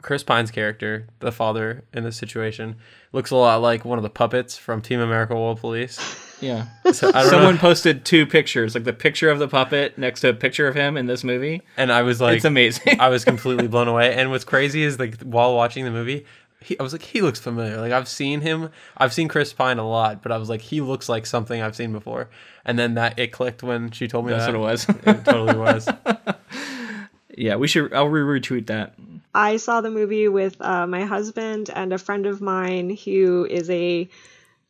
Chris 0.03 0.23
Pine's 0.25 0.51
character, 0.51 1.07
the 1.21 1.31
father 1.33 1.85
in 1.93 2.03
this 2.05 2.17
situation, 2.17 2.77
looks 3.13 3.31
a 3.31 3.37
lot 3.37 3.61
like 3.63 3.85
one 3.85 3.99
of 3.99 4.03
the 4.03 4.11
puppets 4.11 4.57
from 4.59 4.81
Team 4.83 4.99
America 5.01 5.35
World 5.35 5.61
Police. 5.61 5.99
Yeah. 6.41 6.67
So 6.93 7.09
I 7.09 7.23
don't 7.23 7.31
Someone 7.31 7.55
know, 7.55 7.61
posted 7.61 8.05
two 8.05 8.27
pictures, 8.27 8.75
like 8.75 8.85
the 8.85 8.93
picture 8.93 9.31
of 9.31 9.39
the 9.39 9.49
puppet 9.49 9.97
next 9.99 10.21
to 10.21 10.31
a 10.31 10.35
picture 10.35 10.69
of 10.69 10.75
him 10.75 10.97
in 10.97 11.07
this 11.07 11.25
movie. 11.25 11.63
and 11.77 11.91
I 11.93 12.03
was 12.03 12.21
like, 12.21 12.37
it's 12.37 12.45
amazing. 12.45 13.01
I 13.01 13.09
was 13.09 13.25
completely 13.33 13.69
blown 13.69 13.89
away. 13.89 14.15
And 14.15 14.31
what's 14.31 14.45
crazy 14.45 14.83
is 14.83 14.99
like 14.99 15.21
while 15.23 15.55
watching 15.55 15.85
the 15.85 15.91
movie, 15.91 16.27
he, 16.61 16.79
I 16.79 16.83
was 16.83 16.93
like, 16.93 17.03
he 17.03 17.21
looks 17.23 17.39
familiar. 17.39 17.81
Like 17.81 17.93
I've 17.93 18.09
seen 18.09 18.41
him. 18.41 18.71
I've 18.97 19.13
seen 19.13 19.29
Chris 19.29 19.53
Pine 19.53 19.79
a 19.79 19.89
lot, 19.89 20.23
but 20.23 20.33
I 20.33 20.39
was 20.39 20.49
like, 20.49 20.61
he 20.61 20.81
looks 20.81 21.09
like 21.09 21.27
something 21.27 21.61
I've 21.63 21.77
seen 21.77 21.93
before. 21.93 22.29
And 22.65 22.79
then 22.79 22.95
that 22.95 23.19
it 23.19 23.33
clicked 23.33 23.63
when 23.63 23.91
she 23.91 24.09
told 24.09 24.27
me 24.27 24.33
That's 24.33 24.47
that. 24.47 24.53
what 24.57 24.61
it 24.61 24.71
was. 24.71 24.89
It 24.89 25.25
totally 25.25 25.57
was. 25.57 25.89
yeah, 27.37 27.57
we 27.57 27.69
should. 27.69 27.93
I'll 27.93 28.09
re-retweet 28.09 28.67
that. 28.67 28.95
I 29.35 29.59
saw 29.59 29.81
the 29.83 29.91
movie 29.91 30.29
with 30.29 30.61
uh, 30.61 30.87
my 30.87 31.05
husband 31.05 31.71
and 31.75 31.93
a 31.93 31.99
friend 31.99 32.25
of 32.27 32.41
mine 32.41 32.97
who 33.05 33.47
is 33.49 33.69
a 33.69 34.09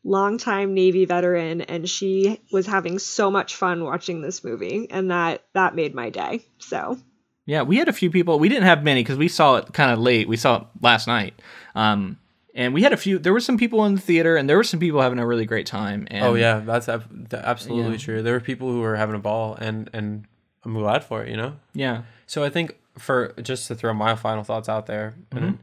longtime 0.07 0.73
Navy 0.75 1.05
veteran, 1.05 1.61
and 1.63 1.89
she 1.89 2.41
was 2.53 2.67
having 2.67 2.99
so 2.99 3.31
much 3.31 3.55
fun 3.57 3.83
watching 3.85 4.23
this 4.23 4.45
movie, 4.45 4.87
and 4.91 5.11
that 5.11 5.43
that 5.55 5.75
made 5.75 5.95
my 5.95 6.11
day. 6.11 6.45
So 6.59 6.99
Yeah, 7.45 7.63
we 7.63 7.77
had 7.77 7.89
a 7.89 7.93
few 7.93 8.11
people. 8.11 8.39
We 8.39 8.49
didn't 8.49 8.65
have 8.65 8.83
many 8.85 9.03
because 9.03 9.19
we 9.19 9.29
saw 9.29 9.57
it 9.57 9.73
kind 9.73 9.91
of 9.91 9.99
late. 9.99 10.29
We 10.29 10.37
saw 10.37 10.57
it 10.59 10.63
last 10.81 11.07
night. 11.07 11.35
Um, 11.75 12.19
and 12.55 12.73
we 12.73 12.83
had 12.83 12.93
a 12.93 12.97
few. 12.97 13.19
There 13.19 13.33
were 13.35 13.41
some 13.41 13.59
people 13.59 13.85
in 13.85 13.95
the 13.97 14.01
theater, 14.01 14.37
and 14.37 14.49
there 14.49 14.57
were 14.57 14.65
some 14.65 14.81
people 14.81 15.01
having 15.03 15.19
a 15.19 15.27
really 15.27 15.45
great 15.45 15.67
time. 15.67 16.07
And 16.11 16.25
oh 16.25 16.35
yeah, 16.35 16.61
that's 16.61 16.89
ab- 16.89 17.33
absolutely 17.35 17.93
Yeah. 17.93 17.99
true. 17.99 18.23
There 18.23 18.33
were 18.33 18.41
people 18.41 18.71
who 18.71 18.81
were 18.81 18.97
having 18.97 19.15
a 19.15 19.19
ball, 19.21 19.57
and 19.61 19.91
and 19.93 20.25
I'm 20.65 20.73
glad 20.75 21.05
for 21.05 21.23
it. 21.23 21.29
You 21.31 21.37
know. 21.37 21.57
yeah, 21.75 22.03
So 22.27 22.43
I 22.45 22.49
think 22.51 22.77
for 22.99 23.35
just 23.43 23.69
to 23.69 23.75
throw 23.75 23.93
my 23.93 24.15
final 24.15 24.43
thoughts 24.43 24.69
out 24.71 24.87
there, 24.87 25.15
and, 25.33 25.59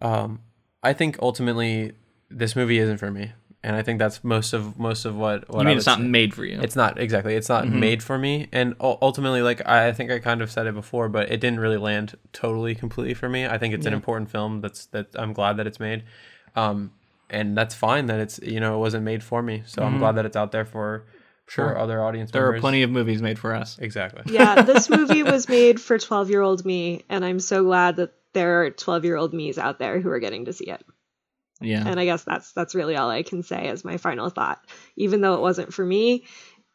um, 0.00 0.40
I 0.82 0.92
think 0.92 1.18
ultimately 1.20 1.92
this 2.30 2.54
movie 2.54 2.78
isn't 2.78 2.98
for 2.98 3.10
me, 3.10 3.32
and 3.68 3.76
I 3.76 3.82
think 3.82 3.98
that's 3.98 4.24
most 4.24 4.54
of 4.54 4.78
most 4.78 5.04
of 5.04 5.14
what. 5.14 5.46
what 5.50 5.56
you 5.56 5.60
I 5.60 5.64
mean 5.64 5.68
would 5.72 5.76
it's 5.76 5.86
not 5.86 5.98
say. 5.98 6.04
made 6.04 6.32
for 6.32 6.42
you? 6.46 6.58
It's 6.62 6.74
not 6.74 6.98
exactly. 6.98 7.34
It's 7.34 7.50
not 7.50 7.68
made 7.68 8.02
for 8.02 8.16
me, 8.16 8.48
and 8.50 8.74
ultimately, 8.80 9.42
like 9.42 9.60
I 9.68 9.88
I 9.88 9.92
think 9.92 10.10
I 10.10 10.20
kind 10.20 10.40
of 10.40 10.50
said 10.50 10.66
it 10.66 10.74
before, 10.74 11.10
but 11.10 11.30
it 11.30 11.38
didn't 11.38 11.60
really 11.60 11.76
land 11.76 12.16
totally 12.32 12.74
completely 12.74 13.12
for 13.12 13.28
me. 13.28 13.46
I 13.46 13.58
think 13.58 13.74
it's 13.74 13.84
an 13.84 13.92
important 13.92 14.30
film. 14.30 14.62
That's 14.62 14.86
that 14.86 15.08
I'm 15.16 15.34
glad 15.34 15.58
that 15.58 15.66
it's 15.66 15.78
made, 15.78 16.04
um, 16.56 16.92
and 17.28 17.54
that's 17.58 17.74
fine 17.74 18.06
that 18.06 18.20
it's 18.20 18.40
you 18.42 18.58
know 18.58 18.74
it 18.76 18.78
wasn't 18.78 19.04
made 19.04 19.22
for 19.22 19.42
me. 19.42 19.62
So 19.66 19.82
I'm 19.82 19.98
glad 19.98 20.12
that 20.12 20.24
it's 20.24 20.36
out 20.36 20.50
there 20.50 20.64
for 20.64 21.04
for 21.44 21.76
other 21.76 22.02
audience 22.02 22.30
there 22.30 22.44
members. 22.44 22.58
are 22.58 22.60
plenty 22.62 22.82
of 22.82 22.90
movies 22.90 23.20
made 23.20 23.38
for 23.38 23.54
us. 23.54 23.78
Exactly. 23.78 24.32
yeah, 24.32 24.62
this 24.62 24.88
movie 24.98 25.22
was 25.22 25.46
made 25.46 25.78
for 25.78 25.98
12 25.98 26.30
year 26.30 26.40
old 26.40 26.64
me, 26.64 27.04
and 27.10 27.22
I'm 27.22 27.40
so 27.40 27.64
glad 27.64 27.96
that 27.96 28.14
there 28.32 28.62
are 28.62 28.70
12 28.70 29.04
year 29.04 29.16
old 29.16 29.34
me's 29.34 29.58
out 29.58 29.78
there 29.78 30.00
who 30.00 30.08
are 30.10 30.20
getting 30.20 30.46
to 30.46 30.54
see 30.54 30.70
it. 30.70 30.82
Yeah, 31.60 31.82
And 31.86 31.98
I 31.98 32.04
guess 32.04 32.24
that's 32.24 32.52
that's 32.52 32.74
really 32.74 32.96
all 32.96 33.10
I 33.10 33.22
can 33.22 33.42
say 33.42 33.66
as 33.68 33.84
my 33.84 33.96
final 33.96 34.30
thought. 34.30 34.64
Even 34.96 35.20
though 35.20 35.34
it 35.34 35.40
wasn't 35.40 35.74
for 35.74 35.84
me, 35.84 36.24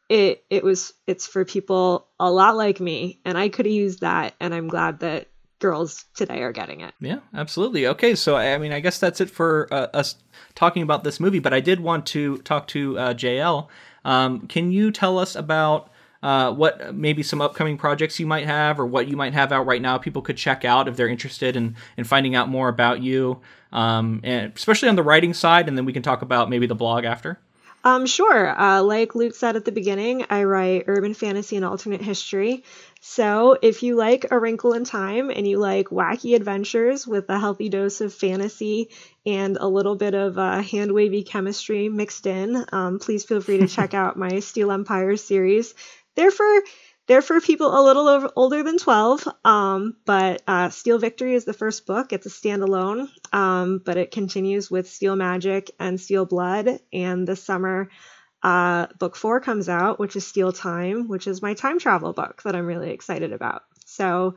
it 0.08 0.44
it 0.50 0.62
was 0.62 0.92
it's 1.06 1.26
for 1.26 1.44
people 1.44 2.08
a 2.20 2.30
lot 2.30 2.56
like 2.56 2.80
me, 2.80 3.20
and 3.24 3.38
I 3.38 3.48
could 3.48 3.66
have 3.66 3.74
used 3.74 4.00
that, 4.00 4.34
and 4.40 4.54
I'm 4.54 4.68
glad 4.68 5.00
that 5.00 5.28
girls 5.58 6.04
today 6.14 6.42
are 6.42 6.52
getting 6.52 6.80
it. 6.82 6.92
Yeah, 7.00 7.20
absolutely. 7.32 7.86
Okay, 7.86 8.14
so 8.14 8.36
I 8.36 8.58
mean, 8.58 8.72
I 8.72 8.80
guess 8.80 8.98
that's 8.98 9.20
it 9.20 9.30
for 9.30 9.68
uh, 9.72 9.86
us 9.94 10.16
talking 10.54 10.82
about 10.82 11.04
this 11.04 11.18
movie. 11.18 11.38
But 11.38 11.54
I 11.54 11.60
did 11.60 11.80
want 11.80 12.04
to 12.08 12.38
talk 12.38 12.66
to 12.68 12.98
uh, 12.98 13.14
JL. 13.14 13.68
Um, 14.04 14.46
can 14.46 14.70
you 14.70 14.90
tell 14.90 15.18
us 15.18 15.34
about 15.34 15.90
uh, 16.24 16.50
what 16.50 16.94
maybe 16.94 17.22
some 17.22 17.42
upcoming 17.42 17.76
projects 17.76 18.18
you 18.18 18.26
might 18.26 18.46
have, 18.46 18.80
or 18.80 18.86
what 18.86 19.06
you 19.08 19.16
might 19.16 19.34
have 19.34 19.52
out 19.52 19.66
right 19.66 19.82
now? 19.82 19.98
People 19.98 20.22
could 20.22 20.38
check 20.38 20.64
out 20.64 20.88
if 20.88 20.96
they're 20.96 21.06
interested 21.06 21.54
in 21.54 21.76
in 21.98 22.04
finding 22.04 22.34
out 22.34 22.48
more 22.48 22.70
about 22.70 23.02
you, 23.02 23.42
um, 23.72 24.20
and 24.24 24.50
especially 24.56 24.88
on 24.88 24.96
the 24.96 25.02
writing 25.02 25.34
side. 25.34 25.68
And 25.68 25.76
then 25.76 25.84
we 25.84 25.92
can 25.92 26.02
talk 26.02 26.22
about 26.22 26.48
maybe 26.48 26.66
the 26.66 26.74
blog 26.74 27.04
after. 27.04 27.38
Um, 27.84 28.06
sure. 28.06 28.58
Uh, 28.58 28.82
like 28.82 29.14
Luke 29.14 29.34
said 29.34 29.56
at 29.56 29.66
the 29.66 29.72
beginning, 29.72 30.24
I 30.30 30.44
write 30.44 30.84
urban 30.86 31.12
fantasy 31.12 31.56
and 31.56 31.64
alternate 31.66 32.00
history. 32.00 32.64
So 33.02 33.58
if 33.60 33.82
you 33.82 33.94
like 33.94 34.24
A 34.30 34.38
Wrinkle 34.38 34.72
in 34.72 34.84
Time 34.84 35.28
and 35.28 35.46
you 35.46 35.58
like 35.58 35.88
wacky 35.88 36.34
adventures 36.34 37.06
with 37.06 37.28
a 37.28 37.38
healthy 37.38 37.68
dose 37.68 38.00
of 38.00 38.14
fantasy 38.14 38.88
and 39.26 39.58
a 39.60 39.68
little 39.68 39.96
bit 39.96 40.14
of 40.14 40.38
uh, 40.38 40.62
hand 40.62 40.92
wavy 40.92 41.22
chemistry 41.24 41.90
mixed 41.90 42.26
in, 42.26 42.64
um, 42.72 42.98
please 42.98 43.24
feel 43.24 43.42
free 43.42 43.58
to 43.58 43.68
check 43.68 43.92
out 44.02 44.16
my 44.16 44.40
Steel 44.40 44.72
Empire 44.72 45.18
series. 45.18 45.74
They're 46.16 46.30
for 46.30 46.62
they're 47.06 47.22
for 47.22 47.40
people 47.40 47.78
a 47.78 47.84
little 47.84 48.08
over, 48.08 48.30
older 48.34 48.62
than 48.62 48.78
12, 48.78 49.28
um, 49.44 49.96
but 50.06 50.42
uh, 50.46 50.70
Steel 50.70 50.98
Victory 50.98 51.34
is 51.34 51.44
the 51.44 51.52
first 51.52 51.84
book. 51.84 52.14
It's 52.14 52.24
a 52.24 52.30
standalone, 52.30 53.08
um, 53.32 53.82
but 53.84 53.98
it 53.98 54.10
continues 54.10 54.70
with 54.70 54.88
Steel 54.88 55.14
Magic 55.14 55.70
and 55.78 56.00
Steel 56.00 56.24
Blood. 56.24 56.80
And 56.94 57.28
this 57.28 57.42
summer, 57.42 57.90
uh, 58.42 58.86
book 58.98 59.16
four 59.16 59.40
comes 59.40 59.68
out, 59.68 59.98
which 59.98 60.16
is 60.16 60.26
Steel 60.26 60.52
Time, 60.52 61.08
which 61.08 61.26
is 61.26 61.42
my 61.42 61.52
time 61.54 61.78
travel 61.78 62.12
book 62.14 62.42
that 62.44 62.56
I'm 62.56 62.66
really 62.66 62.90
excited 62.90 63.32
about. 63.32 63.62
So, 63.84 64.36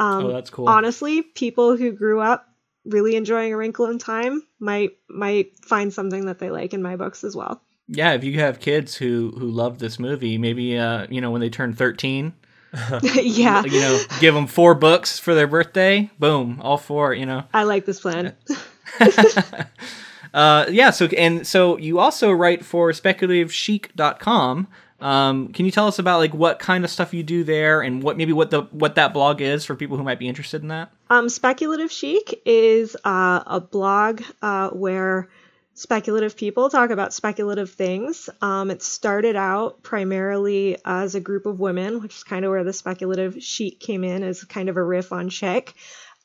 um, 0.00 0.26
Oh, 0.26 0.32
that's 0.32 0.50
cool. 0.50 0.66
honestly, 0.66 1.22
people 1.22 1.76
who 1.76 1.92
grew 1.92 2.20
up 2.20 2.46
really 2.84 3.14
enjoying 3.16 3.52
A 3.52 3.56
Wrinkle 3.56 3.86
in 3.86 3.98
Time 3.98 4.42
might 4.58 4.90
might 5.08 5.64
find 5.64 5.92
something 5.92 6.26
that 6.26 6.38
they 6.40 6.50
like 6.50 6.74
in 6.74 6.82
my 6.82 6.96
books 6.96 7.22
as 7.22 7.36
well. 7.36 7.62
Yeah, 7.88 8.12
if 8.12 8.22
you 8.22 8.38
have 8.40 8.60
kids 8.60 8.94
who 8.96 9.32
who 9.38 9.50
love 9.50 9.78
this 9.78 9.98
movie, 9.98 10.38
maybe 10.38 10.78
uh, 10.78 11.06
you 11.08 11.20
know 11.20 11.30
when 11.30 11.40
they 11.40 11.50
turn 11.50 11.74
thirteen, 11.74 12.34
yeah, 13.02 13.64
you 13.64 13.80
know, 13.80 14.00
give 14.20 14.34
them 14.34 14.46
four 14.46 14.74
books 14.74 15.18
for 15.18 15.34
their 15.34 15.46
birthday. 15.46 16.10
Boom, 16.18 16.60
all 16.62 16.76
four. 16.76 17.14
You 17.14 17.26
know. 17.26 17.44
I 17.52 17.62
like 17.64 17.86
this 17.86 18.00
plan. 18.00 18.34
Uh, 20.34 20.66
yeah. 20.70 20.90
So 20.90 21.06
and 21.06 21.46
so 21.46 21.78
you 21.78 21.98
also 21.98 22.30
write 22.30 22.64
for 22.64 22.92
speculativechic.com. 22.92 24.68
Um, 25.00 25.52
can 25.52 25.64
you 25.64 25.70
tell 25.70 25.86
us 25.86 25.98
about 25.98 26.18
like 26.18 26.34
what 26.34 26.58
kind 26.58 26.84
of 26.84 26.90
stuff 26.90 27.14
you 27.14 27.22
do 27.22 27.44
there 27.44 27.82
and 27.82 28.02
what 28.02 28.16
maybe 28.16 28.32
what 28.32 28.50
the 28.50 28.62
what 28.62 28.96
that 28.96 29.14
blog 29.14 29.40
is 29.40 29.64
for 29.64 29.76
people 29.76 29.96
who 29.96 30.02
might 30.02 30.18
be 30.18 30.28
interested 30.28 30.62
in 30.62 30.68
that? 30.68 30.90
Um, 31.08 31.28
Speculative 31.28 31.90
Chic 31.92 32.42
is 32.44 32.96
uh, 33.04 33.42
a 33.46 33.60
blog 33.60 34.22
uh, 34.42 34.70
where 34.70 35.28
speculative 35.78 36.36
people 36.36 36.68
talk 36.68 36.90
about 36.90 37.14
speculative 37.14 37.70
things. 37.70 38.28
Um, 38.42 38.72
it 38.72 38.82
started 38.82 39.36
out 39.36 39.80
primarily 39.82 40.76
as 40.84 41.14
a 41.14 41.20
group 41.20 41.46
of 41.46 41.60
women, 41.60 42.02
which 42.02 42.16
is 42.16 42.24
kind 42.24 42.44
of 42.44 42.50
where 42.50 42.64
the 42.64 42.72
speculative 42.72 43.40
chic 43.40 43.78
came 43.78 44.02
in 44.02 44.24
as 44.24 44.42
kind 44.42 44.68
of 44.68 44.76
a 44.76 44.82
riff 44.82 45.12
on 45.12 45.28
chic. 45.28 45.74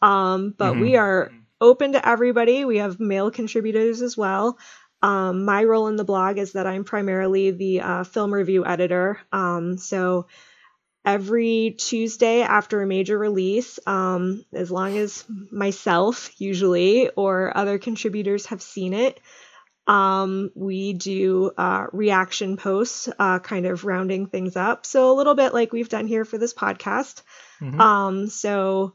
Um, 0.02 0.56
but 0.58 0.78
we 0.80 0.96
are 0.96 1.32
open 1.62 1.94
to 1.94 2.08
everybody. 2.08 2.66
We 2.66 2.80
have 2.80 3.00
male 3.00 3.30
contributors 3.30 4.02
as 4.02 4.18
well. 4.18 4.58
Um, 5.04 5.46
my 5.46 5.64
role 5.64 5.88
in 5.88 5.98
the 5.98 6.04
blog 6.04 6.40
is 6.40 6.54
that 6.54 6.66
I'm 6.66 6.84
primarily 6.84 7.52
the 7.52 7.82
uh, 7.82 8.04
film 8.06 8.34
review 8.34 8.66
editor. 8.66 9.20
Um, 9.32 9.78
so 9.78 10.28
every 11.06 11.76
Tuesday 11.78 12.42
after 12.42 12.82
a 12.82 12.88
major 12.88 13.18
release, 13.18 13.80
um, 13.86 14.46
as 14.54 14.72
long 14.72 14.98
as 14.98 15.26
myself 15.52 16.30
usually 16.40 17.10
or 17.10 17.56
other 17.56 17.78
contributors 17.78 18.48
have 18.48 18.62
seen 18.62 18.94
it, 18.94 19.20
um, 19.86 20.50
we 20.56 20.94
do 20.94 21.52
uh, 21.58 21.88
reaction 21.92 22.56
posts, 22.56 23.10
uh, 23.20 23.40
kind 23.40 23.66
of 23.66 23.84
rounding 23.84 24.28
things 24.28 24.56
up. 24.56 24.86
So 24.86 25.12
a 25.12 25.18
little 25.18 25.36
bit 25.36 25.54
like 25.54 25.74
we've 25.74 25.90
done 25.90 26.08
here 26.08 26.24
for 26.24 26.38
this 26.38 26.54
podcast. 26.54 27.22
Mhm. 27.60 27.80
Um, 27.80 28.28
so 28.28 28.94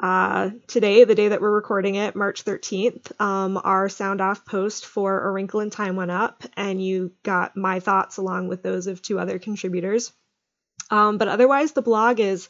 uh, 0.00 0.50
today, 0.66 1.04
the 1.04 1.14
day 1.14 1.28
that 1.28 1.40
we're 1.40 1.50
recording 1.50 1.94
it, 1.94 2.14
March 2.14 2.44
13th, 2.44 3.18
um, 3.20 3.60
our 3.62 3.88
sound 3.88 4.20
off 4.20 4.44
post 4.44 4.86
for 4.86 5.26
A 5.26 5.30
Wrinkle 5.30 5.60
in 5.60 5.70
Time 5.70 5.96
went 5.96 6.10
up, 6.10 6.44
and 6.56 6.84
you 6.84 7.12
got 7.22 7.56
my 7.56 7.80
thoughts 7.80 8.16
along 8.16 8.48
with 8.48 8.62
those 8.62 8.86
of 8.86 9.02
two 9.02 9.18
other 9.18 9.38
contributors. 9.38 10.12
Um, 10.94 11.18
but 11.18 11.26
otherwise, 11.26 11.72
the 11.72 11.82
blog 11.82 12.20
is 12.20 12.48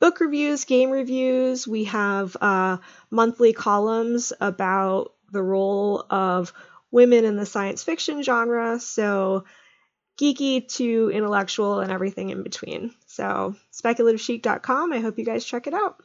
book 0.00 0.20
reviews, 0.20 0.64
game 0.64 0.90
reviews. 0.90 1.66
We 1.66 1.84
have 1.84 2.36
uh, 2.40 2.76
monthly 3.10 3.52
columns 3.52 4.32
about 4.40 5.12
the 5.32 5.42
role 5.42 6.06
of 6.08 6.52
women 6.92 7.24
in 7.24 7.34
the 7.34 7.46
science 7.46 7.82
fiction 7.82 8.22
genre. 8.22 8.78
So, 8.78 9.44
geeky 10.20 10.68
to 10.76 11.10
intellectual 11.12 11.80
and 11.80 11.90
everything 11.90 12.30
in 12.30 12.44
between. 12.44 12.94
So, 13.06 13.56
speculativechic.com. 13.72 14.92
I 14.92 15.00
hope 15.00 15.18
you 15.18 15.24
guys 15.24 15.44
check 15.44 15.66
it 15.66 15.74
out. 15.74 16.00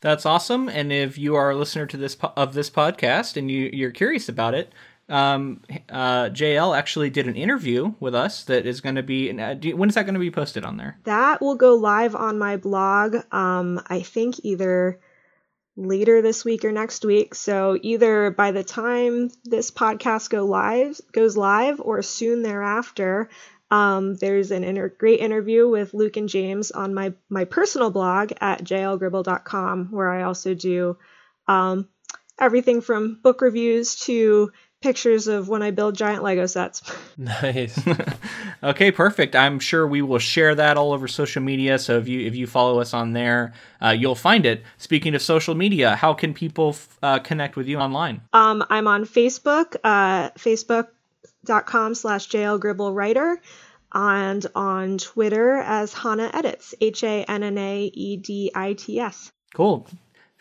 That's 0.00 0.24
awesome. 0.24 0.70
And 0.70 0.90
if 0.90 1.18
you 1.18 1.34
are 1.34 1.50
a 1.50 1.54
listener 1.54 1.84
to 1.84 1.98
this 1.98 2.14
po- 2.14 2.32
of 2.34 2.54
this 2.54 2.70
podcast 2.70 3.36
and 3.36 3.50
you, 3.50 3.68
you're 3.74 3.90
curious 3.90 4.30
about 4.30 4.54
it, 4.54 4.72
um, 5.10 5.62
uh, 5.88 6.30
JL 6.30 6.76
actually 6.76 7.10
did 7.10 7.26
an 7.26 7.36
interview 7.36 7.94
with 8.00 8.14
us 8.14 8.44
that 8.44 8.66
is 8.66 8.80
going 8.80 8.94
to 8.94 9.02
be. 9.02 9.38
Uh, 9.38 9.54
do, 9.54 9.76
when 9.76 9.88
is 9.88 9.94
that 9.96 10.04
going 10.04 10.14
to 10.14 10.20
be 10.20 10.30
posted 10.30 10.64
on 10.64 10.76
there? 10.76 10.98
That 11.04 11.40
will 11.40 11.56
go 11.56 11.74
live 11.74 12.14
on 12.14 12.38
my 12.38 12.56
blog. 12.56 13.16
Um, 13.32 13.82
I 13.86 14.00
think 14.00 14.36
either 14.44 15.00
later 15.76 16.20
this 16.22 16.44
week 16.44 16.64
or 16.64 16.72
next 16.72 17.04
week. 17.04 17.34
So 17.34 17.78
either 17.82 18.30
by 18.30 18.52
the 18.52 18.64
time 18.64 19.30
this 19.44 19.70
podcast 19.70 20.30
go 20.30 20.44
live 20.44 21.00
goes 21.12 21.36
live 21.36 21.80
or 21.80 22.02
soon 22.02 22.42
thereafter, 22.42 23.30
um, 23.70 24.16
there's 24.16 24.50
an 24.50 24.64
inter- 24.64 24.88
great 24.88 25.20
interview 25.20 25.68
with 25.68 25.94
Luke 25.94 26.16
and 26.16 26.28
James 26.28 26.70
on 26.70 26.92
my 26.92 27.14
my 27.28 27.44
personal 27.44 27.90
blog 27.90 28.32
at 28.40 28.64
jlgribble.com 28.64 29.88
where 29.90 30.10
I 30.10 30.22
also 30.22 30.54
do 30.54 30.98
um, 31.46 31.88
everything 32.38 32.80
from 32.80 33.20
book 33.22 33.40
reviews 33.40 33.96
to 34.00 34.52
pictures 34.80 35.26
of 35.26 35.48
when 35.48 35.62
I 35.62 35.70
build 35.70 35.94
giant 35.94 36.22
Lego 36.22 36.46
sets. 36.46 36.82
Nice. 37.20 37.78
okay, 38.62 38.90
perfect. 38.90 39.36
I'm 39.36 39.58
sure 39.60 39.86
we 39.86 40.00
will 40.00 40.18
share 40.18 40.54
that 40.54 40.78
all 40.78 40.92
over 40.92 41.06
social 41.06 41.42
media. 41.42 41.78
So 41.78 41.98
if 41.98 42.08
you 42.08 42.26
if 42.26 42.34
you 42.34 42.46
follow 42.46 42.80
us 42.80 42.94
on 42.94 43.12
there, 43.12 43.52
uh, 43.82 43.90
you'll 43.90 44.14
find 44.14 44.46
it. 44.46 44.62
Speaking 44.78 45.14
of 45.14 45.20
social 45.20 45.54
media, 45.54 45.96
how 45.96 46.14
can 46.14 46.32
people 46.32 46.76
uh, 47.02 47.18
connect 47.18 47.56
with 47.56 47.68
you 47.68 47.78
online? 47.78 48.22
Um, 48.32 48.64
I'm 48.70 48.86
on 48.86 49.04
Facebook, 49.04 49.76
uh, 49.84 50.30
facebook.com 50.30 51.94
slash 51.94 52.28
jlgribblewriter, 52.28 53.36
and 53.92 54.46
on 54.54 54.96
Twitter 54.96 55.56
as 55.58 55.92
Hannah 55.92 56.30
Edits, 56.32 56.74
H 56.80 57.04
A 57.04 57.24
N 57.24 57.42
N 57.42 57.58
A 57.58 57.84
E 57.92 58.16
D 58.16 58.50
I 58.54 58.72
T 58.72 58.98
S. 58.98 59.30
Cool. 59.54 59.86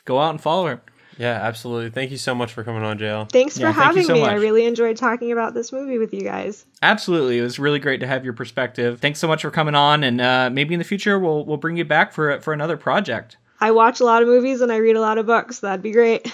Go 0.05 0.17
out 0.17 0.29
and 0.29 0.41
follow 0.41 0.67
her. 0.67 0.81
Yeah, 1.19 1.33
absolutely. 1.33 1.89
Thank 1.89 2.11
you 2.11 2.17
so 2.17 2.33
much 2.33 2.53
for 2.53 2.63
coming 2.63 2.81
on, 2.81 2.97
JL. 2.97 3.29
Thanks 3.29 3.59
Yeah, 3.59 3.71
for 3.71 3.73
thank 3.73 3.85
having 3.87 4.03
so 4.05 4.13
me. 4.13 4.23
I 4.23 4.35
really 4.35 4.65
enjoyed 4.65 4.95
talking 4.95 5.31
about 5.31 5.53
this 5.53 5.73
movie 5.73 5.97
with 5.97 6.13
you 6.13 6.21
guys. 6.21 6.65
Absolutely, 6.81 7.37
it 7.37 7.41
was 7.41 7.59
really 7.59 7.79
great 7.79 7.99
to 7.99 8.07
have 8.07 8.23
your 8.23 8.33
perspective. 8.33 8.99
Thanks 9.01 9.19
so 9.19 9.27
much 9.27 9.41
for 9.41 9.51
coming 9.51 9.75
on, 9.75 10.03
and 10.03 10.21
uh, 10.21 10.49
maybe 10.49 10.73
in 10.73 10.79
the 10.79 10.85
future 10.85 11.19
we'll 11.19 11.45
we'll 11.45 11.57
bring 11.57 11.75
you 11.77 11.85
back 11.85 12.13
for 12.13 12.39
for 12.39 12.53
another 12.53 12.77
project. 12.77 13.37
I 13.59 13.71
watch 13.71 13.99
a 13.99 14.05
lot 14.05 14.21
of 14.21 14.27
movies 14.29 14.61
and 14.61 14.71
I 14.71 14.77
read 14.77 14.95
a 14.95 15.01
lot 15.01 15.17
of 15.17 15.25
books. 15.25 15.59
That'd 15.59 15.83
be 15.83 15.91
great. 15.91 16.33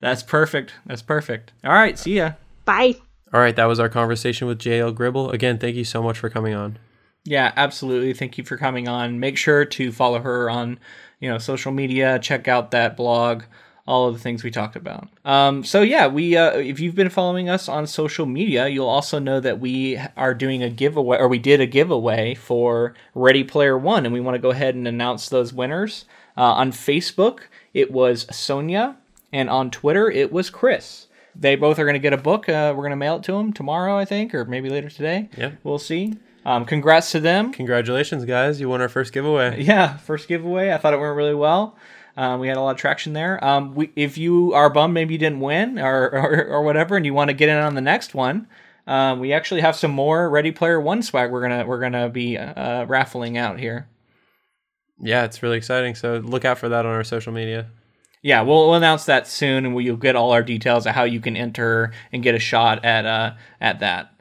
That's 0.00 0.22
perfect. 0.22 0.72
That's 0.86 1.02
perfect. 1.02 1.52
All 1.64 1.72
right, 1.72 1.98
see 1.98 2.16
ya. 2.18 2.32
Bye. 2.64 2.94
All 3.34 3.40
right, 3.40 3.54
that 3.56 3.64
was 3.66 3.80
our 3.80 3.88
conversation 3.88 4.46
with 4.48 4.58
JL 4.60 4.94
Gribble. 4.94 5.30
Again, 5.30 5.58
thank 5.58 5.76
you 5.76 5.84
so 5.84 6.02
much 6.02 6.18
for 6.18 6.30
coming 6.30 6.54
on. 6.54 6.78
Yeah, 7.24 7.52
absolutely. 7.56 8.14
Thank 8.14 8.38
you 8.38 8.44
for 8.44 8.56
coming 8.56 8.88
on. 8.88 9.20
Make 9.20 9.36
sure 9.36 9.64
to 9.64 9.92
follow 9.92 10.20
her 10.20 10.48
on, 10.48 10.78
you 11.20 11.28
know, 11.28 11.38
social 11.38 11.70
media. 11.70 12.18
Check 12.18 12.48
out 12.48 12.70
that 12.70 12.96
blog. 12.96 13.42
All 13.86 14.06
of 14.06 14.14
the 14.14 14.20
things 14.20 14.44
we 14.44 14.50
talked 14.50 14.76
about. 14.76 15.08
Um, 15.24 15.64
so 15.64 15.82
yeah, 15.82 16.06
we 16.06 16.36
uh, 16.36 16.52
if 16.58 16.78
you've 16.78 16.94
been 16.94 17.08
following 17.10 17.48
us 17.48 17.68
on 17.68 17.86
social 17.86 18.26
media, 18.26 18.68
you'll 18.68 18.86
also 18.88 19.18
know 19.18 19.40
that 19.40 19.58
we 19.58 19.98
are 20.16 20.34
doing 20.34 20.62
a 20.62 20.70
giveaway, 20.70 21.18
or 21.18 21.26
we 21.28 21.38
did 21.38 21.60
a 21.60 21.66
giveaway 21.66 22.34
for 22.34 22.94
Ready 23.14 23.42
Player 23.42 23.76
One, 23.76 24.04
and 24.04 24.12
we 24.12 24.20
want 24.20 24.34
to 24.36 24.38
go 24.40 24.50
ahead 24.50 24.74
and 24.74 24.86
announce 24.86 25.28
those 25.28 25.52
winners. 25.52 26.04
Uh, 26.36 26.42
on 26.42 26.72
Facebook, 26.72 27.40
it 27.74 27.90
was 27.90 28.26
Sonia, 28.34 28.96
and 29.32 29.50
on 29.50 29.70
Twitter, 29.70 30.10
it 30.10 30.30
was 30.30 30.50
Chris. 30.50 31.06
They 31.34 31.56
both 31.56 31.78
are 31.78 31.84
going 31.84 31.94
to 31.94 32.00
get 32.00 32.12
a 32.12 32.16
book. 32.18 32.48
Uh, 32.48 32.72
we're 32.76 32.82
going 32.82 32.90
to 32.90 32.96
mail 32.96 33.16
it 33.16 33.22
to 33.24 33.32
them 33.32 33.52
tomorrow, 33.52 33.96
I 33.96 34.04
think, 34.04 34.34
or 34.34 34.44
maybe 34.44 34.68
later 34.68 34.90
today. 34.90 35.28
Yeah, 35.36 35.52
We'll 35.64 35.78
see. 35.78 36.14
Um, 36.44 36.64
congrats 36.64 37.12
to 37.12 37.20
them. 37.20 37.52
Congratulations, 37.52 38.24
guys. 38.24 38.60
You 38.60 38.68
won 38.68 38.80
our 38.80 38.88
first 38.88 39.12
giveaway. 39.12 39.62
Yeah, 39.62 39.96
first 39.98 40.26
giveaway. 40.28 40.72
I 40.72 40.78
thought 40.78 40.94
it 40.94 41.00
went 41.00 41.14
really 41.14 41.34
well. 41.34 41.76
Um, 42.20 42.38
we 42.38 42.48
had 42.48 42.58
a 42.58 42.60
lot 42.60 42.72
of 42.72 42.76
traction 42.76 43.14
there. 43.14 43.42
Um, 43.42 43.74
we, 43.74 43.90
if 43.96 44.18
you 44.18 44.52
are 44.52 44.68
bummed, 44.68 44.92
maybe 44.92 45.14
you 45.14 45.18
didn't 45.18 45.40
win 45.40 45.78
or, 45.78 46.04
or, 46.10 46.44
or 46.48 46.62
whatever, 46.62 46.94
and 46.94 47.06
you 47.06 47.14
want 47.14 47.28
to 47.28 47.34
get 47.34 47.48
in 47.48 47.56
on 47.56 47.74
the 47.74 47.80
next 47.80 48.14
one, 48.14 48.46
um, 48.86 49.20
we 49.20 49.32
actually 49.32 49.62
have 49.62 49.74
some 49.74 49.90
more 49.90 50.28
Ready 50.28 50.52
Player 50.52 50.78
One 50.78 51.02
swag. 51.02 51.30
We're 51.30 51.40
gonna 51.40 51.64
we're 51.64 51.80
gonna 51.80 52.10
be 52.10 52.36
uh, 52.36 52.84
raffling 52.84 53.38
out 53.38 53.58
here. 53.58 53.88
Yeah, 54.98 55.24
it's 55.24 55.42
really 55.42 55.56
exciting. 55.56 55.94
So 55.94 56.18
look 56.18 56.44
out 56.44 56.58
for 56.58 56.68
that 56.68 56.84
on 56.84 56.92
our 56.94 57.04
social 57.04 57.32
media. 57.32 57.68
Yeah, 58.20 58.42
we'll, 58.42 58.66
we'll 58.66 58.74
announce 58.74 59.06
that 59.06 59.26
soon, 59.26 59.64
and 59.64 59.82
you'll 59.82 59.96
get 59.96 60.14
all 60.14 60.32
our 60.32 60.42
details 60.42 60.84
of 60.84 60.94
how 60.94 61.04
you 61.04 61.20
can 61.20 61.38
enter 61.38 61.90
and 62.12 62.22
get 62.22 62.34
a 62.34 62.38
shot 62.38 62.84
at 62.84 63.06
uh, 63.06 63.32
at 63.62 63.80
that. 63.80 64.12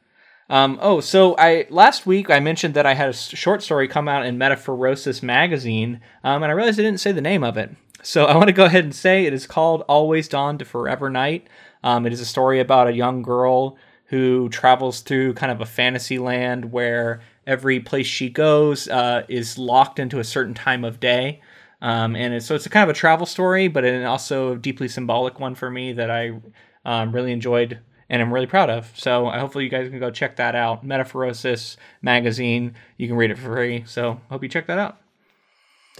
Um, 0.49 0.79
oh, 0.81 1.01
so 1.01 1.35
I 1.37 1.67
last 1.69 2.05
week 2.05 2.29
I 2.29 2.39
mentioned 2.39 2.75
that 2.75 2.85
I 2.85 2.93
had 2.93 3.09
a 3.09 3.13
short 3.13 3.61
story 3.61 3.89
come 3.89 4.07
out 4.07 4.25
in 4.25 4.39
Metaphorosis 4.39 5.21
magazine, 5.21 5.99
um, 6.23 6.43
and 6.43 6.49
I 6.49 6.55
realized 6.55 6.79
I 6.79 6.83
didn't 6.83 7.01
say 7.01 7.11
the 7.11 7.19
name 7.19 7.43
of 7.43 7.57
it. 7.57 7.71
So 8.01 8.25
I 8.25 8.35
want 8.35 8.47
to 8.47 8.53
go 8.53 8.65
ahead 8.65 8.83
and 8.83 8.95
say 8.95 9.25
it 9.25 9.33
is 9.33 9.45
called 9.45 9.83
Always 9.87 10.27
Dawn 10.27 10.57
to 10.57 10.65
Forever 10.65 11.09
Night. 11.09 11.47
Um, 11.83 12.05
it 12.05 12.13
is 12.13 12.21
a 12.21 12.25
story 12.25 12.59
about 12.59 12.87
a 12.87 12.93
young 12.93 13.21
girl 13.21 13.77
who 14.05 14.49
travels 14.49 15.01
through 15.01 15.33
kind 15.33 15.51
of 15.51 15.61
a 15.61 15.65
fantasy 15.65 16.17
land 16.17 16.71
where 16.71 17.21
every 17.45 17.79
place 17.79 18.07
she 18.07 18.29
goes 18.29 18.87
uh, 18.87 19.23
is 19.27 19.57
locked 19.57 19.99
into 19.99 20.19
a 20.19 20.23
certain 20.23 20.53
time 20.53 20.83
of 20.83 20.99
day. 20.99 21.41
Um, 21.81 22.15
and 22.15 22.33
it's, 22.33 22.45
so 22.45 22.55
it's 22.55 22.65
a 22.65 22.69
kind 22.69 22.83
of 22.83 22.95
a 22.95 22.97
travel 22.97 23.25
story, 23.25 23.67
but 23.67 23.85
it 23.85 24.03
also 24.05 24.53
a 24.53 24.57
deeply 24.57 24.87
symbolic 24.87 25.39
one 25.39 25.55
for 25.55 25.69
me 25.69 25.93
that 25.93 26.09
I 26.09 26.39
um, 26.85 27.11
really 27.11 27.31
enjoyed 27.31 27.79
and 28.09 28.21
I'm 28.21 28.33
really 28.33 28.47
proud 28.47 28.69
of. 28.69 28.91
So 28.95 29.27
I 29.27 29.39
hopefully 29.39 29.65
you 29.65 29.69
guys 29.69 29.89
can 29.89 29.99
go 29.99 30.09
check 30.09 30.37
that 30.37 30.55
out. 30.55 30.85
Metaphorosis 30.85 31.77
magazine. 32.01 32.73
You 32.97 33.07
can 33.07 33.15
read 33.15 33.31
it 33.31 33.37
for 33.37 33.53
free. 33.53 33.83
So 33.85 34.19
hope 34.29 34.41
you 34.41 34.49
check 34.49 34.67
that 34.67 34.79
out. 34.79 34.97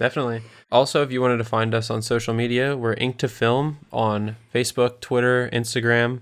Definitely. 0.00 0.40
Also, 0.72 1.02
if 1.02 1.12
you 1.12 1.20
wanted 1.20 1.36
to 1.36 1.44
find 1.44 1.74
us 1.74 1.90
on 1.90 2.00
social 2.00 2.32
media, 2.32 2.74
we're 2.74 2.94
Ink 2.94 3.18
to 3.18 3.28
Film 3.28 3.80
on 3.92 4.36
Facebook, 4.52 5.00
Twitter, 5.02 5.50
Instagram. 5.52 6.20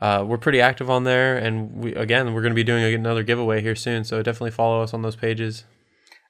Uh, 0.00 0.24
we're 0.26 0.38
pretty 0.38 0.60
active 0.60 0.90
on 0.90 1.04
there, 1.04 1.38
and 1.38 1.72
we 1.72 1.94
again 1.94 2.34
we're 2.34 2.42
going 2.42 2.50
to 2.50 2.56
be 2.56 2.64
doing 2.64 2.82
another 2.92 3.22
giveaway 3.22 3.60
here 3.62 3.76
soon. 3.76 4.02
So 4.02 4.20
definitely 4.24 4.50
follow 4.50 4.82
us 4.82 4.92
on 4.92 5.02
those 5.02 5.14
pages. 5.14 5.62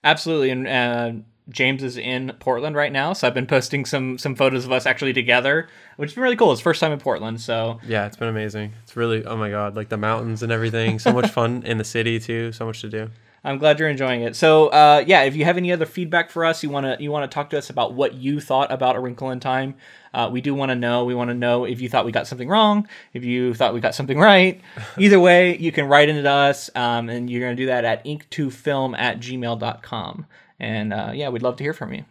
Absolutely. 0.04 0.50
And 0.50 0.68
uh, 0.68 1.12
James 1.48 1.82
is 1.82 1.96
in 1.96 2.36
Portland 2.40 2.76
right 2.76 2.92
now, 2.92 3.14
so 3.14 3.26
I've 3.26 3.32
been 3.32 3.46
posting 3.46 3.86
some 3.86 4.18
some 4.18 4.34
photos 4.34 4.66
of 4.66 4.72
us 4.72 4.84
actually 4.84 5.14
together, 5.14 5.70
which 5.96 6.10
has 6.10 6.14
been 6.14 6.24
really 6.24 6.36
cool. 6.36 6.52
It's 6.52 6.60
first 6.60 6.78
time 6.78 6.92
in 6.92 6.98
Portland, 6.98 7.40
so 7.40 7.80
Yeah, 7.86 8.04
it's 8.04 8.18
been 8.18 8.28
amazing. 8.28 8.74
It's 8.82 8.96
really 8.96 9.24
oh 9.24 9.38
my 9.38 9.48
god, 9.48 9.76
like 9.76 9.88
the 9.88 9.96
mountains 9.96 10.42
and 10.42 10.52
everything. 10.52 10.98
So 10.98 11.10
much 11.10 11.30
fun 11.30 11.62
in 11.64 11.78
the 11.78 11.84
city 11.84 12.20
too. 12.20 12.52
So 12.52 12.66
much 12.66 12.82
to 12.82 12.90
do. 12.90 13.08
I'm 13.44 13.58
glad 13.58 13.78
you're 13.78 13.88
enjoying 13.88 14.22
it. 14.22 14.36
So, 14.36 14.68
uh, 14.68 15.02
yeah, 15.04 15.22
if 15.22 15.34
you 15.34 15.44
have 15.44 15.56
any 15.56 15.72
other 15.72 15.86
feedback 15.86 16.30
for 16.30 16.44
us, 16.44 16.62
you 16.62 16.70
want 16.70 16.86
to 16.86 17.02
you 17.02 17.10
want 17.10 17.28
to 17.28 17.34
talk 17.34 17.50
to 17.50 17.58
us 17.58 17.70
about 17.70 17.94
what 17.94 18.14
you 18.14 18.40
thought 18.40 18.70
about 18.70 18.94
A 18.94 19.00
Wrinkle 19.00 19.30
in 19.30 19.40
Time. 19.40 19.74
Uh, 20.14 20.28
we 20.30 20.40
do 20.40 20.54
want 20.54 20.70
to 20.70 20.76
know. 20.76 21.04
We 21.04 21.14
want 21.14 21.30
to 21.30 21.34
know 21.34 21.64
if 21.64 21.80
you 21.80 21.88
thought 21.88 22.04
we 22.04 22.12
got 22.12 22.28
something 22.28 22.48
wrong, 22.48 22.86
if 23.14 23.24
you 23.24 23.54
thought 23.54 23.74
we 23.74 23.80
got 23.80 23.94
something 23.94 24.18
right. 24.18 24.60
Either 24.98 25.18
way, 25.18 25.56
you 25.56 25.72
can 25.72 25.86
write 25.86 26.08
into 26.08 26.28
us, 26.30 26.70
um, 26.76 27.08
and 27.08 27.28
you're 27.28 27.40
going 27.40 27.56
to 27.56 27.62
do 27.62 27.66
that 27.66 27.84
at 27.84 28.04
ink2film 28.04 28.96
at 28.96 29.18
gmail.com. 29.18 30.26
And 30.60 30.92
uh, 30.92 31.10
yeah, 31.12 31.28
we'd 31.28 31.42
love 31.42 31.56
to 31.56 31.64
hear 31.64 31.72
from 31.72 31.94
you. 31.94 32.04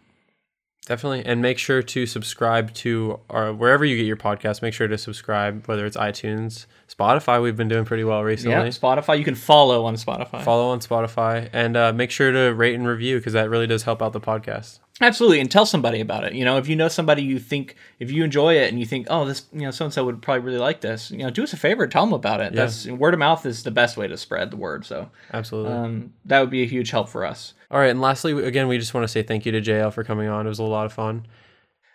Definitely, 0.86 1.24
and 1.24 1.40
make 1.40 1.58
sure 1.58 1.80
to 1.80 2.06
subscribe 2.06 2.74
to 2.74 3.20
our 3.30 3.52
wherever 3.52 3.84
you 3.84 3.96
get 3.96 4.04
your 4.04 4.16
podcast. 4.16 4.62
Make 4.62 4.74
sure 4.74 4.88
to 4.88 4.98
subscribe, 4.98 5.66
whether 5.66 5.86
it's 5.86 5.96
iTunes, 5.96 6.66
Spotify. 6.88 7.40
We've 7.40 7.56
been 7.56 7.68
doing 7.68 7.84
pretty 7.84 8.02
well 8.02 8.24
recently. 8.24 8.56
Yeah, 8.56 8.66
Spotify. 8.66 9.16
You 9.16 9.24
can 9.24 9.36
follow 9.36 9.84
on 9.84 9.94
Spotify. 9.94 10.42
Follow 10.42 10.70
on 10.70 10.80
Spotify, 10.80 11.48
and 11.52 11.76
uh, 11.76 11.92
make 11.92 12.10
sure 12.10 12.32
to 12.32 12.52
rate 12.52 12.74
and 12.74 12.86
review 12.86 13.18
because 13.18 13.32
that 13.34 13.48
really 13.48 13.68
does 13.68 13.84
help 13.84 14.02
out 14.02 14.12
the 14.12 14.20
podcast. 14.20 14.80
Absolutely, 15.00 15.40
and 15.40 15.50
tell 15.50 15.64
somebody 15.64 16.00
about 16.00 16.24
it. 16.24 16.34
You 16.34 16.44
know, 16.44 16.58
if 16.58 16.68
you 16.68 16.76
know 16.76 16.88
somebody 16.88 17.22
you 17.22 17.38
think, 17.38 17.76
if 17.98 18.10
you 18.10 18.22
enjoy 18.22 18.56
it 18.58 18.68
and 18.68 18.78
you 18.78 18.84
think, 18.84 19.06
oh, 19.10 19.24
this, 19.24 19.46
you 19.52 19.62
know, 19.62 19.70
so 19.70 19.86
and 19.86 19.94
so 19.94 20.04
would 20.04 20.20
probably 20.20 20.42
really 20.42 20.58
like 20.58 20.80
this, 20.80 21.10
you 21.10 21.18
know, 21.18 21.30
do 21.30 21.42
us 21.42 21.52
a 21.52 21.56
favor, 21.56 21.86
tell 21.86 22.04
them 22.04 22.12
about 22.12 22.40
it. 22.40 22.52
Yeah. 22.52 22.66
That's 22.66 22.86
word 22.86 23.14
of 23.14 23.20
mouth 23.20 23.46
is 23.46 23.62
the 23.62 23.70
best 23.70 23.96
way 23.96 24.06
to 24.06 24.16
spread 24.16 24.50
the 24.50 24.56
word. 24.56 24.84
So 24.84 25.08
Absolutely. 25.32 25.72
um, 25.72 26.12
that 26.26 26.40
would 26.40 26.50
be 26.50 26.62
a 26.62 26.66
huge 26.66 26.90
help 26.90 27.08
for 27.08 27.24
us. 27.24 27.54
All 27.70 27.80
right, 27.80 27.90
and 27.90 28.02
lastly, 28.02 28.32
again, 28.44 28.68
we 28.68 28.78
just 28.78 28.92
want 28.92 29.04
to 29.04 29.08
say 29.08 29.22
thank 29.22 29.46
you 29.46 29.52
to 29.52 29.62
JL 29.62 29.92
for 29.92 30.04
coming 30.04 30.28
on. 30.28 30.44
It 30.44 30.50
was 30.50 30.58
a 30.58 30.64
lot 30.64 30.84
of 30.84 30.92
fun. 30.92 31.26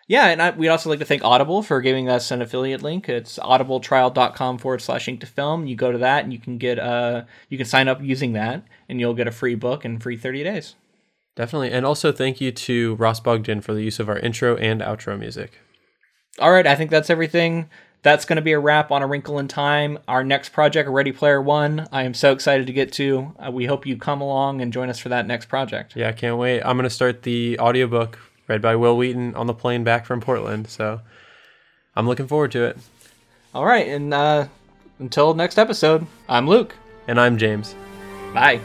Yeah, 0.08 0.28
and 0.28 0.40
I, 0.40 0.50
we'd 0.50 0.68
also 0.68 0.88
like 0.88 0.98
to 1.00 1.04
thank 1.04 1.22
Audible 1.22 1.62
for 1.62 1.82
giving 1.82 2.08
us 2.08 2.30
an 2.30 2.40
affiliate 2.40 2.82
link. 2.82 3.10
It's 3.10 3.38
audibletrial.com 3.38 4.56
forward 4.56 4.80
slash 4.80 5.06
ink 5.06 5.20
to 5.20 5.26
film. 5.26 5.66
You 5.66 5.76
go 5.76 5.92
to 5.92 5.98
that 5.98 6.24
and 6.24 6.32
you 6.32 6.38
can 6.38 6.56
get 6.56 6.78
uh 6.78 7.24
you 7.50 7.58
can 7.58 7.66
sign 7.66 7.88
up 7.88 8.02
using 8.02 8.32
that 8.32 8.64
and 8.88 8.98
you'll 8.98 9.12
get 9.12 9.28
a 9.28 9.30
free 9.30 9.54
book 9.54 9.84
and 9.84 10.02
free 10.02 10.16
30 10.16 10.44
days. 10.44 10.74
Definitely. 11.38 11.70
And 11.70 11.86
also 11.86 12.10
thank 12.10 12.40
you 12.40 12.50
to 12.50 12.96
Ross 12.96 13.20
Bogdan 13.20 13.60
for 13.60 13.72
the 13.72 13.80
use 13.80 14.00
of 14.00 14.08
our 14.08 14.18
intro 14.18 14.56
and 14.56 14.80
outro 14.80 15.16
music. 15.16 15.60
All 16.40 16.50
right, 16.50 16.66
I 16.66 16.74
think 16.74 16.90
that's 16.90 17.10
everything. 17.10 17.70
That's 18.02 18.24
going 18.24 18.38
to 18.38 18.42
be 18.42 18.50
a 18.50 18.58
wrap 18.58 18.90
on 18.90 19.02
A 19.02 19.06
Wrinkle 19.06 19.38
in 19.38 19.46
Time. 19.46 20.00
Our 20.08 20.24
next 20.24 20.48
project, 20.48 20.88
Ready 20.88 21.12
Player 21.12 21.40
One, 21.40 21.86
I 21.92 22.02
am 22.02 22.12
so 22.12 22.32
excited 22.32 22.66
to 22.66 22.72
get 22.72 22.90
to. 22.94 23.36
Uh, 23.38 23.52
we 23.52 23.66
hope 23.66 23.86
you 23.86 23.96
come 23.96 24.20
along 24.20 24.60
and 24.60 24.72
join 24.72 24.90
us 24.90 24.98
for 24.98 25.10
that 25.10 25.28
next 25.28 25.46
project. 25.46 25.94
Yeah, 25.94 26.08
I 26.08 26.12
can't 26.12 26.38
wait. 26.38 26.60
I'm 26.62 26.76
going 26.76 26.82
to 26.82 26.90
start 26.90 27.22
the 27.22 27.56
audiobook 27.60 28.18
read 28.48 28.60
by 28.60 28.74
Wil 28.74 28.96
Wheaton 28.96 29.36
on 29.36 29.46
the 29.46 29.54
plane 29.54 29.84
back 29.84 30.06
from 30.06 30.20
Portland. 30.20 30.66
So 30.66 31.02
I'm 31.94 32.08
looking 32.08 32.26
forward 32.26 32.50
to 32.50 32.64
it. 32.64 32.78
All 33.54 33.64
right, 33.64 33.86
and 33.86 34.12
uh, 34.12 34.48
until 34.98 35.34
next 35.34 35.56
episode, 35.56 36.04
I'm 36.28 36.48
Luke. 36.48 36.74
And 37.06 37.20
I'm 37.20 37.38
James. 37.38 37.76
Bye. 38.34 38.60